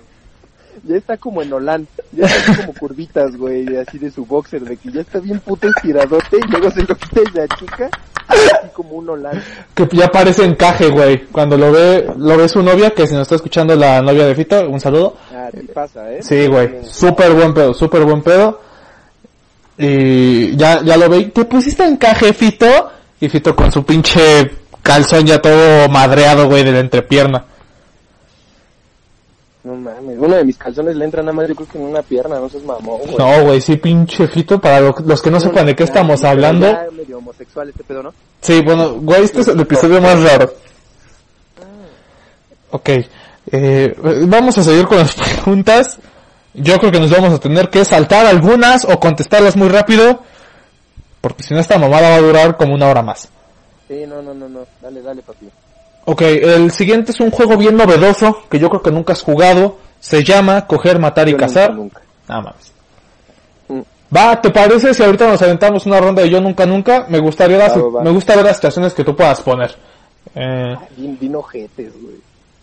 Ya 0.89 0.97
está 0.97 1.18
como 1.18 1.43
en 1.43 1.53
Holanda. 1.53 1.89
Ya 2.12 2.24
está 2.24 2.57
como 2.57 2.72
curvitas, 2.72 3.36
güey, 3.36 3.76
así 3.76 3.99
de 3.99 4.11
su 4.11 4.24
boxer, 4.24 4.62
de 4.62 4.76
que 4.78 4.91
ya 4.91 5.03
está 5.03 5.20
bien 5.20 5.39
puto 5.41 5.68
estiradote 5.68 6.39
y 6.39 6.51
luego 6.51 6.70
se 6.70 6.80
lo 6.80 6.95
quita 6.97 7.20
y 7.20 7.36
la 7.36 7.47
chica, 7.49 7.91
así 8.26 8.68
como 8.72 8.93
un 8.95 9.11
Holanda. 9.11 9.43
Que 9.74 9.86
ya 9.93 10.11
parece 10.11 10.45
encaje, 10.45 10.89
güey. 10.89 11.26
Cuando 11.26 11.59
lo 11.59 11.70
ve, 11.70 12.11
lo 12.16 12.39
ve 12.39 12.49
su 12.49 12.62
novia, 12.62 12.91
que 12.91 13.07
si 13.07 13.12
nos 13.12 13.22
está 13.22 13.34
escuchando 13.34 13.76
la 13.76 14.01
novia 14.01 14.24
de 14.24 14.34
Fito, 14.34 14.66
un 14.66 14.80
saludo. 14.80 15.16
Ah, 15.30 15.51
sí 15.53 15.66
pasa, 15.74 16.11
¿eh? 16.11 16.22
Sí, 16.22 16.47
güey. 16.47 16.82
Súper 16.84 17.34
buen 17.34 17.53
pedo, 17.53 17.74
súper 17.74 18.05
buen 18.05 18.22
pedo. 18.22 18.62
Y 19.76 20.57
ya, 20.57 20.82
ya 20.82 20.97
lo 20.97 21.11
ve. 21.11 21.24
¿Te 21.26 21.45
pusiste 21.45 21.84
encaje, 21.84 22.32
Fito? 22.32 22.91
Y 23.20 23.28
Fito 23.28 23.55
con 23.55 23.70
su 23.70 23.84
pinche 23.84 24.51
calzón 24.82 25.26
ya 25.26 25.39
todo 25.43 25.86
madreado, 25.91 26.49
güey, 26.49 26.64
de 26.64 26.72
la 26.72 26.80
entrepierna. 26.80 27.45
No 29.69 29.75
mames, 29.75 30.16
uno 30.19 30.35
de 30.35 30.45
mis 30.45 30.57
calzones 30.57 30.97
le 30.97 31.05
entra 31.05 31.21
nada 31.23 31.35
más 31.35 31.47
yo 31.47 31.55
creo 31.55 31.69
que 31.69 31.77
en 31.77 31.85
una 31.85 32.01
pierna, 32.01 32.39
no 32.41 32.49
seas 32.49 32.62
mamón, 32.62 33.01
güey. 33.01 33.16
No, 33.19 33.45
güey, 33.45 33.61
sí, 33.61 33.77
pinche 33.77 34.27
Fito. 34.27 34.59
Para 34.59 34.81
lo- 34.81 34.95
los 35.05 35.21
que 35.21 35.31
no 35.31 35.39
sepan 35.39 35.66
de 35.66 35.77
qué 35.77 35.85
estamos 35.85 36.23
Ya, 36.23 36.31
hablando. 36.31 36.66
ya 36.73 36.87
medio 36.91 37.19
homosexual 37.19 37.69
este 37.69 37.85
pedo, 37.85 38.03
¿no? 38.03 38.14
Sí, 38.41 38.62
bueno, 38.62 38.95
güey, 38.95 39.25
este 39.25 39.41
es 39.43 39.49
el 39.49 39.61
episodio 39.61 40.01
más 40.01 40.23
raro. 40.23 40.51
Ok, 42.71 42.89
eh, 43.53 43.95
vamos 44.27 44.57
a 44.59 44.62
seguir 44.62 44.87
con 44.87 44.99
las 44.99 45.14
preguntas. 45.45 45.99
Yo 46.55 46.79
creo 46.79 46.91
que 46.93 47.01
nos 47.01 47.11
vamos 47.11 47.33
a 47.35 47.39
tener 47.39 47.69
que 47.69 47.85
saltar 47.85 48.25
algunas 48.27 48.85
o 48.87 48.99
contestarlas 48.99 49.57
muy 49.57 49.69
rápido. 49.69 50.23
Porque 51.21 51.43
si 51.43 51.53
no 51.53 51.61
esta 51.61 51.79
mamada 51.79 52.09
va 52.11 52.14
a 52.16 52.21
durar 52.21 52.57
como 52.57 52.75
una 52.75 52.89
hora 52.89 53.03
más. 53.03 53.29
Sí, 53.87 54.05
no, 54.09 54.23
no, 54.23 54.33
no, 54.35 54.49
no. 54.49 54.61
Dale, 54.81 55.03
dale, 55.03 55.21
papi. 55.23 55.49
Ok, 56.11 56.23
el 56.23 56.71
siguiente 56.71 57.13
es 57.13 57.21
un 57.21 57.31
juego 57.31 57.59
bien 57.59 57.77
novedoso 57.77 58.39
que 58.51 58.59
yo 58.59 58.71
creo 58.71 58.81
que 58.83 58.91
nunca 58.91 59.13
has 59.13 59.21
jugado. 59.23 59.77
Se 60.01 60.25
llama 60.25 60.67
Coger, 60.67 60.99
Matar 60.99 61.29
y 61.29 61.33
Yo 61.33 61.37
nunca, 61.37 61.47
Cazar. 61.47 61.75
Nunca. 61.75 62.01
Nada 62.27 62.41
más. 62.41 62.55
Mm. 63.69 63.81
Va, 64.17 64.41
¿te 64.41 64.49
parece 64.49 64.95
si 64.95 65.03
ahorita 65.03 65.27
nos 65.29 65.43
aventamos 65.43 65.85
una 65.85 66.01
ronda 66.01 66.23
de 66.23 66.31
yo 66.31 66.41
nunca 66.41 66.65
nunca? 66.65 67.05
Me 67.11 67.19
gustaría 67.19 67.59
las- 67.59 67.77
me 67.77 68.11
gusta 68.11 68.35
ver 68.37 68.47
las 68.47 68.57
situaciones 68.57 68.95
que 68.95 69.05
tú 69.05 69.15
puedas 69.15 69.43
poner. 69.43 69.77
Eh, 70.35 70.77
bien 70.97 71.35
ojetes, 71.37 71.93
güey. 72.01 72.17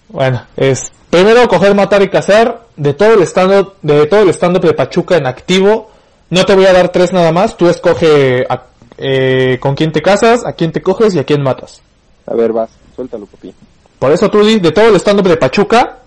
bueno, 0.09 0.41
es 0.57 0.91
primero 1.11 1.47
coger, 1.47 1.75
matar 1.75 2.01
y 2.01 2.09
cazar 2.09 2.61
de 2.75 2.93
todo 2.93 3.13
el 3.13 3.21
stand 3.23 3.67
de 3.83 4.05
todo 4.07 4.21
el 4.21 4.29
stand 4.29 4.57
de 4.59 4.73
Pachuca 4.73 5.17
en 5.17 5.27
activo. 5.27 5.91
No 6.31 6.45
te 6.45 6.55
voy 6.55 6.65
a 6.65 6.73
dar 6.73 6.89
tres 6.89 7.13
nada 7.13 7.31
más. 7.31 7.55
Tú 7.57 7.69
escoge 7.69 8.43
a- 8.49 8.63
eh, 8.97 9.59
con 9.59 9.75
quién 9.75 9.91
te 9.91 10.01
casas, 10.01 10.43
a 10.45 10.53
quién 10.53 10.71
te 10.71 10.81
coges 10.81 11.13
y 11.13 11.19
a 11.19 11.23
quién 11.25 11.43
matas. 11.43 11.81
A 12.25 12.33
ver, 12.33 12.51
vas. 12.51 12.69
Suéltalo, 12.95 13.25
papi. 13.25 13.53
Por 13.99 14.11
eso 14.11 14.29
tú 14.29 14.43
de 14.43 14.71
todo 14.71 14.89
el 14.89 14.95
stand 14.95 15.21
de 15.21 15.37
Pachuca, 15.37 15.99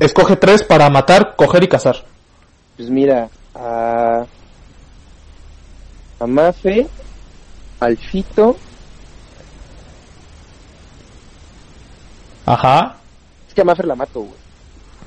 escoge 0.00 0.36
tres 0.36 0.62
para 0.62 0.88
matar, 0.90 1.34
coger 1.36 1.64
y 1.64 1.68
cazar. 1.68 2.04
Pues 2.76 2.90
mira, 2.90 3.28
a... 3.54 4.24
A 6.18 6.26
Mafe, 6.26 6.86
al 7.80 7.96
Fito... 7.96 8.56
Ajá. 12.46 12.96
Es 13.48 13.54
que 13.54 13.60
a 13.60 13.64
Mafe 13.64 13.84
la 13.84 13.96
mato, 13.96 14.20
güey. 14.20 14.46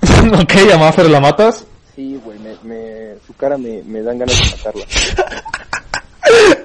ok, 0.41 0.73
a 0.73 0.77
Maffer 0.77 1.09
la 1.09 1.19
matas. 1.19 1.65
Sí, 1.95 2.19
güey, 2.23 2.37
me, 2.39 2.55
me... 2.63 3.15
Su 3.25 3.33
cara 3.33 3.57
me, 3.57 3.81
me 3.83 4.01
dan 4.01 4.19
ganas 4.19 4.37
de 4.37 4.57
matarla. 4.57 4.85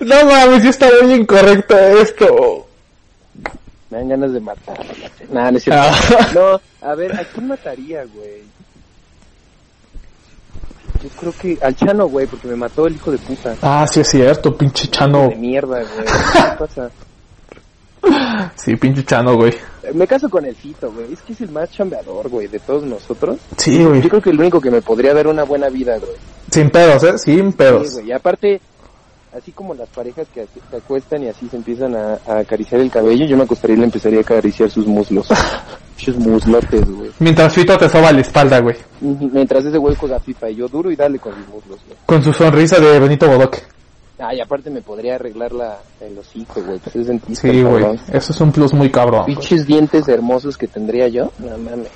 No 0.00 0.26
mames, 0.26 0.62
sí 0.62 0.68
está 0.68 0.88
muy 1.02 1.14
incorrecto 1.14 1.74
esto. 1.76 2.66
Me 3.94 4.00
dan 4.00 4.08
ganas 4.08 4.32
de 4.32 4.40
matar. 4.40 4.76
Nada, 5.30 5.52
no 5.52 5.58
es 5.58 5.62
cierto. 5.62 5.82
Ah. 5.84 6.28
No, 6.34 6.60
a 6.88 6.94
ver, 6.96 7.14
¿a 7.14 7.22
quién 7.24 7.46
mataría, 7.46 8.04
güey? 8.12 8.42
Yo 11.00 11.08
creo 11.20 11.32
que 11.40 11.58
al 11.62 11.76
Chano, 11.76 12.08
güey, 12.08 12.26
porque 12.26 12.48
me 12.48 12.56
mató 12.56 12.88
el 12.88 12.96
hijo 12.96 13.12
de 13.12 13.18
puta. 13.18 13.54
Ah, 13.62 13.86
sí 13.86 14.00
es 14.00 14.08
cierto, 14.08 14.56
pinche 14.56 14.88
Chano. 14.88 15.28
De 15.28 15.36
mierda, 15.36 15.80
güey. 15.82 16.04
¿Qué 16.06 16.56
pasa? 16.58 16.90
Sí, 18.56 18.74
pinche 18.76 19.04
Chano, 19.04 19.36
güey. 19.36 19.54
Me 19.94 20.06
caso 20.08 20.28
con 20.28 20.44
el 20.44 20.54
Fito, 20.56 20.90
güey. 20.92 21.12
Es 21.12 21.20
que 21.22 21.32
es 21.32 21.40
el 21.40 21.50
más 21.50 21.70
chambeador, 21.70 22.28
güey, 22.28 22.48
de 22.48 22.58
todos 22.58 22.82
nosotros. 22.82 23.38
Sí, 23.56 23.78
Yo 23.78 23.90
güey. 23.90 24.02
creo 24.02 24.20
que 24.20 24.30
el 24.30 24.40
único 24.40 24.60
que 24.60 24.70
me 24.72 24.82
podría 24.82 25.14
dar 25.14 25.26
una 25.28 25.44
buena 25.44 25.68
vida, 25.68 25.96
güey. 25.98 26.12
Sin 26.50 26.68
pedos, 26.68 27.02
¿eh? 27.04 27.16
Sin 27.18 27.50
Sí, 27.52 27.56
pedos. 27.56 27.92
güey. 27.94 28.08
Y 28.08 28.12
aparte, 28.12 28.60
así 29.36 29.52
como 29.52 29.74
las 29.74 29.88
parejas 29.88 30.26
que 30.32 30.46
se 30.46 30.76
acuestan 30.76 31.22
y 31.24 31.28
así 31.28 31.48
se 31.48 31.56
empiezan 31.56 31.94
a, 31.94 32.18
a 32.26 32.38
acariciar 32.38 32.80
el 32.80 32.90
cabello, 32.90 33.26
yo 33.26 33.36
me 33.36 33.44
acostaría 33.44 33.76
y 33.76 33.78
le 33.80 33.84
empezaría 33.84 34.18
a 34.18 34.22
acariciar 34.22 34.70
sus 34.70 34.86
muslos. 34.86 35.28
Sus 35.96 36.16
muslotes, 36.16 36.90
güey. 36.90 37.10
Mientras 37.20 37.54
Fito 37.54 37.78
te 37.78 37.88
soba 37.88 38.10
la 38.10 38.20
espalda, 38.20 38.58
güey. 38.60 38.74
Mientras 39.00 39.64
ese 39.64 39.78
güey 39.78 39.94
juega 39.94 40.18
FIFA 40.18 40.50
y 40.50 40.56
yo 40.56 40.68
duro 40.68 40.90
y 40.90 40.96
dale 40.96 41.20
con 41.20 41.38
mis 41.38 41.48
muslos, 41.48 41.78
güey. 41.86 41.96
Con 42.04 42.20
su 42.20 42.32
sonrisa 42.32 42.80
de 42.80 42.98
Benito 42.98 43.28
Bodoque. 43.28 43.60
Ah, 44.18 44.34
y 44.34 44.40
aparte 44.40 44.70
me 44.70 44.82
podría 44.82 45.14
arreglar 45.14 45.52
la, 45.52 45.78
el 46.00 46.18
hocico, 46.18 46.62
güey. 46.62 46.80
Pues 46.80 46.96
es 46.96 47.06
dentista, 47.06 47.48
Sí, 47.48 47.62
güey. 47.62 47.84
Eso 48.12 48.32
es 48.32 48.40
un 48.40 48.50
plus 48.50 48.74
muy 48.74 48.90
cabrón. 48.90 49.24
Pinches 49.26 49.66
dientes 49.66 50.08
hermosos 50.08 50.58
que 50.58 50.66
tendría 50.66 51.06
yo. 51.08 51.30
No 51.38 51.56
mames. 51.58 51.88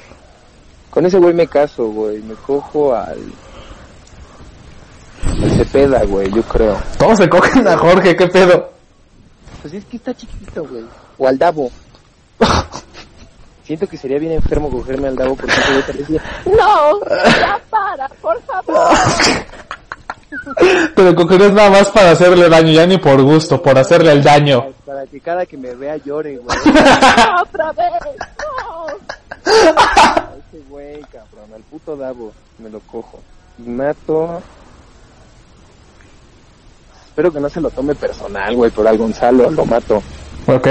Con 0.91 1.05
ese 1.05 1.18
güey 1.18 1.34
me 1.34 1.49
caso, 1.49 1.89
güey. 1.89 2.22
Me 2.22 2.34
cojo 2.34 2.95
al... 2.95 3.18
Al 5.25 5.51
Cepeda, 5.51 6.05
güey, 6.05 6.31
yo 6.33 6.43
creo. 6.43 6.77
Todos 6.99 7.19
se 7.19 7.29
cogen 7.29 7.66
a 7.66 7.77
Jorge, 7.77 8.16
qué 8.16 8.27
pedo. 8.29 8.71
Pues 9.62 9.75
es 9.75 9.85
que 9.85 9.97
está 9.97 10.14
chiquitito, 10.14 10.64
güey. 10.64 10.85
O 11.19 11.27
al 11.27 11.39
Davo. 11.39 11.71
Siento 13.64 13.87
que 13.87 13.99
sería 13.99 14.19
bien 14.19 14.33
enfermo 14.33 14.71
cogerme 14.71 15.09
al 15.09 15.16
Davo 15.16 15.37
porque 15.37 15.53
ese 15.53 15.73
güey 15.73 15.83
parecía... 15.83 16.23
No, 16.47 17.01
ya 17.39 17.61
para, 17.69 18.09
por 18.21 18.41
favor. 18.43 18.89
Pero 20.95 21.14
cogerías 21.14 21.53
nada 21.53 21.71
más 21.71 21.91
para 21.91 22.12
hacerle 22.12 22.49
daño, 22.49 22.73
ya 22.73 22.87
ni 22.87 22.99
por 22.99 23.21
gusto, 23.23 23.61
por 23.61 23.79
hacerle 23.79 24.12
el 24.12 24.23
daño. 24.23 24.73
Para 24.87 25.07
que 25.07 25.21
cada 25.21 25.45
que 25.45 25.57
me 25.57 25.75
vea 25.75 25.97
llore, 25.99 26.39
güey. 26.39 26.59
otra 27.43 27.73
vez, 27.73 27.93
no. 28.39 28.87
A 29.47 30.31
ese 30.39 30.62
güey, 30.69 31.01
cabrón, 31.03 31.53
al 31.55 31.62
puto 31.62 31.97
Davo. 31.97 32.33
Me 32.59 32.71
lo 32.71 32.81
cojo. 32.81 33.21
Y 33.59 33.69
mato... 33.69 34.43
Espero 37.19 37.33
que 37.33 37.41
no 37.41 37.49
se 37.49 37.61
lo 37.61 37.69
tome 37.71 37.97
personal, 37.97 38.55
güey, 38.55 38.71
pero 38.71 38.89
al 38.89 38.97
Gonzalo 38.97 39.51
lo 39.51 39.66
mato. 39.66 40.01
¿Ok? 40.47 40.69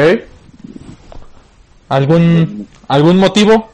¿Algún, 1.90 2.66
algún 2.88 3.18
motivo? 3.18 3.70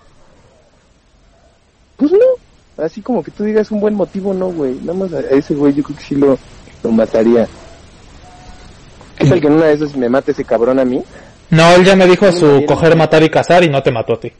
Pues 1.97 2.11
no. 2.13 2.83
Así 2.83 3.03
como 3.03 3.23
que 3.23 3.29
tú 3.29 3.43
digas 3.43 3.69
un 3.69 3.79
buen 3.79 3.93
motivo, 3.93 4.33
no, 4.33 4.47
güey. 4.47 4.73
Nada 4.81 4.95
más 4.95 5.13
a 5.13 5.19
ese 5.19 5.53
güey 5.53 5.75
yo 5.75 5.83
creo 5.83 5.97
que 5.99 6.03
sí 6.03 6.15
lo, 6.15 6.35
lo 6.81 6.91
mataría. 6.91 7.47
¿Qué 9.19 9.27
tal 9.27 9.39
que 9.39 9.45
en 9.45 9.53
una 9.53 9.65
de 9.65 9.73
esas 9.73 9.95
me 9.95 10.09
mate 10.09 10.31
ese 10.31 10.43
cabrón 10.43 10.79
a 10.79 10.83
mí? 10.83 10.99
No, 11.51 11.75
él 11.75 11.85
ya 11.85 11.95
me 11.95 12.07
dijo 12.07 12.31
su 12.31 12.65
coger, 12.65 12.95
matar 12.95 13.21
y 13.21 13.29
cazar 13.29 13.63
y 13.63 13.69
no 13.69 13.83
te 13.83 13.91
mató 13.91 14.13
a 14.13 14.19
ti. 14.19 14.33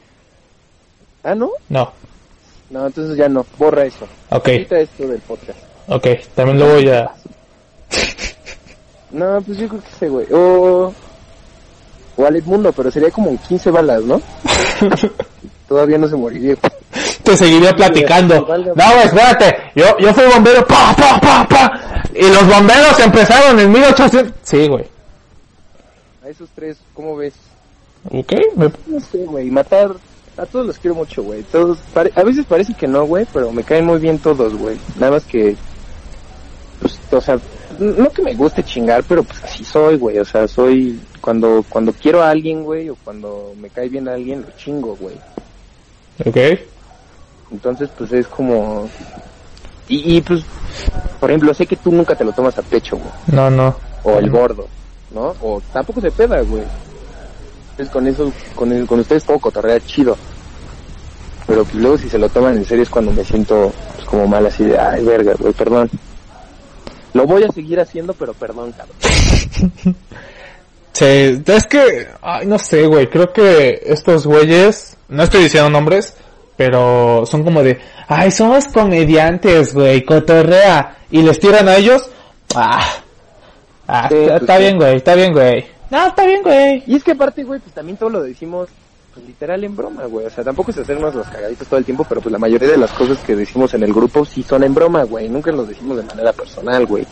Ah, 1.22 1.36
¿no? 1.36 1.52
No. 1.68 1.92
No, 2.68 2.84
entonces 2.84 3.16
ya 3.16 3.28
no. 3.28 3.46
Borra 3.56 3.84
eso. 3.84 4.08
Ok, 4.30 4.44
Quita 4.46 4.80
esto 4.80 5.06
del 5.06 5.20
podcast. 5.20 5.60
ok. 5.86 6.06
También 6.34 6.58
lo 6.58 6.66
voy 6.72 6.88
a... 6.88 7.12
No, 9.10 9.40
pues 9.42 9.58
yo 9.58 9.68
creo 9.68 9.80
que 9.80 9.88
ese 9.94 10.08
güey. 10.08 10.26
O... 10.32 10.92
O 12.16 12.26
al 12.26 12.36
Edmundo, 12.36 12.72
pero 12.72 12.90
sería 12.90 13.10
como 13.10 13.30
en 13.30 13.38
15 13.38 13.70
balas, 13.70 14.02
¿no? 14.02 14.20
Todavía 15.68 15.98
no 15.98 16.08
se 16.08 16.16
moriría. 16.16 16.56
Te 17.22 17.36
seguiría 17.36 17.72
platicando. 17.74 18.40
No, 18.40 18.46
güey, 18.74 19.04
espérate. 19.04 19.56
Yo, 19.74 19.84
yo 19.98 20.12
fui 20.14 20.24
bombero. 20.32 20.66
Pa, 20.66 20.94
pa, 20.96 21.20
pa, 21.20 21.46
pa. 21.48 22.02
Y 22.14 22.22
los 22.28 22.46
bomberos 22.48 22.98
empezaron 23.00 23.58
en 23.60 23.70
1800. 23.72 24.32
Sí, 24.42 24.66
güey. 24.68 24.84
A 26.24 26.28
esos 26.28 26.48
tres, 26.54 26.76
¿cómo 26.94 27.16
ves? 27.16 27.34
Ok. 28.10 28.32
me- 28.56 28.70
No 28.86 29.00
sé, 29.00 29.18
güey. 29.26 29.50
Matar... 29.50 29.92
A 30.36 30.44
todos 30.46 30.66
los 30.66 30.78
quiero 30.78 30.96
mucho, 30.96 31.22
güey. 31.22 31.42
Todos... 31.44 31.78
pare- 31.92 32.12
A 32.16 32.22
veces 32.24 32.44
parece 32.46 32.74
que 32.74 32.88
no, 32.88 33.04
güey, 33.06 33.26
pero 33.32 33.52
me 33.52 33.62
caen 33.62 33.86
muy 33.86 33.98
bien 34.00 34.18
todos, 34.18 34.54
güey. 34.56 34.76
Nada 34.98 35.12
más 35.12 35.24
que... 35.24 35.56
Pues, 36.80 36.98
o 37.12 37.20
sea... 37.20 37.38
No 37.78 38.10
que 38.10 38.22
me 38.22 38.34
guste 38.34 38.62
chingar, 38.62 39.02
pero 39.04 39.22
pues 39.24 39.42
así 39.44 39.64
soy, 39.64 39.96
güey. 39.96 40.18
O 40.18 40.24
sea, 40.24 40.46
soy... 40.48 41.00
Cuando, 41.20 41.64
cuando 41.68 41.92
quiero 41.92 42.22
a 42.22 42.30
alguien, 42.30 42.64
güey, 42.64 42.90
o 42.90 42.96
cuando 43.02 43.54
me 43.58 43.70
cae 43.70 43.88
bien 43.88 44.06
a 44.08 44.12
alguien, 44.14 44.42
lo 44.42 44.50
chingo, 44.58 44.94
güey. 44.96 45.16
Ok. 46.26 46.36
Entonces, 47.50 47.88
pues 47.96 48.12
es 48.12 48.26
como... 48.26 48.88
Y, 49.88 50.16
y, 50.16 50.20
pues, 50.20 50.42
por 51.20 51.30
ejemplo, 51.30 51.52
sé 51.54 51.66
que 51.66 51.76
tú 51.76 51.92
nunca 51.92 52.14
te 52.14 52.24
lo 52.24 52.32
tomas 52.32 52.56
a 52.58 52.62
pecho, 52.62 52.96
güey. 52.96 53.08
No, 53.28 53.50
no. 53.50 53.74
O 54.02 54.18
el 54.18 54.30
gordo, 54.30 54.66
¿no? 55.12 55.34
O 55.42 55.62
tampoco 55.72 56.00
se 56.00 56.10
peda, 56.10 56.40
güey. 56.42 56.62
Entonces 57.70 57.92
con 57.92 58.06
eso, 58.06 58.32
con, 58.54 58.70
el- 58.72 58.86
con 58.86 59.00
ustedes 59.00 59.24
puedo 59.24 59.38
cotorrear 59.40 59.80
chido. 59.82 60.16
Pero 61.46 61.64
pues 61.64 61.74
luego 61.76 61.98
si 61.98 62.08
se 62.08 62.18
lo 62.18 62.28
toman 62.28 62.56
en 62.56 62.64
serio 62.64 62.82
es 62.84 62.88
cuando 62.90 63.12
me 63.12 63.24
siento 63.24 63.72
pues, 63.96 64.06
como 64.06 64.26
mal 64.26 64.46
así 64.46 64.64
de, 64.64 64.78
ay, 64.78 65.04
verga, 65.04 65.34
güey, 65.38 65.52
perdón. 65.52 65.90
Lo 67.14 67.26
voy 67.26 67.44
a 67.44 67.52
seguir 67.52 67.80
haciendo, 67.80 68.12
pero 68.12 68.34
perdón, 68.34 68.72
cabrón. 68.72 69.96
Sí, 70.92 71.42
es 71.44 71.66
que, 71.66 72.06
ay, 72.22 72.46
no 72.46 72.56
sé, 72.56 72.86
güey, 72.86 73.08
creo 73.08 73.32
que 73.32 73.82
estos 73.84 74.28
güeyes, 74.28 74.96
no 75.08 75.24
estoy 75.24 75.42
diciendo 75.42 75.68
nombres, 75.68 76.14
pero 76.56 77.24
son 77.26 77.42
como 77.42 77.64
de, 77.64 77.80
ay, 78.06 78.30
somos 78.30 78.66
comediantes, 78.66 79.74
güey, 79.74 80.04
cotorrea, 80.04 80.98
y 81.10 81.22
les 81.22 81.40
tiran 81.40 81.68
a 81.68 81.76
ellos, 81.78 82.08
ah, 82.54 82.80
ah, 83.88 84.08
Sí, 84.08 84.14
está, 84.14 84.28
pues 84.28 84.40
está 84.42 84.56
sí. 84.56 84.62
bien, 84.62 84.76
güey, 84.76 84.96
está 84.96 85.14
bien, 85.16 85.32
güey. 85.32 85.66
No, 85.90 86.06
está 86.06 86.26
bien, 86.26 86.42
güey. 86.42 86.84
Y 86.86 86.94
es 86.94 87.02
que 87.02 87.10
aparte, 87.10 87.42
güey, 87.42 87.58
pues 87.58 87.74
también 87.74 87.96
todo 87.96 88.10
lo 88.10 88.22
decimos 88.22 88.68
pues, 89.14 89.26
literal 89.26 89.62
en 89.64 89.76
broma, 89.76 90.04
güey. 90.06 90.26
O 90.26 90.30
sea, 90.30 90.42
tampoco 90.44 90.70
es 90.72 90.78
hacernos 90.78 91.14
los 91.14 91.26
cagaditos 91.28 91.66
todo 91.68 91.78
el 91.78 91.84
tiempo, 91.84 92.04
pero 92.08 92.20
pues 92.20 92.32
la 92.32 92.38
mayoría 92.38 92.68
de 92.68 92.76
las 92.76 92.90
cosas 92.92 93.18
que 93.18 93.36
decimos 93.36 93.72
en 93.74 93.82
el 93.84 93.92
grupo 93.92 94.24
sí 94.24 94.42
son 94.42 94.64
en 94.64 94.74
broma, 94.74 95.04
güey. 95.04 95.28
Nunca 95.28 95.52
los 95.52 95.68
decimos 95.68 95.96
de 95.96 96.02
manera 96.02 96.32
personal, 96.32 96.84
güey. 96.86 97.06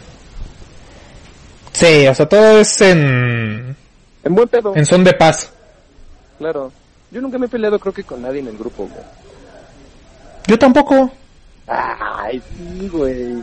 Sí, 1.72 2.06
o 2.06 2.14
sea, 2.14 2.28
todo 2.28 2.58
es 2.60 2.80
en, 2.82 3.74
En 4.24 4.34
buen 4.34 4.48
pedo, 4.48 4.74
en 4.76 4.84
son 4.84 5.04
de 5.04 5.12
paz. 5.14 5.50
claro. 6.38 6.70
Yo 7.10 7.20
nunca 7.20 7.36
me 7.38 7.44
he 7.44 7.48
peleado 7.48 7.78
creo 7.78 7.92
que 7.92 8.04
con 8.04 8.22
nadie 8.22 8.40
en 8.40 8.48
el 8.48 8.56
grupo, 8.56 8.84
güey. 8.88 9.04
Yo 10.46 10.58
tampoco. 10.58 11.10
Ay, 11.66 12.42
sí, 12.48 12.88
güey. 12.88 13.34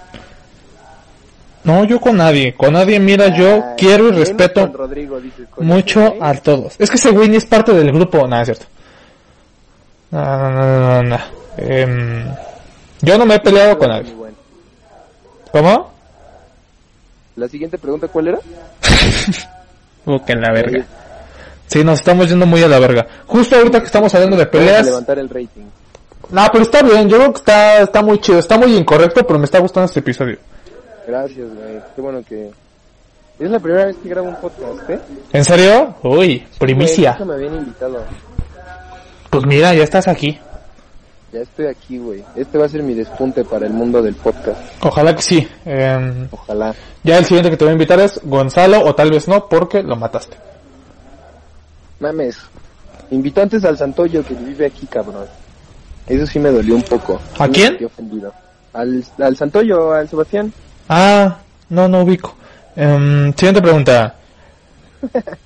No, 1.64 1.84
yo 1.84 2.00
con 2.00 2.18
nadie. 2.18 2.56
Con 2.56 2.74
nadie, 2.74 3.00
mira, 3.00 3.36
yo 3.36 3.56
Ay, 3.56 3.76
quiero 3.78 4.08
y 4.10 4.12
respeto 4.12 4.68
Rodrigo, 4.74 5.20
dices, 5.20 5.48
mucho 5.58 6.16
a 6.22 6.34
todos. 6.36 6.76
Es 6.80 6.90
que 6.90 6.96
ese 6.96 7.12
güey 7.12 7.30
ni 7.30 7.38
es 7.38 7.46
parte 7.46 7.74
del 7.74 7.92
grupo. 7.92 8.28
Nada, 8.28 8.44
es 8.44 8.48
cierto. 8.48 8.66
No, 10.12 10.38
no, 10.38 10.52
no, 10.52 10.80
no, 10.80 11.04
no. 11.04 11.18
Em, 11.58 12.26
yo 13.02 13.18
no 13.18 13.26
me 13.26 13.36
he 13.36 13.40
peleado 13.40 13.78
con 13.78 13.90
nadie. 13.90 14.14
Bueno. 14.14 14.36
¿Cómo? 15.52 15.92
La 17.36 17.48
siguiente 17.48 17.78
pregunta, 17.78 18.08
¿cuál 18.08 18.30
era? 18.30 18.40
Uh, 20.06 20.18
que 20.26 20.34
la 20.34 20.52
verga. 20.52 20.86
Sí, 21.68 21.84
nos 21.84 22.00
estamos 22.00 22.28
yendo 22.30 22.46
muy 22.46 22.64
a 22.64 22.68
la 22.68 22.80
verga. 22.80 23.06
Justo 23.28 23.56
ahorita 23.56 23.80
que 23.80 23.86
estamos 23.86 24.16
hablando 24.16 24.38
de 24.38 24.48
peleas. 24.48 24.86
levantar 24.86 25.20
el 25.20 25.30
rating. 25.30 25.66
No, 26.32 26.48
pero 26.52 26.64
está 26.64 26.82
bien. 26.82 27.08
Yo 27.08 27.18
creo 27.18 27.32
que 27.32 27.38
está, 27.38 27.82
está 27.82 28.02
muy 28.02 28.20
chido. 28.20 28.40
Está 28.40 28.58
muy 28.58 28.76
incorrecto, 28.76 29.28
pero 29.28 29.38
me 29.38 29.46
está 29.46 29.60
gustando 29.60 29.86
este 29.86 30.00
episodio. 30.00 30.40
Gracias, 31.10 31.48
güey. 31.56 31.80
Qué 31.96 32.02
bueno 32.02 32.22
que... 32.28 32.52
Es 33.40 33.50
la 33.50 33.60
primera 33.60 33.86
vez 33.86 33.96
que 34.04 34.10
grabo 34.10 34.28
un 34.28 34.36
podcast, 34.36 34.88
¿eh? 34.92 35.00
¿En 35.34 35.44
serio? 35.44 35.96
Uy, 36.04 36.10
Güey, 36.16 36.46
primicia. 36.60 37.12
nunca 37.14 37.26
me 37.26 37.34
habían 37.34 37.56
invitado. 37.56 38.04
Pues 39.32 39.46
mira, 39.48 39.74
ya 39.74 39.84
estás 39.84 40.08
aquí. 40.08 40.38
Ya 41.34 41.40
estoy 41.42 41.66
aquí, 41.68 41.98
güey. 41.98 42.24
Este 42.36 42.58
va 42.60 42.66
a 42.66 42.70
ser 42.70 42.84
mi 42.84 42.94
despunte 42.94 43.44
para 43.44 43.66
el 43.66 43.74
mundo 43.74 44.04
del 44.04 44.14
podcast. 44.16 44.60
Ojalá 44.84 45.16
que 45.16 45.22
sí. 45.24 45.48
Em, 45.66 46.28
Ojalá. 46.32 46.76
ya 47.04 47.18
el 47.18 47.26
siguiente 47.26 47.50
que 47.50 47.58
te 47.58 47.64
voy 47.66 47.70
a 47.72 47.74
invitar 47.74 48.00
es 48.02 48.20
Gonzalo, 48.24 48.84
o 48.84 48.94
tal 48.94 49.10
vez 49.10 49.28
no, 49.28 49.48
porque 49.48 49.82
lo 49.82 49.96
mataste. 49.96 50.38
Mames. 52.00 52.38
Invitó 53.10 53.42
antes 53.42 53.64
al 53.66 53.78
Santoyo 53.80 54.24
que 54.24 54.36
vive 54.36 54.68
aquí, 54.68 54.86
cabrón. 54.86 55.26
Eso 56.08 56.28
sí 56.28 56.38
me 56.40 56.52
dolió 56.52 56.76
un 56.76 56.84
poco. 56.84 57.20
¿A 57.40 57.48
me 57.48 57.54
quién? 57.54 57.84
ofendido. 57.86 58.32
Al, 58.74 59.04
al 59.20 59.36
Santoyo, 59.38 59.92
al 59.94 60.08
Sebastián. 60.08 60.52
Ah, 60.90 61.38
no, 61.70 61.88
no 61.88 62.02
ubico. 62.02 62.36
Em, 62.76 63.32
siguiente 63.34 63.62
pregunta. 63.62 64.16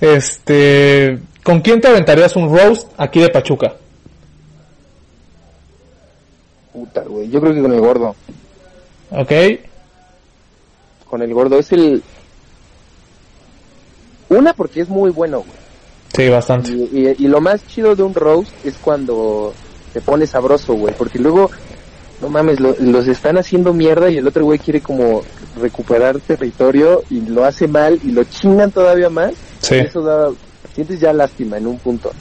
este, 0.00 1.18
¿con 1.42 1.60
quién 1.60 1.80
te 1.80 1.88
aventarías 1.88 2.36
un 2.36 2.54
roast 2.56 2.88
aquí 2.96 3.20
de 3.20 3.28
Pachuca? 3.28 3.74
Puta, 6.72 7.02
güey. 7.02 7.28
Yo 7.30 7.40
creo 7.40 7.54
que 7.54 7.62
con 7.62 7.72
el 7.72 7.80
gordo. 7.80 8.14
¿Ok? 9.10 9.32
Con 11.08 11.22
el 11.22 11.32
gordo. 11.32 11.58
Es 11.58 11.70
el... 11.72 12.02
Una, 14.28 14.52
porque 14.54 14.80
es 14.80 14.88
muy 14.88 15.10
bueno, 15.10 15.38
güey. 15.38 15.64
Sí, 16.16 16.28
bastante. 16.28 16.72
Y, 16.72 16.88
y- 16.92 17.24
y 17.24 17.28
lo 17.28 17.40
más 17.40 17.64
chido 17.66 17.94
de 17.94 18.02
un 18.02 18.14
roast 18.14 18.50
es 18.64 18.76
cuando 18.78 19.52
se 19.92 20.00
pone 20.00 20.26
sabroso, 20.26 20.74
güey. 20.74 20.94
Porque 20.94 21.18
luego, 21.18 21.50
no 22.24 22.30
mames, 22.30 22.58
lo- 22.58 22.74
los 22.80 23.06
están 23.06 23.36
haciendo 23.36 23.72
mierda 23.74 24.08
y 24.10 24.16
el 24.16 24.26
otro 24.26 24.44
güey 24.44 24.58
quiere 24.58 24.80
como 24.80 25.22
recuperar 25.60 26.18
territorio 26.20 27.02
y 27.10 27.20
lo 27.20 27.44
hace 27.44 27.68
mal 27.68 28.00
y 28.02 28.12
lo 28.12 28.24
chingan 28.24 28.70
todavía 28.70 29.10
más. 29.10 29.34
Sí. 29.60 29.74
Eso 29.76 30.02
da, 30.02 30.30
sientes 30.74 31.00
ya 31.00 31.12
lástima 31.12 31.58
en 31.58 31.66
un 31.66 31.78
punto. 31.78 32.12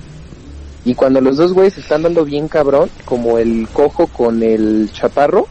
Y 0.85 0.93
cuando 0.93 1.21
los 1.21 1.37
dos 1.37 1.53
güeyes 1.53 1.75
se 1.75 1.79
están 1.79 2.01
dando 2.03 2.25
bien 2.25 2.49
cabrón, 2.49 2.89
como 3.05 3.37
el 3.37 3.67
cojo 3.71 4.07
con 4.07 4.43
el 4.43 4.89
chaparro, 4.91 5.47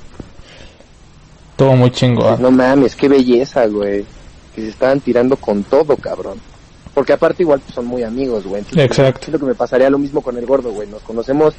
Todo 1.56 1.72
muy 1.76 1.90
chingón. 1.90 2.28
pues 2.28 2.40
no 2.40 2.50
mames, 2.50 2.94
qué 2.96 3.08
belleza, 3.08 3.66
güey. 3.66 4.04
Que 4.54 4.60
se 4.60 4.68
estaban 4.68 5.00
tirando 5.00 5.36
con 5.36 5.62
todo, 5.64 5.96
cabrón. 5.96 6.38
Porque 6.92 7.14
aparte 7.14 7.42
igual 7.42 7.60
pues, 7.60 7.74
son 7.74 7.86
muy 7.86 8.02
amigos, 8.02 8.44
güey. 8.44 8.58
Entonces, 8.60 8.84
Exacto. 8.84 9.20
Siento 9.24 9.38
que 9.38 9.46
me 9.46 9.54
pasaría 9.54 9.88
lo 9.88 9.98
mismo 9.98 10.20
con 10.20 10.36
el 10.36 10.44
gordo, 10.44 10.70
güey. 10.72 10.86
Nos 10.88 11.00
conocemos 11.02 11.54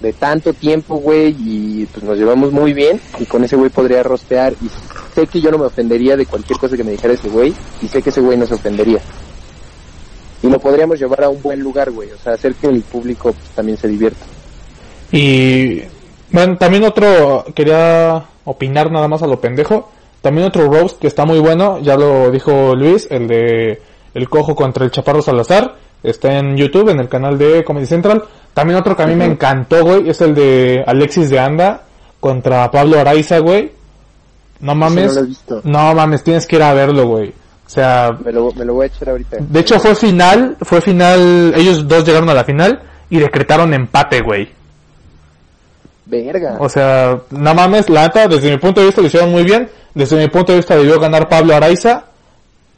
de 0.00 0.12
tanto 0.12 0.52
tiempo, 0.52 0.96
güey, 0.96 1.34
y 1.38 1.86
pues 1.86 2.04
nos 2.04 2.18
llevamos 2.18 2.52
muy 2.52 2.72
bien. 2.72 3.00
Y 3.18 3.24
con 3.24 3.44
ese 3.44 3.56
güey 3.56 3.70
podría 3.70 4.02
rostear. 4.02 4.52
Y 4.62 4.68
sé 5.14 5.26
que 5.26 5.40
yo 5.40 5.50
no 5.50 5.58
me 5.58 5.66
ofendería 5.66 6.16
de 6.16 6.26
cualquier 6.26 6.58
cosa 6.58 6.76
que 6.76 6.84
me 6.84 6.92
dijera 6.92 7.14
ese 7.14 7.28
güey. 7.28 7.54
Y 7.82 7.88
sé 7.88 8.02
que 8.02 8.10
ese 8.10 8.20
güey 8.20 8.36
no 8.36 8.46
se 8.46 8.54
ofendería. 8.54 9.00
Y 10.42 10.48
lo 10.48 10.58
podríamos 10.58 10.98
llevar 10.98 11.24
a 11.24 11.28
un 11.30 11.40
buen 11.40 11.60
lugar, 11.60 11.90
güey. 11.90 12.10
O 12.10 12.18
sea, 12.18 12.34
hacer 12.34 12.54
que 12.54 12.66
el 12.66 12.82
público 12.82 13.32
pues, 13.32 13.50
también 13.54 13.78
se 13.78 13.88
divierta. 13.88 14.24
Y 15.10 15.80
bueno, 16.30 16.56
también 16.58 16.84
otro, 16.84 17.44
quería 17.54 18.24
opinar 18.44 18.90
nada 18.90 19.08
más 19.08 19.22
a 19.22 19.26
lo 19.26 19.40
pendejo. 19.40 19.90
También 20.20 20.46
otro 20.46 20.70
roast 20.70 20.98
que 20.98 21.06
está 21.06 21.24
muy 21.24 21.38
bueno, 21.38 21.80
ya 21.80 21.96
lo 21.96 22.30
dijo 22.30 22.74
Luis, 22.74 23.06
el 23.10 23.28
de 23.28 23.82
El 24.14 24.28
Cojo 24.28 24.54
contra 24.54 24.84
el 24.84 24.90
Chaparro 24.90 25.22
Salazar. 25.22 25.76
Está 26.04 26.38
en 26.38 26.56
YouTube, 26.56 26.90
en 26.90 27.00
el 27.00 27.08
canal 27.08 27.36
de 27.38 27.64
Comedy 27.64 27.86
Central. 27.86 28.22
También 28.52 28.78
otro 28.78 28.96
que 28.96 29.02
a 29.02 29.06
mí 29.06 29.16
me 29.16 29.24
encantó, 29.24 29.82
güey, 29.84 30.08
es 30.08 30.20
el 30.20 30.34
de 30.34 30.84
Alexis 30.86 31.30
de 31.30 31.40
Anda 31.40 31.82
contra 32.20 32.70
Pablo 32.70 33.00
Araiza, 33.00 33.38
güey. 33.38 33.72
No 34.60 34.74
mames. 34.74 35.06
no 35.06 35.12
lo 35.14 35.20
he 35.20 35.28
visto. 35.28 35.60
No 35.64 35.94
mames, 35.94 36.22
tienes 36.22 36.46
que 36.46 36.56
ir 36.56 36.62
a 36.62 36.72
verlo, 36.74 37.06
güey. 37.08 37.30
O 37.66 37.68
sea, 37.70 38.10
Me 38.24 38.30
lo, 38.30 38.52
me 38.52 38.64
lo 38.64 38.74
voy 38.74 38.84
a 38.84 38.86
echar 38.86 39.08
ahorita. 39.08 39.38
de 39.40 39.60
hecho 39.60 39.80
fue 39.80 39.94
final, 39.94 40.56
fue 40.60 40.80
final, 40.82 41.52
ellos 41.56 41.88
dos 41.88 42.04
llegaron 42.04 42.28
a 42.28 42.34
la 42.34 42.44
final 42.44 42.82
y 43.08 43.18
decretaron 43.18 43.72
empate, 43.72 44.20
güey. 44.20 44.50
Verga. 46.06 46.56
O 46.60 46.68
sea, 46.68 47.18
no 47.30 47.54
mames, 47.54 47.88
la 47.88 48.02
neta, 48.02 48.28
desde 48.28 48.50
mi 48.50 48.58
punto 48.58 48.80
de 48.80 48.86
vista 48.88 49.00
lo 49.00 49.06
hicieron 49.06 49.30
muy 49.30 49.42
bien. 49.42 49.68
Desde 49.94 50.16
mi 50.16 50.28
punto 50.28 50.52
de 50.52 50.58
vista 50.58 50.76
debió 50.76 51.00
ganar 51.00 51.28
Pablo 51.28 51.54
Araiza. 51.54 52.04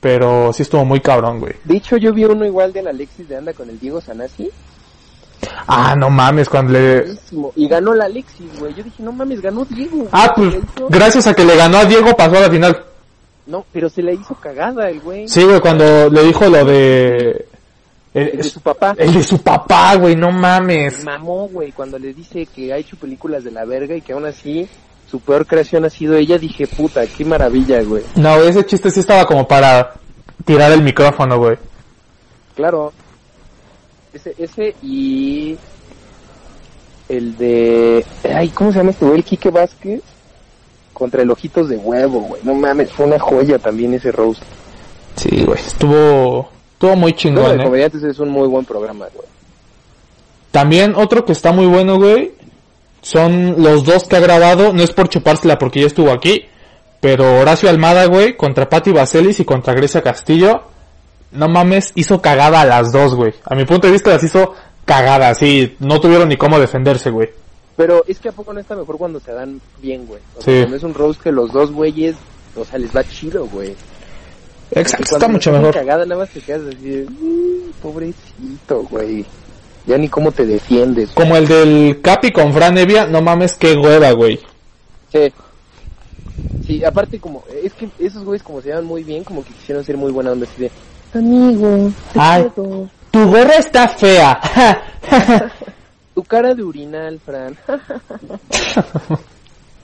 Pero 0.07 0.53
sí 0.53 0.63
estuvo 0.63 0.85
muy 0.85 1.01
cabrón, 1.01 1.41
güey. 1.41 1.55
De 1.65 1.79
hecho, 1.79 1.97
yo 1.97 2.13
vi 2.13 2.25
uno 2.25 2.45
igual 2.47 2.73
del 2.73 2.87
Alexis 2.87 3.29
de 3.29 3.39
Anda 3.39 3.53
con 3.53 3.69
el 3.69 3.81
Diego 3.81 4.01
Sanasi. 4.01 4.49
Ah, 5.67 5.97
no 5.99 6.11
mames, 6.11 6.49
cuando 6.49 6.75
le... 6.75 7.07
Y 7.57 7.67
ganó 7.67 7.93
la 7.93 8.05
Alexis, 8.05 8.57
güey. 8.61 8.73
Yo 8.73 8.85
dije, 8.85 9.03
no 9.03 9.11
mames, 9.11 9.41
ganó 9.41 9.65
Diego. 9.65 9.97
güey. 9.97 10.09
Ah, 10.13 10.33
pues 10.37 10.55
hizo- 10.55 10.87
gracias 10.89 11.27
a 11.27 11.35
que 11.35 11.45
le 11.45 11.57
ganó 11.57 11.79
a 11.79 11.85
Diego 11.87 12.15
pasó 12.17 12.37
a 12.37 12.41
la 12.43 12.51
final. 12.51 12.85
No, 13.49 13.65
pero 13.73 13.89
se 13.89 14.01
la 14.01 14.13
hizo 14.13 14.37
cagada 14.37 14.89
el 14.91 15.01
güey. 15.01 15.27
Sí, 15.29 15.43
güey, 15.43 15.59
cuando 15.61 16.09
le 16.09 16.23
dijo 16.23 16.49
lo 16.49 16.65
de... 16.65 17.47
El 18.15 18.25
de 18.27 18.31
El, 18.31 18.45
su 18.45 18.61
papá. 18.61 18.95
el 18.97 19.13
de 19.13 19.25
su 19.25 19.39
papá, 19.43 19.97
güey, 19.97 20.15
no 20.15 20.31
mames. 20.31 21.03
Mamó, 21.03 21.49
güey, 21.49 21.73
cuando 21.73 21.99
le 21.99 22.15
dice 22.15 22.47
que 22.47 22.73
ha 22.73 22.77
hecho 22.77 22.97
películas 22.97 23.43
de 23.43 23.51
la 23.51 23.65
verga 23.65 23.97
y 23.97 24.03
que 24.03 24.13
aún 24.13 24.25
así 24.25 24.69
su 25.11 25.21
peor 25.21 25.47
creación 25.47 25.85
ha 25.85 25.91
sido 25.91 26.15
ella. 26.15 26.39
Dije, 26.39 26.67
puta, 26.67 27.07
qué 27.07 27.25
maravilla, 27.25 27.83
güey. 27.83 28.03
No, 28.17 28.37
ese 28.43 28.65
chiste 28.67 28.91
sí 28.91 29.01
estaba 29.01 29.25
como 29.27 29.47
para 29.47 29.95
tirar 30.45 30.73
el 30.73 30.83
micrófono, 30.83 31.39
güey. 31.39 31.57
Claro. 32.55 32.93
Ese, 34.13 34.35
ese 34.39 34.75
y 34.83 35.57
el 37.09 37.37
de... 37.37 38.05
Ay, 38.35 38.49
¿cómo 38.51 38.73
se 38.73 38.79
llama 38.79 38.91
este 38.91 39.05
güey? 39.05 39.19
El 39.19 39.25
Quique 39.25 39.51
Vázquez 39.51 40.03
contra 40.93 41.23
el 41.23 41.31
Ojitos 41.31 41.69
de 41.69 41.77
Huevo, 41.77 42.21
güey. 42.21 42.41
No 42.43 42.55
mames, 42.55 42.91
fue 42.91 43.07
una 43.07 43.19
joya 43.19 43.59
también 43.59 43.95
ese 43.95 44.11
roast. 44.13 44.43
Sí, 45.17 45.45
güey, 45.45 45.59
estuvo... 45.61 46.49
Estuvo 46.73 46.95
muy 46.97 47.13
No, 47.13 47.17
chingón, 47.17 47.57
de 47.57 47.63
eh. 47.63 47.65
comediantes 47.65 48.03
es 48.03 48.19
un 48.19 48.29
muy 48.29 48.47
buen 48.49 48.65
programa, 48.65 49.07
güey. 49.15 49.27
También 50.51 50.95
otro 50.95 51.25
que 51.25 51.33
está 51.33 51.53
muy 51.53 51.67
bueno, 51.67 51.97
güey. 51.97 52.33
Son 53.07 53.63
los 53.63 53.85
dos 53.85 54.05
que 54.05 54.17
ha 54.17 54.21
grabado. 54.21 54.73
No 54.73 54.83
es 54.83 54.91
por 54.93 55.09
chupársela 55.09 55.59
porque 55.59 55.81
ya 55.81 55.87
estuvo 55.87 56.11
aquí. 56.11 56.47
Pero 57.01 57.39
Horacio 57.39 57.69
Almada, 57.71 58.07
güey, 58.07 58.37
contra 58.37 58.69
Patti 58.69 58.91
Vaselis 58.91 59.39
y 59.39 59.45
contra 59.45 59.75
Grecia 59.75 60.03
Castillo. 60.03 60.63
No 61.31 61.47
mames, 61.49 61.93
hizo 61.95 62.21
cagada 62.21 62.63
a 62.63 62.65
las 62.65 62.91
dos, 62.91 63.15
güey. 63.15 63.33
A 63.45 63.55
mi 63.55 63.65
punto 63.65 63.87
de 63.87 63.93
vista 63.93 64.11
las 64.11 64.25
hizo 64.25 64.55
cagada, 64.85 65.29
así. 65.29 65.77
No 65.79 66.01
tuvieron 66.01 66.29
ni 66.29 66.37
cómo 66.37 66.59
defenderse, 66.59 67.11
güey. 67.11 67.29
Pero 67.77 68.03
es 68.09 68.19
que 68.19 68.31
a 68.31 68.33
poco 68.33 68.53
no 68.53 68.59
está 68.59 68.75
mejor 68.75 68.97
cuando 68.99 69.21
se 69.21 69.31
dan 69.33 69.61
bien, 69.81 70.05
güey. 70.07 70.21
O 70.37 70.43
sea, 70.43 70.53
Sí. 70.55 70.61
cuando 70.63 70.77
es 70.77 70.83
un 70.83 70.95
roast 70.95 71.21
que 71.23 71.31
los 71.31 71.53
dos 71.53 71.71
güeyes, 71.71 72.17
o 72.57 72.65
sea, 72.65 72.79
les 72.79 72.97
va 72.97 73.05
chido, 73.05 73.47
güey. 73.47 73.77
Exacto, 74.73 75.15
está 75.15 75.29
mucho 75.29 75.53
mejor. 75.53 75.73
cagada 75.75 76.05
nada 76.07 76.23
más 76.23 76.31
te 76.31 76.41
quedas 76.41 76.63
así 76.75 76.89
de, 76.89 77.05
"Mm, 77.09 77.71
pobrecito, 77.83 78.83
güey. 78.91 79.25
Ya 79.87 79.97
ni 79.99 80.09
cómo 80.09 80.33
te 80.33 80.45
defiendes. 80.45 81.11
Como 81.11 81.37
el 81.37 81.47
del 81.47 82.01
Capi 82.03 82.33
con 82.33 82.53
Fran 82.53 82.77
Evia, 82.77 83.07
no 83.07 83.23
mames, 83.23 83.55
qué 83.55 83.75
hueva, 83.75 84.11
güey. 84.13 84.41
Sí. 85.13 85.33
Sí, 86.67 86.85
aparte 86.85 87.21
como, 87.21 87.45
es 87.63 87.73
que 87.75 87.89
esos 88.01 88.25
güeyes 88.25 88.43
como 88.43 88.61
se 88.61 88.69
llevan 88.69 88.85
muy 88.85 89.05
bien, 89.05 89.23
como 89.23 89.45
que 89.45 89.53
quisieron 89.53 89.85
ser 89.85 89.97
muy 89.97 90.11
buena 90.11 90.33
onda, 90.33 90.47
así 90.51 90.63
de, 90.63 90.71
amigo, 91.15 91.91
te 92.13 92.19
Ay. 92.21 92.47
quiero. 92.55 92.91
Tu 93.13 93.25
gorra 93.27 93.55
está 93.59 93.89
fea. 93.89 94.41
Tu 96.15 96.23
cara 96.25 96.55
de 96.55 96.63
urinal, 96.63 97.21
Fran. 97.25 97.55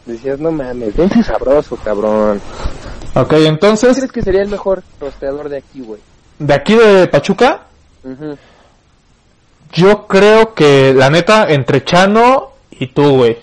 Decías, 0.07 0.41
no 0.41 0.51
mames, 0.51 0.97
vente 0.97 1.23
sabroso, 1.23 1.77
cabrón. 1.77 2.41
ok, 3.15 3.29
¿Quién 3.29 3.47
entonces, 3.47 3.97
crees 3.97 4.11
que 4.13 4.23
sería 4.23 4.43
el 4.43 4.49
mejor 4.49 4.83
rosteador 5.01 5.49
de 5.49 5.59
aquí, 5.59 5.81
güey? 5.81 6.01
de 6.39 6.55
aquí 6.55 6.75
de 6.75 7.07
Pachuca, 7.07 7.63
Ujú. 8.03 8.37
Yo 9.73 10.07
creo 10.07 10.55
que, 10.55 10.93
la 10.95 11.09
neta, 11.09 11.51
entre 11.51 11.85
Chano 11.85 12.53
y 12.71 12.89
tú, 12.89 13.17
güey. 13.17 13.39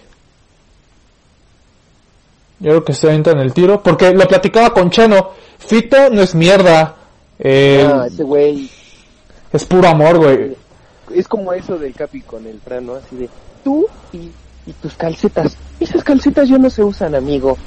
Yo 2.59 2.71
creo 2.71 2.83
que 2.85 2.93
se 2.93 3.11
en 3.11 3.25
el 3.27 3.53
tiro. 3.53 3.81
Porque 3.81 4.13
lo 4.13 4.27
platicaba 4.27 4.73
con 4.73 4.89
Chano. 4.89 5.31
Fito 5.57 6.09
no 6.09 6.21
es 6.21 6.35
mierda. 6.35 6.95
Eh, 7.39 7.89
Ah, 7.89 8.05
ese 8.07 8.23
güey, 8.23 8.69
es 9.53 9.65
puro 9.65 9.87
amor, 9.87 10.17
güey. 10.17 10.57
es 11.15 11.27
como 11.27 11.53
eso 11.53 11.77
del 11.77 11.93
Capi 11.93 12.21
con 12.21 12.45
el 12.45 12.59
Fran, 12.59 12.85
¿no? 12.85 12.95
Así 12.95 13.15
de, 13.15 13.29
tú 13.63 13.87
y, 14.11 14.29
y 14.65 14.73
tus 14.81 14.93
calcetas. 14.95 15.55
Esas 15.79 16.03
calcetas 16.03 16.49
ya 16.49 16.57
no 16.57 16.69
se 16.69 16.83
usan, 16.83 17.15
amigo. 17.15 17.57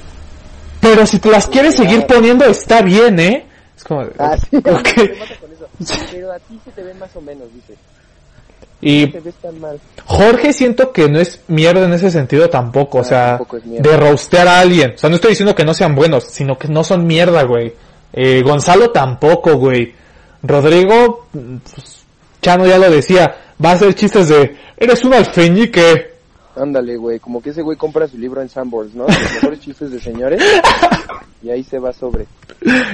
Pero 0.79 1.05
si 1.07 1.17
te 1.19 1.29
las 1.29 1.47
quieres 1.47 1.75
seguir 1.75 2.05
poniendo, 2.05 2.45
está 2.45 2.81
bien, 2.81 3.19
¿eh? 3.19 3.45
Es 3.75 3.83
como... 3.83 4.01
Ah, 4.19 4.37
sí. 4.37 4.57
ok. 4.57 4.63
te 4.63 5.15
mata 5.19 5.35
con 5.39 5.51
eso. 5.51 5.67
Pero 6.11 6.31
a 6.31 6.39
ti 6.39 6.59
se 6.63 6.71
te 6.71 6.83
ven 6.83 6.99
más 6.99 7.15
o 7.15 7.21
menos, 7.21 7.47
dice. 7.53 7.73
Y. 8.83 9.13
Jorge 10.05 10.53
siento 10.53 10.91
que 10.91 11.09
no 11.09 11.19
es 11.19 11.41
mierda 11.47 11.85
en 11.85 11.93
ese 11.93 12.11
sentido 12.11 12.49
tampoco, 12.49 12.99
o 12.99 13.01
Ah, 13.01 13.03
sea, 13.03 13.39
de 13.63 13.97
roastear 13.97 14.47
a 14.47 14.59
alguien. 14.59 14.93
O 14.95 14.97
sea, 14.97 15.09
no 15.09 15.15
estoy 15.15 15.31
diciendo 15.31 15.55
que 15.55 15.63
no 15.63 15.73
sean 15.73 15.95
buenos, 15.95 16.25
sino 16.25 16.57
que 16.57 16.67
no 16.67 16.83
son 16.83 17.05
mierda, 17.07 17.43
güey. 17.43 17.73
Eh, 18.11 18.41
Gonzalo 18.43 18.91
tampoco, 18.91 19.55
güey. 19.57 19.93
Rodrigo, 20.43 21.27
pues, 21.31 22.03
Chano 22.41 22.65
ya 22.67 22.77
lo 22.77 22.89
decía, 22.91 23.35
va 23.63 23.71
a 23.71 23.73
hacer 23.73 23.95
chistes 23.95 24.27
de, 24.27 24.57
eres 24.77 25.03
un 25.05 25.13
alfeñique. 25.13 26.11
Ándale, 26.55 26.97
güey, 26.97 27.19
como 27.19 27.41
que 27.41 27.49
ese 27.51 27.61
güey 27.61 27.77
compra 27.77 28.07
su 28.07 28.17
libro 28.17 28.41
en 28.41 28.49
Sanborns, 28.49 28.93
¿no? 28.93 29.05
Los 29.07 29.33
mejores 29.35 29.59
chistes 29.61 29.91
de 29.91 29.99
señores. 29.99 30.41
Y 31.41 31.49
ahí 31.49 31.61
se 31.61 31.77
va 31.77 31.91
sobre. 31.91 32.25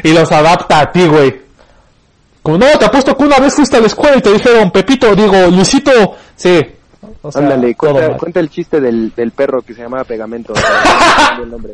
Y 0.04 0.12
los 0.12 0.32
adapta 0.32 0.80
a 0.80 0.92
ti, 0.92 1.06
güey. 1.06 1.40
Como, 2.42 2.58
no, 2.58 2.66
te 2.78 2.86
apuesto 2.86 3.16
que 3.16 3.24
una 3.24 3.40
vez 3.40 3.54
fuiste 3.54 3.78
a 3.78 3.82
la 3.82 3.88
escuela 3.88 4.18
y 4.18 4.22
te 4.22 4.32
dijeron, 4.32 4.72
Pepito, 4.72 5.16
digo, 5.16 5.48
Luisito, 5.48 6.16
sí. 6.36 6.60
O 7.22 7.32
sea, 7.32 7.42
Ándale, 7.42 7.76
cuenta, 7.76 8.18
cuenta 8.18 8.40
el 8.40 8.50
chiste 8.50 8.80
del, 8.80 9.14
del 9.14 9.32
perro 9.32 9.62
que 9.62 9.74
se 9.74 9.82
llamaba 9.82 10.04
Pegamento. 10.04 10.54
el 11.42 11.50
nombre. 11.50 11.74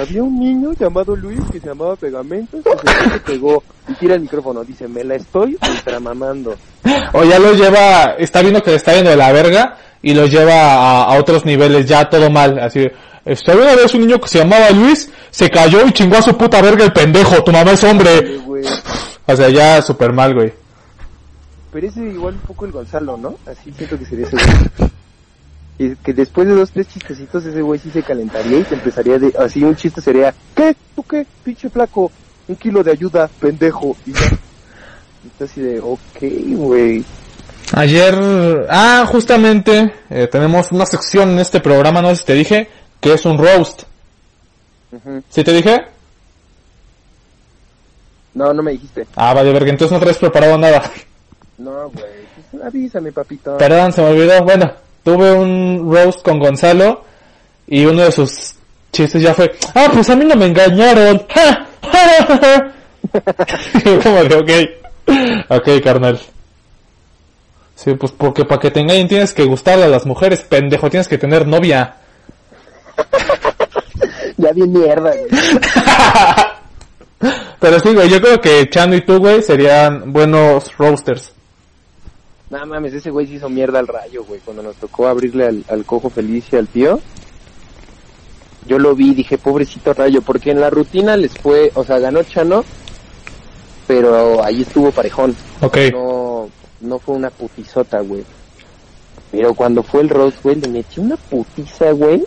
Había 0.00 0.22
un 0.22 0.40
niño 0.40 0.72
llamado 0.72 1.14
Luis 1.14 1.40
que 1.52 1.60
se 1.60 1.68
llamaba 1.68 1.94
Pegamento, 1.94 2.58
que 2.62 3.10
se, 3.10 3.20
pegó 3.20 3.62
y 3.86 3.94
tira 3.94 4.14
el 4.14 4.22
micrófono, 4.22 4.64
dice, 4.64 4.88
me 4.88 5.04
la 5.04 5.14
estoy 5.14 5.56
ultramamando. 5.68 6.56
O 7.12 7.24
ya 7.24 7.38
los 7.38 7.58
lleva, 7.58 8.14
está 8.18 8.40
viendo 8.40 8.62
que 8.62 8.70
le 8.70 8.76
está 8.76 8.94
yendo 8.94 9.10
de 9.10 9.16
la 9.16 9.32
verga 9.32 9.76
y 10.00 10.14
los 10.14 10.30
lleva 10.30 10.54
a, 10.54 11.04
a 11.04 11.18
otros 11.18 11.44
niveles, 11.44 11.86
ya 11.86 12.08
todo 12.08 12.30
mal, 12.30 12.58
así. 12.58 12.86
Está 13.24 13.54
una 13.54 13.74
vez 13.74 13.92
un 13.94 14.00
niño 14.00 14.18
que 14.20 14.28
se 14.28 14.38
llamaba 14.38 14.70
Luis, 14.70 15.10
se 15.30 15.50
cayó 15.50 15.84
y 15.86 15.92
chingó 15.92 16.16
a 16.16 16.22
su 16.22 16.36
puta 16.36 16.62
verga 16.62 16.84
el 16.84 16.92
pendejo, 16.92 17.44
tu 17.44 17.52
mamá 17.52 17.72
es 17.72 17.84
hombre. 17.84 18.40
O 19.32 19.36
sea, 19.36 19.48
ya 19.48 19.80
super 19.82 20.12
mal, 20.12 20.34
güey. 20.34 20.52
Pero 21.72 21.86
ese 21.86 22.00
igual 22.00 22.34
un 22.34 22.40
poco 22.40 22.66
el 22.66 22.72
Gonzalo, 22.72 23.16
¿no? 23.16 23.36
Así 23.46 23.72
siento 23.72 23.98
que 23.98 24.04
sería 24.04 24.26
ese 24.26 24.36
güey. 24.36 24.90
Y 25.78 25.96
que 25.96 26.12
después 26.12 26.46
de 26.46 26.54
dos, 26.54 26.70
tres 26.72 26.88
chistecitos 26.88 27.46
ese 27.46 27.62
güey 27.62 27.78
sí 27.78 27.90
se 27.90 28.02
calentaría 28.02 28.58
y 28.58 28.64
te 28.64 28.74
empezaría 28.74 29.18
de... 29.18 29.32
Así 29.38 29.62
un 29.62 29.76
chiste 29.76 30.00
sería, 30.00 30.34
¿qué? 30.54 30.76
¿Tú 30.94 31.02
qué? 31.04 31.26
Pinche 31.42 31.70
flaco. 31.70 32.10
Un 32.48 32.56
kilo 32.56 32.82
de 32.82 32.90
ayuda, 32.90 33.30
pendejo. 33.40 33.96
Y 34.04 34.12
ya. 34.12 34.38
Y 35.38 35.44
así 35.44 35.60
de, 35.60 35.80
ok, 35.80 36.20
güey. 36.56 37.04
Ayer, 37.72 38.66
ah, 38.68 39.06
justamente, 39.08 39.94
eh, 40.10 40.26
tenemos 40.26 40.72
una 40.72 40.86
sección 40.86 41.30
en 41.30 41.38
este 41.38 41.60
programa, 41.60 42.02
no 42.02 42.08
sé 42.10 42.16
si 42.16 42.24
te 42.24 42.34
dije, 42.34 42.68
que 43.00 43.14
es 43.14 43.24
un 43.24 43.38
roast. 43.38 43.84
Ujú. 44.92 45.22
¿Sí 45.28 45.44
te 45.44 45.52
dije? 45.52 45.86
No, 48.34 48.52
no 48.52 48.62
me 48.62 48.72
dijiste. 48.72 49.06
Ah, 49.16 49.34
vale, 49.34 49.52
verga, 49.52 49.70
entonces 49.70 49.92
no 49.92 50.00
traes 50.00 50.18
preparado 50.18 50.56
nada. 50.56 50.82
No, 51.58 51.90
güey. 51.90 52.20
Pues 52.50 52.62
avísame, 52.62 53.12
papito. 53.12 53.56
Perdón, 53.58 53.92
se 53.92 54.02
me 54.02 54.08
olvidó. 54.08 54.42
Bueno, 54.44 54.72
tuve 55.04 55.32
un 55.32 55.92
roast 55.92 56.22
con 56.22 56.38
Gonzalo 56.38 57.04
y 57.66 57.84
uno 57.84 58.02
de 58.02 58.12
sus 58.12 58.54
chistes 58.92 59.22
ya 59.22 59.34
fue, 59.34 59.52
ah, 59.74 59.88
pues 59.92 60.08
a 60.10 60.16
mí 60.16 60.24
no 60.24 60.36
me 60.36 60.46
engañaron. 60.46 61.26
¡Ja! 61.28 61.66
¡Ja! 61.82 62.26
¡Ja! 62.26 62.38
¡Ja! 62.38 62.72
Y 63.74 63.84
yo 63.84 64.02
como 64.02 64.24
de, 64.24 64.34
ok, 64.36 64.50
ok, 65.48 65.82
carnal. 65.82 66.20
Sí, 67.74 67.94
pues 67.94 68.12
porque 68.12 68.44
para 68.44 68.60
que 68.60 68.70
te 68.70 68.80
engañen 68.80 69.08
tienes 69.08 69.32
que 69.32 69.44
gustarle 69.44 69.84
a 69.84 69.88
las 69.88 70.04
mujeres, 70.06 70.42
pendejo, 70.42 70.90
tienes 70.90 71.08
que 71.08 71.18
tener 71.18 71.46
novia. 71.46 71.96
Ya 74.36 74.52
bien 74.52 74.72
mierda, 74.72 75.10
güey. 75.10 75.28
Pero 77.60 77.78
sí, 77.80 77.94
güey, 77.94 78.08
yo 78.08 78.20
creo 78.20 78.40
que 78.40 78.68
Chano 78.70 78.96
y 78.96 79.02
tú, 79.02 79.18
güey, 79.18 79.42
serían 79.42 80.12
buenos 80.12 80.76
roasters. 80.76 81.32
No 82.48 82.66
mames, 82.66 82.94
ese 82.94 83.10
güey 83.10 83.26
se 83.26 83.34
hizo 83.34 83.48
mierda 83.48 83.78
al 83.78 83.86
rayo, 83.86 84.24
güey. 84.24 84.40
Cuando 84.44 84.62
nos 84.62 84.76
tocó 84.76 85.06
abrirle 85.06 85.46
al, 85.46 85.64
al 85.68 85.84
cojo 85.84 86.10
feliz 86.10 86.46
y 86.52 86.56
al 86.56 86.66
tío. 86.66 87.00
Yo 88.66 88.78
lo 88.78 88.94
vi 88.94 89.10
y 89.10 89.14
dije, 89.14 89.38
pobrecito 89.38 89.92
rayo, 89.94 90.22
porque 90.22 90.50
en 90.50 90.60
la 90.60 90.70
rutina 90.70 91.16
les 91.16 91.32
fue, 91.38 91.70
o 91.74 91.84
sea, 91.84 91.98
ganó 91.98 92.22
Chano, 92.22 92.64
pero 93.86 94.44
ahí 94.44 94.62
estuvo 94.62 94.90
parejón. 94.90 95.34
Ok. 95.60 95.78
No, 95.92 96.48
no 96.80 96.98
fue 96.98 97.16
una 97.16 97.30
putizota, 97.30 98.00
güey. 98.00 98.24
Pero 99.30 99.54
cuando 99.54 99.82
fue 99.82 100.00
el 100.00 100.08
roast, 100.08 100.42
güey, 100.42 100.56
le 100.56 100.68
metió 100.68 101.02
una 101.02 101.16
putiza, 101.16 101.92
güey. 101.92 102.24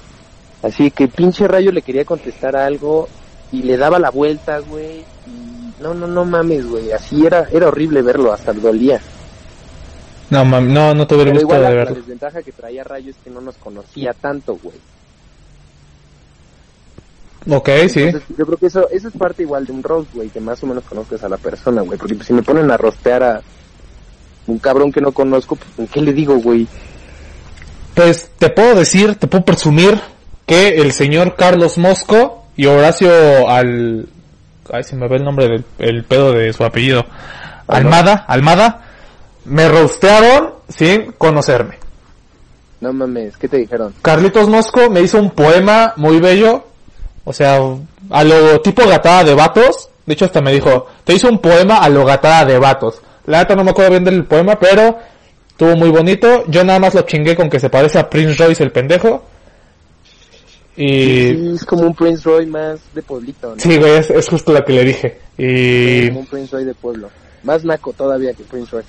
Así 0.62 0.92
que 0.92 1.08
pinche 1.08 1.48
rayo 1.48 1.72
le 1.72 1.82
quería 1.82 2.06
contestar 2.06 2.56
algo 2.56 3.10
y 3.54 3.62
le 3.62 3.78
daba 3.78 4.00
la 4.00 4.10
vuelta, 4.10 4.60
güey. 4.60 5.06
No, 5.80 5.94
no, 5.94 6.08
no 6.08 6.26
mames, 6.26 6.66
güey. 6.66 6.92
Así 6.92 7.26
era, 7.26 7.48
era 7.52 7.68
horrible 7.68 8.02
verlo, 8.02 8.34
hasta 8.34 8.52
dolía. 8.52 9.00
No, 10.32 10.44
mam, 10.44 10.74
no, 10.74 10.96
no 10.96 11.06
tuve 11.06 11.22
el 11.22 11.30
gusto 11.30 11.42
igual 11.44 11.60
de 11.60 11.64
la, 11.64 11.70
la 11.70 11.76
verlo. 11.76 11.96
desventaja 11.96 12.42
que 12.42 12.52
traía 12.52 12.84
Rayo 12.84 13.12
es 13.12 13.18
que 13.24 13.30
no 13.30 13.42
nos 13.42 13.56
conocía 13.58 14.14
tanto, 14.14 14.58
güey. 14.62 14.76
Ok, 17.48 17.70
sí. 17.90 18.04
Entonces, 18.04 18.30
yo 18.36 18.46
creo 18.46 18.58
que 18.58 18.66
eso, 18.68 18.90
eso 18.90 19.08
es 19.10 19.14
parte 19.14 19.44
igual 19.44 19.68
de 19.68 19.74
un 19.74 19.84
roast, 19.84 20.12
güey, 20.16 20.30
que 20.30 20.40
más 20.40 20.64
o 20.64 20.66
menos 20.66 20.84
conozcas 20.86 21.24
a 21.24 21.30
la 21.30 21.38
persona, 21.38 21.84
güey. 21.84 22.00
Porque 22.00 22.16
pues, 22.16 22.26
si 22.28 22.34
me 22.34 22.42
ponen 22.42 22.72
a 22.72 22.78
rostear 22.78 23.22
a 23.22 23.42
un 24.48 24.58
cabrón 24.58 24.92
que 24.92 25.02
no 25.02 25.12
conozco, 25.12 25.58
pues, 25.76 25.92
¿qué 25.92 26.02
le 26.02 26.14
digo, 26.14 26.38
güey? 26.38 26.68
Pues 27.94 28.32
te 28.40 28.50
puedo 28.50 28.74
decir, 28.74 29.14
te 29.16 29.28
puedo 29.28 29.46
presumir 29.46 30.00
que 30.48 30.70
el 30.82 30.92
señor 30.92 31.36
Carlos 31.36 31.78
Mosco 31.78 32.43
y 32.56 32.66
Horacio 32.66 33.50
al... 33.50 34.08
Ay, 34.72 34.84
se 34.84 34.96
me 34.96 35.08
ve 35.08 35.18
el 35.18 35.24
nombre 35.24 35.48
del 35.48 35.66
el 35.80 36.04
pedo 36.04 36.32
de 36.32 36.54
su 36.54 36.64
apellido. 36.64 37.06
Almada, 37.68 38.26
Almada, 38.28 38.82
me 39.46 39.68
rostearon 39.68 40.54
sin 40.70 41.12
conocerme. 41.14 41.78
No 42.82 42.92
mames, 42.92 43.38
¿qué 43.38 43.48
te 43.48 43.58
dijeron? 43.58 43.94
Carlitos 44.02 44.50
Mosco 44.50 44.90
me 44.90 45.02
hizo 45.02 45.18
un 45.18 45.32
poema 45.32 45.94
muy 45.96 46.20
bello, 46.20 46.66
o 47.24 47.32
sea, 47.32 47.60
a 48.10 48.24
lo 48.24 48.62
tipo 48.62 48.86
gatada 48.88 49.24
de 49.24 49.34
vatos. 49.34 49.90
De 50.06 50.14
hecho, 50.14 50.26
hasta 50.26 50.42
me 50.42 50.52
dijo, 50.52 50.88
te 51.06 51.14
hizo 51.14 51.30
un 51.30 51.40
poema 51.40 51.78
a 51.78 51.88
lo 51.88 52.04
gatada 52.04 52.44
de 52.44 52.60
vatos. 52.60 53.02
La 53.26 53.40
neta 53.40 53.56
no 53.56 53.64
me 53.64 53.72
acuerdo 53.72 53.92
bien 53.92 54.04
del 54.04 54.26
poema, 54.26 54.60
pero 54.60 54.98
estuvo 55.48 55.78
muy 55.78 55.90
bonito. 55.90 56.44
Yo 56.48 56.66
nada 56.66 56.80
más 56.80 56.94
lo 56.94 57.04
chingué 57.04 57.38
con 57.38 57.50
que 57.50 57.60
se 57.60 57.70
parece 57.70 58.00
a 58.00 58.10
Prince 58.10 58.44
Royce 58.44 58.64
el 58.64 58.72
pendejo. 58.72 59.24
Y 60.76 60.86
Sí, 61.36 61.52
es 61.56 61.66
como 61.66 61.84
un 61.84 61.94
Prince 61.94 62.24
Roy 62.28 62.46
más 62.48 62.80
de 62.96 63.02
pueblito, 63.04 63.50
¿no? 63.56 63.60
sí, 63.62 63.78
güey, 63.78 63.94
es, 63.98 64.10
es 64.10 64.28
justo 64.28 64.52
lo 64.54 64.64
que 64.66 64.74
le 64.74 64.84
dije. 64.86 65.20
Y, 65.38 66.08
Como 66.10 66.22
un 66.22 66.26
Prince 66.28 66.56
Roy 66.56 66.66
de 66.66 66.74
pueblo. 66.74 67.10
Más 67.44 67.66
naco 67.66 67.92
todavía 67.92 68.34
que 68.34 68.44
Prince 68.44 68.72
Roy. 68.72 68.84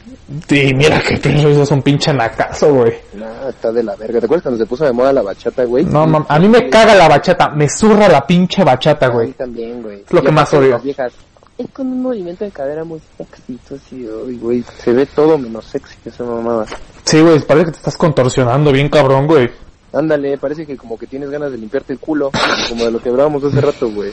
y 0.48 0.74
mira 0.74 1.00
que 1.02 1.16
Prince 1.18 1.42
Royce 1.42 1.62
es 1.62 1.70
un 1.72 1.82
pinche 1.82 2.12
nacazo, 2.14 2.72
güey. 2.72 2.92
No, 3.14 3.48
está 3.48 3.72
de 3.72 3.82
la 3.82 3.96
verga. 3.96 4.20
¿Te 4.20 4.26
acuerdas 4.26 4.44
cuando 4.44 4.58
se 4.58 4.66
puso 4.66 4.84
de 4.84 4.92
moda 4.92 5.12
la 5.12 5.22
bachata, 5.22 5.64
güey? 5.64 5.84
No, 5.84 6.06
mam, 6.06 6.24
a 6.28 6.38
mí 6.38 6.48
me 6.48 6.70
caga 6.70 6.94
la 6.94 7.08
bachata, 7.08 7.48
me 7.50 7.68
zurra 7.68 8.08
la 8.08 8.24
pinche 8.26 8.62
bachata, 8.62 9.06
A 9.06 9.08
mí 9.08 9.14
güey. 9.16 9.32
también, 9.32 9.82
güey. 9.82 10.02
Es 10.06 10.12
lo 10.12 10.22
que 10.22 10.30
más 10.30 10.54
odio. 10.54 10.70
las 10.70 10.82
viejas, 10.84 11.12
es 11.58 11.66
con 11.72 11.86
un 11.88 12.02
movimiento 12.02 12.44
de 12.44 12.50
cadera 12.52 12.84
muy 12.84 13.00
sexy, 13.18 13.58
tú 13.68 13.74
así, 13.74 14.06
güey, 14.40 14.64
se 14.82 14.92
ve 14.92 15.04
todo 15.06 15.36
menos 15.36 15.64
sexy 15.66 15.96
esa 16.04 16.22
mamada. 16.24 16.64
Sí, 17.04 17.20
güey, 17.20 17.40
parece 17.40 17.66
que 17.66 17.72
te 17.72 17.78
estás 17.78 17.96
contorsionando 17.96 18.70
bien 18.72 18.88
cabrón, 18.88 19.26
güey. 19.26 19.50
Ándale, 19.94 20.36
parece 20.38 20.66
que 20.66 20.76
como 20.76 20.98
que 20.98 21.06
tienes 21.06 21.30
ganas 21.30 21.52
de 21.52 21.58
limpiarte 21.58 21.92
el 21.92 21.98
culo, 22.00 22.30
como 22.68 22.84
de 22.84 22.90
lo 22.90 23.00
que 23.00 23.08
hablábamos 23.10 23.44
hace 23.44 23.60
rato, 23.60 23.88
güey. 23.90 24.12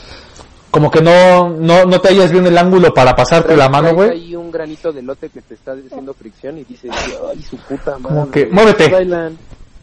Como 0.70 0.90
que 0.90 1.02
no, 1.02 1.50
no, 1.50 1.84
no 1.84 2.00
te 2.00 2.08
hallas 2.08 2.30
bien 2.32 2.46
el 2.46 2.56
ángulo 2.56 2.94
para 2.94 3.14
pasarte 3.14 3.56
la 3.56 3.68
mano, 3.68 3.88
Traes 3.88 3.96
güey. 3.96 4.10
ahí 4.10 4.36
un 4.36 4.50
granito 4.50 4.92
de 4.92 5.02
lote 5.02 5.28
que 5.28 5.42
te 5.42 5.54
está 5.54 5.72
haciendo 5.72 6.14
fricción 6.14 6.56
y 6.58 6.64
dices, 6.64 6.90
ay, 7.30 7.42
su 7.42 7.56
puta 7.58 7.98
madre. 7.98 8.16
Como 8.16 8.30
que, 8.30 8.46
muévete. 8.46 8.88
bailan. 8.88 9.36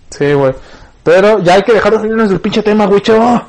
Sí, 0.09 0.33
güey. 0.33 0.53
Pero 1.03 1.39
ya 1.43 1.55
hay 1.55 1.63
que 1.63 1.73
dejar 1.73 1.91
de 1.93 1.99
salirnos 1.99 2.29
del 2.29 2.39
pinche 2.41 2.63
tema, 2.63 2.87
güey, 2.87 3.01
chavo. 3.01 3.41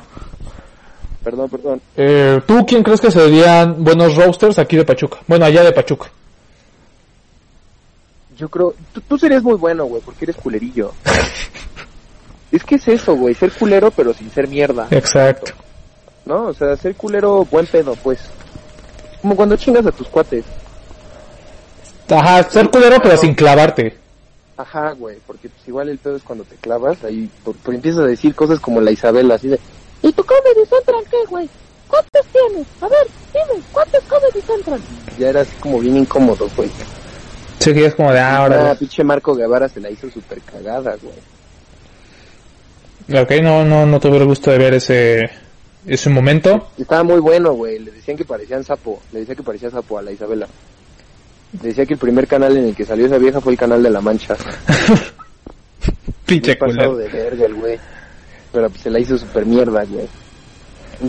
Perdón, 1.23 1.49
perdón. 1.49 1.81
Eh, 1.97 2.41
¿Tú 2.45 2.65
quién 2.65 2.83
crees 2.83 2.99
que 3.01 3.11
serían 3.11 3.83
buenos 3.83 4.15
roasters 4.15 4.59
aquí 4.59 4.75
de 4.77 4.85
Pachuca? 4.85 5.17
Bueno, 5.27 5.45
allá 5.45 5.63
de 5.63 5.71
Pachuca. 5.71 6.09
Yo 8.37 8.49
creo, 8.49 8.73
tú, 8.93 9.01
tú 9.01 9.17
serías 9.17 9.43
muy 9.43 9.55
bueno, 9.55 9.85
güey, 9.85 10.01
porque 10.03 10.25
eres 10.25 10.35
culerillo. 10.35 10.91
es 12.51 12.63
que 12.63 12.75
es 12.75 12.87
eso, 12.87 13.15
güey, 13.15 13.33
ser 13.33 13.51
culero 13.51 13.91
pero 13.91 14.13
sin 14.13 14.29
ser 14.31 14.47
mierda. 14.47 14.87
Exacto. 14.91 15.53
¿No? 16.25 16.47
O 16.47 16.53
sea, 16.53 16.75
ser 16.77 16.95
culero 16.95 17.45
buen 17.45 17.65
pedo, 17.65 17.95
pues. 17.95 18.19
Como 19.21 19.35
cuando 19.35 19.55
chingas 19.55 19.85
a 19.85 19.91
tus 19.91 20.07
cuates. 20.07 20.45
Ajá, 22.09 22.43
ser 22.49 22.69
culero 22.69 22.97
pero 23.01 23.17
sin 23.17 23.33
clavarte. 23.33 23.97
Ajá, 24.57 24.91
güey, 24.91 25.17
porque 25.25 25.49
pues 25.49 25.67
igual 25.67 25.89
el 25.89 25.97
pedo 25.97 26.17
es 26.17 26.23
cuando 26.23 26.43
te 26.43 26.55
clavas, 26.55 27.03
ahí 27.03 27.29
por, 27.43 27.55
por 27.55 27.73
empiezas 27.73 28.01
a 28.01 28.07
decir 28.07 28.35
cosas 28.35 28.59
como 28.59 28.79
la 28.81 28.91
Isabela, 28.91 29.35
así 29.35 29.47
de, 29.47 29.59
¿Y 30.03 30.11
tu 30.11 30.23
Comedy 30.23 30.65
Central 30.67 31.03
qué, 31.09 31.17
güey? 31.29 31.49
¿Cuántos 31.87 32.25
tienes? 32.31 32.67
A 32.81 32.87
ver, 32.87 33.07
dime, 33.33 33.63
¿cuántos 33.71 34.03
Comedy 34.03 34.41
Central? 34.41 34.79
ya 35.17 35.29
era 35.29 35.41
así 35.41 35.55
como 35.59 35.79
bien 35.79 35.97
incómodo, 35.97 36.47
güey. 36.55 36.69
Sí, 37.59 37.73
que 37.73 37.85
es 37.85 37.95
como 37.95 38.11
de 38.11 38.19
ah, 38.19 38.35
Ah, 38.35 38.37
ahora. 38.37 38.75
pinche 38.75 39.03
Marco 39.03 39.35
Guevara 39.35 39.69
se 39.69 39.79
la 39.79 39.89
hizo 39.89 40.09
súper 40.09 40.41
cagada, 40.41 40.95
güey. 41.01 41.13
Ok, 43.19 43.31
no, 43.41 43.63
no, 43.65 43.85
no 43.85 43.99
tuve 43.99 44.17
el 44.17 44.25
gusto 44.25 44.51
de 44.51 44.57
ver 44.57 44.73
ese, 44.75 45.29
ese 45.85 46.09
momento. 46.09 46.69
Estaba 46.77 47.03
muy 47.03 47.19
bueno, 47.19 47.53
güey, 47.53 47.79
le 47.79 47.91
decían 47.91 48.17
que 48.17 48.25
parecían 48.25 48.63
sapo, 48.63 49.01
le 49.11 49.19
decía 49.19 49.35
que 49.35 49.43
parecía 49.43 49.69
sapo 49.69 49.97
a 49.97 50.01
la 50.01 50.11
Isabela. 50.11 50.47
Le 51.61 51.69
decía 51.69 51.85
que 51.85 51.93
el 51.93 51.99
primer 51.99 52.27
canal 52.27 52.55
en 52.57 52.65
el 52.65 52.75
que 52.75 52.85
salió 52.85 53.05
esa 53.05 53.17
vieja 53.17 53.41
fue 53.41 53.53
el 53.53 53.59
canal 53.59 53.83
de 53.83 53.89
La 53.89 54.01
Mancha. 54.01 54.35
Pinche 56.25 56.55
pasado 56.55 56.95
de 56.95 57.09
verga 57.09 57.45
el 57.45 57.55
güey. 57.55 57.77
Pero 58.53 58.69
pues 58.69 58.81
se 58.81 58.89
la 58.89 58.99
hizo 58.99 59.17
súper 59.17 59.45
mierda, 59.45 59.83
güey. 59.85 60.07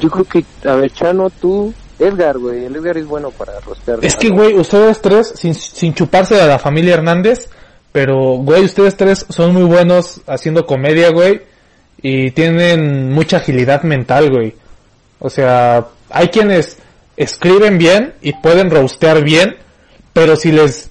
Yo 0.00 0.10
creo 0.10 0.24
que, 0.24 0.44
a 0.68 0.74
ver, 0.74 0.90
Chano, 0.92 1.30
tú, 1.30 1.72
Edgar, 1.98 2.38
güey, 2.38 2.64
el 2.64 2.74
Edgar 2.74 2.96
es 2.96 3.06
bueno 3.06 3.30
para 3.30 3.60
rostear. 3.60 3.98
Es 4.02 4.16
que, 4.16 4.30
güey, 4.30 4.54
ustedes 4.54 5.00
tres, 5.00 5.32
sin, 5.36 5.54
sin 5.54 5.94
chuparse 5.94 6.34
de 6.34 6.46
la 6.46 6.58
familia 6.58 6.94
Hernández, 6.94 7.50
pero, 7.92 8.38
güey, 8.38 8.64
ustedes 8.64 8.96
tres 8.96 9.26
son 9.28 9.52
muy 9.52 9.64
buenos 9.64 10.22
haciendo 10.26 10.66
comedia, 10.66 11.10
güey, 11.10 11.42
y 12.02 12.32
tienen 12.32 13.12
mucha 13.12 13.38
agilidad 13.38 13.82
mental, 13.84 14.30
güey. 14.30 14.54
O 15.20 15.30
sea, 15.30 15.86
hay 16.10 16.28
quienes 16.28 16.78
escriben 17.16 17.78
bien 17.78 18.14
y 18.20 18.32
pueden 18.32 18.70
roastear 18.70 19.22
bien, 19.22 19.56
pero 20.12 20.34
si 20.36 20.50
les, 20.50 20.90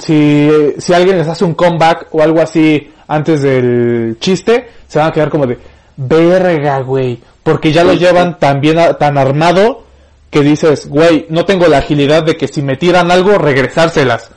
si, 0.00 0.50
si 0.78 0.92
alguien 0.92 1.18
les 1.18 1.28
hace 1.28 1.44
un 1.44 1.54
comeback 1.54 2.08
o 2.12 2.22
algo 2.22 2.40
así 2.40 2.92
antes 3.08 3.42
del 3.42 4.16
chiste, 4.20 4.68
se 4.86 4.98
van 4.98 5.08
a 5.08 5.12
quedar 5.12 5.30
como 5.30 5.46
de, 5.46 5.58
verga, 5.96 6.80
güey, 6.80 7.18
porque 7.42 7.72
ya 7.72 7.84
lo 7.84 7.94
llevan 7.94 8.38
tan 8.38 8.60
bien, 8.60 8.78
tan 8.98 9.16
armado, 9.18 9.84
que 10.30 10.40
dices, 10.40 10.88
güey, 10.88 11.26
no 11.28 11.44
tengo 11.44 11.66
la 11.66 11.78
agilidad 11.78 12.24
de 12.24 12.36
que 12.36 12.48
si 12.48 12.62
me 12.62 12.76
tiran 12.76 13.10
algo, 13.10 13.36
regresárselas. 13.38 14.30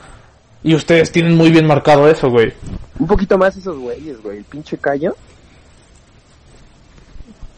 Y 0.64 0.76
ustedes 0.76 1.12
tienen 1.12 1.38
muy 1.38 1.52
bien 1.52 1.68
marcado 1.68 2.10
eso, 2.10 2.30
güey. 2.30 2.52
Un 3.00 3.08
poquito 3.08 3.38
más 3.38 3.56
esos 3.56 3.78
güeyes, 3.78 4.22
güey, 4.22 4.40
el 4.40 4.44
pinche 4.44 4.78
callo. 4.78 5.16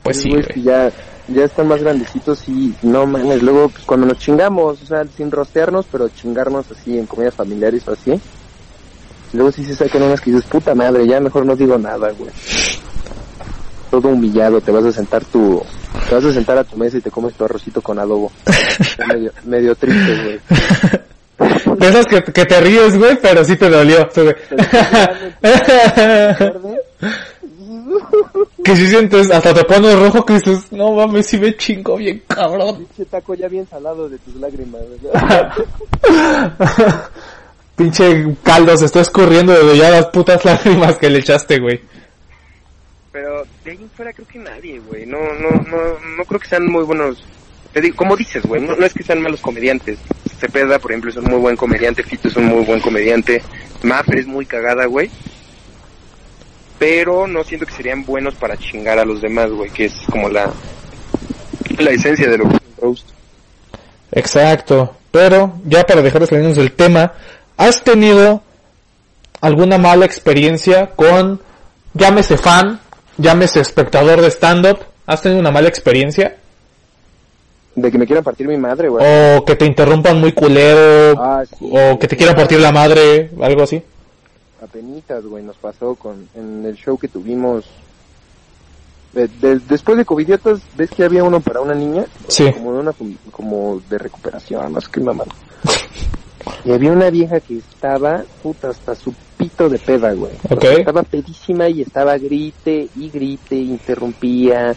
Pues 0.08 0.22
sí, 0.22 0.30
güey. 0.30 0.64
ya, 0.64 0.90
ya 1.28 1.44
están 1.44 1.68
más 1.68 1.84
grandecitos 1.84 2.48
y 2.48 2.74
no 2.82 3.06
mames, 3.06 3.44
luego 3.44 3.68
pues 3.68 3.84
cuando 3.84 4.08
nos 4.08 4.18
chingamos, 4.20 4.82
o 4.82 4.86
sea, 4.86 5.04
sin 5.18 5.30
rostearnos, 5.30 5.86
pero 5.92 6.08
chingarnos 6.08 6.72
así 6.72 6.98
en 6.98 7.06
comidas 7.06 7.36
familiares 7.36 7.86
o 7.90 7.92
así. 7.92 8.18
Luego 9.34 9.52
sí 9.52 9.66
se 9.66 9.76
sacan 9.76 10.04
unas 10.04 10.22
que 10.22 10.32
dices, 10.32 10.46
puta 10.50 10.74
madre, 10.74 11.06
ya 11.06 11.20
mejor 11.20 11.46
no 11.46 11.58
digo 11.58 11.78
nada, 11.78 12.10
güey. 12.12 12.32
Todo 13.92 14.08
humillado, 14.08 14.62
te 14.62 14.72
vas 14.72 14.86
a 14.86 14.94
sentar 14.94 15.26
tu, 15.26 15.62
te 16.08 16.16
vas 16.16 16.24
a 16.24 16.32
sentar 16.32 16.58
a 16.58 16.64
tu 16.64 16.78
mesa 16.78 16.98
y 16.98 17.02
te 17.02 17.12
comes 17.12 17.34
tu 17.34 17.44
arrocito 17.44 17.82
con 17.82 18.00
adobo. 18.00 18.32
medio, 19.14 19.34
medio 19.44 19.76
triste, 19.76 20.24
güey. 20.24 20.40
De 21.78 21.90
esas 21.90 22.06
que, 22.06 22.24
que 22.24 22.46
te 22.46 22.62
ríes, 22.62 22.98
güey, 22.98 23.20
pero 23.22 23.44
sí 23.44 23.58
te 23.58 23.70
dolió. 23.70 24.08
Güey. 24.16 24.36
Que 28.64 28.76
si 28.76 28.88
sientes, 28.88 29.32
hasta 29.32 29.54
te 29.54 29.64
pones 29.64 29.98
rojo 29.98 30.26
que 30.26 30.34
dices, 30.34 30.72
no 30.72 30.92
mames, 30.92 31.28
si 31.28 31.38
me 31.38 31.56
chingo 31.56 31.98
bien 31.98 32.22
cabrón. 32.28 32.78
Pinche 32.78 33.06
taco 33.06 33.34
ya 33.34 33.48
bien 33.48 33.68
salado 33.68 34.10
de 34.10 34.18
tus 34.20 34.36
lágrimas. 34.36 34.82
¿verdad? 35.02 35.54
Pinche 37.76 38.36
caldo 38.44 38.76
se 38.76 38.86
está 38.86 39.02
escurriendo 39.02 39.54
de 39.54 39.78
ya 39.78 39.92
las 39.92 40.08
putas 40.08 40.44
lágrimas 40.44 40.98
que 40.98 41.10
le 41.10 41.20
echaste, 41.20 41.60
güey. 41.60 41.80
Pero 43.12 43.44
de 43.64 43.72
ahí 43.72 43.78
en 43.82 43.90
fuera 43.92 44.12
creo 44.14 44.28
que 44.28 44.40
nadie, 44.40 44.80
güey. 44.80 45.06
No, 45.06 45.20
no, 45.20 45.50
no, 45.50 45.78
no 46.18 46.26
creo 46.26 46.40
que 46.40 46.48
sean 46.48 46.66
muy 46.66 46.84
buenos. 46.84 47.24
Te 47.74 47.82
digo, 47.82 47.96
como 47.96 48.16
dices, 48.16 48.44
güey, 48.44 48.62
no, 48.62 48.76
no 48.76 48.86
es 48.86 48.94
que 48.94 49.04
sean 49.04 49.22
malos 49.22 49.42
comediantes. 49.42 50.00
Cepeda, 50.40 50.80
por 50.80 50.92
ejemplo, 50.92 51.12
es 51.12 51.18
un 51.18 51.26
muy 51.26 51.40
buen 51.40 51.56
comediante. 51.56 52.04
Fito 52.04 52.28
es 52.28 52.36
un 52.36 52.46
muy 52.46 52.64
buen 52.64 52.80
comediante. 52.80 53.44
Maffer 53.84 54.20
es 54.20 54.28
muy 54.28 54.46
cagada, 54.46 54.86
güey. 54.86 55.10
Pero 56.80 57.28
no 57.28 57.44
siento 57.44 57.66
que 57.66 57.74
serían 57.74 58.04
buenos 58.06 58.36
para 58.36 58.56
chingar 58.58 59.00
a 59.00 59.06
los 59.06 59.22
demás, 59.22 59.50
güey, 59.52 59.70
que 59.72 59.86
es 59.86 59.94
como 60.12 60.30
la, 60.30 60.52
la 61.80 61.90
esencia 61.92 62.30
de 62.30 62.38
lo 62.38 62.48
que 62.50 62.56
es 62.56 62.62
un 62.78 62.84
roast. 62.90 63.10
Exacto. 64.12 64.96
Pero, 65.12 65.54
ya 65.66 65.84
para 65.84 66.02
dejar 66.02 66.22
de 66.22 66.28
salirnos 66.28 66.56
del 66.58 66.72
tema, 66.74 67.14
¿has 67.58 67.84
tenido 67.84 68.42
alguna 69.42 69.78
mala 69.78 70.06
experiencia 70.06 70.92
con, 70.96 71.42
llámese 71.94 72.38
fan, 72.38 72.80
llámese 73.18 73.60
espectador 73.62 74.22
de 74.22 74.30
stand-up? 74.30 74.80
¿Has 75.08 75.22
tenido 75.22 75.40
una 75.40 75.52
mala 75.52 75.70
experiencia? 75.70 76.36
De 77.76 77.92
que 77.92 77.98
me 77.98 78.06
quieran 78.06 78.24
partir 78.24 78.48
mi 78.48 78.58
madre, 78.58 78.90
güey. 78.90 79.06
O 79.38 79.46
que 79.46 79.56
te 79.56 79.66
interrumpan 79.66 80.20
muy 80.20 80.34
culero, 80.34 81.16
Ah, 81.20 81.44
sí. 81.48 81.70
o 81.72 81.98
que 81.98 82.08
te 82.08 82.18
quieran 82.18 82.36
partir 82.36 82.60
la 82.60 82.72
madre, 82.72 83.32
algo 83.42 83.64
así. 83.64 83.82
Apenitas, 84.62 85.24
güey, 85.26 85.44
nos 85.44 85.58
pasó 85.58 85.96
con 85.96 86.28
en 86.36 86.66
el 86.66 86.76
show 86.76 86.98
que 86.98 87.08
tuvimos. 87.08 87.66
de- 89.14 89.28
de- 89.28 89.60
después 89.68 89.98
de 89.98 90.06
Covidiotas, 90.06 90.60
¿ves 90.76 90.92
que 90.92 91.04
había 91.04 91.24
uno 91.24 91.40
para 91.40 91.62
una 91.62 91.74
niña? 91.74 92.06
Sí. 92.28 92.52
Como 92.54 92.74
de 92.74 92.80
una 92.80 92.94
como 93.32 93.82
de 93.90 93.98
recuperación, 93.98 94.72
más 94.74 94.88
que 94.90 95.00
mamá. 95.00 95.24
Y 96.66 96.72
había 96.72 96.92
una 96.92 97.10
vieja 97.10 97.40
que 97.40 97.58
estaba, 97.58 98.24
puta, 98.44 98.70
hasta 98.70 98.94
su 98.96 99.14
pito 99.38 99.70
de 99.70 99.80
peda, 99.80 100.14
güey. 100.14 100.34
Ok. 100.52 100.64
Estaba 100.66 101.02
pedísima 101.04 101.68
y 101.70 101.82
estaba 101.82 102.18
grite 102.18 102.90
y 102.96 103.10
grite, 103.10 103.56
interrumpía. 103.56 104.76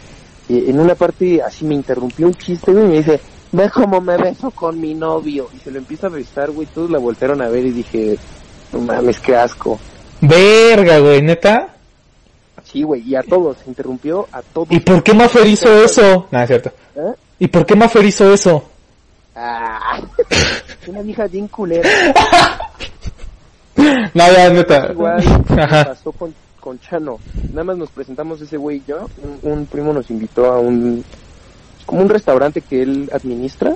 Y 0.49 0.70
en 0.70 0.81
una 0.81 0.95
parte 0.95 1.43
así 1.43 1.64
me 1.64 1.74
interrumpió 1.74 2.26
un 2.28 2.35
chiste, 2.35 2.72
güey, 2.72 2.85
y 2.85 2.89
me 2.89 2.97
dice, 2.99 3.20
ve 3.53 3.68
cómo 3.68 4.01
me 4.01 4.16
beso 4.16 4.51
con 4.53 4.81
mi 4.81 4.95
novio. 4.95 5.49
Y 5.55 5.59
se 5.59 5.70
lo 5.70 5.78
empieza 5.78 6.07
a 6.07 6.11
besar, 6.11 6.51
güey, 6.53 6.66
todos 6.72 6.91
la 6.91 6.99
voltearon 6.99 7.43
a 7.43 7.49
ver 7.49 7.66
y 7.66 7.72
dije, 7.72 8.16
no 8.73 8.81
mames, 8.81 9.21
qué 9.21 9.37
asco. 9.37 9.79
Verga, 10.21 10.99
güey, 10.99 11.23
neta. 11.23 11.68
Sí, 12.64 12.83
güey, 12.83 13.03
y 13.03 13.16
a 13.16 13.23
todos, 13.23 13.57
interrumpió 13.66 14.29
a 14.33 14.43
todos. 14.43 14.68
¿Y 14.71 14.81
por 14.81 15.03
qué 15.03 15.12
Maffer 15.14 15.47
hizo 15.47 15.83
eso? 15.85 16.29
No, 16.31 16.41
es 16.41 16.47
cierto. 16.47 16.71
¿Eh? 16.95 17.12
¿Y 17.41 17.49
por 17.49 17.66
qué 17.66 17.75
Maffer 17.75 18.05
hizo 18.05 18.33
eso? 18.33 18.62
Ah, 19.35 20.01
una 20.87 21.03
vieja 21.03 21.27
bien 21.27 21.49
culera. 21.49 21.89
No, 24.12 24.31
ya, 24.33 24.51
neta. 24.51 24.89
Igual 24.91 25.23
Ajá. 25.59 25.85
pasó 25.87 26.12
con, 26.12 26.35
con 26.59 26.79
Chano. 26.81 27.18
Nada 27.51 27.64
más 27.64 27.79
nos 27.79 27.91
presentamos 27.91 28.41
ese 28.41 28.57
güey 28.59 28.79
y 28.79 28.83
yo. 28.87 29.09
Un, 29.43 29.53
un 29.53 29.66
primo 29.66 29.93
nos 29.93 30.11
invitó 30.11 30.53
a 30.53 30.59
un... 30.61 31.03
como 31.87 32.03
un 32.03 32.09
restaurante 32.09 32.61
que 32.61 32.83
él 32.83 33.09
administra. 33.12 33.75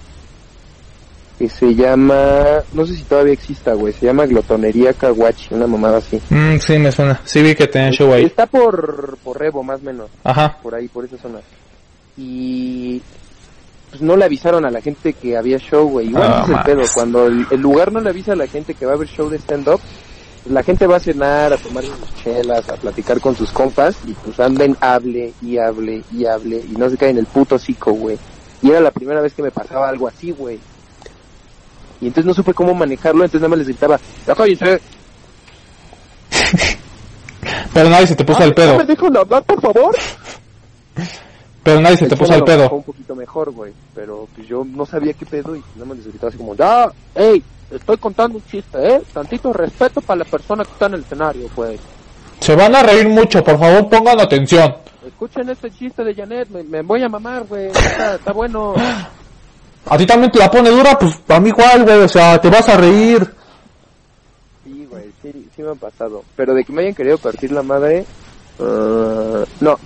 Que 1.38 1.48
se 1.48 1.74
llama... 1.74 2.62
No 2.72 2.86
sé 2.86 2.94
si 2.96 3.02
todavía 3.02 3.32
exista, 3.32 3.74
güey. 3.74 3.92
Se 3.92 4.06
llama 4.06 4.26
Glotonería 4.26 4.92
Kawachi, 4.92 5.54
una 5.54 5.66
mamada 5.66 5.98
así. 5.98 6.20
Mm, 6.30 6.58
sí, 6.58 6.78
me 6.78 6.92
suena. 6.92 7.20
Sí 7.24 7.42
vi 7.42 7.54
que 7.54 7.66
tenía 7.66 7.90
show 7.90 8.12
ahí. 8.12 8.24
Está 8.24 8.46
por, 8.46 9.18
por 9.24 9.38
Rebo, 9.38 9.62
más 9.62 9.80
o 9.80 9.84
menos. 9.84 10.10
Ajá. 10.22 10.56
por 10.62 10.74
ahí, 10.74 10.88
por 10.88 11.04
esa 11.04 11.18
zona. 11.18 11.40
Y 12.16 13.02
pues 13.90 14.00
no 14.00 14.16
le 14.16 14.24
avisaron 14.24 14.64
a 14.64 14.70
la 14.70 14.80
gente 14.80 15.12
que 15.12 15.36
había 15.36 15.58
show, 15.58 15.88
güey. 15.88 16.08
Igual 16.08 16.42
es 16.44 16.48
el 16.50 16.62
pedo. 16.62 16.82
Cuando 16.94 17.26
el, 17.26 17.46
el 17.50 17.60
lugar 17.60 17.92
no 17.92 18.00
le 18.00 18.10
avisa 18.10 18.32
a 18.32 18.36
la 18.36 18.46
gente 18.46 18.74
que 18.74 18.86
va 18.86 18.92
a 18.92 18.94
haber 18.94 19.08
show 19.08 19.28
de 19.28 19.38
stand-up, 19.38 19.80
pues, 20.44 20.52
la 20.52 20.62
gente 20.62 20.86
va 20.86 20.96
a 20.96 21.00
cenar, 21.00 21.52
a 21.52 21.56
tomar 21.56 21.84
sus 21.84 22.14
chelas, 22.22 22.68
a 22.68 22.76
platicar 22.76 23.20
con 23.20 23.34
sus 23.34 23.50
compas 23.50 23.96
y 24.06 24.12
pues 24.12 24.38
anden, 24.38 24.76
hable 24.80 25.32
y 25.40 25.56
hable 25.56 26.02
y 26.12 26.26
hable 26.26 26.58
y 26.58 26.76
no 26.76 26.90
se 26.90 26.98
cae 26.98 27.10
en 27.10 27.18
el 27.18 27.26
puto 27.26 27.54
hocico, 27.54 27.92
güey. 27.92 28.18
Y 28.62 28.70
era 28.70 28.80
la 28.80 28.90
primera 28.90 29.20
vez 29.20 29.32
que 29.32 29.42
me 29.42 29.50
pasaba 29.50 29.88
algo 29.88 30.06
así, 30.06 30.30
güey. 30.30 30.58
Y 32.04 32.08
entonces 32.08 32.26
no 32.26 32.34
supe 32.34 32.52
cómo 32.52 32.74
manejarlo, 32.74 33.24
entonces 33.24 33.40
nada 33.40 33.48
más 33.48 33.58
les 33.60 33.68
gritaba, 33.68 33.98
¡Ya 34.26 34.34
cállense! 34.34 34.78
Pero 37.72 37.88
nadie 37.88 38.06
se 38.06 38.14
te 38.14 38.24
puso 38.26 38.40
Ah, 38.42 38.44
al 38.44 38.54
pedo. 38.54 38.72
¿no 38.72 38.78
me 38.78 38.84
dejan 38.84 39.16
hablar, 39.16 39.42
por 39.44 39.60
favor? 39.62 39.96
Pero 41.62 41.80
nadie 41.80 41.96
se 41.96 42.06
te 42.06 42.14
puso 42.16 42.34
al 42.34 42.44
pedo. 42.44 42.68
un 42.68 42.82
poquito 42.82 43.16
mejor, 43.16 43.52
güey. 43.52 43.72
Pero 43.94 44.28
pues 44.34 44.46
yo 44.46 44.66
no 44.66 44.84
sabía 44.84 45.14
qué 45.14 45.24
pedo 45.24 45.56
y 45.56 45.62
nada 45.76 45.86
más 45.86 45.96
les 45.96 46.08
gritaba 46.08 46.28
así 46.28 46.36
como, 46.36 46.54
ya, 46.54 46.90
ey, 47.14 47.42
estoy 47.70 47.96
contando 47.96 48.36
un 48.36 48.44
chiste, 48.44 48.76
¿eh? 48.96 49.00
Tantito 49.14 49.50
respeto 49.54 50.02
para 50.02 50.18
la 50.18 50.24
persona 50.26 50.62
que 50.62 50.72
está 50.72 50.84
en 50.86 50.94
el 50.94 51.00
escenario, 51.00 51.48
pues. 51.54 51.80
Se 52.40 52.54
van 52.54 52.76
a 52.76 52.82
reír 52.82 53.08
mucho, 53.08 53.42
por 53.42 53.58
favor 53.58 53.88
pongan 53.88 54.20
atención. 54.20 54.76
Escuchen 55.06 55.48
este 55.48 55.70
chiste 55.70 56.04
de 56.04 56.14
Janet, 56.14 56.50
me, 56.50 56.62
me 56.64 56.82
voy 56.82 57.02
a 57.02 57.08
mamar, 57.08 57.44
güey. 57.44 57.68
Está, 57.68 58.16
está 58.16 58.32
bueno. 58.32 58.74
A 59.86 59.98
ti 59.98 60.06
también 60.06 60.32
te 60.32 60.38
la 60.38 60.50
pone 60.50 60.70
dura, 60.70 60.98
pues 60.98 61.14
a 61.28 61.40
mí 61.40 61.50
igual, 61.50 61.84
güey. 61.84 61.98
O 62.00 62.08
sea, 62.08 62.40
te 62.40 62.48
vas 62.48 62.68
a 62.68 62.76
reír. 62.76 63.28
Sí, 64.64 64.86
güey, 64.90 65.10
sí, 65.22 65.48
sí 65.54 65.62
me 65.62 65.70
ha 65.70 65.74
pasado. 65.74 66.24
Pero 66.36 66.54
de 66.54 66.64
que 66.64 66.72
me 66.72 66.82
hayan 66.82 66.94
querido 66.94 67.18
partir 67.18 67.52
la 67.52 67.62
madre, 67.62 68.04
ah, 68.60 69.44
no. 69.60 69.78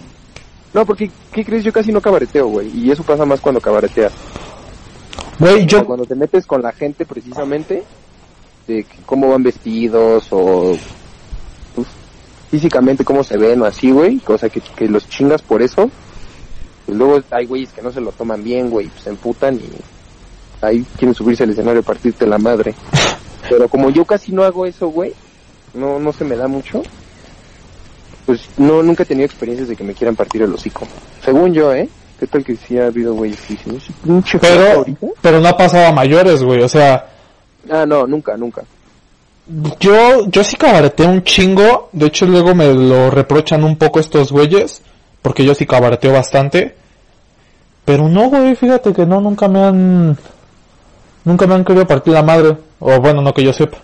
No, 0.75 0.85
porque, 0.87 1.11
¿qué 1.33 1.45
crees? 1.45 1.65
Yo 1.65 1.73
casi 1.73 1.91
no 1.91 2.01
cabareteo, 2.01 2.47
güey. 2.47 2.71
Y 2.77 2.91
eso 2.91 3.03
pasa 3.03 3.25
más 3.25 3.41
cuando 3.41 3.61
cabareteas. 3.61 4.13
Güey, 5.39 5.63
O 5.63 5.67
yo... 5.67 5.85
cuando 5.85 6.05
te 6.05 6.15
metes 6.15 6.47
con 6.47 6.63
la 6.63 6.73
gente 6.73 7.05
precisamente, 7.05 7.83
de 8.67 8.85
que 8.85 8.97
cómo 9.07 9.31
van 9.31 9.43
vestidos 9.43 10.29
o 10.31 10.77
pues, 11.75 11.89
físicamente 12.51 13.05
cómo 13.05 13.25
se 13.25 13.39
ven 13.39 13.63
o 13.63 13.65
así, 13.65 13.91
güey, 13.91 14.19
cosa 14.19 14.49
que, 14.49 14.61
que 14.61 14.89
los 14.89 15.09
chingas 15.09 15.43
por 15.43 15.63
eso, 15.63 15.91
pues 16.89 16.97
luego 16.97 17.21
hay 17.31 17.45
güeyes 17.45 17.69
que 17.71 17.83
no 17.83 17.93
se 17.93 18.01
lo 18.01 18.11
toman 18.13 18.43
bien, 18.43 18.71
güey, 18.71 18.87
pues 18.89 19.03
se 19.05 19.11
emputan 19.11 19.57
y 19.57 19.69
ahí 20.65 20.83
quieren 20.97 21.15
subirse 21.15 21.43
al 21.45 21.51
escenario 21.51 21.81
y 21.81 21.85
partirte 21.85 22.27
la 22.27 22.39
madre. 22.39 22.75
Pero 23.47 23.69
como 23.69 23.91
yo 23.91 24.07
casi 24.07 24.33
no 24.33 24.43
hago 24.43 24.65
eso, 24.65 24.89
güey, 24.89 25.13
no, 25.75 25.99
no 25.99 26.15
se 26.15 26.25
me 26.25 26.35
da 26.35 26.49
mucho, 26.49 26.83
pues 28.25 28.41
no, 28.57 28.83
nunca 28.83 29.03
he 29.03 29.07
tenido 29.07 29.27
experiencias 29.27 29.69
de 29.69 29.77
que 29.77 29.85
me 29.85 29.93
quieran 29.93 30.17
partir 30.17 30.41
el 30.41 30.53
hocico. 30.55 30.87
Según 31.23 31.53
yo, 31.53 31.75
¿eh? 31.75 31.91
¿Qué 32.19 32.27
tal 32.27 32.43
que 32.43 32.57
sí 32.57 32.79
ha 32.79 32.87
habido 32.87 33.13
güeyes 33.15 33.39
que 33.43 33.55
dicen, 33.55 33.77
"Ese 33.77 33.93
pinche 34.03 34.39
flaco 34.39 34.55
Pero, 34.57 34.79
ahorita"? 34.79 35.07
pero 35.21 35.41
no 35.41 35.49
ha 35.49 35.57
pasado 35.59 35.87
a 35.89 35.93
mayores, 35.93 36.43
güey. 36.43 36.63
O 36.63 36.69
sea, 36.71 37.07
Ah, 37.71 37.85
no, 37.87 38.07
nunca, 38.07 38.35
nunca. 38.37 38.65
yo, 39.79 40.27
yo 40.29 40.43
sí 40.45 40.57
cabareteo 40.57 41.09
un 41.11 41.23
chingo. 41.23 41.91
De 41.93 42.07
hecho, 42.07 42.25
luego 42.27 42.55
me 42.55 42.73
lo 42.73 43.11
reprochan 43.11 43.63
un 43.63 43.77
poco 43.77 44.01
estos 44.01 44.33
güeyes. 44.33 44.83
Porque 45.23 45.45
yo 45.45 45.55
sí 45.55 45.67
cabareteo 45.67 46.13
bastante. 46.13 46.75
Pero 47.85 48.09
no, 48.09 48.29
güey, 48.29 48.55
fíjate 48.55 48.93
que 48.93 49.07
no, 49.07 49.21
nunca 49.21 49.49
me 49.49 49.63
han... 49.63 50.19
Nunca 51.25 51.47
me 51.47 51.55
han 51.55 51.65
querido 51.65 51.87
partir 51.87 52.13
la 52.13 52.23
madre. 52.23 52.57
O 52.81 53.01
bueno, 53.01 53.21
no 53.21 53.35
que 53.35 53.43
yo 53.43 53.53
sepa. 53.53 53.79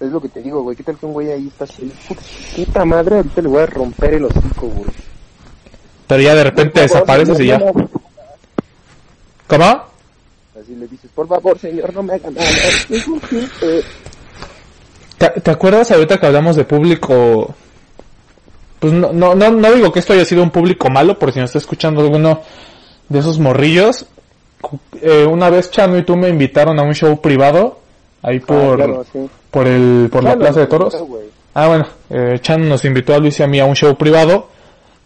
Es 0.00 0.10
lo 0.10 0.20
que 0.20 0.28
te 0.28 0.40
digo, 0.40 0.62
güey. 0.62 0.76
¿Qué 0.76 0.82
tal 0.84 0.96
que 0.96 1.06
un 1.06 1.12
güey 1.12 1.30
ahí 1.30 1.48
está 1.48 1.64
así? 1.64 1.92
Puta, 2.54 2.84
madre, 2.84 3.16
ahorita 3.16 3.42
le 3.42 3.48
voy 3.48 3.62
a 3.62 3.66
romper 3.66 4.14
el 4.14 4.24
hocico, 4.24 4.68
güey. 4.68 4.90
Pero 6.06 6.22
ya 6.22 6.34
de 6.34 6.44
repente 6.44 6.80
desapareces 6.80 7.40
y 7.40 7.46
ya. 7.46 7.60
¿Cómo? 9.48 9.64
Así 10.60 10.74
le 10.76 10.86
dices, 10.86 11.10
por 11.14 11.26
favor, 11.28 11.58
señor, 11.58 11.92
no 11.92 12.02
me 12.02 12.14
haga 12.14 12.30
nada. 12.30 12.46
¿Te, 15.18 15.40
te 15.40 15.50
acuerdas 15.50 15.90
ahorita 15.90 16.18
que 16.18 16.26
hablamos 16.26 16.56
de 16.56 16.64
público? 16.64 17.54
Pues 18.80 18.92
no, 18.92 19.12
no, 19.12 19.34
no, 19.34 19.50
no 19.50 19.72
digo 19.72 19.92
que 19.92 19.98
esto 19.98 20.12
haya 20.12 20.24
sido 20.24 20.42
un 20.42 20.50
público 20.50 20.88
malo, 20.88 21.18
por 21.18 21.32
si 21.32 21.38
no 21.38 21.44
está 21.46 21.58
escuchando 21.58 22.00
alguno 22.00 22.40
de 23.08 23.18
esos 23.18 23.38
morrillos. 23.38 24.06
Eh, 25.00 25.24
una 25.24 25.50
vez 25.50 25.70
Chano 25.70 25.96
y 25.98 26.02
tú 26.02 26.16
me 26.16 26.28
invitaron 26.28 26.78
a 26.78 26.82
un 26.82 26.94
show 26.94 27.20
privado, 27.20 27.78
ahí 28.22 28.40
por, 28.40 28.72
Ah, 28.80 28.84
claro, 28.86 29.06
sí. 29.12 29.28
por 29.50 29.66
el, 29.66 30.08
por 30.10 30.22
la 30.24 30.36
Plaza 30.36 30.60
de 30.60 30.66
Toros. 30.66 30.96
Ah, 31.54 31.66
bueno, 31.68 31.86
eh, 32.10 32.38
Chano 32.40 32.64
nos 32.66 32.84
invitó 32.84 33.14
a 33.14 33.18
Luis 33.18 33.38
y 33.40 33.42
a 33.42 33.46
mí 33.46 33.58
a 33.58 33.64
un 33.64 33.74
show 33.74 33.96
privado, 33.96 34.48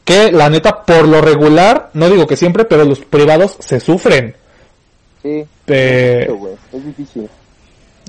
que 0.05 0.32
la 0.32 0.51
neta, 0.51 0.82
por 0.85 1.07
lo 1.07 1.20
regular, 1.20 1.90
no 1.94 2.09
digo 2.11 2.27
que 2.27 2.36
siempre, 2.36 2.65
pero 2.65 2.85
los 2.85 3.01
privados 3.01 3.57
se 3.61 3.78
sufren. 3.81 4.35
Sí, 5.23 5.44
Eh. 5.69 6.28
Es 6.73 6.85
difícil. 6.85 7.28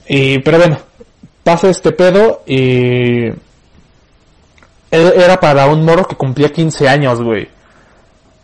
Y, 0.07 0.39
pero 0.39 0.57
bueno, 0.57 0.77
pasa 1.43 1.69
este 1.69 1.91
pedo 1.91 2.41
y... 2.45 3.29
Era 4.93 5.39
para 5.39 5.65
un 5.67 5.83
morro 5.83 6.05
que 6.07 6.15
cumplía 6.15 6.49
15 6.49 6.87
años, 6.87 7.21
güey. 7.21 7.47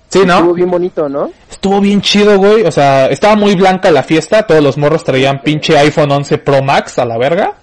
Sí, 0.09 0.19
Estuvo 0.21 0.25
¿no? 0.47 0.53
bien 0.53 0.71
bonito, 0.71 1.07
¿no? 1.07 1.29
estuvo 1.51 1.79
bien 1.79 2.01
chido, 2.01 2.37
güey. 2.39 2.63
O 2.63 2.71
sea, 2.71 3.05
estaba 3.07 3.35
muy 3.35 3.53
blanca 3.55 3.91
la 3.91 4.01
fiesta. 4.03 4.41
Todos 4.47 4.63
los 4.63 4.77
morros 4.77 5.03
traían 5.03 5.41
pinche 5.43 5.77
iPhone 5.77 6.11
11 6.11 6.39
Pro 6.39 6.63
Max 6.63 6.97
a 6.97 7.05
la 7.05 7.17
verga. 7.19 7.53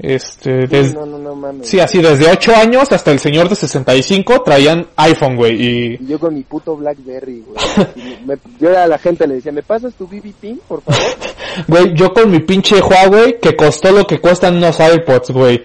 Este, 0.00 0.68
des- 0.68 0.94
No, 0.94 1.04
no, 1.06 1.18
no 1.18 1.34
mames. 1.34 1.68
sí, 1.68 1.80
así 1.80 2.00
desde 2.00 2.30
8 2.30 2.54
años 2.54 2.90
hasta 2.92 3.10
el 3.10 3.18
señor 3.18 3.48
de 3.48 3.56
65 3.56 4.42
traían 4.44 4.86
iPhone, 4.96 5.34
güey. 5.34 5.54
Y 5.60 5.94
Y 6.00 6.06
yo 6.06 6.20
con 6.20 6.34
mi 6.34 6.42
puto 6.42 6.76
Blackberry, 6.76 7.42
güey. 7.46 7.86
Me- 8.26 8.38
yo 8.60 8.76
a 8.78 8.86
la 8.86 8.98
gente 8.98 9.26
le 9.26 9.34
decía, 9.36 9.50
¿me 9.50 9.62
pasas 9.62 9.94
tu 9.94 10.06
BB 10.06 10.32
pin, 10.40 10.60
por 10.66 10.82
favor? 10.82 11.00
Güey, 11.66 11.92
yo 11.94 12.12
con 12.14 12.30
mi 12.30 12.38
pinche 12.38 12.80
Huawei 12.80 13.40
que 13.40 13.56
costó 13.56 13.90
lo 13.90 14.06
que 14.06 14.20
cuestan 14.20 14.56
unos 14.58 14.78
iPods, 14.78 15.30
güey. 15.32 15.64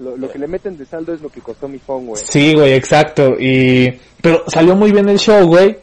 Lo, 0.00 0.16
lo 0.16 0.30
que 0.30 0.38
le 0.38 0.46
meten 0.48 0.76
de 0.78 0.86
saldo 0.86 1.12
es 1.12 1.20
lo 1.20 1.28
que 1.28 1.40
costó 1.40 1.68
mi 1.68 1.78
phone, 1.78 2.06
güey. 2.06 2.22
Sí, 2.26 2.54
güey, 2.54 2.72
exacto. 2.72 3.34
Y 3.38 4.00
pero 4.22 4.44
salió 4.48 4.74
muy 4.74 4.92
bien 4.92 5.08
el 5.08 5.18
show, 5.18 5.46
güey. 5.46 5.76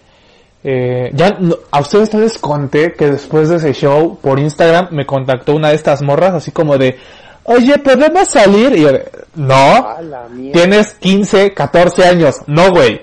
Eh, 0.63 1.11
ya 1.13 1.37
no- 1.39 1.55
a 1.71 1.79
ustedes 1.79 2.13
no 2.13 2.19
les 2.21 2.37
conté 2.39 2.93
que 2.93 3.11
después 3.11 3.47
de 3.49 3.57
ese 3.57 3.73
show 3.73 4.17
por 4.19 4.39
Instagram 4.39 4.87
me 4.91 5.05
contactó 5.05 5.53
una 5.55 5.69
de 5.69 5.75
estas 5.75 6.01
morras 6.01 6.33
así 6.33 6.51
como 6.51 6.77
de, 6.77 6.97
oye, 7.43 7.77
¿podemos 7.77 8.27
salir? 8.27 8.73
Y 8.75 8.81
yo, 8.81 8.89
no, 9.35 9.87
tienes 10.51 10.95
15, 10.95 11.53
14 11.53 12.03
años. 12.05 12.37
No, 12.47 12.71
güey. 12.71 12.99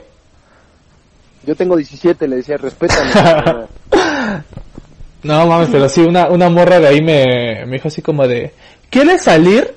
Yo 1.46 1.54
tengo 1.54 1.76
17, 1.76 2.26
le 2.26 2.36
decía, 2.36 2.56
respétame. 2.56 3.10
No 5.22 5.46
mames, 5.46 5.68
pero 5.72 5.88
sí, 5.88 6.02
una, 6.02 6.28
una 6.28 6.50
morra 6.50 6.80
de 6.80 6.86
ahí 6.88 7.00
me, 7.00 7.64
me 7.64 7.72
dijo 7.76 7.88
así 7.88 8.02
como 8.02 8.28
de, 8.28 8.52
¿quieres 8.90 9.22
salir? 9.22 9.74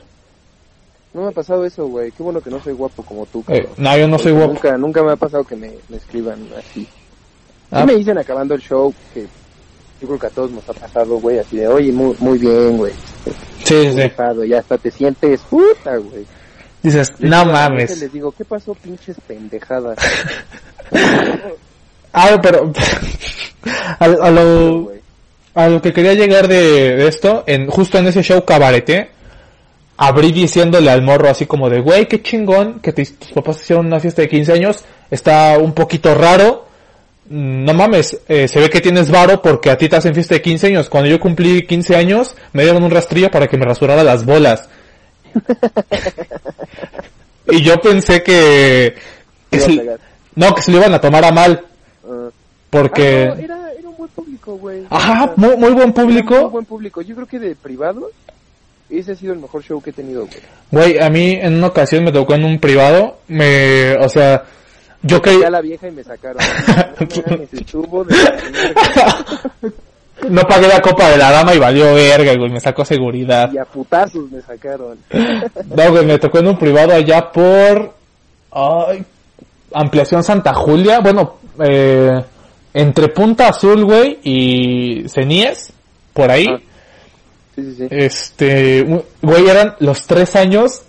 No 1.17 1.23
me 1.23 1.29
ha 1.29 1.31
pasado 1.31 1.65
eso, 1.65 1.87
güey. 1.87 2.11
Qué 2.11 2.21
bueno 2.21 2.41
que 2.41 2.51
no 2.51 2.61
soy 2.61 2.73
guapo 2.73 3.01
como 3.01 3.25
tú, 3.25 3.43
Eh, 3.47 3.67
no, 3.77 3.97
yo 3.97 4.07
no 4.07 4.19
soy 4.19 4.33
guapo. 4.33 4.53
Nunca, 4.53 4.77
nunca 4.77 5.01
me 5.03 5.13
ha 5.13 5.15
pasado 5.15 5.43
que 5.43 5.55
me, 5.55 5.73
me 5.89 5.97
escriban 5.97 6.47
así. 6.55 6.87
Ah. 7.71 7.85
Me 7.85 7.95
dicen 7.95 8.19
acabando 8.19 8.53
el 8.53 8.61
show 8.61 8.93
que 9.15 9.21
yo 9.99 10.07
creo 10.07 10.19
que 10.19 10.27
a 10.27 10.29
todos 10.29 10.51
nos 10.51 10.69
ha 10.69 10.73
pasado, 10.73 11.19
güey, 11.19 11.39
así 11.39 11.57
de, 11.57 11.67
oye, 11.67 11.91
muy, 11.91 12.15
muy 12.19 12.37
bien, 12.37 12.77
güey. 12.77 12.93
Sí, 13.63 13.91
sí. 13.91 13.99
Rifado, 13.99 14.45
Ya 14.45 14.59
hasta 14.59 14.77
te 14.77 14.91
sientes 14.91 15.41
puta, 15.41 15.97
güey. 15.97 16.23
Dices, 16.83 17.11
Les 17.17 17.31
no 17.31 17.39
digo, 17.41 17.51
mames. 17.51 17.99
Les 17.99 18.13
digo, 18.13 18.31
¿qué 18.31 18.45
pasó, 18.45 18.75
pinches 18.75 19.17
pendejadas? 19.27 19.97
Ah, 22.13 22.39
pero 22.41 22.71
a, 23.99 24.05
a 24.05 24.31
lo, 24.31 24.91
a 25.53 25.67
lo 25.67 25.81
que 25.81 25.93
quería 25.93 26.15
llegar 26.15 26.47
de, 26.47 26.95
de 26.95 27.07
esto, 27.07 27.43
en, 27.45 27.67
justo 27.67 27.99
en 27.99 28.07
ese 28.07 28.23
show 28.23 28.43
cabareté, 28.43 29.11
abrí 29.97 30.31
diciéndole 30.31 30.91
al 30.91 31.01
morro 31.01 31.29
así 31.29 31.45
como 31.45 31.69
de, 31.69 31.79
güey, 31.81 32.07
qué 32.07 32.21
chingón 32.21 32.79
que 32.81 32.93
te- 32.93 33.05
tus 33.05 33.31
papás 33.31 33.61
hicieron 33.61 33.87
una 33.87 33.99
fiesta 33.99 34.21
de 34.21 34.29
15 34.29 34.53
años, 34.53 34.83
está 35.09 35.57
un 35.57 35.73
poquito 35.73 36.13
raro, 36.13 36.65
no 37.29 37.73
mames, 37.73 38.17
eh, 38.29 38.47
se 38.47 38.59
ve 38.59 38.69
que 38.69 38.79
tienes 38.79 39.11
varo 39.11 39.41
porque 39.41 39.69
a 39.69 39.77
ti 39.77 39.89
te 39.89 39.97
hacen 39.97 40.13
fiesta 40.13 40.35
de 40.35 40.41
15 40.41 40.67
años. 40.67 40.89
Cuando 40.89 41.09
yo 41.09 41.19
cumplí 41.19 41.65
15 41.67 41.95
años, 41.95 42.35
me 42.53 42.63
dieron 42.63 42.83
un 42.83 42.91
rastrillo 42.91 43.29
para 43.29 43.47
que 43.47 43.57
me 43.57 43.65
rasurara 43.65 44.03
las 44.03 44.25
bolas. 44.25 44.69
y 47.51 47.61
yo 47.63 47.79
pensé 47.81 48.23
que, 48.23 48.95
que 49.49 49.59
se- 49.59 49.97
no, 50.35 50.53
que 50.53 50.61
se 50.61 50.71
lo 50.71 50.77
iban 50.77 50.93
a 50.93 51.01
tomar 51.01 51.25
a 51.25 51.31
mal, 51.31 51.63
Ah. 52.09 52.29
porque... 52.69 53.27
Ah, 53.31 53.35
no, 53.35 53.43
era, 53.43 53.71
era 53.77 53.89
un 53.89 53.97
buen 53.97 54.09
público, 54.11 54.55
güey. 54.57 54.83
Ajá, 54.89 55.33
muy, 55.35 55.57
muy 55.57 55.71
buen 55.71 55.73
era 55.73 55.73
un 55.73 55.85
muy 55.85 55.93
público. 56.23 56.49
buen 56.49 56.65
público. 56.65 57.01
Yo 57.01 57.15
creo 57.15 57.27
que 57.27 57.39
de 57.39 57.55
privado, 57.55 58.11
ese 58.89 59.11
ha 59.11 59.15
sido 59.15 59.33
el 59.33 59.39
mejor 59.39 59.63
show 59.63 59.81
que 59.81 59.89
he 59.89 59.93
tenido, 59.93 60.25
güey. 60.25 60.39
Güey, 60.71 61.03
a 61.03 61.09
mí 61.09 61.31
en 61.33 61.55
una 61.55 61.67
ocasión 61.67 62.03
me 62.03 62.11
tocó 62.11 62.35
en 62.35 62.45
un 62.45 62.59
privado, 62.59 63.17
me, 63.27 63.95
o 63.97 64.09
sea, 64.09 64.45
yo 65.03 65.17
Ya 65.17 65.21
creí, 65.21 65.39
la 65.49 65.61
vieja 65.61 65.87
y 65.87 65.91
me 65.91 66.03
sacaron. 66.03 66.41
No 70.29 70.41
pagué 70.41 70.67
la 70.67 70.81
copa 70.81 71.11
de 71.11 71.17
la 71.17 71.29
dama 71.29 71.53
y 71.53 71.59
valió 71.59 71.93
verga, 71.93 72.33
güey, 72.35 72.49
me 72.49 72.59
sacó 72.59 72.83
seguridad. 72.83 73.51
Y 73.53 73.59
a 73.59 73.65
putazos 73.65 74.29
me 74.31 74.41
sacaron. 74.41 74.97
No, 75.13 75.91
güey, 75.91 76.05
me 76.05 76.17
tocó 76.17 76.39
en 76.39 76.47
un 76.47 76.57
privado 76.57 76.93
allá 76.93 77.31
por, 77.31 77.93
ay, 78.51 79.05
ampliación 79.73 80.23
Santa 80.23 80.55
Julia, 80.55 81.01
bueno, 81.01 81.35
eh, 81.63 82.19
entre 82.73 83.09
Punta 83.09 83.49
Azul, 83.49 83.85
güey, 83.85 84.17
y 84.23 85.07
Ceníes, 85.07 85.71
por 86.13 86.31
ahí. 86.31 86.47
Ah. 86.49 86.59
Sí, 87.57 87.63
sí, 87.63 87.75
sí. 87.75 87.87
Este, 87.89 89.03
güey, 89.21 89.49
eran 89.49 89.75
los 89.79 90.05
tres 90.05 90.35
años 90.35 90.83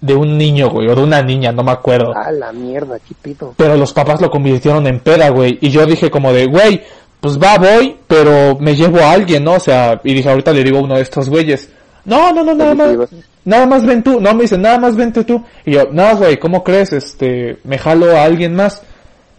de 0.00 0.14
un 0.14 0.38
niño, 0.38 0.70
güey, 0.70 0.88
o 0.88 0.94
de 0.94 1.02
una 1.02 1.22
niña, 1.22 1.52
no 1.52 1.62
me 1.62 1.72
acuerdo. 1.72 2.16
A 2.16 2.32
la 2.32 2.50
mierda, 2.50 2.98
qué 2.98 3.14
pido. 3.20 3.54
Pero 3.56 3.76
los 3.76 3.92
papás 3.92 4.20
lo 4.22 4.30
convirtieron 4.30 4.86
en 4.86 5.00
peda, 5.00 5.28
güey. 5.28 5.58
Y 5.60 5.68
yo 5.68 5.84
dije 5.84 6.10
como 6.10 6.32
de, 6.32 6.46
güey, 6.46 6.82
pues 7.20 7.38
va, 7.38 7.58
voy, 7.58 7.96
pero 8.06 8.58
me 8.58 8.74
llevo 8.74 9.00
a 9.00 9.12
alguien, 9.12 9.44
¿no? 9.44 9.52
O 9.52 9.60
sea, 9.60 10.00
y 10.02 10.14
dije, 10.14 10.30
ahorita 10.30 10.52
le 10.52 10.64
digo 10.64 10.78
a 10.78 10.82
uno 10.82 10.96
de 10.96 11.02
estos 11.02 11.28
güeyes, 11.28 11.70
no, 12.04 12.32
no, 12.32 12.44
no, 12.44 12.54
nada 12.54 12.70
¿Te 12.72 12.96
más, 12.96 13.08
nada 13.44 13.66
más 13.66 13.86
ven 13.86 14.02
tú. 14.02 14.20
No, 14.20 14.34
me 14.34 14.42
dice, 14.42 14.58
nada 14.58 14.78
más 14.78 14.96
vente 14.96 15.24
tú. 15.24 15.42
Y 15.64 15.72
yo, 15.72 15.84
no, 15.90 16.16
güey, 16.16 16.38
¿cómo 16.38 16.62
crees? 16.62 16.92
Este, 16.92 17.58
me 17.64 17.78
jalo 17.78 18.16
a 18.16 18.24
alguien 18.24 18.54
más. 18.54 18.82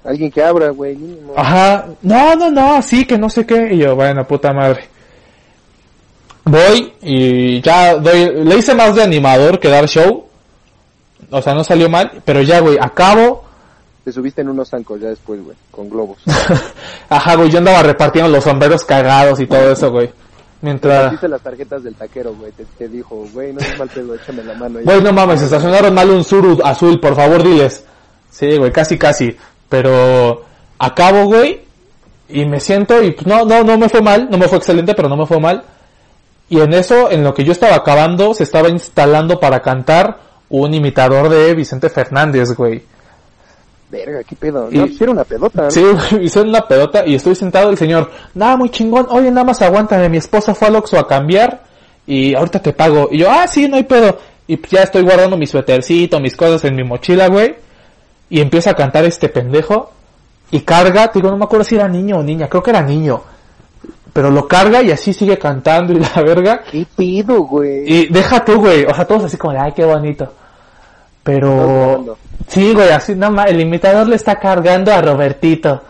Alguien 0.04 0.32
que 0.32 0.44
abra, 0.44 0.70
güey, 0.70 0.96
mínimo. 0.96 1.34
Ajá, 1.36 1.86
no, 2.02 2.36
no, 2.36 2.52
no, 2.52 2.82
sí, 2.82 3.06
que 3.06 3.18
no 3.18 3.30
sé 3.30 3.46
qué. 3.46 3.74
Y 3.74 3.78
yo, 3.80 3.96
bueno, 3.96 4.26
puta 4.26 4.54
madre. 4.54 4.95
Voy 6.46 6.94
y 7.02 7.62
ya 7.62 7.96
doy, 7.96 8.46
le 8.46 8.58
hice 8.58 8.76
más 8.76 8.96
de 8.96 9.04
animador 9.04 9.60
que 9.60 9.68
dar 9.68 9.88
show. 9.88 10.26
O 11.32 11.42
sea, 11.42 11.54
no 11.56 11.64
salió 11.64 11.90
mal, 11.90 12.22
pero 12.24 12.42
ya, 12.42 12.60
güey, 12.60 12.78
acabo. 12.80 13.44
Te 14.04 14.12
subiste 14.12 14.42
en 14.42 14.50
unos 14.50 14.70
zancos 14.70 15.02
ya 15.02 15.10
después, 15.10 15.44
güey, 15.44 15.58
con 15.72 15.90
globos. 15.90 16.20
Ajá, 17.10 17.36
güey, 17.36 17.50
yo 17.50 17.58
andaba 17.58 17.82
repartiendo 17.82 18.30
los 18.30 18.44
sombreros 18.44 18.84
cagados 18.84 19.40
y 19.40 19.48
todo 19.48 19.72
eso, 19.72 19.92
güey. 19.92 20.12
Mientras... 20.62 21.08
Hiciste 21.08 21.28
las 21.28 21.42
tarjetas 21.42 21.84
del 21.84 21.96
taquero, 21.96 22.34
güey. 22.36 22.52
Te, 22.52 22.66
te 22.78 22.88
dijo, 22.88 23.28
güey, 23.34 23.52
no 23.52 23.60
es 23.60 23.78
mal 23.80 23.90
pedo, 23.90 24.14
échame 24.14 24.44
la 24.44 24.54
mano. 24.54 24.80
Güey, 24.84 25.02
no 25.02 25.12
mames, 25.12 25.42
estacionaron 25.42 25.94
mal 25.94 26.10
un 26.12 26.24
Suru 26.24 26.60
azul, 26.64 27.00
por 27.00 27.16
favor, 27.16 27.44
diles. 27.44 27.84
Sí, 28.30 28.58
güey, 28.58 28.72
casi, 28.72 28.98
casi. 28.98 29.36
Pero 29.68 30.44
acabo, 30.78 31.26
güey, 31.26 31.62
y 32.30 32.46
me 32.46 32.60
siento 32.60 33.02
y 33.02 33.12
pues, 33.12 33.26
no, 33.26 33.46
no, 33.46 33.64
no 33.64 33.78
me 33.78 33.90
fue 33.90 34.02
mal, 34.02 34.28
no 34.30 34.38
me 34.38 34.48
fue 34.48 34.58
excelente, 34.60 34.94
pero 34.94 35.10
no 35.10 35.18
me 35.18 35.26
fue 35.26 35.40
mal. 35.40 35.64
Y 36.50 36.60
en 36.60 36.74
eso, 36.74 37.10
en 37.12 37.24
lo 37.24 37.34
que 37.34 37.44
yo 37.44 37.52
estaba 37.52 37.76
acabando, 37.76 38.34
se 38.34 38.44
estaba 38.44 38.70
instalando 38.70 39.40
para 39.40 39.62
cantar 39.62 40.20
un 40.50 40.74
imitador 40.74 41.30
de 41.30 41.54
Vicente 41.56 41.90
Fernández, 41.90 42.56
güey. 42.56 42.84
Verga, 43.90 44.24
qué 44.24 44.36
pedo. 44.36 44.68
Y- 44.72 44.78
No, 44.78 44.86
era 45.00 45.12
una 45.12 45.24
pedota, 45.24 45.64
¿no? 45.64 45.72
Sí, 45.72 45.84
güey, 46.12 46.26
hice 46.26 46.42
una 46.42 46.68
pedota 46.68 47.06
y 47.06 47.16
estoy 47.16 47.36
sentado 47.36 47.70
el 47.70 47.78
señor, 47.78 48.10
nada, 48.34 48.58
muy 48.58 48.70
chingón, 48.70 49.08
oye, 49.10 49.30
nada 49.32 49.46
más 49.46 49.62
aguántame, 49.62 50.10
mi 50.10 50.18
esposa 50.18 50.54
fue 50.56 50.68
al 50.68 50.76
Oxxo 50.76 50.98
a 51.00 51.08
cambiar 51.08 51.64
y 52.08 52.36
ahorita 52.36 52.62
te 52.62 52.74
pago. 52.74 53.10
Y 53.12 53.20
yo, 53.20 53.32
ah, 53.32 53.48
sí, 53.48 53.68
no 53.68 53.78
hay 53.78 53.84
pedo. 53.84 54.18
Y 54.48 54.58
pues 54.58 54.72
ya 54.72 54.84
estoy 54.84 55.02
guardando 55.02 55.38
mi 55.38 55.48
suétercito, 55.48 56.20
mis 56.20 56.36
cosas 56.36 56.64
en 56.66 56.76
mi 56.76 56.84
mochila, 56.84 57.28
güey. 57.28 57.56
Y 58.30 58.42
empieza 58.42 58.72
a 58.72 58.76
cantar 58.76 59.04
este 59.06 59.30
pendejo 59.30 59.92
y 60.52 60.60
carga, 60.62 61.12
te 61.12 61.20
digo, 61.20 61.32
no 61.32 61.38
me 61.38 61.46
acuerdo 61.46 61.64
si 61.66 61.76
era 61.76 61.88
niño 61.88 62.18
o 62.20 62.24
niña, 62.24 62.48
creo 62.48 62.62
que 62.62 62.70
era 62.70 62.82
niño. 62.84 63.22
Pero 64.16 64.32
lo 64.32 64.48
carga 64.48 64.82
y 64.82 64.92
así 64.92 65.12
sigue 65.12 65.38
cantando 65.38 65.92
y 65.92 66.00
la 66.16 66.22
verga. 66.24 66.64
¿Qué 66.72 66.88
pedo, 66.96 67.42
güey? 67.42 67.84
Y 67.86 68.08
deja 68.08 68.46
tú, 68.46 68.62
güey, 68.62 68.86
o 68.86 68.94
sea, 68.94 69.04
todos 69.04 69.26
así 69.26 69.36
como, 69.36 69.52
de, 69.52 69.60
ay, 69.60 69.74
qué 69.74 69.84
bonito. 69.84 70.32
Pero... 71.22 72.18
Sí, 72.48 72.74
güey, 72.74 72.92
así 72.92 73.14
nada 73.14 73.34
más, 73.34 73.48
el 73.48 73.60
imitador 73.60 74.08
le 74.08 74.16
está 74.16 74.38
cargando 74.38 74.94
a 74.94 75.02
Robertito. 75.02 75.82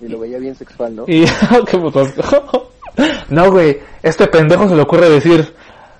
Y 0.00 0.08
lo 0.08 0.20
veía 0.20 0.38
bien 0.38 0.54
sexual, 0.54 0.96
¿no? 0.96 1.04
Y, 1.06 1.26
qué 1.70 1.76
puto. 1.76 2.06
No, 3.28 3.50
güey, 3.50 3.78
este 4.02 4.26
pendejo 4.26 4.66
se 4.70 4.74
le 4.74 4.80
ocurre 4.80 5.10
decir, 5.10 5.54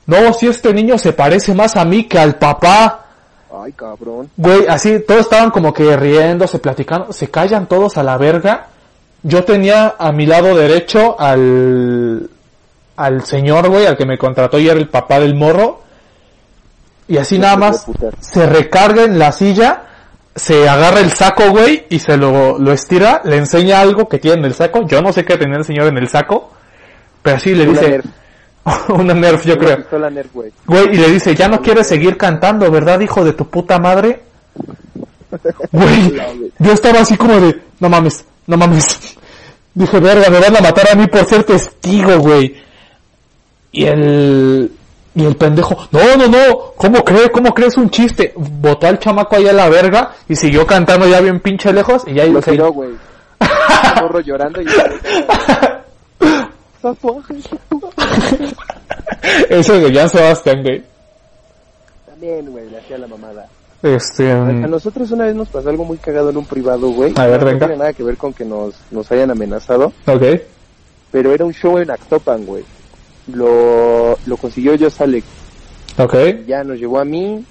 no, 0.07 0.33
si 0.33 0.47
este 0.47 0.73
niño 0.73 0.97
se 0.97 1.13
parece 1.13 1.53
más 1.53 1.77
a 1.77 1.85
mí 1.85 2.05
que 2.05 2.19
al 2.19 2.37
papá. 2.37 3.05
Ay, 3.53 3.73
cabrón. 3.73 4.31
Güey, 4.35 4.67
así, 4.67 5.01
todos 5.01 5.21
estaban 5.21 5.51
como 5.51 5.75
que 5.75 5.95
riéndose, 5.95 6.59
platicando, 6.59 7.13
se 7.13 7.31
callan 7.31 7.67
todos 7.67 7.99
a 7.99 8.03
la 8.03 8.17
verga. 8.17 8.69
Yo 9.27 9.43
tenía 9.43 9.97
a 9.99 10.13
mi 10.13 10.25
lado 10.25 10.55
derecho 10.55 11.19
al, 11.19 12.31
al 12.97 13.25
señor, 13.25 13.69
güey, 13.69 13.85
al 13.85 13.97
que 13.97 14.07
me 14.07 14.19
contrató 14.19 14.61
y 14.61 14.69
era 14.69 14.79
el 14.79 14.89
papá 14.89 15.19
del 15.19 15.35
morro. 15.35 15.83
Y 17.09 17.19
así 17.19 17.37
nada 17.37 17.57
más 17.57 17.87
se 18.21 18.47
recarga 18.47 19.03
en 19.03 19.19
la 19.19 19.33
silla, 19.33 19.83
se 20.37 20.69
agarra 20.69 21.01
el 21.01 21.11
saco, 21.11 21.51
güey, 21.51 21.87
y 21.89 21.99
se 21.99 22.17
lo, 22.17 22.57
lo 22.61 22.73
estira, 22.73 23.21
le 23.25 23.37
enseña 23.37 23.81
algo 23.81 24.09
que 24.09 24.19
tiene 24.19 24.39
en 24.39 24.45
el 24.45 24.55
saco. 24.55 24.87
Yo 24.87 25.03
no 25.03 25.13
sé 25.13 25.25
qué 25.25 25.37
tenía 25.37 25.59
el 25.59 25.65
señor 25.65 25.89
en 25.89 25.99
el 25.99 26.09
saco, 26.09 26.53
pero 27.23 27.37
así 27.39 27.53
le 27.53 27.69
Una 27.69 27.73
dice, 27.81 27.91
Nerf. 27.91 28.07
una 28.91 29.15
nerf, 29.15 29.45
yo 29.45 29.55
Una 29.55 29.85
creo. 29.85 30.11
Nerf, 30.11 30.33
güey. 30.33 30.53
Güey, 30.67 30.95
y 30.95 30.99
le 30.99 31.11
dice, 31.11 31.35
ya 31.35 31.49
no 31.49 31.61
quieres 31.61 31.89
seguir 31.89 32.17
cantando, 32.17 32.71
¿verdad, 32.71 33.01
hijo 33.01 33.25
de 33.25 33.33
tu 33.33 33.49
puta 33.49 33.81
madre? 33.81 34.23
Güey, 35.73 36.15
yo 36.61 36.73
estaba 36.73 37.01
así 37.01 37.17
como 37.17 37.39
de, 37.41 37.61
no 37.81 37.89
mames, 37.89 38.25
no 38.47 38.57
mames. 38.57 39.16
Dije, 39.77 40.01
verga, 40.01 40.31
me 40.31 40.41
van 40.41 40.57
a 40.57 40.61
matar 40.63 40.89
a 40.91 40.95
mí 40.95 41.07
por 41.07 41.27
ser 41.27 41.45
testigo, 41.45 42.19
güey. 42.19 42.57
Y 43.73 43.85
el, 43.85 44.73
y 45.15 45.23
el 45.23 45.37
pendejo, 45.37 45.77
no, 45.91 46.17
no, 46.17 46.29
no, 46.29 46.73
¿cómo 46.79 47.05
crees? 47.05 47.29
¿Cómo 47.29 47.53
crees 47.53 47.77
un 47.77 47.91
chiste? 47.91 48.33
Botó 48.37 48.87
al 48.87 48.99
chamaco 48.99 49.37
ahí 49.37 49.47
a 49.47 49.53
la 49.53 49.69
verga 49.69 50.15
y 50.31 50.35
siguió 50.35 50.67
cantando 50.67 51.07
ya 51.07 51.21
bien 51.21 51.41
pinche 51.41 51.75
lejos 51.75 52.05
y 52.07 52.15
ya 52.15 52.25
Lo 52.25 52.41
tiró, 52.41 52.73
güey. 52.73 52.93
El 53.39 54.01
morro 54.03 54.21
llorando 54.21 54.63
y... 54.63 54.67
Eso 59.51 59.79
de 59.79 59.93
Jan 59.93 60.09
Sebastián, 60.09 60.63
güey. 60.63 60.83
También, 62.07 62.51
güey, 62.51 62.71
le 62.71 62.79
hacía 62.79 62.97
la 62.97 63.09
mamada. 63.09 63.47
Este, 63.95 64.33
A 64.33 64.43
mm, 64.43 64.69
nosotros 64.69 65.11
una 65.13 65.25
vez 65.27 65.35
nos 65.37 65.49
pasó 65.49 65.69
algo 65.69 65.85
muy 65.85 65.99
cagado 65.99 66.31
en 66.31 66.37
un 66.37 66.45
privado, 66.45 66.91
güey. 66.91 67.13
A 67.17 67.27
ver, 67.27 67.41
no 67.41 67.47
venga. 67.47 67.67
tiene 67.67 67.79
nada 67.79 67.93
que 67.93 68.03
ver 68.03 68.17
con 68.17 68.33
que 68.33 68.45
nos, 68.45 68.75
nos 68.91 69.11
hayan 69.13 69.31
amenazado, 69.31 69.93
ok. 70.07 70.23
pero 71.13 71.33
era 71.33 71.45
un 71.45 71.53
show 71.53 71.79
en 71.79 71.91
Actopan, 71.91 72.45
güey. 72.45 72.65
Lo, 73.33 74.19
lo 74.27 74.37
consiguió 74.37 74.75
yo 74.75 74.89
Alex. 74.99 75.27
Ok. 75.99 76.15
Ya 76.47 76.65
nos 76.65 76.79
llevó 76.79 76.99
a 76.99 77.05
mí, 77.05 77.45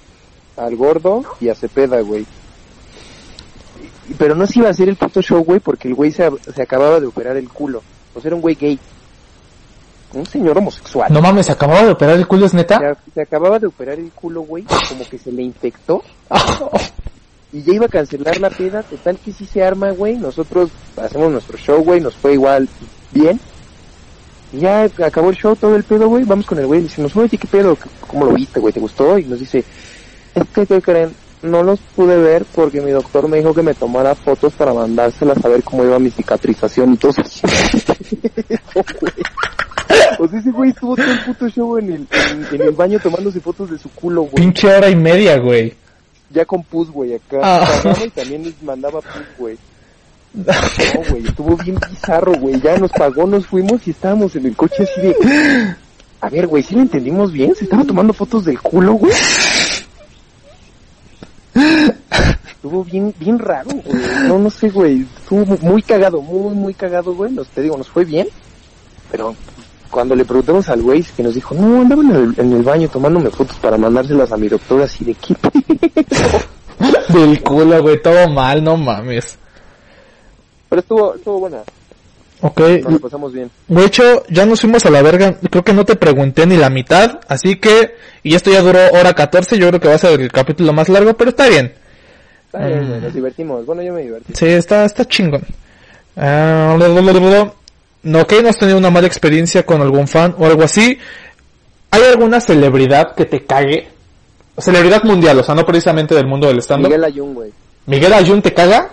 al 0.56 0.76
gordo 0.76 1.22
y 1.40 1.48
a 1.48 1.54
Cepeda, 1.54 2.00
güey. 2.00 2.26
Pero 4.18 4.34
no 4.34 4.46
se 4.46 4.60
iba 4.60 4.68
a 4.68 4.70
hacer 4.70 4.88
el 4.88 4.96
puto 4.96 5.20
show, 5.20 5.42
güey, 5.42 5.58
porque 5.60 5.88
el 5.88 5.94
güey 5.94 6.12
se, 6.12 6.30
se 6.54 6.62
acababa 6.62 7.00
de 7.00 7.06
operar 7.06 7.36
el 7.36 7.48
culo. 7.48 7.82
O 8.14 8.20
sea, 8.20 8.28
era 8.28 8.36
un 8.36 8.42
güey 8.42 8.54
gay. 8.54 8.78
Un 10.12 10.26
señor 10.26 10.56
homosexual. 10.58 11.12
No 11.12 11.20
mames, 11.20 11.46
¿se 11.46 11.52
acababa 11.52 11.82
de 11.82 11.90
operar 11.90 12.16
el 12.16 12.26
culo, 12.26 12.46
es 12.46 12.54
neta? 12.54 12.78
Se, 12.78 13.12
se 13.12 13.20
acababa 13.22 13.58
de 13.58 13.66
operar 13.66 13.98
el 13.98 14.10
culo, 14.12 14.42
güey, 14.42 14.64
como 14.88 15.04
que 15.08 15.18
se 15.18 15.32
le 15.32 15.42
infectó. 15.42 16.02
Y 17.52 17.62
ya 17.62 17.74
iba 17.74 17.86
a 17.86 17.88
cancelar 17.88 18.38
la 18.40 18.50
peda, 18.50 18.82
total 18.82 19.18
que 19.24 19.32
sí 19.32 19.46
se 19.46 19.62
arma, 19.62 19.90
güey. 19.92 20.16
Nosotros 20.16 20.70
hacemos 20.96 21.32
nuestro 21.32 21.56
show, 21.56 21.82
güey, 21.82 22.00
nos 22.00 22.14
fue 22.14 22.34
igual 22.34 22.68
bien. 23.12 23.40
Y 24.52 24.58
ya 24.60 24.84
acabó 25.04 25.30
el 25.30 25.36
show, 25.36 25.56
todo 25.56 25.76
el 25.76 25.84
pedo, 25.84 26.08
güey. 26.08 26.24
Vamos 26.24 26.46
con 26.46 26.58
el 26.58 26.66
güey, 26.66 26.80
le 26.80 26.88
decimos, 26.88 27.14
oye, 27.16 27.38
¿qué 27.38 27.46
pedo? 27.46 27.76
¿Cómo 28.06 28.26
lo 28.26 28.32
viste, 28.32 28.60
güey? 28.60 28.72
¿Te 28.72 28.80
gustó? 28.80 29.18
Y 29.18 29.24
nos 29.24 29.40
dice, 29.40 29.64
es 30.34 30.44
que, 30.54 30.66
¿qué 30.66 30.82
creen? 30.82 31.14
No 31.42 31.62
los 31.62 31.78
pude 31.94 32.16
ver 32.16 32.44
porque 32.54 32.80
mi 32.80 32.90
doctor 32.90 33.28
me 33.28 33.38
dijo 33.38 33.54
que 33.54 33.62
me 33.62 33.74
tomara 33.74 34.14
fotos 34.14 34.52
para 34.54 34.74
mandárselas 34.74 35.44
a 35.44 35.48
ver 35.48 35.62
cómo 35.62 35.84
iba 35.84 35.98
mi 35.98 36.10
cicatrización 36.10 36.94
y 36.94 36.96
todo. 36.96 37.12
O 40.18 40.28
sea, 40.28 40.38
ese 40.40 40.50
güey 40.50 40.70
estuvo 40.70 40.96
todo 40.96 41.10
el 41.10 41.20
puto 41.20 41.48
show 41.48 41.78
en 41.78 41.92
el, 41.92 42.06
en, 42.30 42.46
en 42.54 42.62
el 42.62 42.72
baño 42.72 42.98
tomándose 43.00 43.40
fotos 43.40 43.70
de 43.70 43.78
su 43.78 43.90
culo, 43.90 44.22
güey. 44.22 44.34
Pinche 44.34 44.66
hora 44.68 44.88
y 44.88 44.96
media, 44.96 45.38
güey. 45.38 45.74
Ya 46.30 46.44
con 46.44 46.62
pus, 46.64 46.90
güey, 46.90 47.14
acá. 47.14 47.40
Ah. 47.42 47.94
Y 48.04 48.10
también 48.10 48.44
les 48.44 48.62
mandaba 48.62 49.00
pus, 49.00 49.22
güey. 49.38 49.58
No, 50.34 50.44
güey, 51.10 51.26
estuvo 51.26 51.56
bien 51.56 51.78
bizarro, 51.90 52.32
güey. 52.34 52.60
Ya 52.60 52.76
nos 52.76 52.90
pagó, 52.92 53.26
nos 53.26 53.46
fuimos 53.46 53.86
y 53.86 53.90
estábamos 53.90 54.34
en 54.36 54.46
el 54.46 54.56
coche 54.56 54.82
así 54.82 55.00
de... 55.00 55.16
A 56.20 56.28
ver, 56.30 56.46
güey, 56.46 56.62
¿sí 56.62 56.74
lo 56.74 56.80
entendimos 56.82 57.32
bien? 57.32 57.54
¿Se 57.54 57.64
estaba 57.64 57.84
tomando 57.84 58.12
fotos 58.12 58.44
del 58.44 58.60
culo, 58.60 58.94
güey? 58.94 59.12
Estuvo 62.50 62.84
bien, 62.84 63.14
bien 63.18 63.38
raro, 63.38 63.70
güey. 63.70 63.96
No, 64.26 64.38
no 64.38 64.50
sé, 64.50 64.68
güey. 64.70 65.06
Estuvo 65.22 65.44
mu- 65.46 65.58
muy 65.60 65.82
cagado, 65.82 66.20
muy, 66.20 66.54
muy 66.54 66.74
cagado, 66.74 67.14
güey. 67.14 67.32
Nos, 67.32 67.46
te 67.48 67.62
digo, 67.62 67.76
nos 67.76 67.88
fue 67.88 68.04
bien. 68.04 68.26
Pero 69.10 69.34
cuando 69.90 70.14
le 70.14 70.24
preguntamos 70.24 70.68
al 70.68 70.82
güey 70.82 71.02
que 71.02 71.22
nos 71.22 71.34
dijo, 71.34 71.54
no, 71.54 71.80
andaba 71.82 72.02
en 72.02 72.10
el, 72.10 72.34
en 72.38 72.52
el 72.52 72.62
baño 72.62 72.88
tomándome 72.88 73.30
fotos 73.30 73.56
para 73.56 73.76
mandárselas 73.76 74.30
a 74.32 74.36
mi 74.36 74.48
doctor 74.48 74.82
así 74.82 75.04
de 75.04 75.14
qué 75.14 75.34
pedo?". 75.34 76.40
Del 77.08 77.42
culo, 77.42 77.80
güey, 77.82 78.02
todo 78.02 78.28
mal, 78.28 78.62
no 78.62 78.76
mames. 78.76 79.38
Pero 80.68 80.80
estuvo, 80.80 81.14
estuvo 81.14 81.40
buena. 81.40 81.58
Ok, 82.42 82.60
Nos 82.86 83.00
pasamos 83.00 83.32
bien. 83.32 83.50
de 83.66 83.84
hecho, 83.86 84.22
ya 84.28 84.44
nos 84.44 84.60
fuimos 84.60 84.84
a 84.84 84.90
la 84.90 85.00
verga. 85.00 85.36
Creo 85.50 85.64
que 85.64 85.72
no 85.72 85.84
te 85.86 85.96
pregunté 85.96 86.46
ni 86.46 86.56
la 86.56 86.68
mitad. 86.68 87.18
Así 87.28 87.56
que, 87.56 87.94
y 88.22 88.34
esto 88.34 88.50
ya 88.50 88.60
duró 88.60 88.78
hora 88.92 89.14
14. 89.14 89.56
Yo 89.58 89.68
creo 89.68 89.80
que 89.80 89.88
va 89.88 89.94
a 89.94 89.98
ser 89.98 90.20
el 90.20 90.30
capítulo 90.30 90.72
más 90.74 90.90
largo, 90.90 91.14
pero 91.14 91.30
está 91.30 91.48
bien. 91.48 91.72
Está 92.46 92.66
bien, 92.66 92.98
Mm. 92.98 93.02
nos 93.04 93.14
divertimos. 93.14 93.64
Bueno, 93.64 93.82
yo 93.82 93.94
me 93.94 94.02
divertí. 94.02 94.34
Sí, 94.34 94.46
está, 94.46 94.84
está 94.84 95.06
chingón. 95.06 95.42
Ah, 96.14 96.76
no, 98.06 98.26
que 98.26 98.40
no 98.42 98.48
has 98.48 98.56
tenido 98.56 98.78
una 98.78 98.90
mala 98.90 99.06
experiencia 99.08 99.66
con 99.66 99.82
algún 99.82 100.06
fan 100.06 100.34
o 100.38 100.46
algo 100.46 100.62
así. 100.62 100.98
¿Hay 101.90 102.02
alguna 102.04 102.40
celebridad 102.40 103.14
que 103.14 103.24
te 103.24 103.44
cague? 103.44 103.88
Celebridad 104.58 105.02
mundial, 105.02 105.38
o 105.40 105.42
sea, 105.42 105.54
no 105.54 105.64
precisamente 105.66 106.14
del 106.14 106.26
mundo 106.26 106.46
del 106.46 106.58
stand-up. 106.62 106.88
Miguel 106.88 107.00
Miguel, 107.00 107.12
Ayun, 107.12 107.34
güey. 107.34 108.14
Ayun 108.14 108.42
te 108.42 108.54
caga, 108.54 108.90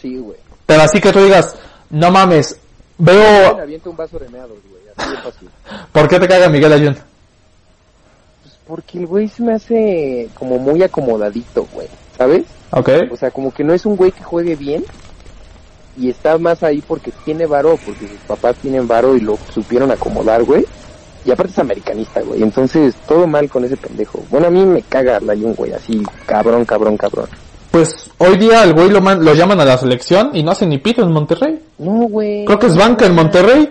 Sí, 0.00 0.16
güey. 0.16 0.38
pero 0.64 0.82
así 0.82 1.00
que 1.00 1.12
tú 1.12 1.22
digas, 1.22 1.54
no 1.90 2.10
mames, 2.10 2.58
Me 2.98 3.12
veo... 3.12 3.58
avienta 3.60 3.90
un 3.90 3.96
vaso 3.96 4.18
de 4.18 4.28
meados, 4.30 4.58
güey. 4.68 4.82
Así 4.96 5.10
de 5.10 5.16
fácil. 5.18 5.48
¿Por 5.92 6.08
qué 6.08 6.18
te 6.18 6.26
caga 6.28 6.48
Miguel 6.48 6.72
Ayun? 6.72 6.94
Pues 6.94 8.54
porque 8.66 8.98
el 8.98 9.06
güey 9.06 9.28
se 9.28 9.42
me 9.42 9.52
hace 9.54 10.28
como 10.34 10.58
muy 10.58 10.82
acomodadito, 10.82 11.68
güey. 11.72 11.88
¿Sabes? 12.16 12.44
Ok. 12.70 12.88
O 13.10 13.16
sea, 13.16 13.30
como 13.30 13.52
que 13.52 13.62
no 13.64 13.74
es 13.74 13.84
un 13.84 13.96
güey 13.96 14.10
que 14.12 14.24
juegue 14.24 14.56
bien. 14.56 14.84
Y 15.98 16.10
está 16.10 16.36
más 16.38 16.62
ahí 16.62 16.82
porque 16.86 17.10
tiene 17.24 17.46
varo, 17.46 17.78
porque 17.84 18.06
sus 18.08 18.18
papás 18.26 18.56
tienen 18.56 18.86
varo 18.86 19.16
y 19.16 19.20
lo 19.20 19.38
supieron 19.52 19.90
acomodar, 19.90 20.44
güey. 20.44 20.64
Y 21.24 21.30
aparte 21.30 21.52
es 21.52 21.58
americanista, 21.58 22.20
güey. 22.20 22.42
Entonces, 22.42 22.94
todo 23.08 23.26
mal 23.26 23.48
con 23.48 23.64
ese 23.64 23.76
pendejo. 23.76 24.22
Bueno, 24.30 24.46
a 24.46 24.50
mí 24.50 24.64
me 24.64 24.82
caga 24.82 25.18
la 25.20 25.34
Jun, 25.34 25.54
güey. 25.54 25.72
Así, 25.72 26.02
cabrón, 26.26 26.64
cabrón, 26.64 26.96
cabrón. 26.96 27.26
Pues 27.70 28.10
hoy 28.18 28.36
día 28.38 28.62
el 28.62 28.74
güey 28.74 28.90
lo, 28.90 29.00
man- 29.00 29.24
lo 29.24 29.34
llaman 29.34 29.58
a 29.60 29.64
la 29.64 29.76
selección 29.76 30.30
y 30.34 30.42
no 30.42 30.52
hace 30.52 30.66
ni 30.66 30.78
pito 30.78 31.02
en 31.02 31.12
Monterrey. 31.12 31.60
No, 31.78 32.06
güey. 32.08 32.44
Creo 32.44 32.58
que 32.58 32.66
es 32.66 32.76
banca 32.76 33.06
en 33.06 33.14
Monterrey. 33.14 33.70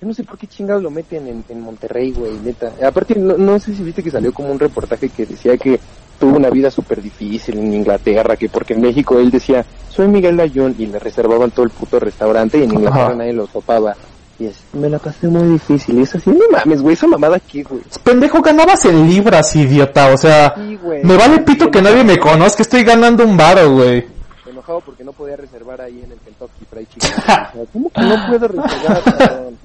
Yo 0.00 0.06
no 0.08 0.14
sé 0.14 0.22
por 0.24 0.38
qué 0.38 0.46
chingados 0.46 0.82
lo 0.82 0.90
meten 0.90 1.26
en, 1.26 1.44
en 1.48 1.60
Monterrey, 1.60 2.12
güey, 2.12 2.32
neta. 2.44 2.72
Aparte, 2.86 3.16
no, 3.16 3.36
no 3.36 3.58
sé 3.58 3.74
si 3.74 3.82
viste 3.82 4.02
que 4.02 4.10
salió 4.12 4.32
como 4.32 4.50
un 4.52 4.58
reportaje 4.58 5.08
que 5.08 5.26
decía 5.26 5.56
que 5.58 5.78
tuvo 6.18 6.36
una 6.36 6.50
vida 6.50 6.70
súper 6.70 7.00
difícil 7.02 7.58
en 7.58 7.72
Inglaterra, 7.72 8.36
que 8.36 8.48
porque 8.48 8.74
en 8.74 8.80
México 8.82 9.18
él 9.18 9.30
decía, 9.30 9.64
soy 9.88 10.08
Miguel 10.08 10.38
Ayun, 10.40 10.74
y 10.78 10.86
le 10.86 10.98
reservaban 10.98 11.50
todo 11.50 11.64
el 11.64 11.70
puto 11.70 11.98
restaurante 12.00 12.58
y 12.58 12.64
en 12.64 12.72
Inglaterra 12.72 13.06
Ajá. 13.06 13.14
nadie 13.14 13.32
lo 13.32 13.46
topaba. 13.46 13.94
Y 14.40 14.46
es, 14.46 14.60
me 14.72 14.88
la 14.88 14.98
pasé 15.00 15.26
muy 15.26 15.48
difícil. 15.48 15.98
Y 15.98 16.02
es 16.02 16.14
así, 16.14 16.30
no 16.30 16.44
mames, 16.52 16.80
güey, 16.80 16.94
esa 16.94 17.08
mamada 17.08 17.36
aquí, 17.36 17.62
güey. 17.64 17.82
Pendejo, 18.04 18.40
ganabas 18.40 18.84
en 18.84 19.08
libras, 19.08 19.54
idiota. 19.56 20.12
O 20.12 20.16
sea, 20.16 20.54
Sí, 20.56 20.78
me 21.02 21.16
vale 21.16 21.40
pito 21.40 21.68
que 21.70 21.82
nadie 21.82 22.04
me 22.04 22.18
conozca. 22.18 22.62
Estoy 22.62 22.84
ganando 22.84 23.24
un 23.24 23.36
varo, 23.36 23.72
güey. 23.72 24.06
Enojado 24.48 24.80
porque 24.80 25.02
no 25.02 25.12
podía 25.12 25.36
reservar 25.36 25.80
ahí 25.80 26.02
en 26.04 26.12
el 26.12 26.18
Kentucky 26.18 26.64
Fried 26.70 26.86
Chicken. 26.86 27.10
O 27.18 27.22
sea, 27.24 27.52
¿Cómo 27.72 27.90
que 27.90 28.00
no 28.00 28.26
puedo 28.28 28.48
reservar, 28.48 29.02
cabrón? 29.18 29.58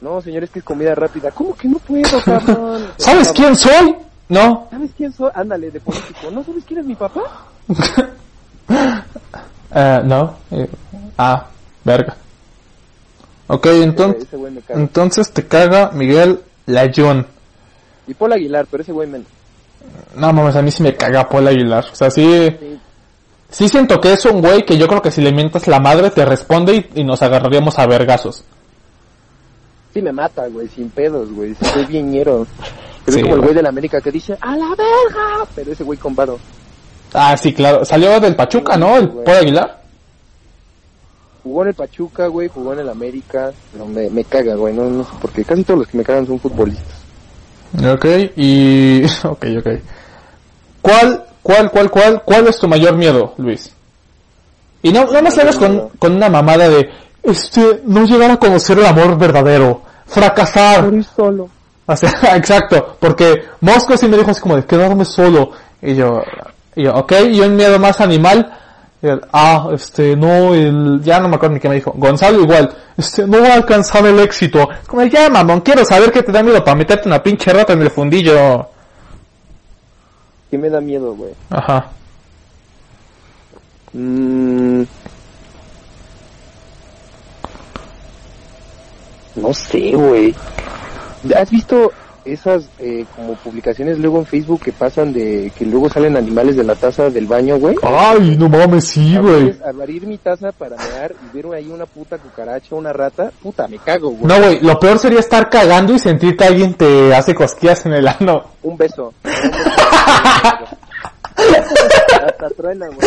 No, 0.00 0.20
señor, 0.22 0.44
es 0.44 0.50
que 0.50 0.58
es 0.60 0.64
comida 0.64 0.94
rápida. 0.94 1.30
¿Cómo 1.32 1.54
que 1.56 1.66
no 1.66 1.78
puedo, 1.78 2.22
cabrón? 2.24 2.86
¿Sabes 2.96 3.32
quién 3.32 3.56
soy? 3.56 3.96
No. 4.28 4.68
¿Sabes 4.70 4.90
quién 4.96 5.12
soy? 5.12 5.30
Ándale, 5.34 5.70
de 5.70 5.80
político. 5.80 6.30
¿No 6.32 6.42
sabes 6.44 6.64
quién 6.66 6.80
es 6.80 6.86
mi 6.86 6.94
papá? 6.94 7.22
Eh, 9.76 10.00
no. 10.04 10.36
Eh, 10.52 10.68
ah, 11.18 11.48
verga. 11.82 12.16
Ok, 13.48 13.66
entonces, 13.66 14.28
entonces 14.68 15.32
te 15.32 15.46
caga 15.48 15.90
Miguel 15.92 16.40
Layún. 16.66 17.26
Y 18.06 18.14
Paul 18.14 18.34
Aguilar, 18.34 18.66
pero 18.70 18.84
ese 18.84 18.92
güey 18.92 19.08
menos. 19.08 19.26
No 20.14 20.32
mames, 20.32 20.54
a 20.54 20.62
mí 20.62 20.70
sí 20.70 20.80
me 20.82 20.94
caga 20.96 21.28
Paul 21.28 21.48
Aguilar. 21.48 21.84
O 21.92 21.94
sea, 21.96 22.08
sí, 22.08 22.22
Sí. 22.60 22.78
sí 23.50 23.68
siento 23.68 24.00
que 24.00 24.12
es 24.12 24.24
un 24.26 24.40
güey 24.40 24.64
que 24.64 24.78
yo 24.78 24.86
creo 24.86 25.02
que 25.02 25.10
si 25.10 25.20
le 25.20 25.32
mientas 25.32 25.66
la 25.66 25.80
madre 25.80 26.10
te 26.10 26.24
responde 26.24 26.88
y, 26.94 27.00
y 27.00 27.04
nos 27.04 27.20
agarraríamos 27.22 27.76
a 27.80 27.86
vergazos. 27.88 28.44
Sí 29.92 30.00
me 30.02 30.12
mata, 30.12 30.46
güey, 30.46 30.68
sin 30.68 30.88
pedos, 30.90 31.32
güey. 31.32 31.54
Soy 31.56 31.84
bien 31.86 32.12
ñero. 32.12 32.46
Sí, 33.06 33.18
es 33.18 33.22
como 33.22 33.34
el 33.34 33.40
güey. 33.42 33.54
de 33.54 33.62
la 33.62 33.68
América 33.68 34.00
que 34.00 34.10
dice, 34.10 34.36
¡a 34.40 34.56
la 34.56 34.68
verga! 34.70 35.46
Pero 35.54 35.72
ese 35.72 35.84
güey 35.84 35.98
con 35.98 36.14
varo. 36.14 36.38
Ah, 37.12 37.36
sí, 37.36 37.52
claro. 37.52 37.84
Salió 37.84 38.18
del 38.18 38.34
Pachuca, 38.34 38.76
¿no? 38.76 38.96
El. 38.96 39.08
Paul 39.08 39.36
Aguilar. 39.36 39.82
Jugó 41.42 41.62
en 41.62 41.68
el 41.68 41.74
Pachuca, 41.74 42.26
güey, 42.26 42.48
jugó 42.48 42.72
en 42.72 42.80
el 42.80 42.88
América. 42.88 43.52
No, 43.76 43.86
me, 43.86 44.08
me 44.08 44.24
caga, 44.24 44.54
güey, 44.54 44.74
no, 44.74 44.84
no 44.84 45.04
sé 45.04 45.10
por 45.20 45.30
qué. 45.30 45.44
Casi 45.44 45.62
todos 45.62 45.80
los 45.80 45.88
que 45.88 45.98
me 45.98 46.04
cagan 46.04 46.26
son 46.26 46.40
futbolistas. 46.40 47.04
Ok, 47.82 48.06
y... 48.36 49.02
Ok, 49.24 49.46
ok. 49.58 49.68
¿Cuál, 50.80 51.24
cuál, 51.42 51.70
cuál, 51.70 51.90
cuál, 51.90 52.22
cuál 52.24 52.46
es 52.48 52.58
tu 52.58 52.68
mayor 52.68 52.96
miedo, 52.96 53.34
Luis? 53.36 53.74
Y 54.82 54.92
no, 54.92 55.04
no 55.06 55.22
me 55.22 55.30
salgas 55.30 55.56
con, 55.56 55.90
con 55.98 56.14
una 56.14 56.28
mamada 56.28 56.68
de... 56.68 56.88
Este, 57.22 57.82
no 57.86 58.04
llegar 58.04 58.30
a 58.30 58.36
conocer 58.38 58.78
el 58.78 58.86
amor 58.86 59.16
verdadero. 59.16 59.82
Fracasar. 60.06 60.84
Morir 60.84 61.04
solo. 61.04 61.48
O 61.86 61.96
sea, 61.96 62.10
exacto. 62.36 62.96
Porque 62.98 63.44
Mosco 63.60 63.96
sí 63.96 64.08
me 64.08 64.16
dijo 64.16 64.30
así 64.30 64.40
como 64.40 64.56
de 64.56 64.64
quedarme 64.64 65.04
solo. 65.04 65.50
Y 65.82 65.94
yo, 65.94 66.22
y 66.74 66.84
yo, 66.84 66.94
ok, 66.94 67.12
y 67.30 67.40
un 67.40 67.56
miedo 67.56 67.78
más 67.78 68.00
animal. 68.00 68.52
Y 69.02 69.06
él, 69.06 69.20
ah, 69.32 69.68
este, 69.72 70.16
no, 70.16 70.54
el, 70.54 71.02
ya 71.02 71.20
no 71.20 71.28
me 71.28 71.36
acuerdo 71.36 71.54
ni 71.54 71.60
qué 71.60 71.68
me 71.68 71.74
dijo. 71.74 71.92
Gonzalo 71.94 72.40
igual, 72.40 72.74
este, 72.96 73.26
no 73.26 73.42
va 73.42 73.48
a 73.48 73.54
alcanzar 73.54 74.06
el 74.06 74.18
éxito. 74.20 74.66
Como, 74.86 75.02
ya 75.04 75.28
mamón, 75.28 75.60
quiero 75.60 75.84
saber 75.84 76.10
qué 76.10 76.22
te 76.22 76.32
da 76.32 76.42
miedo 76.42 76.64
para 76.64 76.76
meterte 76.76 77.08
una 77.08 77.22
pinche 77.22 77.52
rata 77.52 77.74
en 77.74 77.82
el 77.82 77.90
fundillo. 77.90 78.66
¿Qué 80.50 80.56
me 80.56 80.70
da 80.70 80.80
miedo, 80.80 81.14
güey? 81.14 81.32
Ajá. 81.50 81.90
Mm. 83.92 84.84
No 89.36 89.52
sé, 89.52 89.90
güey. 89.92 90.34
¿Has 91.34 91.50
visto 91.50 91.92
esas 92.24 92.68
eh, 92.78 93.04
como 93.14 93.34
publicaciones 93.34 93.98
luego 93.98 94.18
en 94.18 94.26
Facebook 94.26 94.62
que 94.62 94.72
pasan 94.72 95.12
de 95.12 95.52
que 95.56 95.66
luego 95.66 95.90
salen 95.90 96.16
animales 96.16 96.56
de 96.56 96.64
la 96.64 96.74
taza 96.74 97.10
del 97.10 97.26
baño, 97.26 97.58
güey. 97.58 97.76
Ay, 97.82 98.36
no 98.38 98.48
mames, 98.48 98.86
sí, 98.86 99.16
güey. 99.18 99.54
Al 99.64 99.80
abrir 99.80 100.06
mi 100.06 100.18
taza 100.18 100.52
para 100.52 100.76
mear 100.76 101.12
y 101.12 101.36
ver 101.36 101.54
ahí 101.54 101.68
una 101.68 101.86
puta 101.86 102.18
cucaracha, 102.18 102.74
una 102.74 102.92
rata, 102.92 103.30
puta, 103.42 103.68
me 103.68 103.78
cago, 103.78 104.10
güey. 104.10 104.24
No, 104.24 104.38
güey, 104.38 104.60
lo 104.60 104.78
peor 104.78 104.98
sería 104.98 105.20
estar 105.20 105.48
cagando 105.50 105.94
y 105.94 105.98
sentir 105.98 106.36
que 106.36 106.44
alguien 106.44 106.74
te 106.74 107.14
hace 107.14 107.34
cosquillas 107.34 107.84
en 107.86 107.92
el 107.94 108.08
ano. 108.08 108.44
Un 108.62 108.76
beso. 108.76 109.12
Hasta 111.34 112.48
truena, 112.56 112.86
güey. 112.86 112.98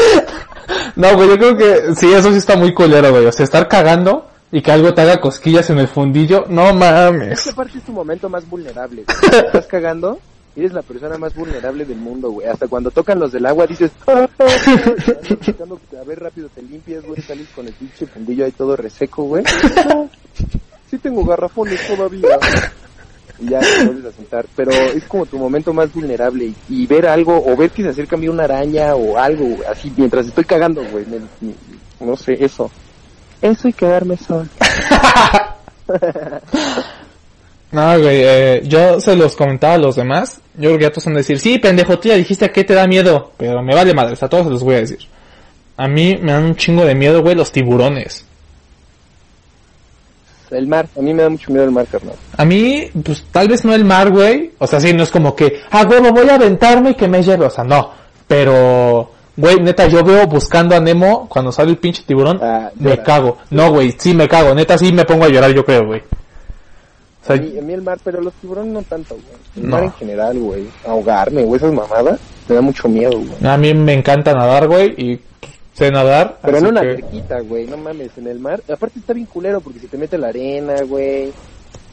No, 0.95 1.15
güey, 1.15 1.29
yo 1.29 1.37
creo 1.37 1.57
que 1.57 1.95
sí, 1.95 2.11
eso 2.13 2.31
sí 2.31 2.37
está 2.37 2.55
muy 2.55 2.73
culero, 2.73 3.11
güey. 3.11 3.25
O 3.25 3.31
sea, 3.31 3.43
estar 3.43 3.67
cagando 3.67 4.27
y 4.51 4.61
que 4.61 4.71
algo 4.71 4.93
te 4.93 5.01
haga 5.01 5.19
cosquillas 5.19 5.69
en 5.69 5.79
el 5.79 5.87
fundillo, 5.87 6.45
no 6.49 6.73
mames. 6.73 7.39
Esta 7.39 7.53
parte 7.53 7.77
es 7.77 7.83
tu 7.83 7.91
momento 7.91 8.29
más 8.29 8.47
vulnerable, 8.49 9.03
güey. 9.03 9.45
Estás 9.45 9.67
cagando, 9.67 10.19
eres 10.55 10.73
la 10.73 10.81
persona 10.81 11.17
más 11.17 11.35
vulnerable 11.35 11.85
del 11.85 11.97
mundo, 11.97 12.31
güey. 12.31 12.47
Hasta 12.47 12.67
cuando 12.67 12.89
tocan 12.89 13.19
los 13.19 13.31
del 13.31 13.45
agua 13.45 13.67
dices, 13.67 13.91
"Ah, 14.07 14.27
ah, 14.39 14.45
ah". 14.45 15.75
Que, 15.89 15.97
a 15.97 16.03
ver, 16.03 16.19
rápido 16.19 16.49
te 16.49 16.61
limpias, 16.61 17.05
güey, 17.05 17.21
sales 17.21 17.47
con 17.55 17.67
el 17.67 17.73
pinche 17.73 18.05
fundillo 18.05 18.45
ahí 18.45 18.51
todo 18.51 18.75
reseco, 18.75 19.23
güey. 19.23 19.43
No, 19.87 20.09
sí 20.89 20.97
tengo 20.97 21.25
garrafones 21.25 21.85
todavía. 21.87 22.39
Y 23.39 23.49
ya 23.49 23.59
te 23.59 23.85
vuelves 23.85 24.13
a. 24.31 24.43
Pero 24.55 24.71
es 24.71 25.03
como 25.03 25.25
tu 25.25 25.37
momento 25.37 25.73
más 25.73 25.93
vulnerable. 25.93 26.53
Y, 26.69 26.87
ver 26.87 27.05
algo, 27.07 27.43
o 27.45 27.55
ver 27.55 27.69
que 27.69 27.83
se 27.83 27.89
acerca 27.89 28.15
a 28.15 28.19
mí 28.19 28.27
una 28.27 28.45
araña 28.45 28.95
o 28.95 29.17
algo, 29.17 29.57
así 29.69 29.93
mientras 29.95 30.25
estoy 30.27 30.45
cagando, 30.45 30.83
güey. 30.91 31.05
no 31.99 32.15
sé, 32.15 32.43
eso. 32.43 32.71
Eso 33.41 33.67
y 33.67 33.73
quedarme 33.73 34.17
solo. 34.17 34.47
No, 37.69 37.99
güey, 37.99 38.21
eh, 38.23 38.61
yo 38.65 38.99
se 39.01 39.15
los 39.15 39.35
comentaba 39.35 39.73
a 39.73 39.77
los 39.77 39.95
demás. 39.95 40.39
Yo 40.55 40.69
creo 40.69 40.77
que 40.77 40.83
ya 40.83 40.89
todos 40.89 41.05
van 41.05 41.15
a 41.15 41.17
decir, 41.17 41.37
sí, 41.39 41.59
pendejo, 41.59 41.99
tú 41.99 42.07
ya 42.07 42.15
dijiste 42.15 42.49
que 42.49 42.63
te 42.63 42.73
da 42.73 42.87
miedo. 42.87 43.31
Pero 43.37 43.61
me 43.61 43.75
vale 43.75 43.93
madres, 43.93 44.23
a 44.23 44.29
todos 44.29 44.45
se 44.45 44.51
los 44.51 44.63
voy 44.63 44.75
a 44.75 44.79
decir. 44.79 44.99
A 45.75 45.87
mí 45.87 46.17
me 46.21 46.31
dan 46.31 46.45
un 46.45 46.55
chingo 46.55 46.85
de 46.85 46.95
miedo, 46.95 47.21
güey, 47.21 47.35
los 47.35 47.51
tiburones. 47.51 48.25
El 50.49 50.65
mar, 50.65 50.87
a 50.97 51.01
mí 51.01 51.13
me 51.13 51.23
da 51.23 51.29
mucho 51.29 51.51
miedo 51.51 51.65
el 51.65 51.71
mar, 51.71 51.85
carnal. 51.87 52.15
A 52.37 52.45
mí, 52.45 52.89
pues 53.03 53.25
tal 53.31 53.49
vez 53.49 53.65
no 53.65 53.73
el 53.75 53.83
mar, 53.83 54.11
güey. 54.11 54.53
O 54.59 54.65
sea, 54.65 54.79
sí, 54.79 54.93
no 54.93 55.03
es 55.03 55.11
como 55.11 55.35
que, 55.35 55.61
ah, 55.69 55.85
huevo, 55.87 56.13
voy 56.13 56.29
a 56.29 56.35
aventarme 56.35 56.91
y 56.91 56.95
que 56.95 57.09
me 57.09 57.21
lleve. 57.21 57.45
O 57.45 57.49
sea, 57.49 57.65
no. 57.65 57.91
Pero, 58.27 59.11
güey, 59.37 59.59
neta, 59.61 59.87
yo 59.87 60.03
veo 60.03 60.27
buscando 60.27 60.75
a 60.75 60.79
Nemo 60.79 61.27
cuando 61.29 61.51
sale 61.51 61.71
el 61.71 61.77
pinche 61.77 62.03
tiburón. 62.05 62.39
Ah, 62.41 62.69
me 62.75 63.01
cago. 63.01 63.37
No, 63.51 63.71
güey, 63.71 63.95
sí 63.97 64.13
me 64.13 64.27
cago. 64.27 64.53
Neta, 64.53 64.77
sí 64.77 64.91
me 64.91 65.05
pongo 65.05 65.25
a 65.25 65.29
llorar, 65.29 65.51
yo 65.53 65.63
creo, 65.63 65.85
güey. 65.85 66.01
O 66.01 67.25
sea, 67.27 67.35
A 67.35 67.39
mí, 67.39 67.57
a 67.57 67.61
mí 67.61 67.73
el 67.73 67.81
mar, 67.81 67.97
pero 68.03 68.21
los 68.21 68.33
tiburones 68.35 68.71
no 68.73 68.81
tanto, 68.83 69.15
güey. 69.15 69.25
El 69.57 69.63
No. 69.69 69.75
mar 69.75 69.83
en 69.83 69.91
general, 69.93 70.37
güey. 70.39 70.67
Ahogarme, 70.85 71.43
güey, 71.43 71.57
esas 71.57 71.73
mamadas, 71.73 72.19
me 72.47 72.55
da 72.55 72.61
mucho 72.61 72.87
miedo, 72.89 73.11
güey. 73.17 73.45
a 73.51 73.57
mí 73.57 73.73
me 73.73 73.93
encanta 73.93 74.33
nadar, 74.33 74.67
güey, 74.67 74.93
y 74.97 75.19
sé 75.73 75.91
nadar. 75.91 76.37
Pero 76.41 76.57
en 76.57 76.67
una 76.67 76.81
que- 76.81 76.87
alberquita, 76.87 77.39
güey, 77.41 77.67
no 77.67 77.77
mames, 77.77 78.17
en 78.17 78.27
el 78.27 78.39
mar. 78.39 78.61
Aparte 78.71 78.99
está 78.99 79.13
bien 79.13 79.25
culero 79.27 79.59
porque 79.61 79.79
si 79.79 79.87
te 79.87 79.97
mete 79.97 80.17
la 80.17 80.29
arena, 80.29 80.75
güey. 80.87 81.31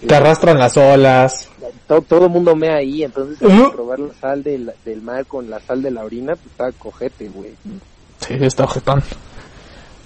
Te 0.06 0.14
arrastran 0.14 0.58
las 0.58 0.76
olas. 0.76 1.48
Todo, 1.86 2.02
todo 2.02 2.28
mundo 2.28 2.54
mea 2.54 2.76
ahí, 2.76 3.02
entonces 3.04 3.40
Ujú. 3.40 3.72
probar 3.72 4.00
la 4.00 4.14
sal 4.14 4.42
del, 4.42 4.72
del 4.84 5.02
mar 5.02 5.26
con 5.26 5.50
la 5.50 5.60
sal 5.60 5.82
de 5.82 5.90
la 5.90 6.04
orina, 6.04 6.34
pues 6.34 6.46
está 6.46 6.72
cojete, 6.72 7.28
güey. 7.28 7.52
Sí, 8.20 8.34
está 8.40 8.64
ojetón. 8.64 9.02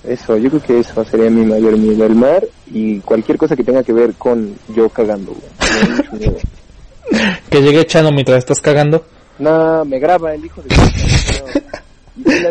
Eso, 0.05 0.37
yo 0.37 0.49
creo 0.51 0.63
que 0.63 0.79
eso 0.81 1.05
sería 1.05 1.29
mi 1.31 1.45
mayor 1.45 1.77
miedo, 1.77 2.05
el 2.07 2.15
mar 2.15 2.45
y 2.73 3.01
cualquier 3.01 3.37
cosa 3.37 3.57
que 3.57 3.65
tenga 3.65 3.83
que 3.83 3.93
ver 3.93 4.15
con 4.15 4.57
yo 4.75 4.89
cagando, 4.89 5.33
güey. 5.33 6.31
Que 7.49 7.63
llegue 7.63 7.87
Chano 7.87 8.13
mientras 8.13 8.39
estás 8.39 8.61
cagando. 8.61 9.03
No, 9.39 9.83
me 9.87 9.99
graba 9.99 10.35
el 10.35 10.45
hijo 10.45 10.61
de 10.63 10.69
no. 12.17 12.31
Y 12.31 12.43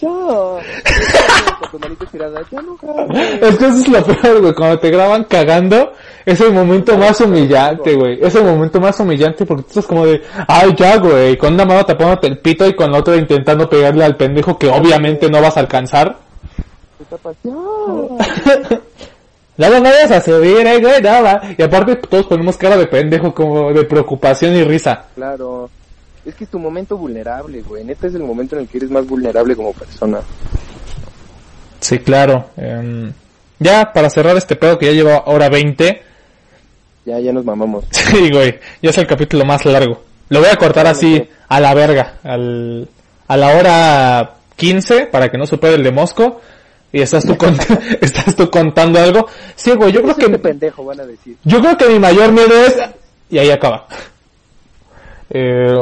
Con 0.00 1.70
tu 1.72 1.78
manita 1.80 2.04
estirada, 2.04 2.40
grabes. 2.50 3.42
Es 3.42 3.56
que 3.56 3.66
eso 3.66 3.78
es 3.78 3.88
lo 3.88 4.04
peor, 4.04 4.40
güey. 4.40 4.54
Cuando 4.54 4.78
te 4.78 4.90
graban 4.90 5.24
cagando, 5.24 5.92
es 6.24 6.40
el 6.40 6.52
momento 6.52 6.96
más 6.96 7.20
humillante, 7.20 7.94
güey. 7.94 8.18
Es 8.22 8.34
el 8.36 8.44
momento 8.44 8.80
más 8.80 8.98
humillante 9.00 9.44
porque 9.44 9.64
tú 9.64 9.68
estás 9.70 9.86
como 9.86 10.06
de, 10.06 10.22
ay, 10.46 10.74
ya, 10.76 10.98
güey. 10.98 11.36
Con 11.36 11.54
una 11.54 11.64
mano 11.64 11.84
tapándote 11.84 12.28
el 12.28 12.38
pito 12.38 12.66
y 12.66 12.74
con 12.74 12.92
la 12.92 12.98
otra 12.98 13.16
intentando 13.16 13.68
pegarle 13.68 14.04
al 14.04 14.16
pendejo 14.16 14.56
que 14.56 14.68
obviamente 14.68 15.28
no 15.28 15.42
vas 15.42 15.56
a 15.56 15.60
alcanzar. 15.60 16.16
Te 16.98 17.04
tapas, 17.04 17.36
no 19.56 19.82
vayas 19.82 20.10
a 20.12 20.20
subir, 20.20 20.64
eh, 20.64 20.80
güey, 20.80 21.02
nada. 21.02 21.42
Y 21.56 21.62
aparte 21.62 21.96
todos 21.96 22.26
ponemos 22.26 22.56
cara 22.56 22.76
de 22.76 22.86
pendejo 22.86 23.34
como 23.34 23.72
de 23.72 23.82
preocupación 23.84 24.54
y 24.54 24.62
risa. 24.62 25.06
Claro. 25.16 25.70
Es 26.28 26.34
que 26.34 26.44
es 26.44 26.50
tu 26.50 26.58
momento 26.58 26.98
vulnerable, 26.98 27.62
güey. 27.62 27.84
Neta 27.84 28.06
es 28.06 28.14
el 28.14 28.22
momento 28.22 28.54
en 28.54 28.62
el 28.62 28.68
que 28.68 28.76
eres 28.76 28.90
más 28.90 29.06
vulnerable 29.06 29.56
como 29.56 29.72
persona. 29.72 30.20
Sí, 31.80 31.98
claro. 32.00 32.50
Em, 32.58 33.10
ya, 33.58 33.92
para 33.94 34.10
cerrar 34.10 34.36
este 34.36 34.54
pedo 34.54 34.78
que 34.78 34.86
ya 34.86 34.92
lleva 34.92 35.22
hora 35.24 35.48
20. 35.48 36.02
Ya, 37.06 37.18
ya 37.18 37.32
nos 37.32 37.46
mamamos. 37.46 37.86
Sí, 37.90 38.30
güey. 38.30 38.58
Ya 38.82 38.90
es 38.90 38.98
el 38.98 39.06
capítulo 39.06 39.46
más 39.46 39.64
largo. 39.64 40.02
Lo 40.28 40.40
voy 40.40 40.50
a 40.50 40.56
cortar 40.56 40.86
así 40.86 41.26
a 41.48 41.60
la 41.60 41.72
verga. 41.72 42.18
Al, 42.22 42.86
a 43.26 43.36
la 43.38 43.56
hora 43.56 44.34
15 44.56 45.06
para 45.06 45.30
que 45.30 45.38
no 45.38 45.46
supere 45.46 45.76
el 45.76 45.82
de 45.82 45.92
Mosco. 45.92 46.42
Y 46.92 47.00
estás 47.00 47.24
tú, 47.24 47.36
cont- 47.36 47.98
estás 48.02 48.36
tú 48.36 48.50
contando 48.50 49.00
algo. 49.00 49.26
Sí, 49.56 49.70
güey, 49.72 49.92
yo 49.92 50.00
creo 50.02 50.12
este 50.12 50.30
que... 50.30 50.38
pendejo, 50.38 50.84
van 50.84 51.00
a 51.00 51.06
decir. 51.06 51.38
Yo 51.44 51.58
creo 51.62 51.78
que 51.78 51.88
mi 51.88 51.98
mayor 51.98 52.32
miedo 52.32 52.52
es... 52.66 52.76
Y 53.30 53.38
ahí 53.38 53.50
acaba. 53.50 53.86
Eh, 55.30 55.74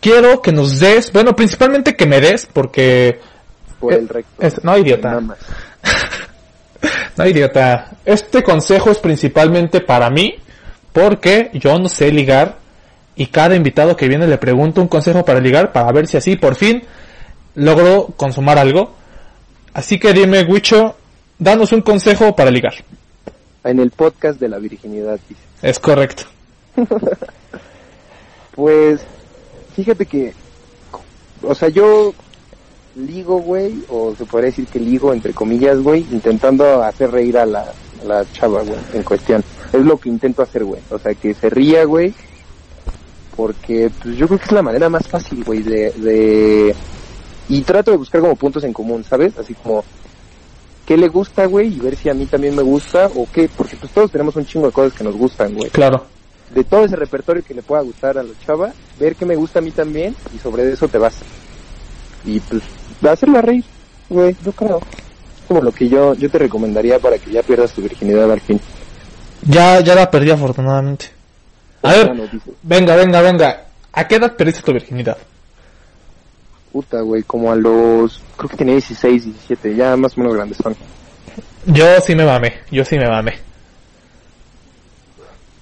quiero 0.00 0.40
que 0.42 0.52
nos 0.52 0.78
des... 0.80 1.12
Bueno, 1.12 1.34
principalmente 1.36 1.96
que 1.96 2.06
me 2.06 2.20
des 2.20 2.46
porque... 2.46 3.20
Por 3.80 3.94
el 3.94 4.08
recto. 4.08 4.42
es- 4.44 4.62
no, 4.64 4.76
idiota. 4.76 5.08
Nada 5.08 5.20
más. 5.20 5.38
No, 7.16 7.26
idiota. 7.26 7.90
Este 8.04 8.44
consejo 8.44 8.92
es 8.92 8.98
principalmente 8.98 9.80
para 9.80 10.08
mí, 10.10 10.36
porque 10.92 11.50
yo 11.54 11.76
no 11.80 11.88
sé 11.88 12.12
ligar, 12.12 12.56
y 13.16 13.26
cada 13.26 13.56
invitado 13.56 13.96
que 13.96 14.06
viene 14.06 14.28
le 14.28 14.38
pregunto 14.38 14.80
un 14.80 14.86
consejo 14.86 15.24
para 15.24 15.40
ligar, 15.40 15.72
para 15.72 15.90
ver 15.90 16.06
si 16.06 16.16
así 16.16 16.36
por 16.36 16.54
fin 16.54 16.84
logro 17.56 18.06
consumar 18.16 18.56
algo. 18.58 18.94
Así 19.74 19.98
que 19.98 20.12
dime, 20.12 20.44
Wicho, 20.44 20.94
danos 21.40 21.72
un 21.72 21.82
consejo 21.82 22.36
para 22.36 22.52
ligar. 22.52 22.74
En 23.64 23.80
el 23.80 23.90
podcast 23.90 24.38
de 24.38 24.48
la 24.48 24.58
virginidad, 24.58 25.18
dice. 25.28 25.40
Es 25.62 25.80
correcto. 25.80 26.22
Pues, 28.54 29.00
fíjate 29.78 30.06
que, 30.06 30.34
o 31.40 31.54
sea, 31.54 31.68
yo 31.68 32.12
ligo, 32.96 33.38
güey, 33.40 33.84
o 33.88 34.12
se 34.16 34.24
podría 34.24 34.50
decir 34.50 34.66
que 34.66 34.80
ligo, 34.80 35.12
entre 35.12 35.32
comillas, 35.32 35.80
güey, 35.80 36.04
intentando 36.10 36.82
hacer 36.82 37.12
reír 37.12 37.38
a 37.38 37.46
la, 37.46 37.72
la 38.04 38.26
chava, 38.32 38.62
güey, 38.62 38.78
en 38.92 39.04
cuestión. 39.04 39.44
Es 39.72 39.80
lo 39.80 39.96
que 39.96 40.08
intento 40.08 40.42
hacer, 40.42 40.64
güey. 40.64 40.80
O 40.90 40.98
sea, 40.98 41.14
que 41.14 41.32
se 41.32 41.48
ría, 41.48 41.84
güey, 41.84 42.12
porque 43.36 43.88
pues, 44.02 44.16
yo 44.16 44.26
creo 44.26 44.40
que 44.40 44.46
es 44.46 44.52
la 44.52 44.62
manera 44.62 44.88
más 44.88 45.06
fácil, 45.06 45.44
güey, 45.44 45.62
de, 45.62 45.92
de... 45.92 46.74
Y 47.48 47.62
trato 47.62 47.92
de 47.92 47.98
buscar 47.98 48.20
como 48.20 48.34
puntos 48.34 48.64
en 48.64 48.72
común, 48.72 49.04
¿sabes? 49.04 49.38
Así 49.38 49.54
como, 49.54 49.84
¿qué 50.86 50.96
le 50.96 51.06
gusta, 51.06 51.46
güey? 51.46 51.72
Y 51.72 51.78
ver 51.78 51.94
si 51.94 52.08
a 52.08 52.14
mí 52.14 52.26
también 52.26 52.56
me 52.56 52.62
gusta 52.62 53.08
o 53.14 53.28
qué, 53.32 53.48
porque 53.56 53.76
pues 53.76 53.92
todos 53.92 54.10
tenemos 54.10 54.34
un 54.34 54.44
chingo 54.44 54.66
de 54.66 54.72
cosas 54.72 54.92
que 54.92 55.04
nos 55.04 55.16
gustan, 55.16 55.54
güey 55.54 55.70
Claro. 55.70 56.17
De 56.54 56.64
todo 56.64 56.84
ese 56.84 56.96
repertorio 56.96 57.42
que 57.42 57.54
le 57.54 57.62
pueda 57.62 57.82
gustar 57.82 58.18
a 58.18 58.22
la 58.22 58.32
chava, 58.44 58.72
ver 58.98 59.14
qué 59.16 59.24
me 59.24 59.36
gusta 59.36 59.58
a 59.58 59.62
mí 59.62 59.70
también 59.70 60.14
y 60.34 60.38
sobre 60.38 60.70
eso 60.72 60.88
te 60.88 60.98
vas. 60.98 61.16
Y 62.24 62.40
pues, 62.40 62.62
hacerla 63.08 63.42
reír, 63.42 63.64
güey, 64.08 64.36
yo 64.44 64.52
creo. 64.52 64.80
Como 65.46 65.62
lo 65.62 65.72
que 65.72 65.88
yo, 65.88 66.14
yo 66.14 66.30
te 66.30 66.38
recomendaría 66.38 66.98
para 66.98 67.18
que 67.18 67.30
ya 67.30 67.42
pierdas 67.42 67.72
tu 67.72 67.82
virginidad 67.82 68.30
al 68.30 68.40
fin. 68.40 68.60
Ya, 69.42 69.80
ya 69.80 69.94
la 69.94 70.10
perdí 70.10 70.30
afortunadamente. 70.30 71.06
A 71.82 71.92
ver, 71.92 72.12
venga, 72.62 72.96
venga, 72.96 73.22
venga. 73.22 73.64
¿A 73.92 74.06
qué 74.06 74.16
edad 74.16 74.36
perdiste 74.36 74.62
tu 74.62 74.72
virginidad? 74.72 75.16
puta, 76.78 77.00
güey, 77.00 77.22
como 77.22 77.50
a 77.50 77.56
los, 77.56 78.22
creo 78.36 78.48
que 78.50 78.56
tenía 78.56 78.74
16, 78.74 79.24
17, 79.24 79.74
ya 79.74 79.96
más 79.96 80.16
o 80.16 80.20
menos 80.20 80.36
grandes 80.36 80.58
son. 80.58 80.76
Yo 81.66 82.00
sí 82.00 82.14
me 82.14 82.24
mamé, 82.24 82.60
yo 82.70 82.84
sí 82.84 82.96
me 82.96 83.08
mamé. 83.08 83.34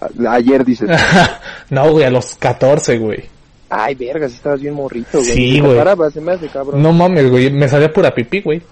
A- 0.00 0.34
Ayer 0.34 0.64
dices, 0.64 0.88
no, 1.70 1.90
güey, 1.92 2.04
a 2.04 2.10
los 2.10 2.34
14, 2.36 2.98
güey. 2.98 3.24
ay, 3.70 3.94
verga, 3.94 4.28
si 4.28 4.34
estabas 4.36 4.60
bien 4.60 4.74
morrito, 4.74 5.18
güey. 5.18 5.24
Sí, 5.32 5.60
güey. 5.60 5.76
parabas, 5.76 6.12
se 6.12 6.20
me 6.20 6.32
hace 6.32 6.48
cabrón. 6.48 6.82
No 6.82 6.92
mames, 6.92 7.30
güey, 7.30 7.50
me 7.50 7.68
salía 7.68 7.92
pura 7.92 8.14
pipí, 8.14 8.40
güey. 8.42 8.62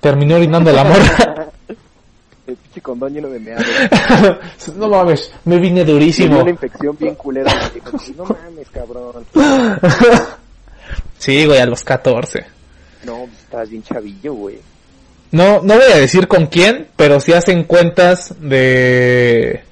Terminé 0.00 0.34
orinando 0.34 0.70
la 0.72 0.84
morra. 0.84 1.48
El 2.46 2.56
pinche 2.56 2.82
condón 2.82 3.14
lleno 3.14 3.28
de 3.30 3.40
meados. 3.40 3.64
no 4.76 4.88
mames, 4.88 5.32
me 5.46 5.58
vine 5.58 5.82
Me 5.82 5.90
durísimo. 5.90 6.40
una 6.42 6.50
infección 6.50 6.94
bien 7.00 7.14
culera. 7.14 7.50
me 7.74 8.14
no 8.16 8.24
mames, 8.24 8.68
cabrón. 8.70 9.24
sí, 11.18 11.46
güey, 11.46 11.58
a 11.58 11.66
los 11.66 11.82
14. 11.84 12.44
No, 13.04 13.16
pues, 13.20 13.38
estabas 13.44 13.70
bien 13.70 13.82
chavillo, 13.82 14.34
güey. 14.34 14.58
No, 15.30 15.62
no 15.62 15.74
voy 15.74 15.92
a 15.92 15.96
decir 15.96 16.28
con 16.28 16.46
quién, 16.46 16.88
pero 16.96 17.18
si 17.18 17.32
hacen 17.32 17.64
cuentas 17.64 18.34
de 18.40 19.62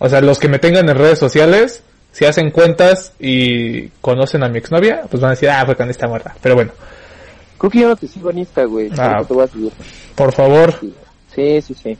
O 0.00 0.08
sea, 0.08 0.20
los 0.20 0.40
que 0.40 0.48
me 0.48 0.58
tengan 0.58 0.88
en 0.88 0.96
redes 0.96 1.20
sociales, 1.20 1.84
si 2.10 2.24
hacen 2.24 2.50
cuentas 2.50 3.12
y 3.20 3.88
conocen 4.00 4.42
a 4.42 4.48
mi 4.48 4.58
exnovia, 4.58 5.02
pues 5.08 5.20
van 5.20 5.28
a 5.28 5.34
decir, 5.34 5.48
ah, 5.50 5.64
fue 5.64 5.76
con 5.76 5.88
esta 5.88 6.08
morra. 6.08 6.34
Pero 6.42 6.56
bueno, 6.56 6.72
Creo 7.60 7.70
que 7.70 7.80
yo 7.80 7.88
no 7.88 7.96
te 7.96 8.08
sigo 8.08 8.30
en 8.30 8.38
Insta, 8.38 8.64
güey. 8.64 8.90
Ah. 8.96 9.22
Te 9.28 9.34
voy 9.34 9.44
a 9.44 9.46
seguir. 9.46 9.70
por 10.14 10.32
favor, 10.32 10.74
Sí, 11.34 11.60
sí, 11.60 11.74
sí. 11.74 11.98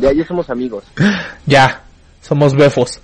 Ya, 0.00 0.12
ya 0.12 0.24
somos 0.24 0.48
amigos. 0.50 0.84
ya, 1.46 1.82
somos 2.22 2.54
befos. 2.54 3.00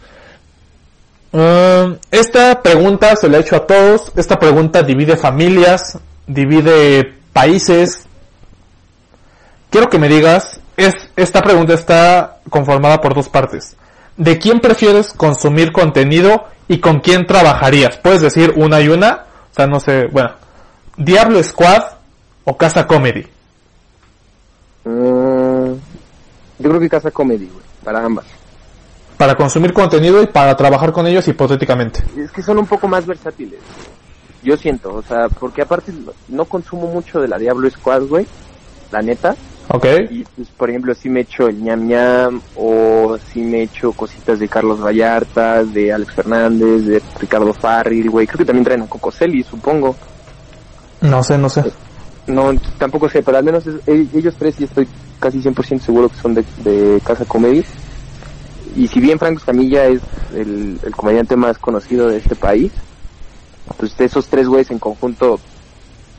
Um, 1.32 1.96
esta 2.10 2.62
pregunta 2.62 3.14
se 3.16 3.28
la 3.28 3.38
he 3.38 3.40
hecho 3.40 3.56
a 3.56 3.66
todos. 3.66 4.12
Esta 4.16 4.38
pregunta 4.38 4.84
divide 4.84 5.16
familias, 5.16 5.98
divide 6.28 7.12
países. 7.32 8.06
Quiero 9.68 9.90
que 9.90 9.98
me 9.98 10.08
digas, 10.08 10.60
es, 10.76 10.94
esta 11.16 11.42
pregunta 11.42 11.74
está 11.74 12.38
conformada 12.48 13.00
por 13.00 13.14
dos 13.14 13.28
partes. 13.28 13.76
¿De 14.20 14.38
quién 14.38 14.60
prefieres 14.60 15.14
consumir 15.14 15.72
contenido 15.72 16.44
y 16.68 16.78
con 16.78 17.00
quién 17.00 17.26
trabajarías? 17.26 17.96
Puedes 17.96 18.20
decir 18.20 18.52
una 18.54 18.78
y 18.82 18.88
una. 18.88 19.24
O 19.50 19.54
sea, 19.54 19.66
no 19.66 19.80
sé, 19.80 20.08
bueno. 20.08 20.32
Diablo 20.98 21.42
Squad 21.42 21.84
o 22.44 22.54
Casa 22.54 22.86
Comedy. 22.86 23.22
Mm, 24.84 25.72
yo 26.58 26.68
creo 26.68 26.78
que 26.78 26.90
Casa 26.90 27.10
Comedy, 27.10 27.46
güey. 27.46 27.64
Para 27.82 28.04
ambas. 28.04 28.26
Para 29.16 29.34
consumir 29.36 29.72
contenido 29.72 30.22
y 30.22 30.26
para 30.26 30.54
trabajar 30.54 30.92
con 30.92 31.06
ellos 31.06 31.26
hipotéticamente. 31.26 32.04
Es 32.14 32.30
que 32.30 32.42
son 32.42 32.58
un 32.58 32.66
poco 32.66 32.86
más 32.88 33.06
versátiles. 33.06 33.60
Yo 34.42 34.54
siento, 34.58 34.96
o 34.96 35.02
sea, 35.02 35.30
porque 35.30 35.62
aparte 35.62 35.94
no 36.28 36.44
consumo 36.44 36.88
mucho 36.88 37.22
de 37.22 37.28
la 37.28 37.38
Diablo 37.38 37.70
Squad, 37.70 38.02
güey. 38.02 38.26
La 38.92 39.00
neta. 39.00 39.34
¿Ok? 39.72 39.86
Y 40.10 40.24
pues, 40.24 40.48
por 40.50 40.68
ejemplo, 40.70 40.94
sí 40.94 41.08
me 41.08 41.20
echo 41.20 41.46
el 41.46 41.60
ñam 41.62 41.86
ñam 41.86 42.42
o 42.56 43.16
sí 43.32 43.40
me 43.40 43.62
echo 43.62 43.92
cositas 43.92 44.38
de 44.40 44.48
Carlos 44.48 44.80
Vallarta, 44.80 45.62
de 45.64 45.92
Alex 45.92 46.12
Fernández, 46.14 46.84
de 46.86 47.02
Ricardo 47.18 47.52
Farril, 47.54 48.10
güey. 48.10 48.26
Creo 48.26 48.38
que 48.38 48.44
también 48.44 48.64
traen 48.64 48.82
a 48.82 48.86
Cocoseli, 48.88 49.42
supongo. 49.44 49.94
No 51.02 51.22
sé, 51.22 51.38
no 51.38 51.48
sé. 51.48 51.62
No, 52.26 52.52
tampoco 52.78 53.08
sé, 53.08 53.22
pero 53.22 53.38
al 53.38 53.44
menos 53.44 53.66
es- 53.66 53.80
e- 53.86 54.08
ellos 54.18 54.34
tres 54.38 54.54
sí 54.56 54.64
estoy 54.64 54.88
casi 55.20 55.40
100% 55.40 55.84
seguro 55.84 56.08
que 56.08 56.16
son 56.16 56.34
de, 56.34 56.44
de 56.64 57.00
Casa 57.04 57.24
Comedy. 57.24 57.64
Y 58.76 58.88
si 58.88 59.00
bien 59.00 59.18
Franco 59.18 59.38
Escamilla 59.38 59.86
es 59.86 60.00
el, 60.34 60.78
el 60.82 60.92
comediante 60.96 61.36
más 61.36 61.58
conocido 61.58 62.08
de 62.08 62.18
este 62.18 62.34
país, 62.36 62.72
pues 63.78 63.94
esos 64.00 64.26
tres 64.28 64.46
güeyes 64.48 64.70
en 64.70 64.78
conjunto 64.78 65.38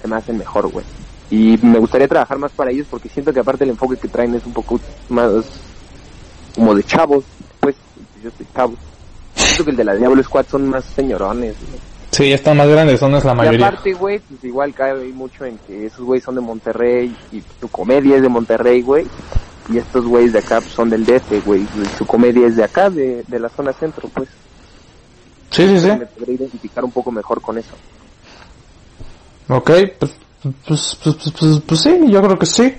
se 0.01 0.07
me 0.07 0.15
hacen 0.15 0.37
mejor, 0.37 0.69
güey. 0.71 0.85
Y 1.31 1.57
me 1.63 1.79
gustaría 1.79 2.07
trabajar 2.07 2.37
más 2.37 2.51
para 2.51 2.69
ellos 2.71 2.85
porque 2.91 3.09
siento 3.09 3.33
que 3.33 3.39
aparte 3.39 3.63
el 3.63 3.71
enfoque 3.71 3.97
que 3.97 4.07
traen 4.09 4.35
es 4.35 4.45
un 4.45 4.53
poco 4.53 4.79
más 5.09 5.31
como 6.53 6.75
de 6.75 6.83
chavos, 6.83 7.23
pues 7.59 7.75
yo 8.23 8.29
soy 8.37 8.45
chavo. 8.53 8.73
Siento 9.33 9.63
que 9.65 9.71
el 9.71 9.77
de 9.77 9.83
la 9.85 9.95
Diablo 9.95 10.21
Squad 10.21 10.45
son 10.51 10.67
más 10.69 10.83
señorones. 10.85 11.55
Sí, 12.11 12.27
ya 12.29 12.35
están 12.35 12.57
más 12.57 12.67
grandes, 12.67 12.99
son 12.99 13.15
es 13.15 13.23
la 13.23 13.31
Y 13.31 13.35
mayoría. 13.37 13.67
aparte, 13.69 13.93
güey, 13.93 14.19
pues 14.19 14.43
igual 14.43 14.73
cae 14.73 14.93
mucho 15.13 15.45
en 15.45 15.57
que 15.59 15.85
esos 15.85 16.01
güeyes 16.01 16.25
son 16.25 16.35
de 16.35 16.41
Monterrey 16.41 17.15
y 17.31 17.39
tu 17.61 17.69
comedia 17.69 18.17
es 18.17 18.21
de 18.21 18.27
Monterrey, 18.29 18.81
güey. 18.81 19.07
Y 19.69 19.77
estos 19.77 20.05
güeyes 20.05 20.33
de 20.33 20.39
acá 20.39 20.59
pues, 20.59 20.73
son 20.73 20.89
del 20.89 21.05
DF, 21.05 21.45
güey. 21.45 21.61
y 21.61 21.97
Su 21.97 22.05
comedia 22.05 22.45
es 22.47 22.57
de 22.57 22.65
acá, 22.65 22.89
de, 22.89 23.23
de 23.25 23.39
la 23.39 23.47
zona 23.47 23.71
centro, 23.71 24.09
pues. 24.09 24.27
Sí, 25.51 25.65
sí, 25.67 25.79
sí. 25.79 25.87
Me 25.87 26.05
podría 26.05 26.35
identificar 26.35 26.83
un 26.83 26.91
poco 26.91 27.09
mejor 27.11 27.41
con 27.41 27.57
eso. 27.57 27.71
Ok, 29.47 29.71
pues, 29.99 30.11
pues, 30.41 30.97
pues, 31.03 31.15
pues, 31.15 31.31
pues, 31.39 31.59
pues 31.65 31.81
sí, 31.81 31.99
yo 32.09 32.21
creo 32.21 32.37
que 32.39 32.45
sí. 32.45 32.75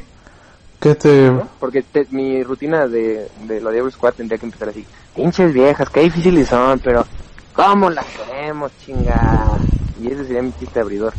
Que 0.81 0.95
te... 0.97 1.31
Porque 1.61 1.83
te- 1.83 2.07
mi 2.11 2.43
rutina 2.43 2.89
de, 2.89 3.29
de 3.45 3.61
la 3.61 3.71
Diablo 3.71 3.91
Squad 3.91 4.15
tendría 4.15 4.39
que 4.39 4.47
empezar 4.47 4.69
así. 4.71 4.85
Pinches 5.15 5.53
viejas, 5.53 5.89
qué 5.91 6.01
difíciles 6.01 6.49
son, 6.49 6.81
pero 6.81 7.07
¿cómo 7.55 7.89
las 7.89 8.07
queremos, 8.07 8.73
chingada? 8.85 9.57
Y 10.03 10.09
ese 10.09 10.25
sería 10.25 10.43
mi 10.43 10.53
chiste 10.59 10.81
abridor. 10.81 11.13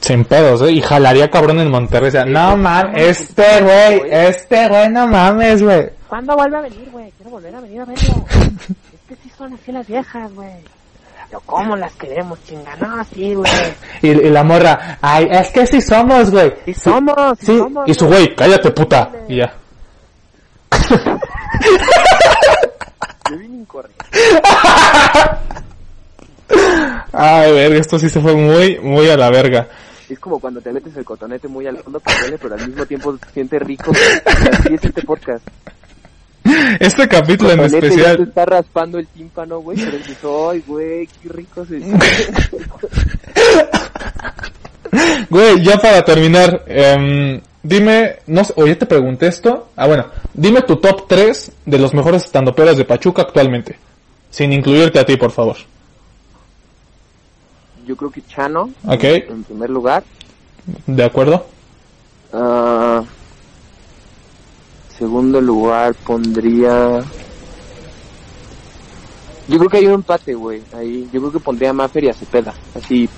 Sin 0.00 0.24
pedos, 0.24 0.62
¿eh? 0.62 0.70
Y 0.70 0.80
jalaría 0.82 1.28
cabrón 1.30 1.58
en 1.58 1.68
Monterrey. 1.70 2.08
O 2.08 2.12
sea, 2.12 2.24
no 2.24 2.56
mames, 2.56 3.18
este 3.20 3.60
güey, 3.62 4.02
este 4.08 4.68
güey, 4.68 4.88
no 4.90 5.08
mames, 5.08 5.62
güey. 5.64 5.88
¿Cuándo 6.08 6.36
vuelve 6.36 6.58
a 6.58 6.60
venir, 6.60 6.88
güey? 6.92 7.10
Quiero 7.16 7.30
volver 7.32 7.54
a 7.56 7.60
venir 7.60 7.80
a 7.80 7.84
verlo. 7.86 8.24
es 8.30 9.00
que 9.08 9.16
sí 9.16 9.32
son 9.36 9.54
así 9.54 9.72
las 9.72 9.88
viejas, 9.88 10.32
güey. 10.32 10.52
Pero 11.28 11.40
¿cómo 11.44 11.76
las 11.76 11.92
queremos, 11.94 12.38
chinga? 12.44 12.76
No, 12.76 13.02
sí, 13.04 13.34
güey. 13.34 13.50
Y, 14.02 14.08
y 14.10 14.30
la 14.30 14.44
morra, 14.44 14.98
ay, 15.00 15.26
es 15.30 15.50
que 15.50 15.66
sí 15.66 15.80
somos, 15.80 16.30
güey. 16.30 16.52
Sí 16.64 16.74
somos, 16.74 17.38
sí, 17.40 17.46
Sí, 17.46 17.58
somos. 17.58 17.88
y 17.88 17.94
su 17.94 18.06
güey, 18.06 18.34
cállate 18.36 18.70
puta. 18.70 19.10
Y 19.28 19.36
ya. 19.36 19.52
Yo 23.30 23.38
vine 23.38 23.56
incorrecto. 23.56 24.04
Ay, 27.12 27.52
verga, 27.52 27.78
esto 27.78 27.98
sí 27.98 28.08
se 28.08 28.20
fue 28.20 28.34
muy, 28.34 28.78
muy 28.78 29.08
a 29.10 29.16
la 29.16 29.30
verga. 29.30 29.66
Es 30.08 30.18
como 30.20 30.38
cuando 30.38 30.60
te 30.60 30.72
metes 30.72 30.96
el 30.96 31.04
cotonete 31.04 31.48
muy 31.48 31.66
al 31.66 31.78
fondo 31.78 31.98
que 31.98 32.12
duele, 32.20 32.38
pero 32.38 32.54
al 32.54 32.68
mismo 32.68 32.86
tiempo 32.86 33.16
se 33.18 33.32
siente 33.32 33.58
rico. 33.58 33.90
Y 33.92 34.48
así 34.54 34.74
es 34.74 34.84
este 34.84 35.02
podcast. 35.02 35.44
Este 36.80 37.08
capítulo 37.08 37.52
en 37.52 37.60
ya 37.60 37.68
te 37.68 37.76
especial, 37.78 38.20
está 38.22 38.44
raspando 38.44 38.98
el 38.98 39.06
tímpano, 39.08 39.60
güey, 39.60 39.78
pero 39.78 39.98
dices, 39.98 40.18
ay, 40.24 40.62
güey, 40.66 41.06
qué 41.06 41.28
rico 41.28 41.64
se 41.64 41.80
güey, 45.30 45.62
ya 45.62 45.78
para 45.78 46.04
terminar, 46.04 46.64
em, 46.66 47.40
dime, 47.62 48.16
no 48.26 48.44
sé, 48.44 48.52
oye, 48.56 48.76
te 48.76 48.86
pregunté 48.86 49.26
esto. 49.26 49.68
Ah, 49.76 49.86
bueno, 49.86 50.06
dime 50.34 50.62
tu 50.62 50.76
top 50.76 51.06
3 51.08 51.52
de 51.64 51.78
los 51.78 51.94
mejores 51.94 52.24
estandoperos 52.24 52.76
de 52.76 52.84
Pachuca 52.84 53.22
actualmente. 53.22 53.76
Sin 54.30 54.52
incluirte 54.52 54.98
a 54.98 55.06
ti, 55.06 55.16
por 55.16 55.30
favor. 55.32 55.56
Yo 57.86 57.96
creo 57.96 58.10
que 58.10 58.22
Chano, 58.26 58.70
Ok, 58.86 59.04
en 59.04 59.44
primer 59.44 59.70
lugar. 59.70 60.02
¿de 60.86 61.04
acuerdo? 61.04 61.46
Ah, 62.32 63.02
segundo 64.98 65.40
lugar 65.40 65.94
pondría... 65.94 67.02
Yo 69.48 69.58
creo 69.58 69.70
que 69.70 69.76
hay 69.76 69.86
un 69.86 69.94
empate, 69.94 70.34
güey. 70.34 70.62
Ahí, 70.76 71.08
yo 71.12 71.20
creo 71.20 71.32
que 71.32 71.40
pondría 71.40 71.70
a 71.70 71.72
Maffer 71.72 72.04
y 72.04 72.08
a 72.08 72.14
Cepeda. 72.14 72.52
Así, 72.74 73.08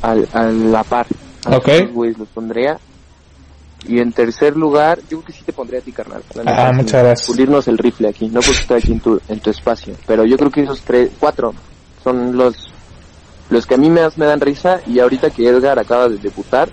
al, 0.00 0.26
a 0.32 0.44
la 0.44 0.82
par. 0.82 1.06
A 1.44 1.56
Ok. 1.56 1.68
güeyes 1.92 2.18
los 2.18 2.28
pondría. 2.28 2.78
Y 3.86 4.00
en 4.00 4.12
tercer 4.12 4.56
lugar, 4.56 4.98
yo 5.02 5.18
creo 5.18 5.24
que 5.24 5.32
sí 5.32 5.42
te 5.44 5.52
pondría 5.52 5.80
a 5.80 5.82
ti, 5.82 5.92
carnal. 5.92 6.22
Ah, 6.46 6.72
muchas 6.74 7.02
gracias. 7.02 7.26
Pulirnos 7.28 7.68
el 7.68 7.78
rifle 7.78 8.08
aquí, 8.08 8.28
no 8.28 8.40
porque 8.40 8.60
estoy 8.60 8.78
aquí 8.78 8.92
en 8.92 9.00
tu, 9.00 9.20
en 9.28 9.40
tu 9.40 9.50
espacio. 9.50 9.94
Pero 10.06 10.24
yo 10.24 10.36
creo 10.38 10.50
que 10.50 10.62
esos 10.62 10.80
tres, 10.80 11.10
cuatro, 11.20 11.54
son 12.02 12.36
los, 12.36 12.56
los 13.50 13.66
que 13.66 13.74
a 13.74 13.78
mí 13.78 13.90
más 13.90 14.16
me 14.16 14.24
dan 14.26 14.40
risa. 14.40 14.80
Y 14.86 14.98
ahorita 15.00 15.30
que 15.30 15.46
Edgar 15.48 15.78
acaba 15.78 16.08
de 16.08 16.16
debutar, 16.16 16.68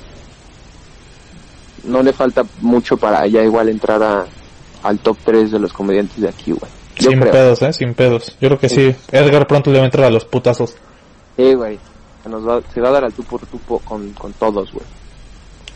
no 1.86 2.03
le 2.03 2.14
falta 2.14 2.44
mucho 2.62 2.98
para 2.98 3.26
ya 3.28 3.41
igual 3.44 3.70
entrar 3.70 4.02
a, 4.03 4.26
al 4.84 4.99
top 4.99 5.18
3 5.26 5.52
de 5.52 5.60
los 5.60 5.74
comediantes 5.74 6.20
de 6.22 6.30
aquí, 6.30 6.52
güey. 6.52 6.72
Yo 6.98 7.10
Sin 7.10 7.20
creo. 7.20 7.32
pedos, 7.32 7.62
eh, 7.62 7.74
sin 7.74 7.94
pedos. 7.94 8.38
Yo 8.40 8.48
creo 8.49 8.60
que 8.60 8.70
sí. 8.70 8.95
Edgar 9.12 9.48
pronto 9.48 9.70
le 9.72 9.78
va 9.80 9.84
a 9.84 9.86
entrar 9.88 10.06
a 10.06 10.10
los 10.10 10.24
putazos. 10.26 10.76
Sí, 11.36 11.53
güey. 11.53 11.78
Se, 12.24 12.30
nos 12.30 12.48
va, 12.48 12.62
se 12.74 12.80
va 12.82 12.90
a 12.90 12.91
dar 12.91 13.03
al 13.06 13.14
tú 13.14 13.24
por 13.24 13.45
tú 13.45 13.60
con, 13.84 14.10
con 14.14 14.32
todos, 14.34 14.72
güey. 14.72 14.86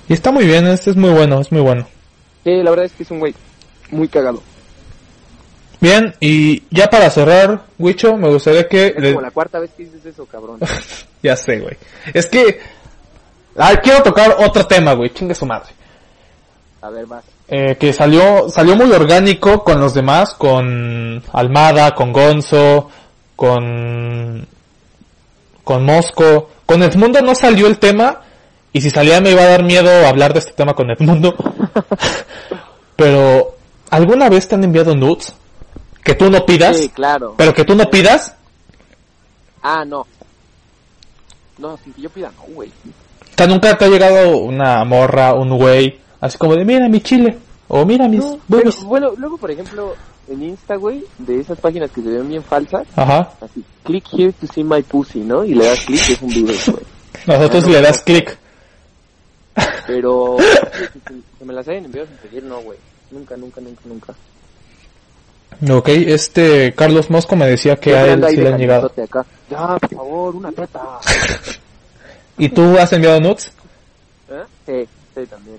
Y 0.07 0.13
está 0.13 0.31
muy 0.31 0.45
bien, 0.45 0.65
este 0.67 0.89
es 0.91 0.95
muy 0.95 1.09
bueno, 1.11 1.39
es 1.41 1.51
muy 1.51 1.61
bueno. 1.61 1.85
Sí, 2.43 2.51
la 2.63 2.69
verdad 2.71 2.85
es 2.85 2.93
que 2.93 3.03
es 3.03 3.11
un 3.11 3.19
güey 3.19 3.35
muy 3.91 4.07
cagado. 4.07 4.41
Bien, 5.81 6.13
y 6.19 6.63
ya 6.71 6.87
para 6.89 7.09
cerrar, 7.09 7.63
Wicho, 7.77 8.17
me 8.17 8.29
gustaría 8.29 8.67
que... 8.67 8.87
Es 8.87 8.95
le- 8.97 9.09
como 9.13 9.21
la 9.21 9.31
cuarta 9.31 9.59
vez 9.59 9.71
que 9.77 9.83
dices 9.83 10.05
eso, 10.05 10.25
cabrón. 10.25 10.59
Ya 11.21 11.35
sé, 11.35 11.59
güey. 11.59 11.75
Es 12.13 12.27
que... 12.27 12.59
Ay, 13.57 13.75
quiero 13.83 14.01
tocar 14.01 14.35
otro 14.39 14.65
tema, 14.65 14.93
güey. 14.93 15.09
Chingue 15.13 15.35
su 15.35 15.45
madre. 15.45 15.67
A 16.81 16.89
ver, 16.89 17.05
vas. 17.05 17.23
Eh, 17.47 17.75
que 17.79 17.91
salió, 17.93 18.49
salió 18.49 18.75
muy 18.75 18.91
orgánico 18.91 19.63
con 19.63 19.79
los 19.79 19.93
demás, 19.93 20.33
con 20.35 21.21
Almada, 21.33 21.93
con 21.95 22.13
Gonzo, 22.13 22.89
con, 23.35 24.47
con 25.63 25.83
Mosco. 25.85 26.49
Con 26.65 26.83
Edmundo 26.83 27.21
no 27.21 27.33
salió 27.35 27.67
el 27.67 27.79
tema, 27.79 28.21
y 28.71 28.79
si 28.81 28.89
salía 28.91 29.19
me 29.19 29.31
iba 29.31 29.41
a 29.41 29.47
dar 29.47 29.63
miedo 29.63 29.89
hablar 30.07 30.33
de 30.33 30.39
este 30.39 30.51
tema 30.53 30.73
con 30.73 30.89
Edmundo. 30.91 31.35
pero, 32.95 33.55
¿alguna 33.89 34.29
vez 34.29 34.47
te 34.47 34.55
han 34.55 34.63
enviado 34.63 34.95
nudes? 34.95 35.33
Que 36.03 36.13
tú 36.15 36.29
no 36.29 36.45
pidas, 36.45 36.77
Sí, 36.77 36.89
claro. 36.89 37.33
pero 37.37 37.53
que 37.53 37.65
tú 37.65 37.75
no 37.75 37.85
pidas, 37.89 38.35
Ah, 39.61 39.83
no. 39.85 40.05
No, 41.57 41.77
que 41.83 42.01
yo 42.01 42.09
pida, 42.09 42.31
no, 42.37 42.53
güey. 42.53 42.69
o 42.69 43.37
sea, 43.37 43.47
nunca 43.47 43.77
te 43.77 43.83
ha 43.85 43.89
llegado 43.89 44.37
una 44.37 44.85
morra, 44.85 45.33
un 45.33 45.49
güey, 45.57 45.99
así 46.21 46.37
como 46.37 46.55
de, 46.55 46.65
mira 46.65 46.87
mi 46.89 47.01
chile, 47.01 47.37
o 47.67 47.85
mira 47.85 48.07
mis 48.07 48.19
No, 48.19 48.39
pero, 48.49 48.71
bueno, 48.85 49.11
luego, 49.17 49.37
por 49.37 49.51
ejemplo, 49.51 49.95
en 50.27 50.43
Insta, 50.43 50.75
güey, 50.75 51.03
de 51.17 51.39
esas 51.39 51.59
páginas 51.59 51.91
que 51.91 52.01
se 52.01 52.09
ven 52.09 52.29
bien 52.29 52.43
falsas, 52.43 52.87
Ajá. 52.95 53.31
así, 53.41 53.63
click 53.83 54.05
here 54.13 54.33
to 54.33 54.47
see 54.53 54.63
my 54.63 54.81
pussy, 54.83 55.19
¿no? 55.19 55.43
Y 55.43 55.53
le 55.55 55.65
das 55.65 55.79
click 55.85 56.09
y 56.09 56.13
es 56.13 56.21
un 56.21 56.29
video, 56.29 56.55
güey. 56.67 56.83
Nosotros 57.25 57.63
no, 57.65 57.69
le 57.71 57.81
das 57.81 57.97
no. 57.99 58.03
click. 58.05 58.37
Pero, 59.87 60.37
que- 61.39 61.45
me 61.45 61.53
las 61.53 61.67
hayan 61.67 61.85
enviado 61.85 62.07
sin 62.07 62.17
pedir, 62.17 62.43
no, 62.43 62.61
güey. 62.61 62.77
Nunca, 63.11 63.35
nunca, 63.35 63.59
nunca, 63.61 63.81
nunca. 63.85 64.13
Ok, 65.67 65.89
este 65.89 66.73
Carlos 66.73 67.09
Mosco 67.09 67.35
me 67.35 67.47
decía 67.47 67.75
que 67.75 67.95
a 67.95 68.05
él 68.13 68.23
sí 68.29 68.37
le 68.37 68.49
han 68.53 68.59
llegado. 68.59 68.91
acá. 69.03 69.25
Ya, 69.49 69.77
por 69.77 69.89
favor, 69.95 70.35
una 70.35 70.51
teta. 70.51 70.81
¿Y 72.37 72.49
tú 72.49 72.77
has 72.77 72.93
enviado 72.93 73.19
nudes? 73.19 73.51
¿Eh? 74.29 74.43
Sí, 74.65 74.89
sí, 75.15 75.25
también. 75.27 75.57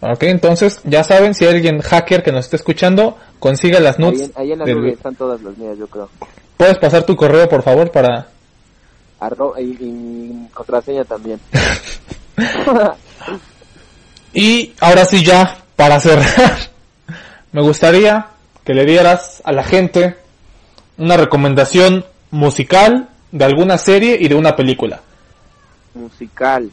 Ok, 0.00 0.22
entonces 0.24 0.80
ya 0.84 1.02
saben, 1.04 1.34
si 1.34 1.44
hay 1.46 1.54
alguien 1.56 1.80
hacker 1.80 2.22
que 2.22 2.32
nos 2.32 2.44
esté 2.44 2.56
escuchando, 2.56 3.16
consiga 3.38 3.80
las 3.80 3.98
Ahí, 3.98 4.04
nudes. 4.04 4.20
en- 4.22 4.32
ahí 4.36 4.52
en 4.52 4.58
la 4.58 4.64
del- 4.66 4.76
nube 4.78 4.92
están 4.92 5.14
todas 5.14 5.40
las 5.42 5.56
mías, 5.56 5.76
yo 5.78 5.86
creo. 5.86 6.08
¿Puedes 6.56 6.78
pasar 6.78 7.04
tu 7.04 7.16
correo, 7.16 7.48
por 7.48 7.62
favor, 7.62 7.90
para... 7.90 8.28
Arro 9.20 9.54
y, 9.58 9.62
y 9.80 10.48
contraseña 10.52 11.04
también. 11.04 11.40
Y 14.34 14.74
ahora 14.80 15.04
sí 15.06 15.24
ya, 15.24 15.58
para 15.76 15.98
cerrar, 15.98 16.58
me 17.52 17.62
gustaría 17.62 18.26
que 18.64 18.74
le 18.74 18.84
dieras 18.84 19.40
a 19.44 19.52
la 19.52 19.62
gente 19.64 20.16
una 20.98 21.16
recomendación 21.16 22.04
musical 22.30 23.08
de 23.32 23.44
alguna 23.46 23.78
serie 23.78 24.18
y 24.20 24.28
de 24.28 24.34
una 24.34 24.54
película. 24.54 25.00
Musical. 25.94 26.70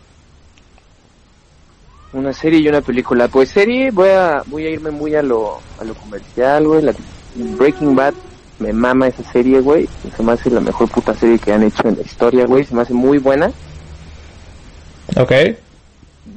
Una 2.13 2.31
serie 2.31 2.59
y 2.59 2.67
una 2.67 2.81
película. 2.81 3.27
Pues 3.27 3.49
serie, 3.49 3.89
voy 3.91 4.09
a 4.09 4.43
voy 4.45 4.65
a 4.65 4.69
irme 4.69 4.91
muy 4.91 5.15
a 5.15 5.23
lo, 5.23 5.59
a 5.79 5.83
lo 5.83 5.95
comercial, 5.95 6.67
güey. 6.67 6.83
La, 6.83 6.93
Breaking 7.35 7.95
Bad, 7.95 8.13
me 8.59 8.71
mama 8.71 9.07
esa 9.07 9.23
serie, 9.31 9.59
güey. 9.59 9.89
Se 10.15 10.21
me 10.21 10.33
hace 10.33 10.51
la 10.51 10.59
mejor 10.59 10.89
puta 10.89 11.13
serie 11.15 11.39
que 11.39 11.51
han 11.51 11.63
hecho 11.63 11.87
en 11.87 11.95
la 11.97 12.03
historia, 12.03 12.45
güey. 12.45 12.63
Se 12.63 12.75
me 12.75 12.83
hace 12.83 12.93
muy 12.93 13.17
buena. 13.17 13.51
Ok. 15.17 15.31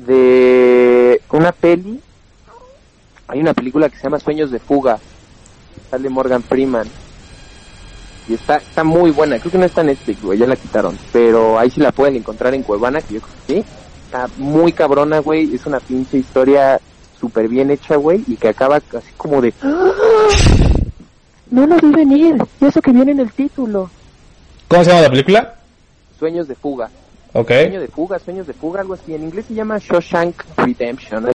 De 0.07 1.21
una 1.31 1.53
peli, 1.53 2.01
hay 3.29 3.41
una 3.41 3.53
película 3.53 3.89
que 3.89 3.97
se 3.97 4.05
llama 4.05 4.19
Sueños 4.19 4.51
de 4.51 4.59
Fuga. 4.59 4.99
Sale 5.91 6.09
Morgan 6.09 6.43
Freeman. 6.43 6.89
Y 8.29 8.35
está, 8.35 8.57
está 8.57 8.83
muy 8.83 9.11
buena. 9.11 9.39
Creo 9.39 9.53
que 9.53 9.59
no 9.59 9.67
está 9.67 9.83
en 9.83 9.89
Netflix, 9.89 10.23
güey. 10.23 10.39
Ya 10.39 10.47
la 10.47 10.57
quitaron. 10.57 10.99
Pero 11.13 11.59
ahí 11.59 11.71
sí 11.71 11.81
la 11.81 11.93
pueden 11.93 12.17
encontrar 12.17 12.55
en 12.55 12.63
Cuevana, 12.63 13.01
que 13.03 13.15
yo 13.15 13.21
creo 13.21 13.35
que 13.47 13.55
sí. 13.55 13.65
Está 14.17 14.31
muy 14.39 14.73
cabrona, 14.73 15.19
güey. 15.19 15.55
Es 15.55 15.67
una 15.67 15.79
pinche 15.79 16.17
historia 16.17 16.81
súper 17.21 17.49
bien 17.49 17.71
hecha, 17.71 17.97
güey. 17.97 18.25
Y 18.27 18.37
que 18.37 18.49
acaba 18.49 18.77
así 18.77 19.13
como 19.17 19.41
de... 19.41 19.53
No 21.49 21.65
lo 21.65 21.77
vi 21.77 21.91
venir. 21.91 22.37
Y 22.61 22.67
eso 22.67 22.83
que 22.83 22.91
viene 22.91 23.13
en 23.13 23.21
el 23.21 23.31
título. 23.31 23.89
¿Cómo 24.67 24.83
se 24.83 24.91
llama 24.91 25.03
la 25.03 25.11
película? 25.11 25.55
Sueños 26.19 26.49
de 26.49 26.57
Fuga. 26.57 26.91
Ok. 27.35 27.49
Sueño 27.49 27.81
de 27.81 27.89
fuga, 27.89 28.19
sueños 28.19 28.47
de 28.49 28.53
fuga, 28.53 28.81
algo 28.81 28.95
así. 28.95 29.15
En 29.15 29.23
inglés 29.23 29.45
se 29.47 29.55
llama 29.55 29.79
Shawshank 29.79 30.43
Redemption. 30.57 31.36